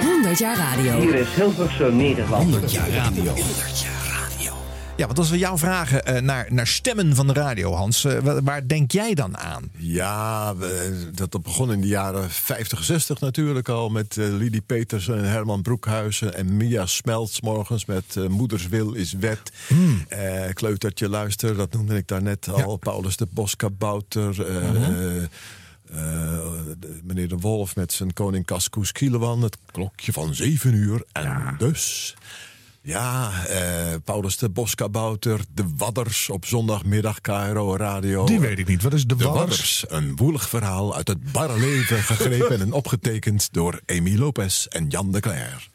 100 0.00 0.38
jaar 0.38 0.56
radio. 0.56 1.00
Hier 1.00 1.14
is 1.14 1.28
Hilversum, 1.34 1.96
Nederland. 1.96 2.42
100 2.42 2.72
jaar 2.72 2.90
radio. 2.90 3.34
Ja, 4.98 5.06
want 5.06 5.18
als 5.18 5.30
we 5.30 5.38
jou 5.38 5.58
vragen 5.58 6.04
eh, 6.04 6.20
naar, 6.22 6.46
naar 6.50 6.66
stemmen 6.66 7.14
van 7.14 7.26
de 7.26 7.32
radio, 7.32 7.72
Hans, 7.72 8.04
eh, 8.04 8.18
wa- 8.18 8.42
waar 8.42 8.66
denk 8.68 8.90
jij 8.92 9.14
dan 9.14 9.36
aan? 9.38 9.70
Ja, 9.76 10.56
we- 10.56 11.10
dat 11.14 11.42
begon 11.42 11.72
in 11.72 11.80
de 11.80 11.86
jaren 11.86 12.30
50, 12.30 12.84
60 12.84 13.20
natuurlijk 13.20 13.68
al. 13.68 13.88
Met 13.88 14.16
eh 14.16 14.24
Lidie 14.28 14.60
Peters 14.60 15.08
en 15.08 15.24
Herman 15.24 15.62
Broekhuizen. 15.62 16.34
En 16.34 16.56
Mia 16.56 16.86
Smelts 16.86 17.40
morgens 17.40 17.84
met 17.84 18.16
eh, 18.16 18.26
Moeders 18.26 18.68
Wil 18.68 18.92
is 18.92 19.12
Wet. 19.12 19.52
Eh, 20.08 20.44
Kleutertje 20.52 21.08
Luister, 21.08 21.56
dat 21.56 21.72
noemde 21.72 21.96
ik 21.96 22.08
daarnet 22.08 22.48
al. 22.48 22.76
Paulus 22.76 23.16
de 23.16 23.26
Boskabouter. 23.30 24.46
eh, 24.46 24.56
eh, 24.56 25.22
eh, 25.22 25.28
de- 26.78 27.00
meneer 27.04 27.28
De 27.28 27.36
Wolf 27.38 27.76
met 27.76 27.92
zijn 27.92 28.12
koning 28.12 28.46
Cascoes 28.46 28.92
Kielewan. 28.92 29.42
Het 29.42 29.56
klokje 29.72 30.12
van 30.12 30.34
zeven 30.34 30.74
uur. 30.74 31.04
En 31.12 31.54
dus... 31.58 32.14
Ja, 32.88 33.46
eh, 33.46 33.94
Paulus 34.04 34.36
de 34.36 34.50
Boskabouter, 34.50 35.40
de 35.54 35.64
Wadders 35.76 36.30
op 36.30 36.44
zondagmiddag 36.46 37.20
KRO 37.20 37.76
Radio. 37.76 38.26
Die 38.26 38.40
weet 38.40 38.58
ik 38.58 38.66
niet. 38.68 38.82
Wat 38.82 38.92
is 38.92 39.06
de, 39.06 39.16
De 39.16 39.24
Wadders? 39.24 39.46
Wadders, 39.48 39.84
een 39.88 40.16
woelig 40.16 40.48
verhaal 40.48 40.96
uit 40.96 41.08
het 41.08 41.32
barre 41.32 41.58
leven, 41.58 42.02
gegrepen 42.02 42.60
en 42.60 42.72
opgetekend 42.72 43.48
door 43.52 43.80
Amy 43.86 44.16
Lopez 44.16 44.66
en 44.66 44.86
Jan 44.86 45.12
de 45.12 45.20
Cler. 45.20 45.68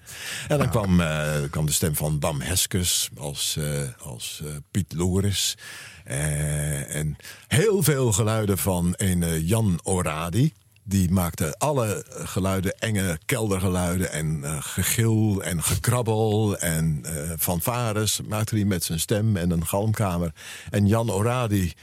En 0.48 0.58
dan 0.58 0.70
kwam, 0.70 1.00
eh, 1.00 1.42
kwam 1.50 1.66
de 1.66 1.72
stem 1.72 1.96
van 1.96 2.20
Bam 2.20 2.42
Heskes 2.42 3.10
als, 3.18 3.56
eh, 3.58 3.82
als 4.00 4.44
Piet 4.72 4.94
Loris. 4.94 5.58
Eh, 6.04 6.96
en 6.96 7.18
heel 7.48 7.84
veel 7.84 8.12
geluiden 8.12 8.58
van 8.58 8.94
een 8.98 9.46
Jan 9.46 9.80
Oradi. 9.84 10.54
Die 10.86 11.12
maakte 11.12 11.56
alle 11.58 12.06
geluiden, 12.10 12.78
enge 12.80 13.20
keldergeluiden 13.26 14.12
en 14.12 14.44
eh, 14.44 14.58
gegil 14.60 15.44
en 15.44 15.64
gekrabbel 15.64 16.58
en 16.58 17.00
eh 17.04 17.32
fanfares 17.40 18.22
maakte 18.22 18.56
hij 18.56 18.66
met 18.66 18.84
zijn 18.84 19.00
stem 19.00 19.38
en 19.38 19.52
een 19.52 19.66
galmkamer. 19.66 20.34
En 20.70 20.88
Jan 20.88 21.12
Oradi, 21.12 21.74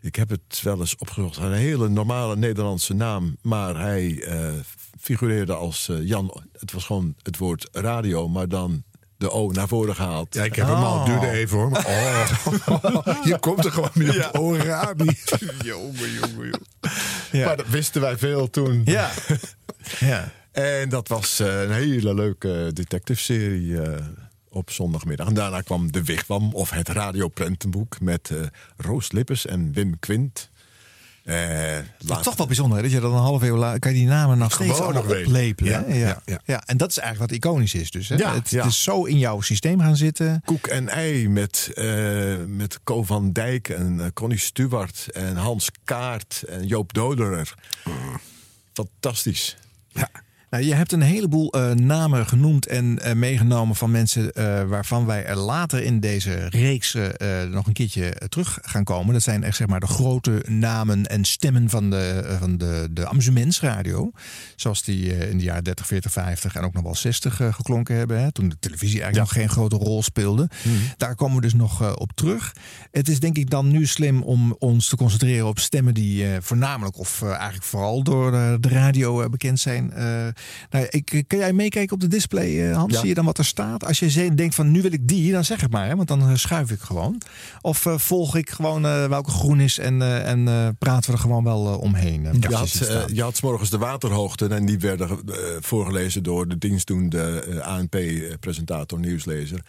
ik 0.00 0.16
heb 0.16 0.28
het 0.28 0.60
wel 0.62 0.80
eens 0.80 0.96
opgezocht, 0.96 1.36
een 1.36 1.52
hele 1.52 1.88
normale 1.88 2.36
Nederlandse 2.36 2.94
naam, 2.94 3.36
maar 3.42 3.76
hij 3.76 4.22
eh, 4.22 4.52
figureerde 5.00 5.54
als 5.54 5.90
Jan. 6.00 6.42
Het 6.58 6.72
was 6.72 6.84
gewoon 6.84 7.14
het 7.22 7.36
woord 7.38 7.68
radio, 7.72 8.28
maar 8.28 8.48
dan 8.48 8.84
de 9.20 9.30
O 9.30 9.50
naar 9.50 9.68
voren 9.68 9.94
gehaald. 9.94 10.34
Ja, 10.34 10.44
ik 10.44 10.54
heb 10.54 10.66
hem 10.66 10.74
al. 10.76 10.96
Het 10.98 11.06
duurde 11.06 11.30
even 11.30 11.58
hoor. 11.58 11.70
Maar, 11.70 11.86
oh. 11.86 13.24
Je 13.30 13.38
komt 13.40 13.64
er 13.64 13.72
gewoon 13.72 13.90
niet 13.94 14.24
op. 14.32 14.38
Oh, 14.38 14.56
Rabi. 14.58 15.04
jongen, 15.64 16.12
jongen, 16.12 16.52
jongen. 17.30 17.46
Maar 17.46 17.56
dat 17.56 17.68
wisten 17.68 18.00
wij 18.00 18.18
veel 18.18 18.50
toen. 18.50 18.82
Ja. 18.84 19.10
ja. 20.00 20.32
En 20.52 20.88
dat 20.88 21.08
was 21.08 21.40
eh, 21.40 21.60
een 21.62 21.72
hele 21.72 22.14
leuke 22.14 22.70
detective-serie 22.72 23.80
eh, 23.82 24.04
op 24.48 24.70
zondagmiddag. 24.70 25.26
En 25.26 25.34
daarna 25.34 25.60
kwam 25.60 25.92
De 25.92 26.04
Wigwam 26.04 26.54
of 26.54 26.70
het 26.70 26.88
radioprentenboek 26.88 28.00
met 28.00 28.30
eh, 28.30 28.38
Roos 28.76 29.12
Lippes 29.12 29.46
en 29.46 29.72
Wim 29.72 29.98
Quint. 29.98 30.30
Eh, 30.40 30.48
Dat 30.48 30.48
is 30.48 30.48
later- 30.48 30.58
toch 32.22 32.36
wel 32.36 32.46
bijzonder 32.46 32.76
hè, 32.76 32.82
dat 32.82 32.92
je 32.92 33.00
dat 33.00 33.12
een 33.12 33.18
half 33.18 33.42
eeuw 33.42 33.56
later 33.56 33.78
kan 33.78 33.92
je 33.92 33.98
die 33.98 34.06
namen 34.06 34.38
nog 34.38 34.52
steeds 34.52 34.80
oplepelen. 34.80 35.54
Ja? 35.56 35.84
Ja, 35.88 36.22
ja, 36.24 36.40
ja, 36.44 36.62
en 36.66 36.76
dat 36.76 36.90
is 36.90 36.98
eigenlijk 36.98 37.30
wat 37.30 37.40
iconisch 37.44 37.74
is 37.74 37.90
dus. 37.90 38.08
Hè? 38.08 38.16
Ja, 38.16 38.34
het, 38.34 38.50
het 38.50 38.64
is 38.64 38.82
zo 38.82 39.04
in 39.04 39.18
jouw 39.18 39.40
systeem 39.40 39.80
gaan 39.80 39.96
zitten. 39.96 40.42
Koek 40.44 40.66
en 40.66 40.88
ei 40.88 41.28
met, 41.28 41.70
eh, 41.74 42.36
met 42.46 42.80
Co 42.84 43.02
van 43.02 43.32
Dijk 43.32 43.68
en 43.68 44.00
eh, 44.00 44.06
Connie 44.14 44.38
Stewart 44.38 45.06
en 45.12 45.36
Hans 45.36 45.70
Kaart 45.84 46.42
en 46.48 46.66
Joop 46.66 46.92
Doderer. 46.92 47.54
Fantastisch. 48.72 49.56
Ja. 49.88 50.08
Nou, 50.50 50.64
je 50.64 50.74
hebt 50.74 50.92
een 50.92 51.00
heleboel 51.00 51.52
eh, 51.52 51.70
namen 51.70 52.26
genoemd 52.26 52.66
en 52.66 52.98
eh, 52.98 53.14
meegenomen 53.14 53.76
van 53.76 53.90
mensen 53.90 54.32
eh, 54.32 54.64
waarvan 54.64 55.06
wij 55.06 55.24
er 55.24 55.36
later 55.36 55.82
in 55.82 56.00
deze 56.00 56.46
reeks 56.48 56.96
nog 57.50 57.66
een 57.66 57.72
keertje 57.72 58.12
terug 58.28 58.58
gaan 58.62 58.84
komen. 58.84 59.12
Dat 59.12 59.22
zijn 59.22 59.42
echt 59.42 59.56
zeg 59.56 59.66
maar 59.66 59.80
de 59.80 59.86
grote 59.86 60.44
namen 60.48 61.06
en 61.06 61.24
stemmen 61.24 61.70
van 61.70 61.90
de, 61.90 62.36
van 62.40 62.58
de, 62.58 62.88
de 62.90 63.08
amusementsradio. 63.08 64.10
Zoals 64.56 64.82
die 64.82 65.28
in 65.28 65.38
de 65.38 65.44
jaren 65.44 65.64
30, 65.64 65.86
40, 65.86 66.12
50 66.12 66.54
en 66.54 66.62
ook 66.62 66.72
nog 66.72 66.82
wel 66.82 66.94
60 66.94 67.40
eh, 67.40 67.54
geklonken 67.54 67.96
hebben. 67.96 68.20
Hè, 68.20 68.32
toen 68.32 68.48
de 68.48 68.58
televisie 68.60 69.02
eigenlijk 69.02 69.32
nog 69.32 69.42
geen 69.42 69.50
grote 69.50 69.76
rol 69.76 70.02
speelde. 70.02 70.48
Daar 70.96 71.14
komen 71.14 71.36
we 71.36 71.42
dus 71.42 71.54
nog 71.54 71.98
op 71.98 72.12
terug. 72.14 72.54
Het 72.90 73.08
is 73.08 73.20
denk 73.20 73.36
ik 73.36 73.50
dan 73.50 73.68
nu 73.70 73.86
slim 73.86 74.22
om 74.22 74.56
ons 74.58 74.88
te 74.88 74.96
concentreren 74.96 75.46
op 75.46 75.58
stemmen 75.58 75.94
die 75.94 76.26
voornamelijk 76.40 76.98
of 76.98 77.22
eigenlijk 77.22 77.64
vooral 77.64 78.02
door 78.02 78.30
de 78.60 78.68
radio 78.68 79.28
bekend 79.28 79.60
zijn. 79.60 79.92
Eh, 80.70 80.80
nou, 80.80 80.86
ik, 80.90 81.24
kan 81.26 81.38
jij 81.38 81.52
meekijken 81.52 81.94
op 81.94 82.00
de 82.00 82.06
display, 82.08 82.68
eh, 82.70 82.76
Hans? 82.76 82.92
Ja. 82.92 82.98
Zie 82.98 83.08
je 83.08 83.14
dan 83.14 83.24
wat 83.24 83.38
er 83.38 83.44
staat? 83.44 83.84
Als 83.86 83.98
je 83.98 84.34
denkt 84.34 84.54
van 84.54 84.70
nu 84.70 84.82
wil 84.82 84.92
ik 84.92 85.08
die, 85.08 85.32
dan 85.32 85.44
zeg 85.44 85.60
het 85.60 85.70
maar, 85.70 85.86
hè, 85.88 85.96
want 85.96 86.08
dan 86.08 86.20
eh, 86.28 86.34
schuif 86.34 86.70
ik 86.70 86.80
gewoon. 86.80 87.20
Of 87.60 87.86
eh, 87.86 87.98
volg 87.98 88.36
ik 88.36 88.50
gewoon 88.50 88.86
eh, 88.86 89.06
welke 89.06 89.30
groen 89.30 89.60
is 89.60 89.78
en, 89.78 90.02
eh, 90.02 90.28
en 90.28 90.48
eh, 90.48 90.68
praten 90.78 91.10
we 91.10 91.16
er 91.16 91.22
gewoon 91.22 91.44
wel 91.44 91.66
eh, 91.72 91.80
omheen? 91.80 92.26
eh, 92.26 92.32
Je 92.40 92.54
had, 92.54 92.74
eh, 92.88 93.02
je 93.12 93.22
had 93.22 93.36
's 93.36 93.40
morgens 93.40 93.70
de 93.70 93.78
waterhoogten 93.78 94.52
en 94.52 94.66
die 94.66 94.78
werden 94.78 95.08
eh, 95.10 95.34
voorgelezen 95.60 96.22
door 96.22 96.48
de 96.48 96.58
dienstdoende 96.58 97.40
eh, 97.40 97.58
ANP-presentator, 97.66 98.98
nieuwslezer. 98.98 99.60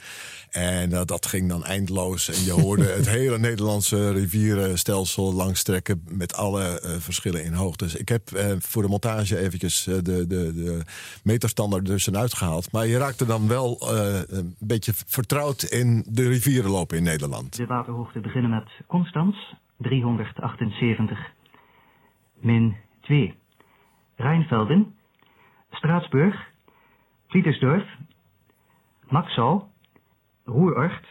En 0.49 0.93
eh, 0.93 1.01
dat 1.05 1.25
ging 1.25 1.49
dan 1.49 1.65
eindeloos. 1.65 2.29
En 2.29 2.43
je 2.43 2.51
hoorde 2.51 2.85
het 2.97 3.09
hele 3.09 3.39
Nederlandse 3.39 4.11
rivierenstelsel 4.11 5.33
langstrekken 5.33 6.01
met 6.09 6.33
alle 6.35 6.79
eh, 6.79 6.91
verschillen 6.99 7.43
in 7.43 7.53
hoogtes. 7.53 7.95
Ik 7.95 8.09
heb 8.09 8.31
eh, 8.31 8.45
voor 8.59 8.81
de 8.81 8.87
montage 8.87 9.37
eventjes 9.39 9.87
eh, 9.87 9.93
de, 10.01 10.27
de, 10.27 10.51
de 10.63 10.81
meterstandaard 11.23 11.85
dus 11.85 12.11
uitgehaald. 12.11 12.71
Maar 12.71 12.87
je 12.87 12.97
raakte 12.97 13.25
dan 13.25 13.47
wel 13.47 13.77
eh, 13.79 14.21
een 14.27 14.55
beetje 14.59 14.91
vertrouwd 14.95 15.63
in 15.63 16.05
de 16.09 16.27
rivierenlopen 16.27 16.97
in 16.97 17.03
Nederland. 17.03 17.55
De 17.55 17.65
waterhoogte 17.65 18.19
beginnen 18.19 18.49
met 18.51 18.69
Constans, 18.87 19.55
378, 19.77 21.19
min 22.39 22.75
2. 23.01 23.33
Rijnvelden, 24.15 24.95
Straatsburg, 25.71 26.49
Pietersdorf, 27.27 27.97
Maxau, 29.09 29.61
Roerort, 30.45 31.05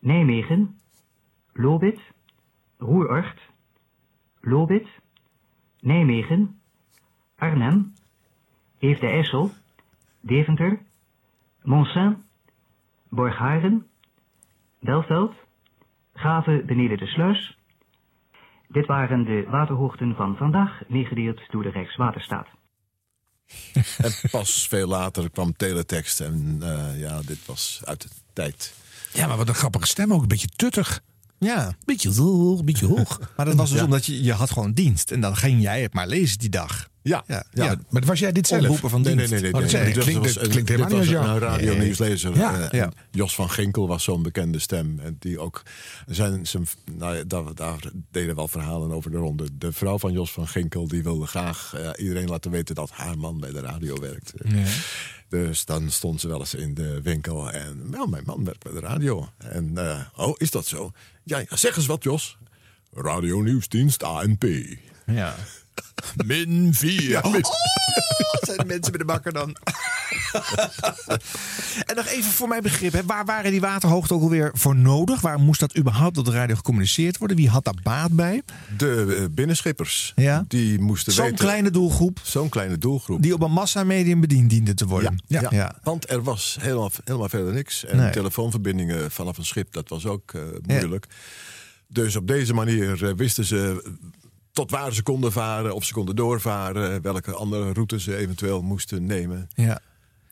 Nijmegen, 0.00 0.80
Lobit, 1.52 2.00
Roerort, 2.78 3.40
Lobit, 4.40 4.88
Nijmegen, 5.80 6.60
Arnhem, 7.36 7.92
Eefde 8.84 9.06
IJssel, 9.06 9.50
Deventer, 10.20 10.78
Monsaint, 11.62 12.16
Borgharen, 13.08 13.86
Belveld, 14.80 15.32
Gaven 16.14 16.66
beneden 16.66 16.98
de 16.98 17.06
sluis. 17.06 17.58
Dit 18.68 18.86
waren 18.86 19.24
de 19.24 19.44
waterhoogten 19.50 20.14
van 20.16 20.36
vandaag, 20.36 20.80
meegedeeld 20.88 21.40
door 21.50 21.62
de 21.62 21.70
Rijkswaterstaat. 21.70 22.46
En 24.06 24.12
pas 24.30 24.66
veel 24.68 24.88
later 24.88 25.30
kwam 25.30 25.52
teletext. 25.56 26.20
En 26.20 26.58
eh, 26.60 27.00
ja, 27.00 27.20
dit 27.22 27.46
was 27.46 27.82
uit 27.84 28.02
de 28.02 28.08
tijd. 28.32 28.74
Ja, 29.12 29.26
maar 29.26 29.36
wat 29.36 29.48
een 29.48 29.54
grappige 29.54 29.86
stem 29.86 30.12
ook. 30.12 30.22
Een 30.22 30.28
beetje 30.28 30.48
tuttig. 30.56 31.00
Ja. 31.38 31.72
Beetje 31.84 32.14
hoog, 32.22 32.64
beetje 32.64 32.86
hoog. 32.86 33.20
Maar 33.36 33.46
dat 33.46 33.54
was 33.54 33.70
dus 33.70 33.78
Ja. 33.78 33.84
omdat 33.84 34.06
je, 34.06 34.22
je 34.22 34.32
had 34.32 34.50
gewoon 34.50 34.72
dienst. 34.72 35.10
En 35.10 35.20
dan 35.20 35.36
ging 35.36 35.62
jij 35.62 35.82
het 35.82 35.94
maar 35.94 36.06
lezen 36.06 36.38
die 36.38 36.48
dag. 36.48 36.88
Ja, 37.04 37.24
ja. 37.26 37.44
Ja, 37.52 37.76
maar 37.90 38.04
was 38.04 38.18
jij 38.18 38.32
dit 38.32 38.46
zelf? 38.46 38.60
Omroepen 38.60 38.90
van 38.90 39.00
Nee, 39.00 39.14
nee, 39.14 39.28
nee. 39.28 39.50
Klinkt- 39.50 40.34
was- 40.34 40.48
klinkt 40.48 40.68
helemaal 40.68 40.88
dit 40.88 40.98
niet 40.98 40.98
als 40.98 41.08
jou. 41.08 41.26
een 41.26 41.38
radio 41.38 41.66
Nee, 41.66 41.76
nee. 41.76 41.84
nieuwslezer. 41.84 42.36
Ja, 42.36 42.60
eh, 42.68 42.78
ja. 42.78 42.92
Jos 43.10 43.34
van 43.34 43.50
Ginkel 43.50 43.88
was 43.88 44.04
zo'n 44.04 44.22
bekende 44.22 44.58
stem. 44.58 44.98
En 45.00 45.16
die 45.18 45.38
ook 45.38 45.62
zijn, 46.06 46.46
zijn, 46.46 46.66
nou, 46.92 47.26
daar, 47.26 47.54
daar 47.54 47.78
deden 48.10 48.34
wel 48.34 48.48
verhalen 48.48 48.90
over 48.92 49.10
de 49.10 49.16
ronde. 49.16 49.48
De 49.58 49.72
vrouw 49.72 49.98
van 49.98 50.12
Jos 50.12 50.32
van 50.32 50.48
Ginkel 50.48 50.88
die 50.88 51.02
wilde 51.02 51.26
graag 51.26 51.74
eh, 51.76 51.90
iedereen 51.96 52.28
laten 52.28 52.50
weten 52.50 52.74
dat 52.74 52.90
haar 52.90 53.18
man 53.18 53.40
bij 53.40 53.50
de 53.50 53.60
radio 53.60 54.00
werkte. 54.00 54.32
Ja. 54.48 54.64
Dus 55.28 55.64
dan 55.64 55.90
stond 55.90 56.20
ze 56.20 56.28
wel 56.28 56.38
eens 56.40 56.54
in 56.54 56.74
de 56.74 57.00
winkel 57.02 57.50
en 57.52 57.90
wel, 57.90 58.06
mijn 58.06 58.22
man 58.26 58.44
werkt 58.44 58.62
bij 58.62 58.72
de 58.72 58.80
radio. 58.80 59.28
En 59.38 59.78
eh, 59.78 60.00
oh, 60.16 60.34
is 60.36 60.50
dat 60.50 60.66
zo? 60.66 60.92
Ja, 61.22 61.38
ja, 61.38 61.56
zeg 61.56 61.76
eens 61.76 61.86
wat, 61.86 62.02
Jos. 62.02 62.38
Radio 62.92 63.40
Nieuwsdienst 63.40 64.02
ANP. 64.02 64.44
Ja. 65.06 65.34
Min 66.26 66.74
4. 66.74 67.24
Oh, 67.24 67.32
zijn 68.40 68.56
de 68.58 68.64
mensen 68.66 68.90
bij 68.92 68.98
de 69.00 69.04
bakker 69.04 69.32
dan? 69.32 69.56
en 71.86 71.96
nog 71.96 72.06
even 72.06 72.30
voor 72.30 72.48
mijn 72.48 72.62
begrip, 72.62 72.92
hè, 72.92 73.04
waar 73.04 73.24
waren 73.24 73.50
die 73.50 73.60
waterhoogten 73.60 74.16
ook 74.16 74.22
alweer 74.22 74.50
voor 74.54 74.76
nodig? 74.76 75.20
Waar 75.20 75.38
moest 75.38 75.60
dat 75.60 75.76
überhaupt 75.76 76.18
op 76.18 76.24
de 76.24 76.30
radio 76.30 76.54
gecommuniceerd 76.54 77.18
worden? 77.18 77.36
Wie 77.36 77.48
had 77.48 77.64
daar 77.64 77.74
baat 77.82 78.12
bij? 78.12 78.42
De 78.76 79.16
eh, 79.18 79.24
binnenschippers. 79.30 80.12
Ja. 80.16 80.44
Die 80.48 80.80
moesten 80.80 81.12
Zo'n 81.12 81.24
weten. 81.24 81.38
kleine 81.38 81.70
doelgroep 81.70 82.18
Zo'n 82.22 82.48
kleine 82.48 82.78
doelgroep. 82.78 83.22
die 83.22 83.34
op 83.34 83.42
een 83.42 83.52
massamedium 83.52 84.20
bediend 84.20 84.50
diende 84.50 84.74
te 84.74 84.84
Ja, 84.84 84.90
worden. 84.90 85.22
ja, 85.26 85.78
want 85.82 86.10
er 86.10 86.22
was 86.22 86.56
helemaal, 86.60 86.90
helemaal 87.04 87.28
verder 87.28 87.52
niks. 87.52 87.84
En 87.84 87.96
Nee. 87.96 88.10
telefoonverbindingen 88.10 89.10
vanaf 89.10 89.38
een 89.38 89.44
schip, 89.46 89.72
dat 89.72 89.88
was 89.88 90.06
ook 90.06 90.32
eh, 90.34 90.40
moeilijk. 90.66 91.06
Dus 91.88 92.16
op 92.16 92.26
deze 92.26 92.54
manier 92.54 93.04
eh, 93.08 93.12
wisten 93.16 93.44
ze 93.44 93.92
tot 94.54 94.70
waar 94.70 94.92
ze 94.92 95.02
konden 95.02 95.32
varen, 95.32 95.74
of 95.74 95.84
ze 95.84 95.92
konden 95.92 96.16
doorvaren, 96.16 97.02
welke 97.02 97.32
andere 97.32 97.72
routes 97.72 98.04
ze 98.04 98.16
eventueel 98.16 98.62
moesten 98.62 99.06
nemen. 99.06 99.48
Ja. 99.54 99.66
Dat 99.68 99.80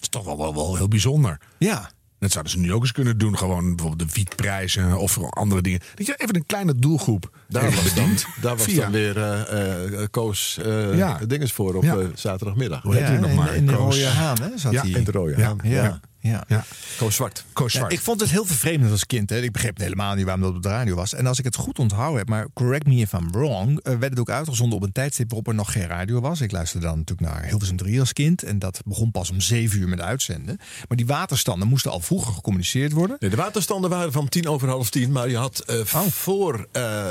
is 0.00 0.08
toch 0.08 0.24
wel, 0.24 0.36
wel, 0.38 0.54
wel 0.54 0.76
heel 0.76 0.88
bijzonder. 0.88 1.40
Ja. 1.58 1.90
Dat 2.18 2.30
zouden 2.30 2.52
ze 2.52 2.58
nu 2.58 2.72
ook 2.72 2.82
eens 2.82 2.92
kunnen 2.92 3.18
doen. 3.18 3.38
Gewoon 3.38 3.76
bijvoorbeeld 3.76 4.08
de 4.08 4.14
wietprijzen 4.14 4.98
of 4.98 5.18
andere 5.30 5.62
dingen. 5.62 5.80
Dat 5.94 6.06
je 6.06 6.14
even 6.16 6.36
een 6.36 6.46
kleine 6.46 6.74
doelgroep 6.74 7.30
Daar 7.48 7.64
was 7.64 7.74
dan, 7.74 7.84
bedient. 7.94 8.26
daar 8.40 8.56
was 8.56 8.64
Via- 8.66 8.82
dan 8.82 8.92
weer 8.92 9.16
eh, 9.16 10.02
eh, 10.02 10.08
Koos 10.10 10.58
eh 10.58 10.96
Ja. 10.96 11.18
dinges 11.26 11.52
voor 11.52 11.74
op 11.74 11.82
Ja. 11.82 11.96
zaterdagmiddag. 12.14 12.82
Hoe 12.82 12.92
heet 12.94 13.02
Ja, 13.02 13.08
hij 13.08 13.18
nog 13.18 13.30
in- 13.30 13.36
maar? 13.36 13.54
in 13.54 13.66
de 13.66 13.72
Koos- 13.74 13.94
rode 14.02 14.06
haan, 14.08 14.40
hè, 14.42 14.48
zat 14.58 14.72
ja, 14.72 14.80
hij. 14.82 14.90
In 14.90 15.04
de 15.04 15.10
rode 15.12 15.36
Ja. 15.36 15.42
haan. 15.44 15.58
Ja. 15.62 16.00
Ja. 16.22 16.44
Ja. 16.48 16.64
Koos 16.98 17.14
Zwart. 17.14 17.44
Koos 17.52 17.72
Ja, 17.72 17.78
Zwart. 17.78 17.92
ik 17.92 18.00
vond 18.00 18.20
het 18.20 18.30
heel 18.30 18.44
vervelend 18.44 18.90
als 18.90 19.06
kind. 19.06 19.30
Hè. 19.30 19.40
Ik 19.40 19.52
begreep 19.52 19.78
helemaal 19.78 20.14
niet 20.14 20.24
waarom 20.24 20.42
dat 20.42 20.54
op 20.54 20.62
de 20.62 20.68
radio 20.68 20.94
was. 20.94 21.14
En 21.14 21.26
als 21.26 21.38
ik 21.38 21.44
het 21.44 21.56
goed 21.56 21.78
onthouden 21.78 22.18
heb, 22.18 22.28
maar 22.28 22.46
correct 22.54 22.86
me 22.86 22.94
if 22.94 23.12
I'm 23.12 23.30
wrong, 23.32 23.80
eh, 23.82 23.92
werd 23.96 24.10
het 24.10 24.18
ook 24.20 24.30
uitgezonden 24.30 24.76
op 24.78 24.84
een 24.84 24.92
tijdstip 24.92 25.26
waarop 25.28 25.48
er 25.48 25.54
nog 25.54 25.72
geen 25.72 25.86
radio 25.86 26.20
was. 26.20 26.40
Ik 26.40 26.52
luisterde 26.52 26.86
dan 26.86 26.98
natuurlijk 26.98 27.28
naar 27.32 27.44
Hilversum 27.44 27.76
3 27.76 28.00
als 28.00 28.12
kind. 28.12 28.42
En 28.42 28.58
dat 28.58 28.80
begon 28.84 29.10
pas 29.10 29.30
om 29.30 29.40
7 29.40 29.80
uur 29.80 29.88
met 29.88 30.00
uitzenden. 30.00 30.56
Maar 30.88 30.96
die 30.96 31.06
waterstanden 31.06 31.68
moesten 31.68 31.90
al 31.90 32.00
vroeger 32.00 32.32
gecommuniceerd 32.32 32.92
worden. 32.92 33.16
Nee, 33.20 33.30
de 33.30 33.36
waterstanden 33.36 33.90
waren 33.90 34.12
van 34.12 34.28
tien 34.28 34.48
over 34.48 34.68
half 34.68 34.90
tien, 34.90 35.12
maar 35.12 35.28
je 35.28 35.36
had 35.36 35.64
Oh. 35.94 36.00
voor 36.06 36.66
eh 36.72 37.04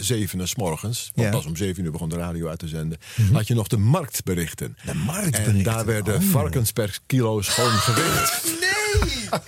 zevenen 0.00 0.48
s 0.48 0.54
morgens, 0.54 1.10
want 1.14 1.28
Ja. 1.28 1.34
pas 1.34 1.46
om 1.46 1.56
zeven 1.56 1.84
uur 1.84 1.92
begon 1.92 2.08
de 2.08 2.16
radio 2.16 2.48
uit 2.48 2.58
te 2.58 2.68
zenden, 2.68 2.98
had 3.32 3.46
je 3.46 3.54
nog 3.54 3.68
de 3.68 3.76
marktberichten. 3.76 4.76
De 4.84 4.94
marktberichten. 4.94 5.56
En 5.56 5.62
daar 5.62 5.84
werden 5.84 6.14
Oh. 6.14 6.22
varkens 6.22 6.72
per 6.72 6.98
kilo 7.06 7.40
schoon 7.42 7.70
gewicht. 7.70 8.52
Nee! 8.60 9.28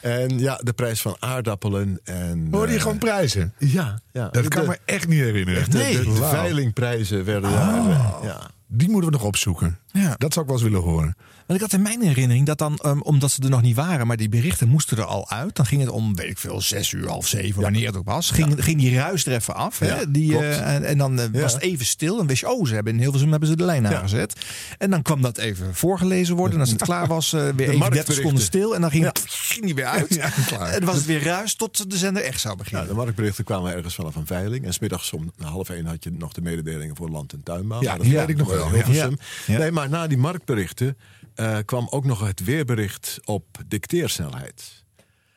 En 0.00 0.38
ja, 0.38 0.60
de 0.62 0.72
prijs 0.72 1.00
van 1.00 1.16
aardappelen 1.18 2.00
en... 2.04 2.48
Hoorde 2.50 2.70
je 2.72 2.76
eh, 2.76 2.82
gewoon 2.82 2.98
prijzen? 2.98 3.54
Ja, 3.58 4.00
ja. 4.12 4.28
Dat 4.28 4.48
kan 4.48 4.62
de, 4.62 4.68
me 4.68 4.78
echt 4.84 5.08
niet 5.08 5.20
herinneren. 5.20 5.70
de, 5.70 5.78
Nee. 5.78 5.96
de, 6.02 6.14
veilingprijzen 6.14 7.24
werden 7.24 7.50
daar... 7.50 7.78
eh, 7.78 8.14
ja. 8.22 8.50
Die 8.66 8.90
moeten 8.90 9.10
we 9.10 9.16
nog 9.16 9.26
opzoeken. 9.26 9.78
Ja. 10.00 10.14
Dat 10.18 10.32
zou 10.32 10.44
ik 10.46 10.50
wel 10.52 10.60
eens 10.60 10.70
willen 10.70 10.80
horen. 10.88 11.16
Want 11.46 11.60
ik 11.60 11.64
had 11.70 11.72
in 11.72 11.82
mijn 11.82 12.02
herinnering 12.02 12.46
dat 12.46 12.58
dan, 12.58 12.76
ehm, 12.76 13.00
omdat 13.00 13.30
ze 13.30 13.42
er 13.42 13.50
nog 13.50 13.62
niet 13.62 13.76
waren, 13.76 14.06
maar 14.06 14.16
die 14.16 14.28
berichten 14.28 14.68
moesten 14.68 14.96
er 14.96 15.04
al 15.04 15.30
uit. 15.30 15.56
Dan 15.56 15.66
ging 15.66 15.80
het 15.80 15.90
om, 15.90 16.14
weet 16.16 16.30
ik 16.30 16.38
veel, 16.38 16.60
zes 16.60 16.92
uur, 16.92 17.08
half 17.08 17.26
zeven, 17.26 17.62
wanneer 17.62 17.86
het 17.86 17.96
ook 17.96 18.04
was. 18.06 18.30
Ging, 18.30 18.64
ging 18.64 18.80
die 18.80 18.94
ruis 18.96 19.26
er 19.26 19.32
even 19.34 19.54
af. 19.54 19.78
Hè? 19.78 19.86
Ja, 19.86 20.04
die, 20.08 20.38
eh, 20.38 20.74
en, 20.74 20.84
en 20.84 20.98
dan 20.98 21.18
eh, 21.18 21.24
Ja. 21.32 21.40
was 21.40 21.52
het 21.52 21.62
even 21.62 21.86
stil. 21.86 22.20
En 22.20 22.26
wist 22.26 22.40
je, 22.40 22.50
oh, 22.50 22.66
ze 22.66 22.74
hebben 22.74 22.92
in 22.92 22.98
Hilversum 23.00 23.30
hebben 23.30 23.48
ze 23.48 23.56
de 23.56 23.64
lijn 23.64 23.82
Ja. 23.82 23.94
aangezet. 23.96 24.40
En 24.78 24.90
dan 24.90 25.02
kwam 25.02 25.22
dat 25.22 25.38
even 25.38 25.74
voorgelezen 25.74 26.36
worden. 26.36 26.54
En 26.54 26.60
als 26.60 26.70
het 26.70 26.82
klaar 26.82 27.06
was, 27.06 27.32
eh, 27.32 27.40
weer 27.40 27.48
even 27.50 27.56
30 27.56 27.78
marktberichten. 27.78 28.14
seconden 28.14 28.42
stil. 28.42 28.74
En 28.74 28.80
dan 28.80 28.90
ging, 28.90 29.04
Ja. 29.04 29.12
ging 29.24 29.64
die 29.64 29.74
weer 29.74 29.86
uit. 29.86 30.14
Ja. 30.50 30.66
En 30.68 30.78
dan 30.78 30.84
was 30.84 30.96
het 30.96 31.06
weer 31.06 31.22
ruis 31.22 31.54
tot 31.54 31.90
de 31.90 31.96
zender 31.96 32.22
echt 32.22 32.40
zou 32.40 32.56
Ja, 32.56 32.62
beginnen. 32.62 32.88
de 32.88 32.94
marktberichten 32.94 33.44
kwamen 33.44 33.74
ergens 33.74 33.94
vanaf 33.94 34.14
een 34.16 34.26
veiling. 34.26 34.64
En 34.64 34.72
smiddags 34.74 35.12
om 35.12 35.32
half 35.42 35.68
één 35.70 35.86
had 35.86 36.04
je 36.04 36.10
nog 36.10 36.32
de 36.32 36.40
mededelingen 36.40 36.96
voor 36.96 37.10
land- 37.10 37.32
en 37.32 37.40
tuinbouw. 37.42 37.82
Ja, 37.82 37.96
die 37.98 38.12
dat 38.12 38.20
weet 38.20 38.28
ik 38.28 38.36
nog 38.36 38.48
wel, 38.48 38.70
Hilversum. 38.70 39.16
ja. 39.46 39.52
Ja. 39.54 39.58
Nee, 39.58 39.70
maar 39.70 39.83
na 39.88 40.06
die 40.06 40.18
marktberichten 40.18 40.98
eh, 41.34 41.58
kwam 41.64 41.86
ook 41.90 42.04
nog 42.04 42.20
het 42.20 42.44
weerbericht 42.44 43.18
op 43.24 43.44
dicteersnelheid. 43.66 44.84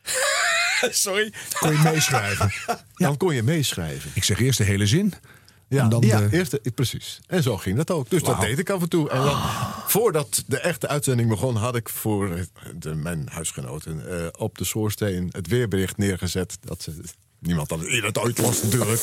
Sorry. 0.90 1.34
Kon 1.60 1.72
je 1.72 1.80
meeschrijven? 1.84 2.52
Dan 2.96 3.18
kon 3.18 3.36
je 3.36 3.44
meeschrijven. 3.44 4.12
Ik 4.14 4.24
zeg 4.24 4.40
eerst 4.40 4.58
de 4.58 4.64
hele 4.64 4.88
zin. 4.88 5.14
Ja, 5.70 5.84
En 5.84 5.90
dan 5.90 6.02
ja 6.02 6.20
de- 6.22 6.38
eerst, 6.38 6.52
de- 6.52 6.72
precies. 6.76 7.20
En 7.28 7.44
zo 7.44 7.58
ging 7.58 7.78
dat 7.78 7.92
ook. 7.92 8.10
Dus 8.10 8.24
dat 8.24 8.42
deed 8.42 8.60
ik 8.60 8.70
af 8.70 8.82
en 8.82 8.90
toe. 8.90 9.10
En 9.10 9.22
dan, 9.22 9.42
voordat 9.88 10.44
de 10.48 10.60
echte 10.60 10.88
uitzending 10.88 11.30
begon, 11.30 11.56
had 11.56 11.76
ik 11.76 11.90
voor 11.90 12.46
de, 12.76 12.96
mijn 12.96 13.28
huisgenoten 13.32 14.10
eh, 14.22 14.28
op 14.38 14.58
de 14.58 14.64
schoorsteen 14.66 15.30
het 15.32 15.48
weerbericht 15.48 15.98
neergezet. 15.98 16.58
Dat 16.62 16.82
ze, 16.82 16.94
niemand 17.40 17.70
had 17.70 17.80
het 17.80 18.02
dat 18.02 18.18
ooit 18.24 18.38
las 18.38 18.64
natuurlijk. 18.64 19.02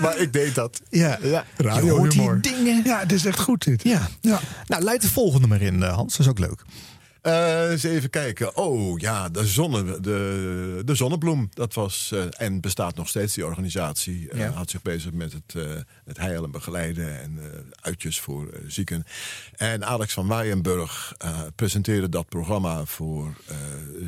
Maar 0.00 0.18
ik 0.18 0.32
deed 0.32 0.54
dat. 0.54 0.80
Ja, 0.90 1.18
ja. 1.22 1.44
Je 1.56 1.90
hoort 1.90 2.10
die 2.10 2.40
dingen. 2.40 2.82
Ja, 2.84 2.98
het 2.98 3.12
is 3.12 3.24
echt 3.24 3.40
goed 3.40 3.64
dit. 3.64 3.82
Ja. 3.82 4.08
ja. 4.20 4.40
Nou, 4.66 4.82
leid 4.82 5.02
de 5.02 5.08
volgende 5.08 5.46
maar 5.46 5.62
in, 5.62 5.82
eh, 5.82 5.94
Hans. 5.94 6.16
Dat 6.16 6.26
is 6.26 6.32
ook 6.32 6.38
leuk. 6.38 6.64
Eh, 7.22 7.70
eens 7.70 7.82
even 7.82 8.10
kijken. 8.10 8.56
Oh 8.56 8.98
ja, 8.98 9.28
de, 9.28 9.46
zonne, 9.46 10.00
de, 10.00 10.82
de 10.84 10.94
Zonnebloem. 10.94 11.48
Dat 11.54 11.74
was 11.74 12.10
eh, 12.12 12.24
en 12.30 12.60
bestaat 12.60 12.94
nog 12.94 13.08
steeds, 13.08 13.34
die 13.34 13.46
organisatie. 13.46 14.36
Ja. 14.36 14.50
Had 14.50 14.70
zich 14.70 14.82
bezig 14.82 15.12
met 15.12 15.32
het, 15.32 15.54
het 16.04 16.16
heilen, 16.16 16.50
begeleiden 16.50 17.20
en 17.20 17.40
uitjes 17.80 18.20
voor 18.20 18.48
zieken. 18.66 19.04
En 19.56 19.84
Alex 19.84 20.12
van 20.12 20.28
Weyenburg 20.28 21.14
eh, 21.18 21.40
presenteerde 21.54 22.08
dat 22.08 22.28
programma 22.28 22.84
voor 22.84 23.36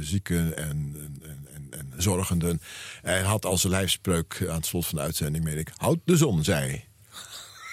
zieken 0.01 0.57
en, 0.57 0.97
en, 1.22 1.47
en, 1.53 1.53
en, 1.78 1.92
en 1.96 2.02
zorgenden. 2.02 2.60
En 3.02 3.24
had 3.24 3.44
als 3.44 3.62
lijfspreuk 3.62 4.44
aan 4.48 4.54
het 4.54 4.66
slot 4.66 4.86
van 4.86 4.98
de 4.98 5.04
uitzending, 5.04 5.44
meen 5.44 5.58
ik... 5.58 5.70
Houd 5.76 5.98
de 6.04 6.16
zon, 6.16 6.44
zij. 6.44 6.84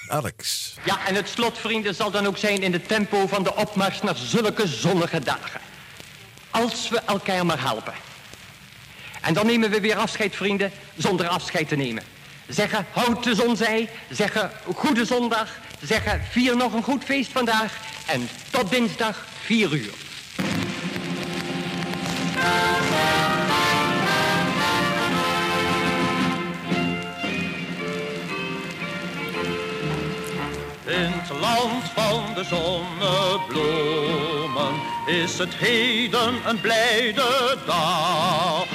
Alex. 0.08 0.74
Ja, 0.86 1.08
en 1.08 1.16
het 1.16 1.30
slot, 1.30 1.58
vrienden, 1.58 1.96
zal 1.96 2.12
dan 2.12 2.28
ook 2.28 2.38
zijn 2.38 2.62
in 2.62 2.74
het 2.74 2.88
tempo 2.88 3.28
van 3.28 3.44
de 3.44 3.56
opmars 3.56 4.02
naar 4.02 4.18
zulke 4.18 4.68
zonnige 4.68 5.20
dagen. 5.20 5.62
Als 6.50 6.90
we 6.90 7.00
elkaar 7.00 7.46
maar 7.46 7.62
helpen. 7.62 7.94
En 9.22 9.34
dan 9.34 9.46
nemen 9.46 9.70
we 9.70 9.80
weer 9.80 9.96
afscheid, 9.96 10.36
vrienden, 10.36 10.72
zonder 10.98 11.28
afscheid 11.28 11.68
te 11.68 11.76
nemen. 11.76 12.04
Zeggen, 12.48 12.86
houd 12.92 13.24
de 13.24 13.36
zon 13.36 13.58
zij. 13.58 13.90
Zeggen, 14.10 14.52
goede 14.76 15.06
zondag. 15.06 15.50
Zeggen, 15.82 16.22
vier 16.30 16.58
nog 16.58 16.74
een 16.74 16.84
goed 16.84 17.04
feest 17.04 17.32
vandaag. 17.32 17.78
En 18.08 18.30
tot 18.50 18.70
dinsdag, 18.70 19.26
vier 19.42 19.74
uur. 19.74 19.94
In 30.92 31.12
het 31.12 31.40
land 31.40 31.84
van 31.96 32.24
de 32.36 32.44
zonnebloemen 32.44 34.74
is 35.06 35.38
het 35.38 35.56
heden 35.56 36.34
een 36.48 36.62
blijde 36.62 37.58
dag. 37.66 38.66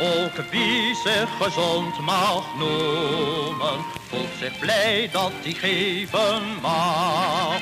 Ook 0.00 0.50
wie 0.50 0.94
zich 0.94 1.28
gezond 1.40 1.98
mag 1.98 2.44
noemen, 2.58 3.84
voelt 4.08 4.28
zich 4.38 4.58
blij 4.58 5.08
dat 5.12 5.32
hij 5.42 5.52
geven 5.52 6.42
mag. 6.60 7.60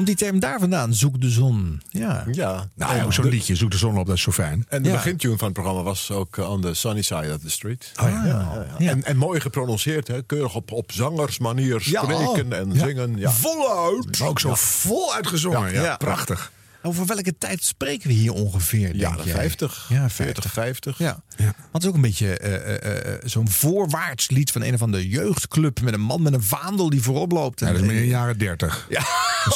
Komt 0.00 0.12
die 0.18 0.26
term 0.28 0.40
daar 0.40 0.58
vandaan? 0.58 0.94
Zoek 0.94 1.20
de 1.20 1.30
zon. 1.30 1.80
Ja. 1.88 2.24
Ja. 2.30 2.68
Nou 2.74 2.96
ja, 2.96 3.10
zo'n 3.10 3.28
liedje, 3.28 3.54
Zoek 3.56 3.70
de 3.70 3.76
zon 3.76 3.98
op, 3.98 4.06
dat 4.06 4.16
is 4.16 4.22
zo 4.22 4.30
fijn. 4.32 4.66
En 4.68 4.82
de 4.82 4.88
Ja. 4.88 4.94
begintune 4.94 5.36
van 5.36 5.44
het 5.44 5.52
programma 5.54 5.82
was 5.82 6.10
ook 6.10 6.38
eh, 6.38 6.50
on 6.50 6.60
the 6.60 6.74
sunny 6.74 7.02
side 7.02 7.32
of 7.34 7.40
the 7.40 7.50
street. 7.50 7.92
Oh, 8.02 8.08
ja. 8.08 8.66
Ja. 8.78 8.90
En, 8.90 9.04
en 9.04 9.16
mooi 9.16 9.40
geprononceerd, 9.40 10.08
hè? 10.08 10.22
keurig 10.22 10.54
op, 10.54 10.72
op 10.72 10.92
zangersmanier 10.92 11.80
spreken 11.80 12.52
en 12.52 12.72
Ja. 12.72 12.84
zingen. 12.86 13.16
Ja. 13.16 13.30
Voluit. 13.30 14.20
Ook 14.22 14.40
zo 14.40 14.54
vol 14.54 15.14
uitgezongen. 15.14 15.72
Ja. 15.72 15.96
prachtig. 15.96 16.52
Over 16.82 17.06
welke 17.06 17.38
tijd 17.38 17.62
spreken 17.64 18.08
we 18.08 18.14
hier 18.14 18.32
ongeveer? 18.32 18.86
Denk 18.86 18.94
Jaren 19.00 19.24
jij? 19.24 19.34
50, 19.34 19.86
Ja, 19.88 20.10
40, 20.10 20.52
50. 20.52 20.98
Ja. 20.98 21.22
Want 21.36 21.54
het 21.72 21.82
is 21.82 21.88
ook 21.88 21.94
een 21.94 22.00
beetje 22.00 22.38
eh, 22.38 22.74
eh, 22.74 23.12
eh, 23.14 23.20
zo'n 23.24 23.48
voorwaarts 23.48 24.30
lied 24.30 24.50
van 24.50 24.62
een 24.62 24.74
of 24.74 24.82
andere 24.82 25.08
jeugdclub 25.08 25.80
met 25.80 25.94
een 25.94 26.00
man 26.00 26.22
met 26.22 26.32
een 26.32 26.42
vaandel 26.42 26.90
die 26.90 27.02
voorop 27.02 27.32
loopt. 27.32 27.60
Ja, 27.60 27.66
En- 27.66 27.72
dat 27.72 27.82
is 27.82 27.88
meer 27.88 27.96
in 27.96 28.02
de 28.02 28.08
jaren 28.08 28.38
dertig. 28.38 28.86
Ja, 28.88 29.02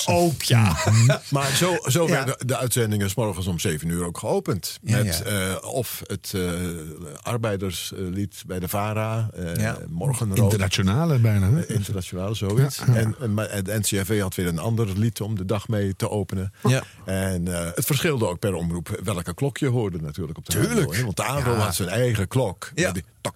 ook 0.06 0.42
ja. 0.42 0.76
Maar 1.30 1.50
zo, 1.56 1.76
zo 1.86 2.06
Ja. 2.06 2.10
werden 2.10 2.46
de 2.46 2.56
uitzendingen 2.56 3.10
's 3.10 3.14
morgens 3.14 3.46
om 3.46 3.58
7 3.58 3.88
uur 3.88 4.04
ook 4.04 4.18
geopend. 4.18 4.78
Ja, 4.82 4.96
met 5.02 5.22
ja. 5.24 5.50
eh, 5.54 5.64
of 5.72 6.02
het 6.06 6.32
eh, 6.34 6.52
arbeiderslied 7.22 8.42
bij 8.46 8.58
de 8.58 8.68
VARA, 8.68 9.30
eh 9.34 9.54
Ja. 9.56 9.78
Morgenrood. 9.88 10.38
Internationale 10.38 11.18
bijna. 11.18 11.50
hè? 11.50 11.66
Internationaal, 11.72 12.34
zoiets. 12.34 12.76
Ja, 12.78 12.84
ja. 12.86 12.94
En, 12.94 13.14
en, 13.20 13.34
maar 13.34 13.62
de 13.64 13.78
NCRV 13.78 14.20
had 14.20 14.34
weer 14.34 14.46
een 14.46 14.58
ander 14.58 14.98
lied 14.98 15.20
om 15.20 15.36
de 15.36 15.44
dag 15.44 15.68
mee 15.68 15.96
te 15.96 16.10
openen. 16.10 16.52
Ja. 16.68 16.82
En 17.14 17.48
eh, 17.48 17.70
het 17.74 17.84
verschilde 17.86 18.26
ook 18.26 18.38
per 18.38 18.54
omroep 18.54 19.00
welke 19.02 19.34
klok 19.34 19.58
je 19.58 19.66
hoorde 19.66 20.00
natuurlijk 20.00 20.38
op 20.38 20.44
de 20.46 20.52
Tuurlijk. 20.52 20.74
radio. 20.78 20.92
hè. 20.92 21.02
Want 21.04 21.16
de 21.16 21.22
AVRO 21.24 21.52
Ja. 21.52 21.58
had 21.58 21.74
zijn 21.74 21.88
eigen 21.88 22.28
klok. 22.28 22.70
Ja. 22.74 22.92
Die 22.92 23.04
tok, 23.20 23.34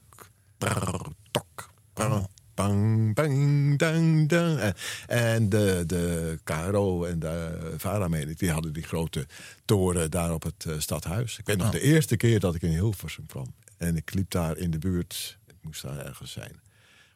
brrr, 0.59 1.01
tok, 1.31 1.71
brrr, 1.93 2.25
bang, 2.55 3.15
bang, 3.15 3.79
dang, 3.79 4.29
dang. 4.29 4.59
En- 4.59 4.75
En 5.07 5.49
de, 5.49 5.83
de 5.87 6.39
KRO 6.45 7.05
en 7.05 7.19
de 7.19 7.59
VARA, 7.77 8.09
meen 8.09 8.29
ik, 8.29 8.39
die 8.39 8.51
hadden 8.51 8.73
die 8.73 8.83
grote 8.83 9.27
toren 9.65 10.11
daar 10.11 10.33
op 10.35 10.43
het 10.43 10.65
eh, 10.67 10.75
stadhuis. 10.79 11.39
Ik 11.39 11.47
weet 11.47 11.57
nog 11.57 11.67
Oh. 11.67 11.73
de 11.73 11.81
eerste 11.81 12.17
keer 12.17 12.41
dat 12.41 12.55
ik 12.55 12.63
in 12.63 12.71
Hilversum 12.71 13.27
kwam. 13.27 13.55
En 13.77 13.97
ik 13.97 14.15
liep 14.15 14.31
daar 14.31 14.57
in 14.57 14.71
de 14.71 14.79
buurt, 14.79 15.39
ik 15.47 15.55
moest 15.63 15.83
daar 15.83 16.07
ergens 16.07 16.33
zijn. 16.33 16.61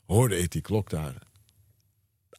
Hoorde 0.06 0.38
ik 0.38 0.50
die 0.50 0.60
klok 0.62 0.90
daar. 0.90 1.14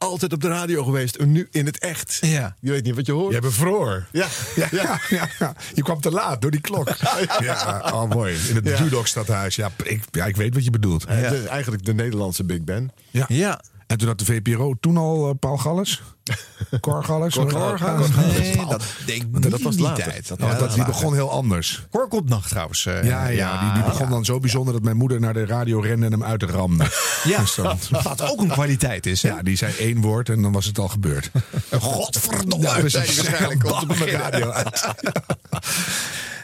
Altijd 0.03 0.33
op 0.33 0.41
de 0.41 0.47
radio 0.47 0.83
geweest, 0.83 1.15
en 1.15 1.31
nu 1.31 1.47
in 1.51 1.65
het 1.65 1.79
echt. 1.79 2.17
Ja. 2.21 2.55
Je 2.59 2.71
weet 2.71 2.83
niet 2.83 2.95
wat 2.95 3.05
je 3.05 3.11
hoort. 3.11 3.31
Jij 3.31 3.41
bevroor. 3.41 4.05
Ja, 4.11 4.27
Ja, 4.55 4.67
ja. 4.71 4.99
Ja, 5.39 5.55
Je 5.73 5.83
kwam 5.83 6.01
te 6.01 6.11
laat 6.11 6.41
door 6.41 6.51
die 6.51 6.61
klok. 6.61 6.89
Ja, 7.39 7.81
oh 7.93 8.09
mooi. 8.09 8.37
In 8.49 8.55
het 8.55 8.67
Ja. 8.67 8.77
Dudok-stadhuis. 8.77 9.55
Ja, 9.55 9.71
ik, 9.83 10.03
ja, 10.11 10.25
ik 10.25 10.35
weet 10.35 10.53
wat 10.53 10.63
je 10.63 10.69
bedoelt. 10.69 11.01
De- 11.07 11.45
eigenlijk 11.49 11.85
de 11.85 11.93
Nederlandse 11.93 12.43
Big 12.43 12.61
Ben. 12.63 12.91
Ja. 13.11 13.25
Ja. 13.27 13.61
En 13.93 13.99
toen 13.99 14.07
had 14.07 14.19
de 14.19 14.25
VPRO 14.25 14.73
toen 14.79 14.97
al 14.97 15.29
eh, 15.29 15.35
Paul 15.39 15.57
Galles? 15.57 16.01
Cor 16.81 17.03
Galles? 17.03 17.33
Cor 17.33 17.47
Cor 17.53 17.77
Galles. 17.77 18.09
Galles? 18.09 18.37
Nee, 18.39 18.55
dat 18.65 18.83
denk 19.05 19.21
ik 19.21 19.51
dat 19.51 19.61
was 19.61 19.75
die 19.75 19.83
later. 19.83 20.03
tijd. 20.03 20.27
Dat 20.27 20.39
Ja, 20.39 20.47
dat, 20.49 20.57
die 20.59 20.67
later. 20.77 20.85
begon 20.85 21.13
heel 21.13 21.31
anders. 21.31 21.85
Cor 21.91 22.07
komt 22.07 22.29
nog 22.29 22.47
trouwens. 22.47 22.85
eh, 22.85 23.03
Ja, 23.03 23.27
ja, 23.27 23.63
die, 23.63 23.73
die 23.73 23.91
begon 23.91 24.09
dan 24.09 24.25
zo 24.25 24.39
bijzonder 24.39 24.73
dat 24.73 24.83
mijn 24.83 24.97
moeder 24.97 25.19
naar 25.19 25.33
de 25.33 25.45
radio 25.45 25.79
rende 25.79 26.05
en 26.05 26.11
hem 26.11 26.23
uitramde. 26.23 26.85
Ja, 27.23 27.39
Dus 27.39 27.55
dan- 27.55 27.77
wat 28.03 28.21
ook 28.21 28.41
een 28.41 28.47
kwaliteit 28.49 29.05
is. 29.05 29.21
Hè? 29.21 29.29
ja, 29.29 29.41
die 29.41 29.55
zei 29.57 29.73
één 29.79 30.01
woord 30.01 30.29
en 30.29 30.41
dan 30.41 30.51
was 30.51 30.65
het 30.65 30.79
al 30.79 30.87
gebeurd. 30.87 31.31
Godverdomme, 31.71 32.65
Ja, 32.67 32.81
dus 32.81 32.91
zei 32.91 33.05
hij 33.05 33.15
het 33.15 33.25
waarschijnlijk 33.25 33.81
op 33.81 33.87
beginnen. 33.87 34.15
radio 34.21 34.49
uit. 34.49 34.87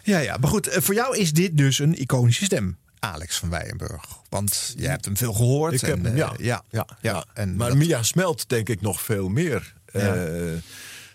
Ja, 0.03 0.19
ja, 0.19 0.37
maar 0.41 0.49
goed, 0.49 0.67
eh, 0.67 0.81
voor 0.81 0.93
jou 0.93 1.17
is 1.17 1.31
dit 1.33 1.57
dus 1.57 1.79
een 1.79 2.01
iconische 2.01 2.43
stem. 2.45 2.77
Alex 2.99 3.37
van 3.37 3.49
Weyenburg. 3.49 4.03
Want 4.29 4.73
jij 4.77 4.89
hebt 4.89 5.05
hem 5.05 5.17
veel 5.17 5.33
gehoord. 5.33 5.73
Ik 5.73 5.81
heb 5.81 5.97
en, 5.97 6.03
hem, 6.03 6.11
eh, 6.13 6.17
ja. 6.17 6.33
ja, 6.37 6.63
ja, 6.69 6.87
ja. 7.01 7.25
En 7.33 7.55
maar 7.55 7.67
dat- 7.67 7.77
Mia 7.77 8.03
smelt 8.03 8.49
denk 8.49 8.69
ik 8.69 8.81
nog 8.81 9.01
veel 9.01 9.29
meer. 9.29 9.73
Eh, 9.85 10.13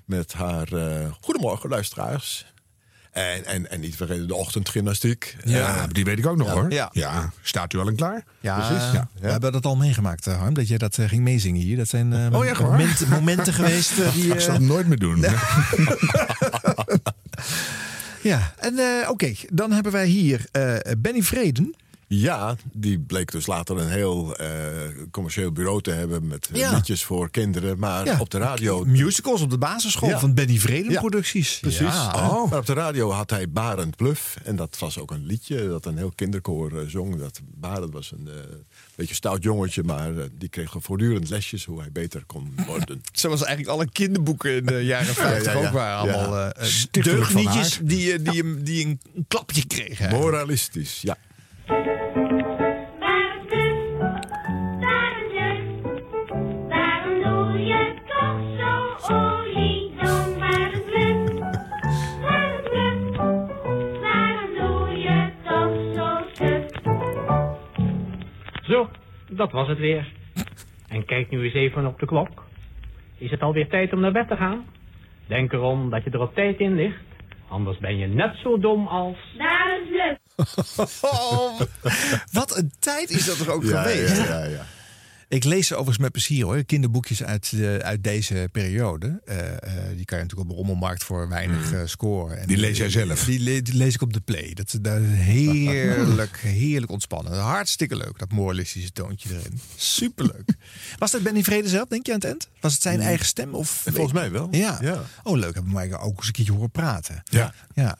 met 0.05 0.33
haar 0.33 0.73
eh, 0.73 1.13
Goedemorgen 1.21 1.69
luisteraars. 1.69 2.53
En, 3.13 3.45
en, 3.45 3.71
en 3.71 3.81
niet 3.81 3.97
vergeten 3.97 4.29
de 4.29 4.35
ochtendgymnastiek. 4.35 5.37
Ja, 5.45 5.87
die 5.87 6.05
weet 6.05 6.19
ik 6.19 6.27
ook 6.27 6.37
nog 6.37 6.47
ja. 6.47 6.53
hoor. 6.53 6.73
Ja. 6.73 6.89
Ja. 6.93 7.33
staat 7.43 7.73
u 7.73 7.79
al 7.79 7.89
in 7.89 7.97
klaar? 7.97 8.25
ja, 8.41 8.57
precies, 8.69 8.93
ja. 8.93 9.09
We 9.21 9.31
hebben 9.31 9.53
dat 9.53 9.65
al 9.65 9.77
meegemaakt, 9.77 10.25
Harm. 10.25 10.55
Dat 10.55 10.69
jij 10.69 10.79
dat 10.79 10.99
ging 11.07 11.23
meezingen 11.23 11.61
hier. 11.61 11.77
Dat 11.77 11.89
zijn 11.89 12.13
eh, 12.13 12.41
Oh, 12.41 12.61
momenten, 12.61 13.09
momenten 13.09 13.53
geweest 13.53 13.93
die... 14.15 14.35
Ik 14.35 14.41
zal 14.41 14.53
het 14.53 14.63
nooit 14.63 14.87
meer 14.87 14.99
doen. 14.99 15.25
ja, 18.25 18.55
en 18.59 18.79
eh, 18.79 19.11
oké. 19.11 19.33
Dan 19.53 19.73
hebben 19.73 19.93
wij 19.93 20.07
hier 20.07 20.47
eh, 20.53 20.77
Benny 20.99 21.23
Vreden. 21.23 21.75
Ja, 22.07 22.57
die 22.73 22.99
bleek 23.01 23.33
dus 23.33 23.47
later 23.47 23.79
een 23.79 23.89
heel 23.89 24.37
eh, 24.37 24.49
commercieel 25.11 25.53
bureau 25.53 25.81
te 25.81 25.91
hebben 25.91 26.27
met 26.27 26.49
Ja. 26.53 26.75
liedjes 26.75 27.05
voor 27.05 27.31
kinderen. 27.31 27.79
Maar 27.79 28.05
Ja, 28.05 28.21
op 28.21 28.31
de 28.31 28.39
radio. 28.39 28.85
Musicals 28.85 29.41
op 29.41 29.51
de 29.51 29.59
basisschool 29.59 30.09
Ja. 30.09 30.19
van 30.19 30.35
Benny 30.35 30.59
Vreden 30.59 30.93
producties. 30.95 31.59
Precies. 31.61 31.81
Ja. 31.81 32.13
Oh. 32.15 32.51
Maar 32.51 32.59
op 32.59 32.67
de 32.67 32.73
radio 32.73 33.11
had 33.11 33.31
hij 33.31 33.51
Barend 33.51 33.97
Bluff. 33.97 34.37
En 34.45 34.57
dat 34.57 34.77
was 34.79 34.99
ook 34.99 35.11
een 35.11 35.27
liedje 35.27 35.69
dat 35.69 35.87
een 35.87 35.97
heel 35.97 36.13
kinderkoor 36.15 36.85
zong. 36.87 37.19
Dat 37.19 37.41
Barend 37.55 37.93
was 37.93 38.13
een 38.13 38.29
beetje 38.97 39.15
stout 39.15 39.43
jongetje, 39.43 39.83
maar 39.83 40.17
eh, 40.17 40.25
die 40.33 40.49
kreeg 40.49 40.75
voortdurend 40.79 41.29
lesjes 41.29 41.65
hoe 41.65 41.81
hij 41.81 41.93
beter 41.93 42.25
kon 42.27 42.55
worden. 42.67 43.03
Zoals 43.13 43.43
eigenlijk 43.43 43.77
alle 43.77 43.91
kinderboeken 43.91 44.57
in 44.57 44.67
de 44.67 44.85
jaren 44.85 45.15
50 45.15 45.53
ja, 45.53 45.61
ja. 45.61 45.67
ook 45.67 45.73
waren. 45.73 45.97
Allemaal 45.99 46.39
eh, 46.39 46.67
van 46.67 47.03
deugnietjes 47.03 47.79
die, 47.83 48.23
die, 48.23 48.63
die 48.63 48.87
een, 48.87 49.01
klapje 49.29 49.67
kregen. 49.67 50.11
Moralistisch, 50.11 51.01
ja. 51.01 51.17
Dat 69.45 69.53
was 69.53 69.69
het 69.69 69.79
weer. 69.79 70.13
En 70.89 71.05
kijk 71.05 71.31
nu 71.31 71.45
eens 71.45 71.55
even 71.55 71.87
op 71.87 71.99
de 71.99 72.07
klok. 72.07 72.45
Is 73.19 73.31
het 73.31 73.41
alweer 73.43 73.69
tijd 73.69 73.93
om 73.93 74.01
naar 74.01 74.13
bed 74.13 74.29
te 74.29 74.37
gaan? 74.37 74.65
Denk 75.27 75.53
erom 75.53 75.91
dat 75.91 76.05
je 76.05 76.11
er 76.11 76.21
op 76.21 76.35
tijd 76.35 76.59
in 76.59 76.75
ligt. 76.75 76.97
Anders 77.49 77.79
ben 77.79 77.97
je 77.97 78.07
net 78.07 78.35
zo 78.43 78.59
dom 78.59 78.87
als... 78.87 79.17
Daar 79.39 79.79
is 79.83 79.89
Bluf. 79.89 81.03
Oh, 81.03 81.61
wat 82.33 82.57
een 82.57 82.73
tijd 82.79 83.11
is 83.11 83.27
dat 83.27 83.47
er 83.47 83.53
ook 83.53 83.63
Ja, 83.65 83.83
geweest. 83.83 84.29
ja, 84.29 84.39
ja, 84.39 84.45
ja. 84.45 84.63
Ik 85.35 85.45
lees 85.45 85.67
ze 85.67 85.75
overigens 85.75 85.99
met 86.03 86.13
plezier 86.13 86.45
hoor. 86.45 86.65
Kinderboekjes 86.65 87.23
uit, 87.23 87.51
de, 87.51 87.79
uit 87.83 88.05
deze 88.05 88.49
periode. 88.53 89.21
Eh, 89.25 89.47
eh, 89.53 89.97
die 89.97 90.05
kan 90.05 90.19
je 90.19 90.23
natuurlijk 90.25 90.41
op 90.41 90.49
de 90.49 90.55
rommelmarkt 90.55 91.05
voor 91.05 91.29
weinig 91.29 91.73
eh, 91.73 91.81
scoren. 91.85 92.37
En 92.37 92.41
Mm. 92.43 92.47
Die 92.47 92.57
lees 92.57 92.77
jij 92.77 92.91
zelf? 92.91 93.25
Die, 93.25 93.39
le- 93.41 93.63
die 93.63 93.75
lees 93.75 93.95
ik 93.95 94.03
op 94.03 94.13
de 94.13 94.21
play. 94.21 94.55
Dat 94.55 94.67
is 94.67 94.79
heerlijk, 95.09 96.37
heerlijk 96.65 96.93
ontspannen. 96.93 97.39
Hartstikke 97.39 97.97
leuk, 97.97 98.19
dat 98.19 98.33
moralistische 98.33 98.93
toontje 98.93 99.29
erin. 99.29 99.61
Superleuk. 99.77 100.55
Was 100.99 101.11
dat 101.11 101.23
Benny 101.23 101.43
Vrede 101.43 101.69
zelf, 101.69 101.89
denk 101.89 102.07
je 102.07 102.13
aan 102.13 102.19
het 102.19 102.27
eind? 102.29 102.49
Was 102.61 102.73
het 102.73 102.83
zijn 102.83 103.01
eigen 103.01 103.27
stem? 103.27 103.55
Of 103.55 103.85
Volgens 103.87 104.13
mij 104.13 104.31
wel. 104.31 104.49
Ja. 104.51 104.79
Ja. 104.81 105.03
Oh, 105.23 105.37
leuk. 105.39 105.55
Hebben 105.55 105.73
we 105.73 105.79
mij 105.79 105.99
ook 105.99 106.17
eens 106.17 106.27
een 106.27 106.33
keertje 106.33 106.53
horen 106.53 106.71
praten. 106.71 107.23
Ja. 107.25 107.55
Ja. 107.75 107.99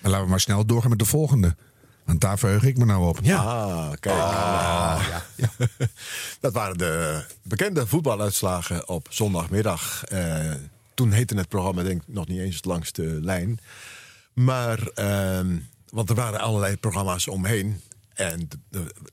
Maar 0.00 0.10
laten 0.10 0.24
we 0.24 0.30
maar 0.30 0.40
snel 0.40 0.66
doorgaan 0.66 0.90
met 0.90 0.98
de 0.98 1.04
volgende. 1.04 1.56
Want 2.04 2.20
daar 2.20 2.38
verheug 2.38 2.64
ik 2.64 2.76
me 2.76 2.84
nou 2.84 3.08
op. 3.08 3.18
Ja. 3.22 3.36
Ah, 3.36 3.92
kijk. 4.00 4.14
Ah, 4.14 5.06
ja. 5.36 5.48
Dat 6.40 6.52
waren 6.52 6.78
de 6.78 7.24
bekende 7.42 7.86
voetbaluitslagen 7.86 8.88
op 8.88 9.06
zondagmiddag. 9.10 10.04
Eh, 10.04 10.50
toen 10.94 11.12
heette 11.12 11.36
het 11.36 11.48
programma 11.48 11.82
denk 11.82 12.02
ik 12.02 12.14
nog 12.14 12.26
niet 12.26 12.38
eens 12.38 12.64
langs 12.64 12.92
de 12.92 13.18
lijn. 13.22 13.60
Maar, 14.32 14.88
ehm, 14.94 15.56
want 15.88 16.08
er 16.08 16.14
waren 16.14 16.40
allerlei 16.40 16.76
programma's 16.76 17.28
omheen. 17.28 17.80
En 18.14 18.48
de, 18.48 18.58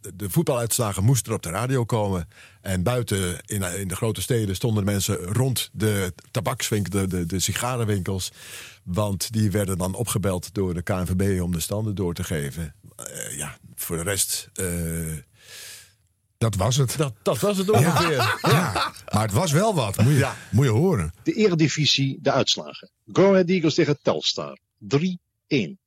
de, 0.02 0.16
de 0.16 0.30
voetbaluitslagen 0.30 1.04
moesten 1.04 1.32
er 1.32 1.38
op 1.38 1.44
de 1.44 1.50
radio 1.50 1.86
komen. 1.86 2.28
En 2.62 2.84
buiten 2.84 3.38
in, 3.46 3.62
in 3.62 3.88
de 3.88 3.96
grote 3.96 4.22
steden 4.22 4.56
stonden 4.56 4.84
mensen 4.84 5.18
rond 5.18 5.70
de 5.74 6.14
tabakswinkels, 6.32 6.96
de, 6.96 7.08
de, 7.08 7.26
de 7.26 7.39
sigarenwinkels. 7.39 8.32
Want 8.84 9.34
die 9.34 9.52
werden 9.52 9.78
dan 9.78 9.94
opgebeld 9.94 10.54
door 10.54 10.74
de 10.74 10.82
KNVB 10.82 11.42
om 11.42 11.52
de 11.52 11.60
standen 11.60 11.96
door 11.96 12.14
te 12.14 12.24
geven. 12.24 12.74
Eh, 13.08 13.38
ja, 13.38 13.58
voor 13.76 13.97
de 13.97 14.04
rest. 14.04 14.49
eh, 14.54 15.18
Dat 16.38 16.56
was 16.56 16.76
het. 16.78 16.97
dat, 16.97 17.14
dat 17.24 17.39
was 17.39 17.58
het 17.58 17.70
ongeveer. 17.70 18.12
Ja. 18.12 18.38
Ja. 18.41 18.93
Maar 19.14 19.22
het 19.24 19.32
was 19.32 19.52
wel 19.52 19.76
wat. 19.76 19.97
Moet 19.97 20.12
je, 20.14 20.18
Ja. 20.18 20.38
moet 20.52 20.66
je 20.66 20.72
horen. 20.72 21.14
De 21.24 21.34
Eredivisie, 21.34 22.18
de 22.22 22.32
uitslagen. 22.32 22.89
Go 23.12 23.30
Ahead 23.32 23.49
Eagles 23.49 23.74
tegen 23.74 23.99
Telstar. 24.02 24.58
3-1. 24.78 25.80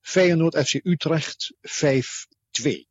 Feyenoord 0.00 0.56
FC 0.68 0.80
Utrecht 0.82 1.52
5-2. 1.62 2.86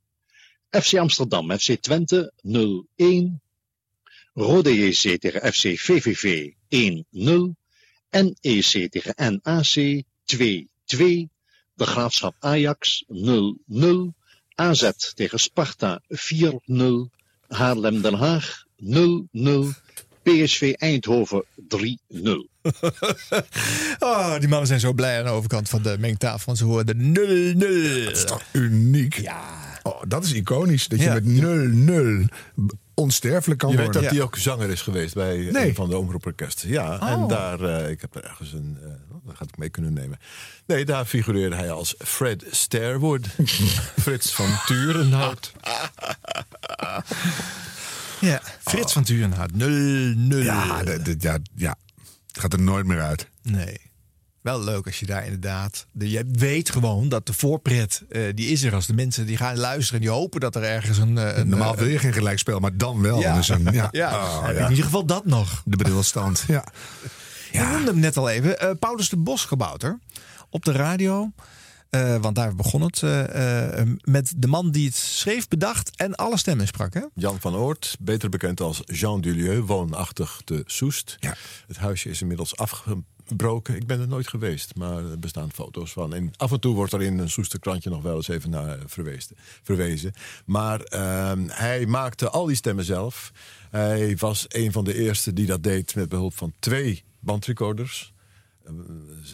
FC 0.69 0.93
Amsterdam 0.97 1.51
FC 1.59 1.71
Twente 1.81 2.33
0-1. 2.41 3.41
Rode 4.33 4.73
JC 4.87 5.19
tegen 5.21 5.53
FC 5.53 5.79
VVV 5.79 6.51
1-0. 6.69 7.55
NEC 8.09 8.91
tegen 8.91 9.39
NAC 9.41 10.03
2-2. 10.25 11.29
De 11.75 11.85
Graafschap 11.85 12.35
Ajax 12.39 13.03
0-0. 13.07 14.13
AZ 14.55 14.89
tegen 15.13 15.39
Sparta 15.39 16.01
4-0. 16.07 17.09
Haarlem 17.47 18.01
Den 18.01 18.13
Haag 18.13 18.63
0-0. 18.83 18.87
PSV 20.23 20.73
Eindhoven 20.77 21.43
3-0. 21.67 22.51
Oh, 23.99 24.39
die 24.39 24.47
mannen 24.47 24.67
zijn 24.67 24.79
zo 24.79 24.93
blij 24.93 25.17
aan 25.19 25.25
de 25.25 25.31
overkant 25.31 25.69
van 25.69 25.81
de 25.81 25.95
mengtafel. 25.99 26.45
Want 26.45 26.57
ze 26.57 26.63
horen 26.65 26.85
de 26.85 26.95
0-0. 27.55 28.03
Dat 28.05 28.17
is 28.17 28.25
toch 28.25 28.43
uniek? 28.51 29.13
Ja. 29.15 29.79
Oh, 29.83 30.01
dat 30.07 30.23
is 30.23 30.33
iconisch. 30.33 30.87
Dat 30.87 30.99
je 30.99 31.05
Ja. 31.05 31.13
met 31.13 31.23
0-0 31.25 32.33
onsterfelijk 32.93 33.59
kan 33.59 33.69
Je 33.69 33.75
weet 33.75 33.85
worden. 33.85 34.03
dat 34.03 34.11
hij 34.11 34.21
ook 34.21 34.37
zanger 34.37 34.69
is 34.69 34.81
geweest 34.81 35.13
bij 35.13 35.37
Nee. 35.37 35.67
een 35.67 35.75
van 35.75 35.89
de 35.89 35.97
omroeporkesten. 35.97 36.69
Ja, 36.69 36.95
Oh. 36.95 37.09
en 37.09 37.27
daar, 37.27 37.61
eh, 37.61 37.89
ik 37.89 38.01
heb 38.01 38.15
er 38.15 38.23
ergens 38.23 38.53
een, 38.53 38.77
eh, 38.81 38.87
oh, 39.15 39.25
daar 39.27 39.35
ga 39.35 39.43
ik 39.47 39.57
mee 39.57 39.69
kunnen 39.69 39.93
nemen. 39.93 40.19
Nee, 40.65 40.85
daar 40.85 41.05
figureerde 41.05 41.55
hij 41.55 41.71
als 41.71 41.95
Fred 41.97 42.43
Starwood. 42.51 43.27
Frits 44.01 44.33
van 44.33 44.49
Turenhout. 44.65 45.51
Ja, 48.19 48.41
Frits 48.59 48.93
van 48.93 49.03
Turenhout. 49.03 49.51
0-0. 49.53 50.37
Ja, 50.43 50.83
dat- 50.83 51.05
dat- 51.05 51.21
ja, 51.21 51.37
ja, 51.55 51.75
het 52.27 52.39
gaat 52.39 52.53
er 52.53 52.61
nooit 52.61 52.85
meer 52.85 53.01
uit. 53.01 53.29
Nee. 53.41 53.91
Wel 54.43 54.63
leuk 54.63 54.85
als 54.85 54.99
je 54.99 55.05
daar 55.05 55.23
inderdaad... 55.23 55.85
De, 55.91 56.09
je 56.09 56.25
weet 56.31 56.69
gewoon 56.69 57.09
dat 57.09 57.25
de 57.25 57.33
voorpret, 57.33 58.03
eh, 58.09 58.21
die 58.35 58.47
is 58.47 58.63
er 58.63 58.73
als 58.73 58.85
de 58.87 58.93
mensen 58.93 59.25
die 59.25 59.37
gaan 59.37 59.57
luisteren... 59.57 59.99
en 60.01 60.05
die 60.07 60.15
hopen 60.15 60.39
dat 60.39 60.55
er 60.55 60.63
ergens 60.63 60.97
een... 60.97 61.17
eh, 61.17 61.37
een 61.37 61.49
Normaal 61.49 61.73
eh, 61.73 61.79
wil 61.79 61.87
je 61.87 61.99
geen 61.99 62.13
gelijkspel, 62.13 62.59
maar 62.59 62.77
dan 62.77 63.01
wel. 63.01 63.19
Ja. 63.19 63.35
Dus 63.35 63.49
een, 63.49 63.67
ja. 63.71 63.87
Ja, 64.01 64.25
Oh, 64.25 64.43
ja. 64.53 64.63
in 64.63 64.69
ieder 64.69 64.85
geval 64.85 65.05
dat 65.05 65.25
nog. 65.25 65.61
De 65.65 65.75
brilstand. 65.77 66.43
Ja. 66.47 66.63
Je 67.51 67.59
noemde 67.59 67.91
hem 67.91 67.99
net 67.99 68.17
al 68.17 68.29
even. 68.29 68.59
eh, 68.59 68.69
Paulus 68.79 69.09
de 69.09 69.17
Bosgebouter 69.17 69.99
op 70.49 70.65
de 70.65 70.71
radio. 70.71 71.31
Eh, 71.89 72.15
want 72.17 72.35
daar 72.35 72.55
begon 72.55 72.81
het. 72.81 73.03
eh, 73.03 73.79
eh, 73.79 73.87
met 74.01 74.33
de 74.37 74.47
man 74.47 74.71
die 74.71 74.85
het 74.85 74.95
schreef, 74.95 75.47
bedacht 75.47 75.91
en 75.95 76.15
alle 76.15 76.37
stemmen 76.37 76.67
sprak. 76.67 76.93
Hè? 76.93 77.01
Jan 77.15 77.39
van 77.39 77.55
Oort, 77.55 77.95
beter 77.99 78.29
bekend 78.29 78.61
als 78.61 78.81
Jean 78.85 79.21
Dulieu, 79.21 79.61
woonachtig 79.61 80.41
te 80.43 80.63
Soest. 80.65 81.15
Ja. 81.19 81.35
Het 81.67 81.77
huisje 81.77 82.09
is 82.09 82.21
inmiddels 82.21 82.57
afgebroken. 83.23 83.75
Ik 83.75 83.87
ben 83.87 83.99
er 83.99 84.07
nooit 84.07 84.27
geweest, 84.27 84.75
maar 84.75 85.05
er 85.05 85.19
bestaan 85.19 85.51
foto's 85.51 85.91
van. 85.91 86.13
En 86.13 86.31
af 86.37 86.51
en 86.51 86.59
toe 86.59 86.75
wordt 86.75 86.93
er 86.93 87.01
in 87.01 87.17
een 87.17 87.29
Soester 87.29 87.59
krantje 87.59 87.89
nog 87.89 88.01
wel 88.01 88.15
eens 88.15 88.27
even 88.27 88.49
naar 88.49 88.77
verwezen. 88.85 89.35
verwezen. 89.63 90.13
Maar 90.45 90.81
ehm, 90.81 91.47
hij 91.47 91.85
maakte 91.85 92.29
al 92.29 92.45
die 92.45 92.55
stemmen 92.55 92.85
zelf. 92.85 93.31
Hij 93.69 94.17
was 94.17 94.45
een 94.49 94.71
van 94.71 94.83
de 94.83 94.93
eerste 94.93 95.33
die 95.33 95.45
dat 95.45 95.63
deed 95.63 95.95
met 95.95 96.09
behulp 96.09 96.37
van 96.37 96.53
twee 96.59 97.03
bandrecorders. 97.19 98.13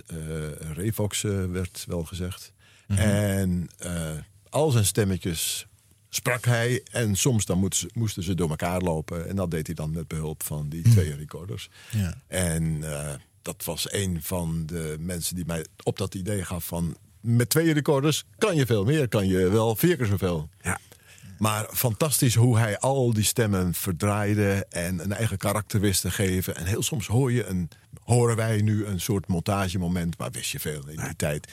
Eh, 0.08 0.18
Revox 0.74 1.24
eh, 1.24 1.46
werd 1.46 1.86
wel 1.88 2.04
gezegd. 2.04 2.54
En 2.88 3.70
eh, 3.78 4.12
al 4.50 4.72
zijn 4.72 4.86
stemmetjes 4.86 5.68
sprak 6.10 6.46
hij. 6.46 6.84
En 6.92 7.16
soms 7.16 7.46
dan 7.46 7.60
moesten 7.60 7.80
ze, 7.80 8.00
moesten 8.00 8.24
ze 8.24 8.36
door 8.36 8.50
elkaar 8.50 8.82
lopen. 8.82 9.28
En 9.28 9.36
dat 9.36 9.52
deed 9.52 9.66
hij 9.66 9.76
dan 9.76 9.92
met 9.92 10.08
behulp 10.08 10.44
van 10.44 10.70
die 10.70 10.82
twee 10.82 11.16
recorders. 11.16 11.70
Ja. 11.92 12.22
En 12.28 12.84
eh, 12.84 13.14
dat 13.50 13.66
was 13.66 13.94
een 13.94 14.20
van 14.22 14.66
de 14.66 14.96
mensen 15.00 15.36
die 15.36 15.46
mij 15.46 15.66
op 15.84 15.98
dat 15.98 16.16
idee 16.16 16.46
gaf 16.46 16.66
van... 16.66 16.98
met 17.20 17.50
twee 17.50 17.74
recorders 17.74 18.26
kan 18.38 18.56
je 18.56 18.66
veel 18.66 18.84
meer. 18.84 19.08
Kan 19.08 19.28
je 19.28 19.50
wel 19.50 19.76
vier 19.76 19.98
keer 19.98 20.06
zoveel. 20.06 20.50
Ja. 20.62 20.80
Maar 21.38 21.68
fantastisch 21.72 22.36
hoe 22.36 22.58
hij 22.58 22.80
al 22.80 23.14
die 23.14 23.24
stemmen 23.24 23.74
verdraaide 23.74 24.66
en 24.70 25.00
een 25.00 25.14
eigen 25.14 25.38
karakter 25.38 25.80
wist 25.80 26.02
te 26.02 26.12
geven. 26.12 26.56
En 26.56 26.66
heel 26.66 26.84
soms 26.84 27.08
hoor 27.08 27.32
je 27.32 27.46
een, 27.46 27.70
horen 28.04 28.36
wij 28.36 28.62
nu 28.62 28.86
een 28.86 29.02
soort 29.02 29.28
montagemoment, 29.28 30.18
maar 30.18 30.32
wist 30.32 30.52
je 30.52 30.60
veel 30.60 30.88
in 30.88 31.00
die 31.00 31.16
tijd. 31.16 31.52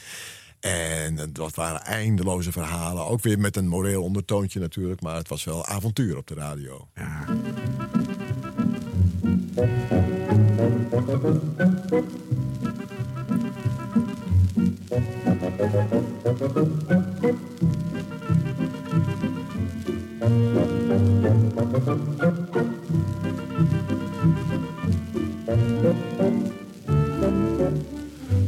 En 0.59 1.29
dat 1.33 1.55
waren 1.55 1.81
eindeloze 1.81 2.51
verhalen. 2.51 3.05
Ook 3.05 3.21
weer 3.21 3.39
met 3.39 3.55
een 3.55 3.67
moreel 3.67 4.03
ondertoontje 4.03 4.59
natuurlijk. 4.59 5.01
Maar 5.01 5.15
het 5.15 5.27
was 5.27 5.43
wel 5.43 5.65
avontuur 5.65 6.17
op 6.17 6.27
de 6.27 6.33
radio. 6.33 6.87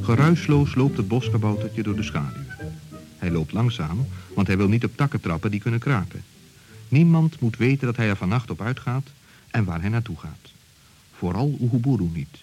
Geruisloos 0.02 0.76
loopt 0.76 0.98
het 0.98 1.08
boskaboutertje 1.08 1.84
door 1.84 1.96
de 1.96 2.04
schaduw. 2.04 2.44
Hij 3.18 3.32
loopt 3.32 3.52
langzaam, 3.52 4.08
want 4.36 4.48
hij 4.48 4.58
wil 4.58 4.68
niet 4.68 4.84
op 4.84 4.98
takken 4.98 5.22
trappen 5.22 5.52
die 5.52 5.60
kunnen 5.60 5.80
kraken. 5.80 6.24
Niemand 6.88 7.40
moet 7.40 7.58
weten 7.58 7.86
dat 7.86 7.96
hij 7.96 8.10
er 8.10 8.16
vannacht 8.16 8.50
op 8.50 8.62
uitgaat 8.62 9.08
en 9.52 9.64
waar 9.64 9.82
hij 9.82 9.90
naartoe 9.90 10.18
gaat. 10.18 10.59
Vooral 11.20 11.58
Oeguburu 11.60 12.10
niet. 12.14 12.38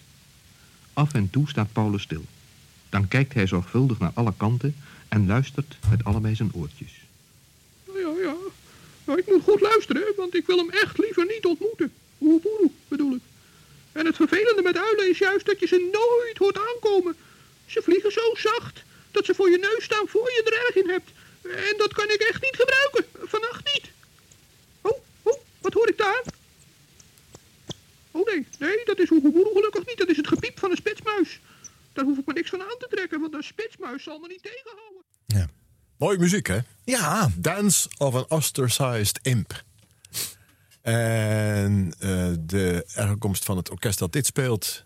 Af 0.92 1.12
en 1.12 1.30
toe 1.30 1.48
staat 1.48 1.72
Paulus 1.72 2.02
stil. 2.02 2.24
Dan 2.88 3.08
kijkt 3.08 3.34
hij 3.34 3.46
zorgvuldig 3.46 3.98
naar 3.98 4.10
alle 4.14 4.32
kanten 4.36 4.76
en 5.08 5.26
luistert 5.26 5.76
met 5.90 6.04
allebei 6.04 6.34
zijn 6.34 6.54
oortjes. 6.54 6.92
Ja, 7.84 8.12
ja. 8.22 8.34
Maar 9.04 9.18
ik 9.18 9.26
moet 9.26 9.42
goed 9.42 9.60
luisteren, 9.60 10.12
want 10.16 10.34
ik 10.34 10.46
wil 10.46 10.56
hem 10.56 10.70
echt 10.70 10.98
liever 10.98 11.26
niet 11.26 11.46
ontmoeten. 11.46 11.92
Oeboeroe, 12.20 12.70
bedoel 12.88 13.14
ik. 13.14 13.20
En 13.92 14.06
het 14.06 14.16
vervelende 14.16 14.62
met 14.62 14.76
uilen 14.76 15.10
is 15.10 15.18
juist 15.18 15.46
dat 15.46 15.60
je 15.60 15.66
ze 15.66 15.88
nooit 15.92 16.38
hoort 16.38 16.58
aankomen. 16.68 17.16
Ze 17.66 17.82
vliegen 17.82 18.12
zo 18.12 18.34
zacht 18.34 18.82
dat 19.10 19.24
ze 19.24 19.34
voor 19.34 19.50
je 19.50 19.58
neus 19.58 19.84
staan 19.84 20.08
voor 20.08 20.30
je 20.34 20.42
er 20.44 20.66
erg 20.66 20.84
in 20.84 20.90
hebt. 20.90 21.10
En 21.42 21.74
dat 21.76 21.92
kan 21.92 22.10
ik 22.10 22.20
echt 22.30 22.42
niet 22.42 22.56
gebruiken. 22.56 23.28
Vannacht 23.28 23.64
niet. 23.74 23.90
Oh, 24.80 24.98
oh, 25.22 25.40
wat 25.58 25.72
hoor 25.72 25.88
ik 25.88 25.98
daar? 25.98 26.22
Oh 28.16 28.26
nee, 28.26 28.46
nee, 28.58 28.84
dat 28.84 28.98
is 28.98 29.10
Oeboeroe 29.10 29.50
gelukkig 29.52 29.86
niet. 29.86 29.98
Dat 29.98 30.08
is 30.08 30.16
het 30.16 30.26
gepiep 30.28 30.58
van 30.58 30.70
een 30.70 30.76
spitsmuis. 30.76 31.40
Daar 31.92 32.04
hoef 32.04 32.18
ik 32.18 32.26
me 32.26 32.32
niks 32.32 32.50
van 32.50 32.60
aan 32.60 32.76
te 32.78 32.86
trekken, 32.90 33.20
want 33.20 33.34
een 33.34 33.42
spitsmuis 33.42 34.02
zal 34.02 34.18
me 34.18 34.28
niet 34.28 34.42
tegenhouden. 34.42 35.54
Mooie 35.96 36.18
muziek, 36.18 36.46
hè? 36.46 36.58
Ja. 36.84 37.30
Dance 37.36 37.88
of 37.98 38.14
an 38.14 38.24
Ostracized 38.28 39.18
Imp. 39.22 39.62
En 40.82 41.94
eh, 41.98 42.28
de 42.40 42.84
herkomst 42.92 43.44
van 43.44 43.56
het 43.56 43.70
orkest 43.70 43.98
dat 43.98 44.12
dit 44.12 44.26
speelt 44.26 44.84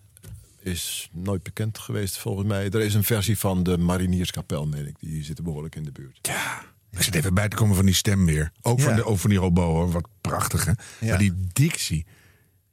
is 0.60 1.08
nooit 1.12 1.42
bekend 1.42 1.78
geweest 1.78 2.18
volgens 2.18 2.46
mij. 2.46 2.64
Er 2.70 2.80
is 2.80 2.94
een 2.94 3.04
versie 3.04 3.38
van 3.38 3.62
de 3.62 3.78
Marinierskapel, 3.78 4.66
meen 4.66 4.86
ik. 4.86 4.94
Die 5.00 5.24
zit 5.24 5.38
er 5.38 5.44
behoorlijk 5.44 5.74
in 5.76 5.84
de 5.84 5.92
buurt. 5.92 6.18
Ja. 6.22 6.62
Ik 6.90 7.02
zit 7.02 7.14
even 7.14 7.34
bij 7.34 7.48
te 7.48 7.56
komen 7.56 7.76
van 7.76 7.84
die 7.84 7.94
stem 7.94 8.26
weer. 8.26 8.52
Ook 8.62 8.80
van, 8.80 8.90
Ja. 8.90 8.96
de, 8.96 9.04
ook 9.04 9.18
van 9.18 9.30
die 9.30 9.38
robo, 9.38 9.62
hoor. 9.62 9.90
Wat 9.90 10.08
prachtig, 10.20 10.64
hè? 10.64 10.72
Maar 11.08 11.18
die 11.18 11.32
dictie. 11.52 12.06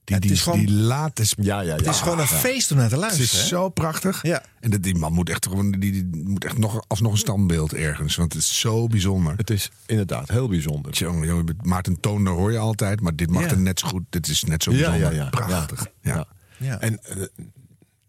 Die, 0.08 0.20
die, 0.20 0.32
is 0.32 0.42
gewoon- 0.42 0.60
die 0.60 0.72
late... 0.72 1.24
Ja, 1.38 1.62
ja, 1.62 1.62
ja. 1.62 1.76
Het 1.76 1.88
is 1.88 2.00
gewoon 2.02 2.20
een 2.20 2.28
feest 2.28 2.72
om 2.72 2.78
naar 2.78 2.90
te 2.90 2.98
luisteren. 2.98 3.26
Het 3.28 3.36
is 3.36 3.42
hè? 3.42 3.48
zo 3.48 3.70
prachtig. 3.70 4.20
Ja. 4.24 4.44
En 4.60 4.70
dat, 4.70 4.84
die 4.84 4.96
man 4.96 5.14
moet 5.14 5.30
echt, 5.30 5.46
gewoon- 5.48 5.72
die, 5.72 5.92
die 5.92 6.24
moet 6.26 6.46
echt 6.46 6.58
nog, 6.58 6.84
alsnog 6.88 7.12
een 7.12 7.18
standbeeld 7.18 7.74
ergens. 7.74 8.16
Want 8.16 8.34
het 8.34 8.42
is 8.42 8.60
zo 8.60 8.88
bijzonder. 8.88 9.34
Het 9.38 9.50
is 9.50 9.70
inderdaad 9.86 10.30
heel 10.30 10.48
bijzonder. 10.48 10.92
Jongen, 10.94 11.28
jongen, 11.28 11.58
Maarten 11.62 12.00
Toonder 12.00 12.34
hoor 12.34 12.52
je 12.52 12.58
altijd. 12.58 13.02
Maar 13.02 13.16
dit 13.16 13.30
mag 13.30 13.44
Ja. 13.44 13.50
er 13.50 13.60
net 13.60 13.80
zo 13.80 13.88
goed. 13.88 14.04
Dit 14.10 14.28
is 14.28 14.44
net 14.44 14.64
zo 14.64 14.72
Ja, 14.72 14.78
bijzonder. 14.78 15.16
ja, 15.16 15.24
ja. 15.24 15.30
Prachtig. 15.30 15.88
Ja. 16.02 16.26
Ja. 16.58 16.80
En 16.80 17.04
eh, 17.04 17.16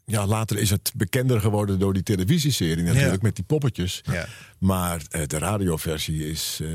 ja, 0.05 0.27
later 0.27 0.59
is 0.59 0.71
het 0.71 0.93
bekender 0.97 1.41
geworden 1.41 1.79
door 1.79 1.93
die 1.93 2.03
televisieserie 2.03 2.85
natuurlijk, 2.85 3.13
Ja. 3.13 3.19
met 3.23 3.37
die 3.37 3.45
poppetjes. 3.45 4.01
Ja. 4.13 4.27
Maar 4.59 5.03
eh, 5.11 5.27
de 5.27 5.39
radioversie 5.39 6.31
is... 6.31 6.59
eh, 6.63 6.69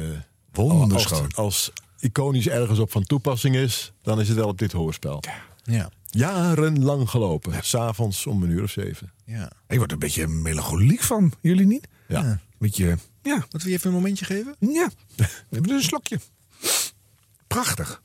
Wonderschoon. 0.52 1.22
Als, 1.22 1.36
als 1.36 1.72
iconisch 2.04 2.48
ergens 2.48 2.80
op 2.80 2.92
van 2.92 3.04
toepassing 3.04 3.56
is, 3.56 3.94
dan 4.02 4.20
is 4.20 4.28
het 4.28 4.38
wel 4.38 4.48
op 4.48 4.58
dit 4.58 4.72
hoorspel. 4.72 5.24
Ja. 5.64 5.90
Jarenlang 6.10 7.10
gelopen. 7.10 7.64
S'avonds 7.64 8.26
om 8.28 8.44
een 8.44 8.50
uur 8.50 8.64
of 8.64 8.72
zeven. 8.72 9.12
Ja. 9.26 9.52
Ik 9.68 9.78
word 9.78 9.90
er 9.90 9.94
een 9.94 10.00
beetje 10.00 10.28
melancholiek 10.28 11.02
van. 11.02 11.34
Jullie 11.42 11.66
niet? 11.66 11.88
Ja. 12.08 12.40
Beetje, 12.58 12.98
ja. 13.22 13.36
Moeten 13.36 13.62
we 13.62 13.70
je 13.70 13.74
even 13.74 13.90
een 13.90 13.96
momentje 13.96 14.26
geven? 14.26 14.56
Ja. 14.60 14.90
We 15.16 15.26
hebben 15.50 15.70
er 15.70 15.78
een 15.78 15.84
slokje. 15.84 16.20
Prachtig. 17.48 18.02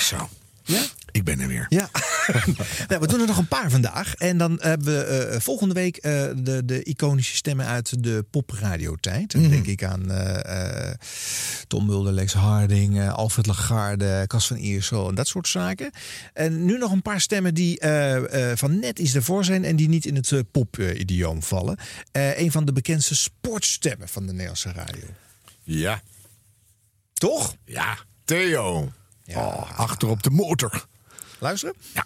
Zo. 0.00 0.28
Ja? 0.62 0.82
Ik 1.18 1.24
ben 1.24 1.40
er 1.40 1.48
weer. 1.48 1.66
Ja. 1.68 1.90
nou, 2.88 3.00
we 3.00 3.06
doen 3.06 3.20
er 3.20 3.26
nog 3.26 3.38
een 3.38 3.48
paar 3.48 3.70
vandaag. 3.70 4.14
En 4.14 4.38
dan 4.38 4.58
hebben 4.60 4.86
we 4.86 5.04
eh, 5.04 5.40
volgende 5.40 5.74
week 5.74 5.96
eh, 5.96 6.12
de, 6.36 6.64
de 6.64 6.82
iconische 6.82 7.36
stemmen 7.36 7.66
uit 7.66 8.02
de 8.02 8.24
popradiotijd. 8.30 9.34
En 9.34 9.40
Dan 9.40 9.50
denk 9.50 9.66
ik 9.66 9.84
aan 9.84 10.10
eh, 10.10 10.90
Tom 11.66 11.86
Mulder, 11.86 12.12
Lex 12.12 12.32
Harding, 12.32 13.10
Alfred 13.10 13.46
Lagarde, 13.46 14.24
Cas 14.26 14.46
van 14.46 14.56
Iersel 14.56 15.08
en 15.08 15.14
dat 15.14 15.28
soort 15.28 15.48
zaken. 15.48 15.90
En 16.32 16.64
nu 16.64 16.78
nog 16.78 16.92
een 16.92 17.02
paar 17.02 17.20
stemmen 17.20 17.54
die 17.54 17.80
van 18.54 18.78
net 18.78 18.98
iets 18.98 19.14
ervoor 19.14 19.44
zijn 19.44 19.64
en 19.64 19.76
die 19.76 19.88
niet 19.88 20.06
in 20.06 20.14
het 20.14 20.50
pop-idioom 20.50 21.42
vallen. 21.42 21.78
Een 22.12 22.52
van 22.52 22.64
de 22.64 22.72
bekendste 22.72 23.16
sportstemmen 23.16 24.08
van 24.08 24.26
de 24.26 24.32
Nederlandse 24.32 24.72
radio. 24.72 25.04
Ja. 25.62 26.02
Toch? 27.12 27.56
Ja. 27.64 27.98
Theo. 28.24 28.92
Oh, 29.26 29.78
achter 29.78 30.08
op 30.08 30.22
de 30.22 30.30
motor. 30.30 30.86
Luisteren? 31.40 31.74
Ja. 31.94 32.04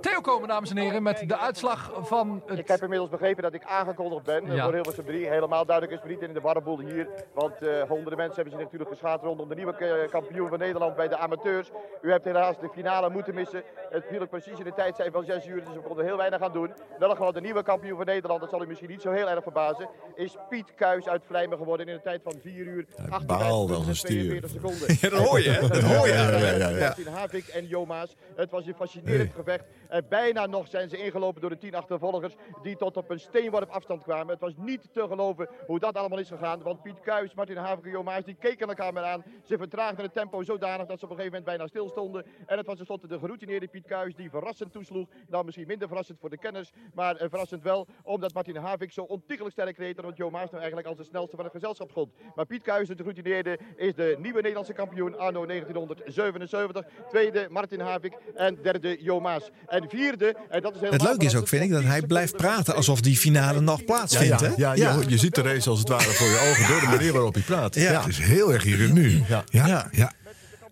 Theo 0.00 0.20
komen, 0.20 0.48
dames 0.48 0.70
en 0.70 0.76
heren, 0.76 1.02
met 1.02 1.22
de 1.28 1.38
uitslag 1.38 1.92
van 2.02 2.42
het... 2.46 2.58
Ik 2.58 2.68
heb 2.68 2.82
inmiddels 2.82 3.10
begrepen 3.10 3.42
dat 3.42 3.54
ik 3.54 3.64
aangekondigd 3.64 4.24
ben 4.24 4.54
Ja. 4.54 4.64
voor 4.64 4.72
Hilversum 4.72 5.04
3. 5.04 5.28
Helemaal 5.28 5.64
duidelijk 5.66 5.96
is 5.96 6.02
het 6.08 6.10
niet 6.20 6.28
in 6.28 6.34
de 6.34 6.40
warreboel 6.40 6.78
hier. 6.80 7.08
Want 7.34 7.62
eh, 7.62 7.82
honderden 7.82 8.16
mensen 8.16 8.34
hebben 8.34 8.52
zich 8.52 8.62
natuurlijk 8.62 8.90
geschaad 8.90 9.22
rondom 9.22 9.48
de 9.48 9.54
nieuwe 9.54 9.72
eh, 9.76 10.10
kampioen 10.10 10.48
van 10.48 10.58
Nederland 10.58 10.96
bij 10.96 11.08
de 11.08 11.16
amateurs. 11.16 11.70
U 12.02 12.10
hebt 12.10 12.24
helaas 12.24 12.58
de 12.60 12.68
finale 12.68 13.10
moeten 13.10 13.34
missen. 13.34 13.62
Het 13.90 14.04
viel 14.08 14.20
ook 14.20 14.28
precies 14.30 14.58
in 14.58 14.64
de 14.64 14.72
tijd 14.74 14.96
zijn 14.96 15.12
van 15.12 15.24
6 15.24 15.46
uur, 15.46 15.64
dus 15.64 15.74
we 15.74 15.80
konden 15.80 16.04
heel 16.04 16.16
weinig 16.16 16.40
aan 16.40 16.52
doen. 16.52 16.72
Wel 16.98 17.10
gewoon 17.14 17.32
de 17.32 17.40
nieuwe 17.40 17.62
kampioen 17.62 17.96
van 17.96 18.06
Nederland, 18.06 18.40
dat 18.40 18.50
zal 18.50 18.62
u 18.62 18.66
misschien 18.66 18.88
niet 18.90 19.00
zo 19.02 19.10
heel 19.10 19.28
erg 19.30 19.42
verbazen, 19.42 19.88
is 20.14 20.36
Piet 20.48 20.74
Kuijs 20.74 21.08
uit 21.08 21.22
Vlijmen 21.26 21.58
geworden 21.58 21.86
in 21.88 21.94
een 21.94 22.02
tijd 22.02 22.20
van 22.22 22.34
4 22.42 22.66
uur, 22.66 22.86
58 22.96 23.26
behaalde 23.26 23.74
als 23.74 23.82
minuten 23.84 23.84
en 23.84 23.88
een 23.88 23.96
stier. 23.96 24.40
42 24.40 24.50
seconden. 24.50 24.78
Ja, 25.00 25.08
dat 25.16 25.28
hoor 25.28 25.40
je, 25.40 25.50
hè? 25.50 25.68
Dat 25.68 25.82
hoor 25.82 26.06
je. 26.06 26.12
Ja, 26.12 26.30
ja, 26.38 26.68
ja, 26.68 26.94
ja. 26.96 27.10
Havik 27.10 27.46
en 27.46 27.66
Jomaas. 27.66 28.16
Het 28.36 28.50
was 28.50 28.66
een 28.66 28.74
fascinerend 28.74 29.32
gevecht. 29.34 29.59
En 29.88 30.06
bijna 30.08 30.46
nog 30.46 30.68
zijn 30.68 30.88
ze 30.88 30.96
ingelopen 30.96 31.40
door 31.40 31.50
de 31.50 31.58
tien 31.58 31.74
achtervolgers 31.74 32.34
die 32.62 32.76
tot 32.76 32.96
op 32.96 33.10
een 33.10 33.20
steenworp 33.20 33.70
afstand 33.70 34.02
kwamen. 34.02 34.28
Het 34.28 34.40
was 34.40 34.52
niet 34.56 34.88
te 34.92 35.06
geloven 35.08 35.48
hoe 35.66 35.78
dat 35.78 35.96
allemaal 35.96 36.18
is 36.18 36.28
gegaan. 36.28 36.62
Want 36.62 36.82
Piet 36.82 37.00
Kuijs, 37.00 37.34
Martin 37.34 37.56
Havik 37.56 37.84
en 37.84 37.90
Jomaas 37.90 38.24
die 38.24 38.34
keken 38.34 38.68
elkaar 38.68 38.92
maar 38.92 39.04
aan. 39.04 39.24
Ze 39.44 39.58
vertraagden 39.58 40.04
het 40.04 40.14
tempo 40.14 40.42
zodanig 40.42 40.86
dat 40.86 40.98
ze 40.98 41.04
op 41.04 41.10
een 41.10 41.16
gegeven 41.16 41.38
moment 41.38 41.44
bijna 41.44 41.66
stilstonden. 41.66 42.26
En 42.46 42.56
het 42.56 42.66
was 42.66 42.76
tenslotte 42.76 43.06
de 43.06 43.18
geroutineerde 43.18 43.68
Piet 43.68 43.86
Kuijs 43.86 44.14
die 44.14 44.30
verrassend 44.30 44.72
toesloeg. 44.72 45.08
Nou 45.28 45.44
misschien 45.44 45.66
minder 45.66 45.88
verrassend 45.88 46.18
voor 46.20 46.30
de 46.30 46.38
kenners, 46.38 46.70
maar 46.94 47.16
eh, 47.16 47.28
verrassend 47.28 47.62
wel 47.62 47.86
omdat 48.02 48.34
Martin 48.34 48.56
Havik 48.56 48.92
zo 48.92 49.02
ontiegelijk 49.02 49.52
sterk 49.52 49.76
reed. 49.76 49.96
En 49.96 50.02
dat 50.02 50.16
Jomaas 50.16 50.50
nou 50.50 50.56
eigenlijk 50.56 50.86
als 50.86 50.96
de 50.96 51.04
snelste 51.04 51.36
van 51.36 51.44
het 51.44 51.54
gezelschap 51.54 51.92
gold. 51.92 52.12
Maar 52.34 52.46
Piet 52.46 52.62
Kuijs, 52.62 52.88
de 52.88 52.96
geroutineerde, 52.96 53.58
is 53.76 53.94
de 53.94 54.16
nieuwe 54.18 54.40
Nederlandse 54.40 54.72
kampioen 54.72 55.18
anno 55.18 55.46
1977. 55.46 56.86
Tweede 57.08 57.46
Martin 57.50 57.80
Havik 57.80 58.16
en 58.34 58.62
derde 58.62 59.02
Jomaas. 59.02 59.49
En 59.68 59.84
vierde, 59.88 60.36
en 60.48 60.62
dat 60.62 60.74
is 60.74 60.90
Het 60.90 61.02
leuke 61.02 61.24
is 61.24 61.34
ook, 61.34 61.48
vind 61.48 61.62
ik, 61.62 61.70
dat 61.70 61.82
hij 61.82 62.02
blijft 62.02 62.36
praten 62.36 62.74
alsof 62.74 63.00
die 63.00 63.16
finale 63.16 63.60
nog 63.60 63.84
plaatsvindt. 63.84 64.40
ja, 64.40 64.46
hè? 64.46 64.52
ja, 64.56 64.72
Je, 64.72 65.04
je 65.08 65.18
ziet 65.18 65.34
de 65.34 65.42
race 65.42 65.70
als 65.70 65.78
het 65.78 65.88
ware 65.88 66.02
voor 66.10 66.26
je 66.26 66.48
ogen 66.50 66.68
door 66.68 66.80
de 66.80 66.86
manier 66.86 67.12
waarop 67.12 67.34
hij 67.34 67.42
praat. 67.42 67.74
Ja. 67.74 67.98
Het 68.00 68.08
is 68.08 68.18
heel 68.18 68.52
erg 68.52 68.62
hier 68.62 68.84
en 68.84 68.92
nu. 68.92 69.22
Ja. 69.28 69.44
Ja. 69.50 70.12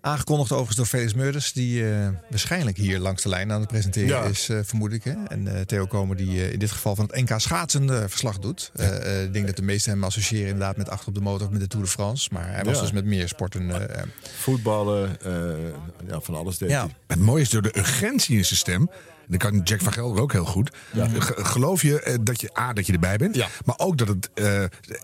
Aangekondigd 0.01 0.49
overigens 0.51 0.77
door 0.77 0.85
Felix 0.85 1.13
Meurders, 1.13 1.53
die 1.53 1.91
eh, 1.91 2.07
waarschijnlijk 2.29 2.77
hier 2.77 2.99
langs 2.99 3.23
de 3.23 3.29
lijn 3.29 3.51
aan 3.51 3.59
het 3.59 3.69
presenteren 3.69 4.07
Ja. 4.07 4.23
is, 4.23 4.49
eh, 4.49 4.59
vermoed 4.63 4.93
ik. 4.93 5.03
Hè? 5.03 5.13
En 5.27 5.55
eh, 5.55 5.61
Theo 5.61 5.85
Komen, 5.85 6.17
die 6.17 6.51
in 6.51 6.59
dit 6.59 6.71
geval 6.71 6.95
van 6.95 7.05
het 7.11 7.29
NK 7.29 7.39
schaatsen 7.39 8.09
verslag 8.09 8.39
doet. 8.39 8.71
Ik 9.23 9.33
denk 9.33 9.45
dat 9.45 9.55
de 9.55 9.61
meesten 9.61 9.91
hem 9.91 10.03
associëren 10.03 10.47
inderdaad 10.47 10.77
met 10.77 10.89
achter 10.89 11.07
op 11.07 11.13
de 11.15 11.21
motor 11.21 11.45
of 11.47 11.51
met 11.51 11.61
de 11.61 11.67
Tour 11.67 11.85
de 11.85 11.91
France. 11.91 12.29
Maar 12.33 12.51
hij 12.53 12.63
was 12.63 12.75
Ja. 12.75 12.81
dus 12.81 12.91
met 12.91 13.05
meer 13.05 13.27
sporten. 13.27 13.71
Voetballen, 14.37 15.17
ja, 16.07 16.19
van 16.19 16.35
alles 16.35 16.57
deed 16.57 16.71
hij. 16.71 16.95
Het 17.07 17.19
mooie 17.19 17.41
is 17.41 17.49
door 17.49 17.61
de 17.61 17.77
urgentie 17.77 18.37
in 18.37 18.45
zijn 18.45 18.59
stem. 18.59 18.81
En 18.81 19.37
dat 19.37 19.49
kan 19.51 19.61
Jack 19.63 19.81
van 19.81 19.93
Gelder 19.93 20.21
ook 20.21 20.31
heel 20.31 20.45
goed. 20.45 20.71
Ge- 20.93 21.45
Geloof 21.45 21.81
je 21.81 22.17
dat 22.21 22.41
je, 22.41 22.57
A, 22.59 22.73
dat 22.73 22.85
je 22.85 22.93
erbij 22.93 23.17
bent. 23.17 23.37
Maar 23.65 23.77
ook 23.77 23.97
dat 23.97 24.07
het 24.07 24.29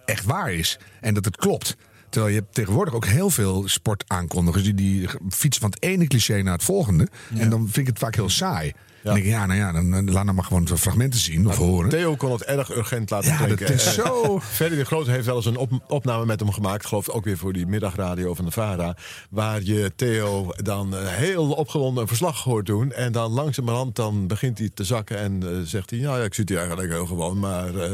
echt 0.06 0.26
waar 0.26 0.54
is. 0.54 0.80
En 1.02 1.14
dat 1.14 1.26
het 1.26 1.36
klopt. 1.36 1.76
Terwijl 2.10 2.34
je 2.34 2.40
hebt 2.40 2.54
tegenwoordig 2.54 2.94
ook 2.94 3.06
heel 3.06 3.30
veel 3.30 3.68
sportaankondigers... 3.68 4.64
die, 4.64 4.74
die 4.74 5.08
fietsen 5.30 5.62
van 5.62 5.72
het 5.72 5.84
ene 5.84 6.08
cliché 6.08 6.42
naar 6.42 6.54
het 6.54 6.64
volgende. 6.64 7.08
En 7.38 7.50
dan 7.50 7.62
vind 7.64 7.78
ik 7.78 7.88
het 7.88 8.00
vaak 8.00 8.16
heel 8.16 8.30
saai. 8.30 8.74
Dan 9.04 9.14
denk 9.14 9.26
ik, 9.26 9.32
ja, 9.32 9.46
nou 9.46 9.60
ja, 9.60 9.72
dan, 9.72 9.92
dan 9.92 10.12
laat 10.12 10.24
nou 10.24 10.36
maar 10.36 10.46
gewoon 10.46 10.68
fragmenten 10.78 11.20
zien 11.20 11.48
of 11.48 11.58
horen. 11.58 11.90
Theo 11.90 12.16
kon 12.16 12.32
het 12.32 12.44
erg 12.44 12.76
urgent 12.76 13.10
laten 13.10 13.30
Ja, 13.32 13.38
klinken. 13.38 13.66
dat 13.68 13.76
is 13.76 13.94
zo- 13.94 14.40
Ferry 14.54 14.76
de 14.76 14.86
Groot 14.86 15.08
heeft 15.08 15.26
wel 15.26 15.36
eens 15.36 15.46
een 15.46 15.58
op- 15.58 15.84
opname 15.88 16.26
met 16.26 16.40
hem 16.40 16.52
gemaakt. 16.52 16.86
Geloof 16.86 17.08
ik 17.08 17.16
ook 17.16 17.24
weer 17.26 17.38
voor 17.38 17.54
die 17.54 17.66
middagradio 17.68 18.34
van 18.34 18.46
de 18.46 18.52
VARA. 18.52 18.96
Waar 19.30 19.62
je 19.64 19.92
Theo 19.96 20.50
dan 20.56 20.96
eh, 20.96 21.08
heel 21.08 21.52
opgewonden 21.52 22.02
een 22.02 22.08
verslag 22.08 22.44
hoort 22.44 22.66
doen. 22.66 22.92
En 22.92 23.12
dan 23.12 23.32
langzamerhand 23.32 23.96
dan 23.96 24.28
begint 24.28 24.58
hij 24.58 24.70
te 24.74 24.84
zakken. 24.84 25.18
En 25.18 25.44
eh, 25.44 25.50
zegt 25.64 25.90
hij, 25.90 26.00
nou 26.00 26.20
ja, 26.20 26.24
ik 26.26 26.34
zit 26.34 26.50
hier 26.50 26.58
eigenlijk 26.58 26.92
heel 26.92 27.06
gewoon. 27.06 27.40
Maar... 27.40 27.76
eh, 27.76 27.92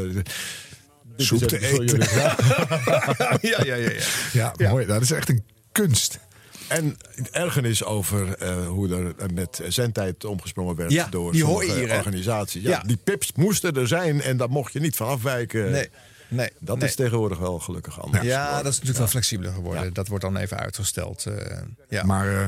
Soep 1.22 1.44
te 1.44 1.60
eten. 1.60 1.86
jullie. 1.86 2.08
Ja. 2.16 2.38
ja, 3.42 3.64
ja, 3.64 3.76
ja. 3.76 3.90
ja. 4.34 4.54
Ja, 4.58 4.70
mooi. 4.70 4.86
Dat 4.86 5.02
is 5.02 5.12
echt 5.12 5.30
een 5.30 5.44
kunst. 5.72 6.20
En 6.68 6.98
ergernis 7.32 7.84
over 7.84 8.36
eh, 8.36 8.68
hoe 8.68 9.14
er 9.18 9.34
met 9.34 9.62
zendtijd 9.68 10.26
omgesprongen 10.26 10.76
werd 10.76 10.92
Ja, 10.92 11.08
door 11.10 11.32
die 11.32 11.46
hier, 11.46 11.90
hè? 11.90 11.98
organisaties. 11.98 12.64
Ja, 12.64 12.70
Ja. 12.70 12.80
Die 12.86 12.98
pips 13.04 13.32
moesten 13.36 13.74
er 13.76 13.88
zijn 13.88 14.22
en 14.22 14.38
daar 14.38 14.50
mocht 14.50 14.74
je 14.74 14.80
niet 14.80 14.96
van 14.96 15.08
afwijken. 15.08 15.72
Nee, 15.72 15.90
nee. 16.28 16.50
Dat 16.60 16.78
nee. 16.80 16.88
is 16.88 16.96
tegenwoordig 16.96 17.38
wel 17.38 17.60
gelukkig 17.60 18.02
anders. 18.02 18.24
Ja, 18.26 18.38
geworden. 18.40 18.64
dat 18.64 18.72
is 18.72 18.78
natuurlijk 18.80 18.98
wel 18.98 19.08
flexibeler 19.08 19.54
geworden. 19.54 19.94
Dat 19.94 20.08
wordt 20.08 20.24
dan 20.24 20.38
even 20.38 20.58
uitgesteld. 20.58 21.26
eh, 21.26 21.58
ja. 21.90 22.04
Maar 22.04 22.42
eh, 22.42 22.46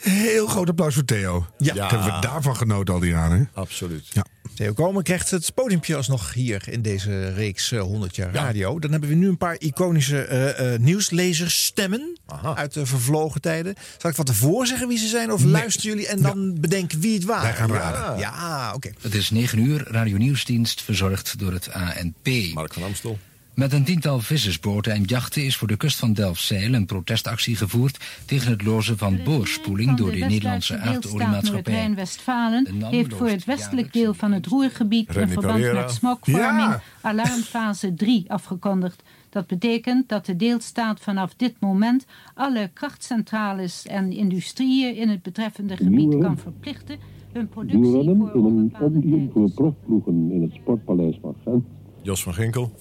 heel 0.00 0.46
groot 0.46 0.68
applaus 0.68 0.94
voor 0.94 1.04
Theo. 1.04 1.46
Ja. 1.58 1.74
Wat 1.74 1.90
Hebben 1.90 2.14
we 2.14 2.20
daarvan 2.20 2.56
genoten 2.56 2.94
al 2.94 3.00
die 3.00 3.10
jaren? 3.10 3.50
Absoluut. 3.54 4.04
Ja. 4.12 4.24
Theo 4.54 4.72
Komen 4.72 5.02
krijgt 5.02 5.30
het 5.30 5.54
podiumpje 5.54 5.96
alsnog 5.96 6.32
hier 6.34 6.62
in 6.70 6.82
deze 6.82 7.28
reeks 7.32 7.72
eh, 7.72 7.80
100 7.80 8.16
jaar 8.16 8.32
radio. 8.34 8.78
Dan 8.78 8.90
hebben 8.90 9.08
we 9.08 9.14
nu 9.14 9.28
een 9.28 9.36
paar 9.38 9.56
iconische 9.58 10.22
eh 10.22 10.74
eh 10.74 10.80
nieuwslezerstemmen 10.80 12.18
uit 12.54 12.74
de 12.74 12.86
vervlogen 12.86 13.40
tijden. 13.40 13.74
Zal 13.98 14.10
ik 14.10 14.16
van 14.16 14.24
tevoren 14.24 14.66
zeggen 14.66 14.88
wie 14.88 14.98
ze 14.98 15.06
zijn 15.08 15.32
of 15.32 15.44
luisteren 15.44 15.90
jullie 15.90 16.08
en 16.08 16.22
dan 16.22 16.60
bedenken 16.60 17.00
wie 17.00 17.14
het 17.14 17.24
waren? 17.24 17.42
Wij 17.42 17.54
gaan 17.54 17.68
Ja. 17.68 17.74
raden. 17.78 18.18
Ja, 18.18 18.72
oké. 18.74 18.90
Het 19.00 19.14
is 19.14 19.30
9 19.30 19.58
uur, 19.58 19.86
Radio 19.90 20.16
Nieuwsdienst, 20.16 20.82
verzorgd 20.82 21.38
door 21.38 21.52
het 21.52 21.72
ANP. 21.72 22.28
Mark 22.54 22.72
van 22.72 22.82
Amstel. 22.82 23.18
Met 23.58 23.72
een 23.72 23.84
tiental 23.84 24.20
vissersboten 24.20 24.92
en 24.92 25.02
jachten 25.02 25.44
is 25.44 25.56
voor 25.56 25.68
de 25.68 25.76
kust 25.76 25.98
van 25.98 26.12
Delfzijl 26.12 26.74
een 26.74 26.86
protestactie 26.86 27.56
gevoerd 27.56 28.22
tegen 28.26 28.50
het 28.50 28.64
lozen 28.64 28.98
van 28.98 29.20
boorspoeling 29.24 29.96
door 29.96 30.10
de 30.10 30.16
Nederlandse 30.18 30.78
aardoliemaatschappij. 30.78 31.52
Noord-Rijn-Westfalen 31.52 32.64
De 32.64 32.86
heeft 32.86 33.14
voor 33.14 33.28
het 33.28 33.44
westelijk 33.44 33.92
deel 33.92 34.14
van 34.14 34.32
het 34.32 34.46
Roergebied 34.46 35.16
in 35.16 35.28
verband 35.28 35.72
met 35.72 35.90
smokvorming 35.90 36.68
Ja. 36.68 36.82
alarmfase 37.00 37.94
3 37.94 38.24
afgekondigd. 38.28 39.02
Dat 39.30 39.46
betekent 39.46 40.08
dat 40.08 40.26
de 40.26 40.36
deelstaat 40.36 41.00
vanaf 41.00 41.34
dit 41.36 41.54
moment 41.58 42.06
alle 42.34 42.70
krachtcentrales 42.72 43.86
en 43.86 44.12
industrieën 44.12 44.96
in 44.96 45.08
het 45.08 45.22
betreffende 45.22 45.76
gebied 45.76 46.18
kan 46.18 46.38
verplichten 46.38 46.98
hun 47.32 47.48
productie 47.48 47.92
voor 47.92 48.02
in 48.34 49.32
een 49.34 49.52
profploegen 49.54 50.30
in 50.30 50.42
het 50.42 50.52
Sportpaleis 50.52 51.18
van 51.22 51.34
Gent 51.44 51.64
Jos 52.02 52.22
van 52.22 52.34
Ginkel. 52.34 52.72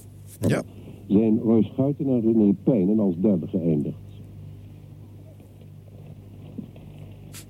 Zijn 1.07 1.39
Roy 1.39 1.64
Schuiten 1.64 2.07
en 2.07 2.22
René 2.22 2.53
Pijnen 2.64 2.99
als 2.99 3.15
derde 3.22 3.47
geëindigd. 3.47 3.97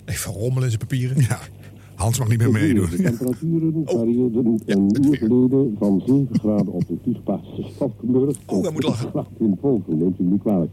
Even 0.06 0.32
rommelen 0.32 0.64
in 0.64 0.70
zijn 0.70 0.80
papieren. 0.80 1.18
Ja. 1.18 1.40
Hans 1.96 2.20
mag 2.20 2.28
niet 2.28 2.40
meer 2.40 2.52
meedoen. 2.52 2.90
De 2.90 2.96
temperaturen 2.96 3.74
oh. 3.86 3.98
varieerden 3.98 4.60
een 4.66 5.06
uur 5.06 5.18
geleden 5.18 5.76
van 5.80 6.02
7 6.06 6.28
graden 6.40 6.74
op 6.74 6.88
de 6.88 6.98
Tiefpaarse 7.04 7.64
Stadkenburg... 7.76 8.38
Oh, 8.46 8.62
hij 8.64 8.72
moet 8.72 8.84
lachen. 8.84 9.26
in 9.40 9.58
Volken, 9.62 9.98
neemt 9.98 10.20
u 10.20 10.24
niet 10.24 10.42
kwalijk. 10.42 10.72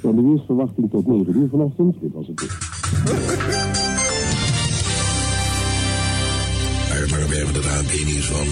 Van 0.00 0.16
de 0.16 0.22
weersverwachting 0.22 0.90
tot 0.90 1.06
9 1.06 1.36
uur 1.36 1.48
vanochtend. 1.48 1.96
Dit 2.00 2.12
was 2.12 2.26
het 2.26 2.36
dus. 2.36 2.58
Maar 7.10 7.28
we 7.28 7.34
hebben 7.36 7.54
de 7.54 7.76
ANP-nieuws 7.78 8.26
van 8.30 8.46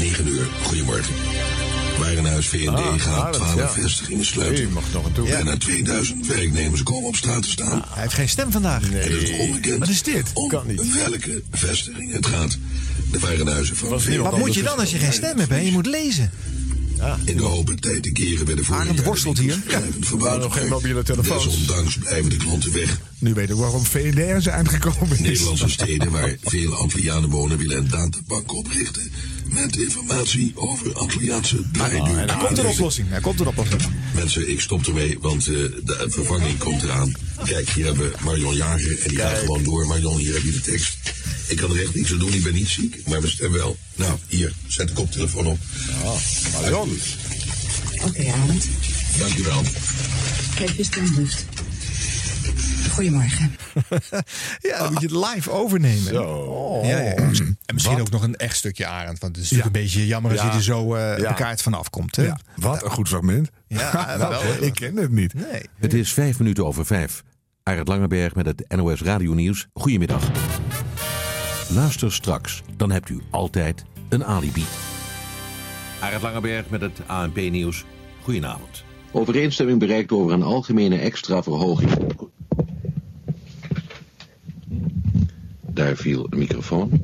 9 0.00 0.26
uur. 0.26 0.44
Goedemorgen. 0.64 1.53
Warenhuis 1.98 2.46
V&D 2.48 2.68
Ah, 2.68 3.00
gaat 3.00 3.20
Arend, 3.20 3.34
12 3.34 3.54
ja. 3.56 3.68
vestigingen 3.82 4.24
sluiten. 4.24 4.64
Nee, 4.64 4.72
mag 4.72 4.84
nog 4.92 5.04
een 5.06 5.12
toe. 5.12 5.28
Bijna 5.28 5.56
2000 5.56 6.26
werknemers 6.26 6.82
komen 6.82 7.08
op 7.08 7.16
straat 7.16 7.42
te 7.42 7.50
staan. 7.50 7.84
Hij 7.88 8.02
heeft 8.02 8.14
geen 8.14 8.28
stem 8.28 8.52
vandaag. 8.52 8.82
Het 8.90 9.10
is 9.10 9.30
onbekend 9.38 9.78
Wat 9.78 9.88
is 9.88 10.02
dit? 10.02 10.30
om 10.34 10.50
welke 10.94 11.42
vestiging 11.50 12.12
het 12.12 12.26
gaat. 12.26 12.58
De 13.12 13.18
warenhuizen 13.18 13.76
van. 13.76 13.88
Wat 14.22 14.38
moet 14.38 14.54
je 14.54 14.62
dan 14.62 14.78
als 14.78 14.90
je 14.90 14.98
geen 14.98 15.12
stem 15.12 15.38
hebt? 15.38 15.64
Je 15.64 15.72
moet 15.72 15.86
lezen. 15.86 16.30
In 17.24 17.36
de 17.36 17.42
hoop 17.42 17.68
het 17.68 17.82
tijd 17.82 18.02
te 18.02 18.12
keren 18.12 18.44
bij 18.44 18.54
de 18.54 18.64
vorig 18.64 18.80
Arend 18.80 18.96
jaar 18.96 19.06
worstelt 19.06 19.38
hier. 19.38 19.58
verbouwd. 20.00 20.40
nog 20.40 20.58
geen 20.58 20.68
mobiele 20.68 21.02
telefoons. 21.02 21.44
Desondanks 21.44 21.98
blijven 21.98 22.30
de 22.30 22.36
klanten 22.36 22.72
weg. 22.72 22.98
Nu 23.18 23.34
weet 23.34 23.50
ik 23.50 23.56
waarom 23.56 23.84
VND 23.84 24.42
zijn 24.42 24.56
aangekomen 24.56 25.10
is. 25.12 25.18
Nederlandse 25.20 25.68
steden 25.68 26.10
waar 26.10 26.36
veel 26.42 26.74
Antillianen 26.74 27.30
wonen 27.30 27.58
willen 27.58 27.76
een 27.76 27.88
databank 27.88 28.52
oprichten 28.54 29.10
met 29.48 29.76
informatie 29.76 30.52
over 30.54 30.94
Antilliaanse 30.94 31.70
draaiduur. 31.72 32.18
Er 32.18 32.36
komt 32.36 32.58
een 32.58 32.66
oplossing. 32.66 33.12
Er 33.12 33.20
komt 33.20 33.40
een 33.40 33.46
oplossing. 33.46 33.82
Mensen, 34.14 34.50
ik 34.50 34.60
stop 34.60 34.86
ermee, 34.86 35.18
want 35.20 35.46
eh, 35.46 35.54
de 35.84 36.04
vervanging 36.08 36.58
komt 36.58 36.82
eraan. 36.82 37.12
Kijk, 37.44 37.68
hier 37.68 37.84
hebben 37.84 38.10
we 38.10 38.16
Marion 38.24 38.56
Jager 38.56 39.02
en 39.02 39.08
die 39.08 39.18
gaat 39.18 39.38
gewoon 39.38 39.62
door. 39.64 39.86
Marion, 39.86 40.18
hier 40.18 40.34
heb 40.34 40.42
je 40.42 40.52
de 40.52 40.60
tekst. 40.60 40.96
Ik 41.46 41.56
kan 41.56 41.70
er 41.70 41.82
echt 41.82 41.94
niets 41.94 42.12
aan 42.12 42.18
doen, 42.18 42.32
ik 42.32 42.42
ben 42.42 42.54
niet 42.54 42.68
ziek, 42.68 43.00
maar 43.06 43.20
mijn 43.20 43.32
stem 43.32 43.52
wel. 43.52 43.76
Nou, 43.94 44.18
hier, 44.28 44.52
zet 44.66 44.88
de 44.88 44.94
koptelefoon 44.94 45.46
op. 45.46 45.58
Marion. 46.52 46.98
Oké, 48.04 48.32
Arend. 48.32 48.66
Dankjewel. 49.18 49.62
Geef 50.54 50.76
je 50.76 50.84
stemrust. 50.84 51.44
Goedemorgen. 52.94 53.56
Ja, 54.60 54.78
dan 54.78 54.92
moet 54.92 55.00
je 55.00 55.06
het 55.16 55.34
live 55.34 55.50
overnemen. 55.50 56.02
Zo. 56.14 56.22
Oh. 56.22 56.86
Ja, 56.86 56.98
ja. 57.00 57.12
En 57.14 57.32
misschien 57.74 58.00
ook 58.00 58.10
nog 58.10 58.22
een 58.22 58.36
echt 58.36 58.56
stukje 58.56 58.86
Arend. 58.86 59.18
Want 59.18 59.36
het 59.36 59.44
is 59.44 59.50
natuurlijk 59.50 59.76
een 59.76 59.82
beetje 59.82 60.06
jammer 60.06 60.30
als 60.30 60.40
Ja. 60.40 60.46
je 60.46 60.52
er 60.56 60.62
zo 60.62 60.94
eh 60.94 61.18
Ja. 61.18 61.24
elkaar 61.24 61.58
vanaf 61.58 61.90
komt. 61.90 62.16
Hè? 62.16 62.22
Ja, 62.24 62.38
wat 62.56 62.84
een 62.84 62.90
goed 62.90 63.08
fragment. 63.08 63.50
Ja, 63.66 64.14
wel. 64.18 64.42
ik 64.60 64.74
ken 64.74 64.96
het 64.96 65.10
niet. 65.10 65.34
Nee. 65.34 65.62
Het 65.78 65.94
is 65.94 66.12
vijf 66.12 66.38
minuten 66.38 66.66
over 66.66 66.86
vijf. 66.86 67.22
Arend 67.62 67.88
Langeberg 67.88 68.34
met 68.34 68.46
het 68.46 68.64
NOS 68.76 69.00
Radio 69.02 69.32
Nieuws. 69.34 69.66
Goedemiddag. 69.72 70.30
Luister 71.68 72.12
straks, 72.12 72.62
dan 72.76 72.90
hebt 72.90 73.08
u 73.08 73.20
altijd 73.30 73.84
een 74.08 74.24
alibi. 74.24 74.64
Arend 76.00 76.22
Langeberg 76.22 76.68
met 76.68 76.80
het 76.80 76.98
ANP 77.06 77.36
Nieuws. 77.36 77.84
Goedenavond. 78.22 78.84
Overeenstemming 79.12 79.78
bereikt 79.78 80.12
over 80.12 80.32
een 80.32 80.42
algemene 80.42 80.98
extra 80.98 81.42
verhoging. 81.42 81.90
Daar 85.74 85.96
viel 85.96 86.26
een 86.30 86.38
microfoon. 86.38 87.02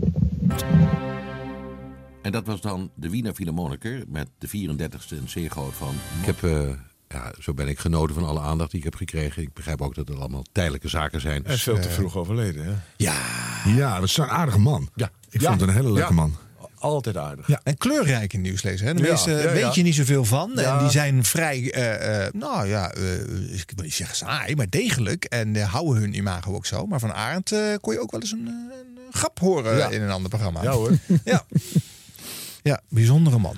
En 2.22 2.32
dat 2.32 2.46
was 2.46 2.60
dan 2.60 2.90
de 2.94 3.10
Wiener 3.10 3.32
Philharmoniker 3.34 4.04
met 4.08 4.28
de 4.38 4.48
34ste 4.48 5.16
en 5.22 5.28
zeegoot 5.28 5.72
van... 5.74 5.94
Ik 6.20 6.26
heb, 6.26 6.42
eh, 6.42 6.68
ja, 7.08 7.32
zo 7.38 7.54
ben 7.54 7.68
ik 7.68 7.78
genoten 7.78 8.14
van 8.14 8.24
alle 8.26 8.40
aandacht 8.40 8.70
die 8.70 8.78
ik 8.78 8.84
heb 8.84 8.94
gekregen. 8.94 9.42
Ik 9.42 9.52
begrijp 9.52 9.80
ook 9.82 9.94
dat 9.94 10.08
het 10.08 10.18
allemaal 10.18 10.44
tijdelijke 10.52 10.88
zaken 10.88 11.20
zijn. 11.20 11.42
Hij 11.44 11.54
is 11.54 11.62
veel 11.62 11.78
te 11.78 11.88
vroeg 11.90 12.16
overleden, 12.16 12.64
hè? 12.64 12.72
Ja. 12.96 13.14
Ja, 13.66 13.94
dat 13.94 14.04
is 14.08 14.16
een 14.16 14.24
aardige 14.28 14.58
man. 14.58 14.88
Ja. 14.94 15.10
Ik 15.30 15.40
Ja. 15.40 15.48
vond 15.48 15.60
het 15.60 15.68
een 15.70 15.76
hele 15.76 15.92
leuke 15.92 16.08
Ja. 16.08 16.14
man. 16.14 16.34
Altijd 16.80 17.16
aardig. 17.16 17.46
Ja, 17.46 17.60
en 17.62 17.76
kleurrijke 17.76 18.36
nieuwslezer. 18.36 18.86
Hè? 18.86 18.94
De 18.94 19.02
Ja, 19.02 19.10
meeste 19.10 19.30
ja, 19.30 19.38
ja. 19.38 19.52
weet 19.52 19.74
je 19.74 19.82
niet 19.82 19.94
zoveel 19.94 20.24
van. 20.24 20.50
Ja. 20.54 20.72
En 20.76 20.78
die 20.82 20.90
zijn 20.90 21.24
vrij, 21.24 21.72
eh, 21.72 22.26
eh, 22.26 22.32
nou 22.32 22.66
ja, 22.68 22.92
eh, 22.92 23.54
ik 23.54 23.72
wil 23.74 23.84
niet 23.84 23.94
zeggen 23.94 24.16
saai, 24.16 24.56
maar 24.56 24.70
degelijk. 24.70 25.24
En 25.24 25.56
eh, 25.56 25.72
houden 25.72 26.02
hun 26.02 26.14
imago 26.14 26.54
ook 26.54 26.66
zo. 26.66 26.86
Maar 26.86 27.00
van 27.00 27.12
Arend 27.12 27.52
eh, 27.52 27.74
kon 27.80 27.92
je 27.92 28.00
ook 28.00 28.10
wel 28.10 28.20
eens 28.20 28.32
een, 28.32 28.46
een 28.46 28.98
grap 29.12 29.38
horen 29.38 29.76
Ja. 29.76 29.88
in 29.88 30.02
een 30.02 30.10
ander 30.10 30.28
programma. 30.30 30.62
Ja 30.62 30.70
hoor. 30.72 30.90
Ja, 31.24 31.44
ja 32.62 32.80
bijzondere 32.88 33.38
man. 33.38 33.56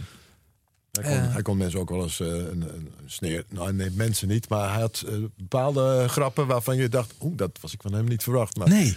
Hij 0.93 1.03
kon, 1.05 1.31
hij 1.33 1.43
kon 1.43 1.57
mensen 1.57 1.81
ook 1.81 1.91
wel 1.91 2.03
eens 2.03 2.21
eh, 2.21 2.27
een, 2.29 2.63
een 2.63 2.91
sneer... 3.07 3.45
Nou, 3.49 3.73
nee, 3.73 3.91
mensen 3.91 4.29
niet. 4.29 4.49
Maar 4.49 4.73
hij 4.73 4.81
had 4.81 5.05
bepaalde 5.37 6.05
grappen 6.09 6.47
waarvan 6.47 6.77
je 6.77 6.89
dacht... 6.89 7.13
Oeh, 7.21 7.37
dat 7.37 7.59
was 7.61 7.73
ik 7.73 7.83
van 7.83 7.93
hem 7.95 8.05
niet 8.09 8.23
verwacht. 8.23 8.57
Maar 8.57 8.69
Nee. 8.69 8.97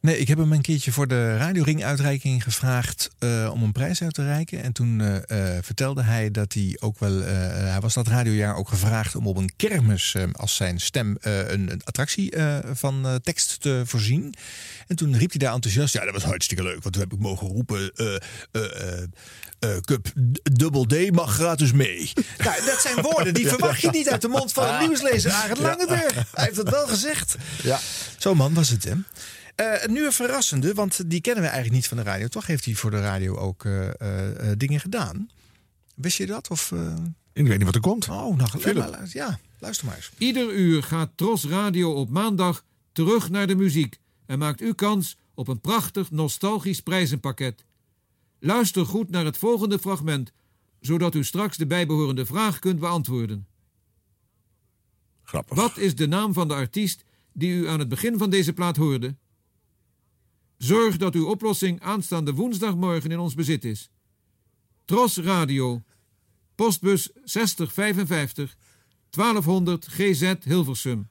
Nee, 0.00 0.18
ik 0.18 0.28
heb 0.28 0.38
hem 0.38 0.52
een 0.52 0.60
keertje 0.60 0.92
voor 0.92 1.08
de 1.08 1.36
radioring-uitreiking 1.36 2.42
gevraagd 2.42 3.10
eh, 3.18 3.50
om 3.52 3.62
een 3.62 3.72
prijs 3.72 4.02
uit 4.02 4.14
te 4.14 4.24
reiken. 4.24 4.62
En 4.62 4.72
toen 4.72 5.00
eh, 5.00 5.56
eh, 5.56 5.62
vertelde 5.64 6.02
hij 6.02 6.30
dat 6.30 6.52
hij 6.52 6.76
ook 6.80 6.98
wel. 6.98 7.22
hij 7.22 7.80
was 7.80 7.94
dat 7.94 8.08
radiojaar 8.08 8.56
ook 8.56 8.68
gevraagd 8.68 9.14
om 9.14 9.26
op 9.26 9.36
een 9.36 9.52
kermis 9.56 10.16
als 10.32 10.56
zijn 10.56 10.80
stem 10.80 11.16
een, 11.20 11.70
een 11.70 11.80
attractie 11.84 12.32
van 12.72 13.20
tekst 13.22 13.60
te 13.60 13.82
voorzien. 13.84 14.34
En 14.86 14.96
toen 14.96 15.16
riep 15.16 15.30
hij 15.30 15.38
daar 15.38 15.54
enthousiast: 15.54 15.94
Ja, 15.94 16.04
dat 16.04 16.12
was 16.12 16.24
hartstikke 16.24 16.62
leuk. 16.62 16.82
Want 16.82 16.92
toen 16.94 17.02
heb 17.02 17.12
ik 17.12 17.18
mogen 17.18 17.46
roepen. 17.46 17.92
Cup 19.80 20.12
Double 20.42 20.86
D 20.86 21.14
mag 21.14 21.34
gratis 21.34 21.72
mee. 21.72 22.12
nou, 22.44 22.64
dat 22.64 22.80
zijn 22.80 23.02
woorden 23.02 23.34
die 23.34 23.48
verwacht 23.48 23.80
je 23.80 23.90
niet 23.90 24.08
uit 24.08 24.22
de 24.22 24.28
mond 24.28 24.52
van 24.52 24.68
een 24.68 24.78
nieuwslezer. 24.86 25.32
Arend 25.32 25.58
Langenberg. 25.58 26.14
Hij 26.14 26.44
heeft 26.44 26.56
het 26.56 26.70
wel 26.70 26.86
gezegd. 26.86 27.36
Ja. 27.62 27.78
Zo'n 28.18 28.36
man 28.36 28.54
was 28.54 28.68
het, 28.68 28.84
hè? 28.84 28.94
Eh, 29.54 29.86
nu 29.86 30.04
een 30.04 30.12
verrassende, 30.12 30.74
want 30.74 31.10
die 31.10 31.20
kennen 31.20 31.42
we 31.42 31.48
eigenlijk 31.48 31.76
niet 31.80 31.88
van 31.88 31.96
de 31.96 32.02
radio. 32.02 32.26
Toch 32.26 32.46
heeft 32.46 32.64
hij 32.64 32.74
voor 32.74 32.90
de 32.90 33.00
radio 33.00 33.36
ook 33.36 33.64
eh, 33.64 33.88
eh, 34.50 34.58
dingen 34.58 34.80
gedaan. 34.80 35.30
Wist 35.94 36.16
je 36.16 36.26
dat? 36.26 36.48
Of, 36.50 36.72
eh? 36.72 36.94
Ik 37.32 37.46
weet 37.46 37.56
niet 37.56 37.64
wat 37.66 37.74
er 37.74 37.80
komt. 37.80 38.08
Oh, 38.08 38.36
nou, 38.36 38.72
la- 38.74 39.02
ja, 39.12 39.38
luister 39.58 39.86
maar 39.86 39.96
eens. 39.96 40.10
Ieder 40.18 40.52
uur 40.52 40.82
gaat 40.82 41.10
Tros 41.14 41.44
Radio 41.44 41.92
op 41.92 42.08
maandag 42.10 42.64
terug 42.92 43.30
naar 43.30 43.46
de 43.46 43.54
muziek 43.54 43.98
en 44.26 44.38
maakt 44.38 44.60
u 44.60 44.72
kans 44.74 45.16
op 45.34 45.48
een 45.48 45.60
prachtig 45.60 46.10
nostalgisch 46.10 46.80
prijzenpakket. 46.80 47.64
Luister 48.38 48.86
goed 48.86 49.10
naar 49.10 49.24
het 49.24 49.36
volgende 49.36 49.78
fragment, 49.78 50.32
zodat 50.80 51.14
u 51.14 51.24
straks 51.24 51.56
de 51.56 51.66
bijbehorende 51.66 52.26
vraag 52.26 52.58
kunt 52.58 52.78
beantwoorden. 52.80 53.46
Grappig. 55.22 55.56
Wat 55.56 55.76
is 55.78 55.94
de 55.94 56.06
naam 56.08 56.32
van 56.32 56.48
de 56.48 56.54
artiest 56.54 57.04
die 57.32 57.52
u 57.52 57.68
aan 57.68 57.78
het 57.78 57.88
begin 57.88 58.18
van 58.18 58.30
deze 58.30 58.52
plaat 58.52 58.76
hoorde? 58.76 59.16
Zorg 60.60 60.96
dat 60.96 61.14
uw 61.14 61.26
oplossing 61.26 61.80
aanstaande 61.80 62.34
woensdagmorgen 62.34 63.10
in 63.10 63.18
ons 63.18 63.34
bezit 63.34 63.64
is. 63.64 63.90
Tros 64.84 65.16
Radio, 65.16 65.82
postbus 66.54 67.10
6055, 67.24 68.56
1200 69.10 69.86
GZ 69.86 70.34
Hilversum. 70.44 71.09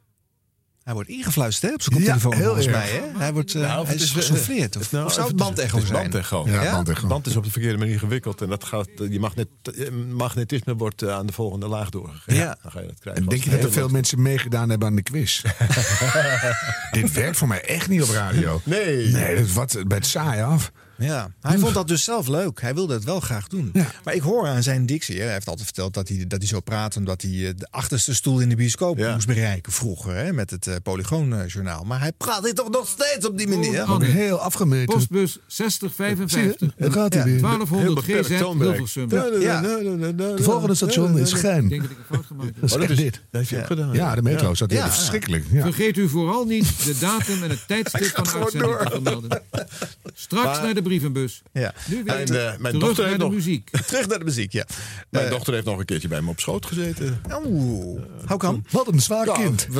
Hij 0.84 0.94
wordt 0.94 1.10
ingefluisterd 1.10 1.70
hè, 1.70 1.74
op 1.76 1.82
zijn 1.82 1.96
Ja, 1.96 2.14
koptelefoon 2.14 2.34
heel 2.34 2.46
volgens 2.46 2.66
erg. 2.66 2.76
mij. 2.76 2.90
Hè? 2.90 3.20
Hij, 3.20 3.34
wordt, 3.34 3.56
eh, 3.56 3.62
Nou, 3.62 3.86
hij 3.86 3.96
is 3.96 4.12
gesouffleerd. 4.12 4.78
Of, 4.78 4.92
Nou, 4.92 5.06
of 5.06 5.14
zou 5.14 5.28
het 5.28 5.36
bandecho 5.36 5.80
zijn? 5.80 5.92
bandecho. 6.02 6.44
Ja, 6.48 6.64
Ja? 6.64 6.72
bandecho. 6.72 7.02
De 7.02 7.08
band 7.08 7.28
is 7.28 7.36
op 7.36 7.44
de 7.44 7.52
verkeerde 7.52 7.78
manier 7.78 8.00
gewikkeld. 8.00 8.42
En 8.42 8.50
dat 8.50 8.64
gaat, 8.64 8.88
die 8.98 9.20
magnet, 9.20 9.48
eh, 9.78 9.90
magnetisme 10.12 10.76
wordt 10.76 11.02
eh, 11.02 11.14
aan 11.14 11.26
de 11.26 11.34
volgende 11.34 11.68
laag 11.68 11.90
doorgegeven. 11.90 12.34
Ja. 12.36 12.58
Dan 12.62 12.72
ga 12.72 12.80
je 12.80 12.88
dat 12.88 13.00
krijgen. 13.00 13.24
En 13.24 13.30
denk 13.30 13.44
je 13.44 13.50
dat 13.50 13.64
er 13.64 13.72
veel 13.72 13.90
mensen 13.90 14.22
meegedaan 14.22 14.70
hebben 14.70 14.88
aan 14.88 14.96
de 14.96 15.02
quiz? 15.04 15.42
Dit 16.92 17.12
werkt 17.12 17.38
voor 17.38 17.48
mij 17.48 17.62
echt 17.66 17.88
niet 17.90 18.02
op 18.02 18.10
radio. 18.10 18.62
Nee. 18.64 19.08
Nee, 19.08 19.36
dat 19.36 19.52
wat 19.52 19.78
bij 19.88 19.98
het 19.98 20.06
saai 20.08 20.42
af. 20.42 20.72
Ja, 21.00 21.32
hij 21.42 21.58
vond 21.58 21.74
dat 21.74 21.88
dus 21.88 22.04
zelf 22.04 22.28
leuk. 22.28 22.62
Hij 22.62 22.74
wilde 22.74 22.94
het 22.94 23.04
wel 23.04 23.20
graag 23.20 23.48
doen. 23.48 23.70
Ja. 23.74 23.86
Maar 24.04 24.14
ik 24.14 24.22
hoor 24.22 24.48
aan 24.48 24.64
zijn 24.64 24.86
dictie, 24.86 25.18
hè, 25.18 25.24
hij 25.24 25.34
heeft 25.34 25.48
altijd 25.48 25.66
verteld 25.66 25.94
dat 25.94 26.08
hij, 26.08 26.26
dat 26.28 26.40
hij 26.40 26.48
zo 26.48 26.60
praat 26.60 26.96
omdat 26.98 27.22
hij 27.22 27.32
eh, 27.32 27.54
de 27.58 27.68
achterste 27.72 28.16
stoel 28.16 28.40
in 28.40 28.50
de 28.50 28.56
bioscoop 28.56 28.98
Ja. 28.98 29.14
moest 29.14 29.28
bereiken 29.28 29.72
vroeger 29.72 30.16
hè, 30.16 30.34
met 30.34 30.50
het 30.50 30.68
uh, 30.68 30.76
Polygoonjournaal. 30.84 31.84
Maar 31.84 32.00
hij 32.00 32.12
praat 32.12 32.44
dit 32.44 32.56
toch 32.56 32.70
nog 32.70 32.88
steeds 32.88 33.28
op 33.28 33.38
die 33.38 33.48
manier. 33.48 33.82
Oh, 33.84 33.92
Ook 33.92 34.04
heel 34.04 34.40
afgemeten. 34.40 34.96
Postbus 34.96 35.32
Zie 35.32 35.42
6055, 35.48 36.60
je? 36.60 36.74
Daar 36.78 36.92
gaat 36.92 37.14
hij 37.14 37.24
weer. 37.24 37.42
1200 37.42 37.82
Heel 37.82 37.94
beperkt 37.96 38.28
GZ. 38.28 38.40
Hilversum. 38.40 39.10
Ja. 39.42 39.62
De 39.62 40.44
volgende 40.44 40.76
station 40.76 41.18
is 41.18 41.32
Ik 41.32 41.38
Gein. 41.40 41.68
denk 41.68 41.82
dat 41.82 41.92
ik 41.92 41.98
een 41.98 42.04
fout 42.16 42.26
gemaakt 42.26 42.46
heb. 42.50 42.62
Dat 42.62 42.70
is 42.70 42.76
Oh, 42.86 42.90
is- 42.90 42.98
dit. 42.98 43.22
Dat 43.32 43.50
hij 43.50 43.60
ook 43.60 43.66
gedaan. 43.66 43.94
Ja, 43.94 44.16
de 44.16 44.22
metro 44.22 44.54
zat 44.54 44.70
hier. 44.72 44.80
Ja. 44.80 44.90
Verschrikkelijk. 44.92 45.46
Ja. 45.52 45.62
Vergeet 45.62 45.98
u 45.98 46.10
vooral 46.10 46.46
niet 46.46 46.86
de 46.86 46.98
datum 47.00 47.44
en 47.44 47.50
het 47.50 47.68
tijdstip 47.68 48.06
van 48.16 48.24
de 48.24 48.40
uitzending 48.40 48.78
te 48.78 48.90
vermelden. 48.92 49.42
Straks 50.14 50.62
naar 50.62 50.74
de 50.74 50.82
brievenbus. 50.90 51.42
Ja. 51.54 51.74
Nu 51.88 52.04
weer 52.04 52.16
En, 52.16 52.52
eh, 52.52 52.58
mijn 52.58 52.80
dochter 52.80 53.04
de 53.04 53.10
heeft 53.10 53.22
nog- 53.22 53.32
muziek. 53.34 53.70
Terug 53.88 54.08
naar 54.08 54.20
de 54.20 54.26
muziek, 54.26 54.52
ja. 54.52 54.66
Mijn 55.10 55.26
Eh, 55.26 55.32
dochter 55.32 55.54
heeft 55.54 55.66
nog 55.66 55.80
een 55.80 55.86
keertje 55.86 56.08
bij 56.08 56.22
me 56.22 56.30
op 56.30 56.40
schoot 56.40 56.66
gezeten. 56.66 57.22
Oeh, 57.46 58.02
how 58.26 58.40
come? 58.40 58.62
Wat 58.72 58.88
een 58.88 59.00
zwaar 59.02 59.32
kind. 59.32 59.68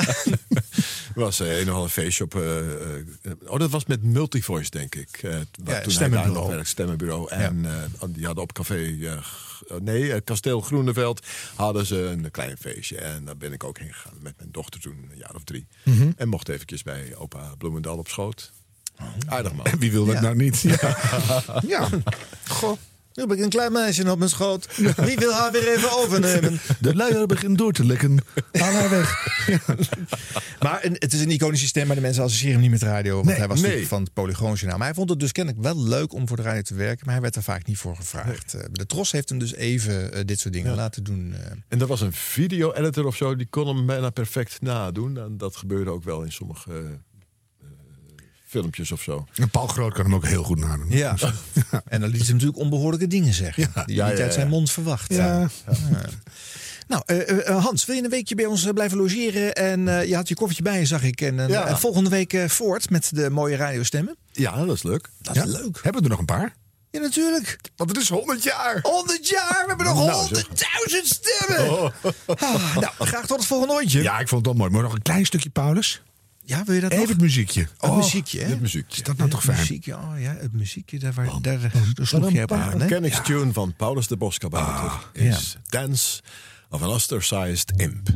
was 1.14 1.40
eh, 1.40 1.60
een 1.60 1.68
of 1.68 1.74
ander 1.74 1.90
feestje 1.90 2.24
op. 2.24 2.34
eh, 2.34 2.58
eh, 2.58 3.04
oh, 3.46 3.58
dat 3.58 3.70
was 3.70 3.86
met 3.86 4.02
Multivoice, 4.02 4.70
denk 4.70 4.94
ik. 4.94 5.08
eh, 5.22 5.38
waar 5.64 5.82
toen 5.82 5.92
stemmenbureau. 5.92 6.64
stemmenbureau. 6.64 7.30
En 7.30 7.64
eh, 7.64 8.08
die 8.08 8.26
hadden 8.26 8.42
op 8.44 8.52
café. 8.52 8.96
eh, 9.02 9.22
g- 9.22 9.62
nee, 9.82 10.12
eh, 10.12 10.20
Kasteel 10.24 10.60
Groeneveld 10.60 11.26
hadden 11.54 11.86
ze 11.86 11.96
een 11.96 12.30
klein 12.30 12.56
feestje. 12.56 12.98
En 12.98 13.24
daar 13.24 13.36
ben 13.36 13.52
ik 13.52 13.64
ook 13.64 13.78
heen 13.78 13.94
gegaan 13.94 14.18
met 14.20 14.34
mijn 14.36 14.48
dochter 14.52 14.80
toen, 14.80 15.08
een 15.12 15.18
jaar 15.18 15.34
of 15.34 15.44
drie. 15.44 15.66
Mhm. 15.84 16.10
En 16.16 16.28
mocht 16.28 16.48
eventjes 16.48 16.82
bij 16.82 17.14
opa 17.16 17.54
Bloemendal 17.58 17.98
op 17.98 18.08
schoot. 18.08 18.52
Aardig 19.26 19.52
man. 19.54 19.66
Wie 19.78 19.92
wil 19.92 20.04
dat 20.04 20.14
Ja. 20.14 20.20
nou 20.20 20.36
niet? 20.36 20.60
Ja. 20.80 20.96
ja. 21.66 21.88
Goh, 22.48 22.76
nu 23.14 23.22
heb 23.22 23.32
ik 23.32 23.38
een 23.44 23.48
klein 23.48 23.72
meisje 23.72 24.10
op 24.10 24.18
mijn 24.18 24.30
schoot. 24.30 24.76
Wie 24.96 25.16
wil 25.16 25.32
haar 25.32 25.52
weer 25.52 25.68
even 25.76 25.92
overnemen? 25.98 26.60
De 26.80 26.94
luier 26.94 27.26
begint 27.26 27.58
door 27.58 27.72
te 27.72 27.84
lekken. 27.84 28.18
Haal 28.52 28.72
haar 28.72 28.90
weg. 28.90 29.26
Maar 30.60 30.84
een- 30.84 30.96
het 30.98 31.12
is 31.12 31.20
een 31.20 31.30
iconische 31.30 31.66
stem, 31.66 31.86
maar 31.86 31.96
de 31.96 32.02
mensen 32.02 32.22
associëren 32.22 32.52
hem 32.52 32.60
niet 32.62 32.70
met 32.70 32.82
radio. 32.82 33.14
Want 33.14 33.26
Nee, 33.26 33.36
hij 33.36 33.46
was 33.48 33.54
nee. 33.56 33.62
natuurlijk 33.64 33.90
van 33.92 34.02
het 34.02 34.12
Polygoonjournaal. 34.12 34.76
Maar 34.78 34.86
hij 34.86 34.94
vond 34.96 35.10
het 35.10 35.20
dus 35.20 35.32
kennelijk 35.32 35.62
wel 35.62 35.82
leuk 35.82 36.12
om 36.12 36.28
voor 36.28 36.36
de 36.36 36.42
radio 36.42 36.62
te 36.62 36.74
werken. 36.74 37.02
Maar 37.04 37.12
hij 37.14 37.22
werd 37.22 37.36
er 37.36 37.42
vaak 37.42 37.66
niet 37.66 37.78
voor 37.78 37.96
gevraagd. 37.96 38.54
Eh, 38.54 38.64
De 38.72 38.86
Tros 38.86 39.12
heeft 39.12 39.28
hem 39.28 39.38
dus 39.38 39.54
even 39.54 40.12
eh, 40.12 40.20
dit 40.24 40.40
soort 40.40 40.54
dingen 40.54 40.74
laten 40.74 41.04
doen. 41.04 41.34
eh. 41.34 41.50
En 41.68 41.78
dat 41.78 41.88
was 41.88 42.00
een 42.00 42.12
video-editor 42.12 43.06
of 43.06 43.16
zo, 43.16 43.36
die 43.36 43.46
kon 43.50 43.66
hem 43.76 43.86
bijna 43.86 44.10
perfect 44.10 44.60
nadoen. 44.60 45.18
En 45.18 45.36
dat 45.36 45.56
gebeurde 45.56 45.90
ook 45.90 46.04
wel 46.04 46.22
in 46.22 46.32
sommige 46.32 46.70
eh, 46.72 46.78
filmpjes 48.50 48.92
of 48.92 49.02
zo. 49.02 49.26
En 49.34 49.50
Paul 49.50 49.66
Groot 49.66 49.92
kan 49.94 50.04
hem 50.04 50.14
ook 50.14 50.26
heel 50.26 50.42
goed 50.42 50.58
nadoen. 50.58 50.86
Ja. 50.90 51.16
En 51.88 52.00
dan 52.00 52.10
liet 52.10 52.24
ze 52.24 52.32
natuurlijk 52.32 52.58
onbehoorlijke 52.58 53.06
dingen 53.06 53.34
zeggen. 53.34 53.62
Die 53.86 53.96
Ja, 53.96 54.08
niet 54.08 54.16
ja, 54.18 54.24
uit 54.24 54.32
zijn 54.32 54.46
ja. 54.46 54.52
mond 54.52 54.70
verwacht. 54.70 55.12
Ja. 55.14 55.48
Ja. 55.66 56.04
Nou, 56.88 57.02
eh, 57.06 57.48
eh, 57.48 57.64
Hans, 57.64 57.84
wil 57.84 57.96
je 57.96 58.02
een 58.04 58.10
weekje 58.10 58.34
bij 58.34 58.44
ons 58.46 58.64
eh, 58.66 58.72
blijven 58.72 58.98
logeren? 58.98 59.52
En 59.54 59.88
eh, 59.88 60.08
je 60.08 60.14
had 60.14 60.28
je 60.28 60.34
koffertje 60.34 60.62
bij 60.62 60.78
je, 60.78 60.86
zag 60.86 61.02
ik. 61.02 61.20
En, 61.20 61.40
eh, 61.40 61.48
Ja. 61.48 61.66
en 61.66 61.78
volgende 61.78 62.10
week 62.10 62.32
eh, 62.32 62.48
voort 62.48 62.90
met 62.90 63.10
de 63.14 63.30
mooie 63.30 63.56
radiostemmen. 63.56 64.16
Ja, 64.32 64.64
dat 64.64 64.76
is 64.76 64.82
leuk. 64.82 65.08
Dat 65.22 65.36
is 65.36 65.42
Ja? 65.42 65.48
leuk. 65.48 65.78
Hebben 65.82 66.02
we 66.02 66.02
er 66.02 66.08
nog 66.10 66.18
een 66.18 66.24
paar? 66.24 66.54
Ja, 66.90 67.00
natuurlijk. 67.00 67.58
Want 67.76 67.90
het 67.90 67.98
is 68.00 68.08
100 68.08 68.42
jaar. 68.42 68.78
100 68.82 69.28
jaar, 69.28 69.62
we 69.62 69.64
hebben 69.68 69.86
nog 69.86 70.06
Nou, 70.06 70.28
100.000 70.28 71.06
stemmen. 71.08 71.92
Ah, 72.26 72.76
nou, 72.76 72.92
graag 72.98 73.26
tot 73.26 73.36
het 73.38 73.46
volgende 73.46 73.74
ooitje. 73.74 74.02
Ja, 74.02 74.18
ik 74.18 74.28
vond 74.28 74.46
het 74.46 74.50
wel 74.50 74.60
mooi. 74.60 74.70
Maar 74.70 74.82
nog 74.82 74.92
een 74.94 75.02
klein 75.02 75.26
stukje, 75.26 75.50
Paulus. 75.50 76.02
Ja, 76.50 76.64
wil 76.64 76.74
je 76.74 76.80
dat 76.80 76.90
Even 76.90 77.02
nog? 77.02 77.12
het 77.12 77.20
muziekje. 77.20 77.60
Het 77.60 77.90
Oh, 77.90 77.96
muziekje, 77.96 78.40
hè? 78.40 78.48
Dit 78.48 78.60
muziekje. 78.60 78.96
Is 78.96 79.02
dat 79.02 79.16
nou 79.16 79.30
toch 79.30 79.38
Het 79.42 79.48
fijn? 79.50 79.60
muziekje, 79.60 79.96
oh 79.96 80.12
ja, 80.20 80.34
het 80.38 80.52
muziekje, 80.52 80.98
daar, 80.98 81.12
waar, 81.12 81.26
daar, 81.42 81.60
daar 81.94 82.06
sloeg 82.06 82.32
je 82.32 82.42
op 82.42 82.52
aan, 82.52 82.80
hè? 82.80 82.86
Kenningstune 82.86 83.52
van 83.52 83.74
Paulus 83.76 84.06
de 84.06 84.16
Boskabouter 84.16 84.92
is 85.12 85.56
Dance 85.68 86.22
of 86.70 86.82
an 86.82 86.88
Ostracized 86.88 87.72
Imp. 87.76 88.08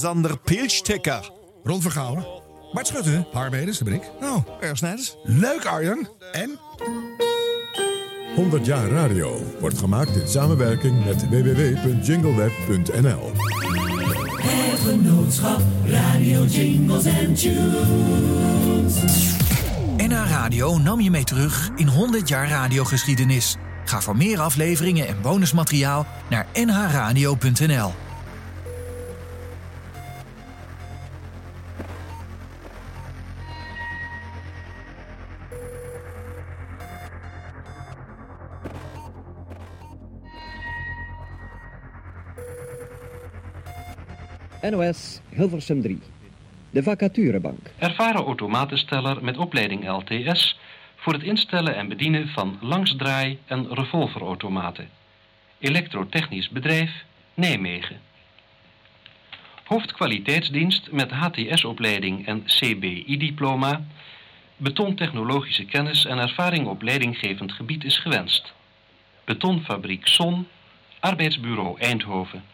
Alexander 0.00 0.38
Pilstekker. 0.38 1.30
Ron 1.64 1.82
Vergouwen. 1.82 2.26
Bart 2.72 2.86
Schutte. 2.86 3.26
Harmeders, 3.32 3.78
dat 3.78 3.88
ben 3.88 3.96
ik. 3.96 4.10
Nou, 4.20 4.42
erg 4.60 4.76
snijders. 4.76 5.16
Leuk 5.22 5.64
Arjan. 5.64 6.08
En... 6.32 6.58
100 8.36 8.66
jaar 8.66 8.88
radio 8.88 9.42
wordt 9.60 9.78
gemaakt 9.78 10.16
in 10.16 10.28
samenwerking 10.28 11.04
met 11.04 11.28
www.jingleweb.nl. 11.28 13.32
Het 14.42 14.80
genootschap 14.80 15.60
Radio 15.86 16.44
Jingles 16.44 17.04
en 17.04 17.34
Tunes. 17.34 18.94
NH 19.96 20.28
Radio 20.28 20.78
nam 20.78 21.00
je 21.00 21.10
mee 21.10 21.24
terug 21.24 21.70
in 21.76 21.88
100 21.88 22.28
jaar 22.28 22.48
radiogeschiedenis. 22.48 23.56
Ga 23.84 24.00
voor 24.00 24.16
meer 24.16 24.40
afleveringen 24.40 25.08
en 25.08 25.20
bonusmateriaal 25.22 26.06
naar 26.28 26.46
nhradio.nl. 26.52 27.92
NOS 44.62 45.20
Hilversum 45.28 45.82
3. 45.82 45.98
De 46.70 46.82
vacaturebank. 46.82 47.70
Ervaren 47.78 48.24
automatensteller 48.24 49.24
met 49.24 49.36
opleiding 49.36 49.88
LTS 49.88 50.58
voor 50.96 51.12
het 51.12 51.22
instellen 51.22 51.76
en 51.76 51.88
bedienen 51.88 52.28
van 52.28 52.58
langsdraai- 52.60 53.38
en 53.46 53.74
revolverautomaten. 53.74 54.88
Elektrotechnisch 55.58 56.48
bedrijf 56.48 57.04
Nijmegen. 57.34 58.00
Hoofdkwaliteitsdienst 59.64 60.92
met 60.92 61.10
HTS-opleiding 61.10 62.26
en 62.26 62.42
CBI-diploma. 62.44 63.84
Betontechnologische 64.56 65.64
kennis 65.64 66.04
en 66.04 66.18
ervaring 66.18 66.66
op 66.66 66.82
leidinggevend 66.82 67.52
gebied 67.52 67.84
is 67.84 67.98
gewenst. 67.98 68.52
Betonfabriek 69.24 70.06
Son, 70.06 70.46
Arbeidsbureau 71.00 71.78
Eindhoven. 71.78 72.49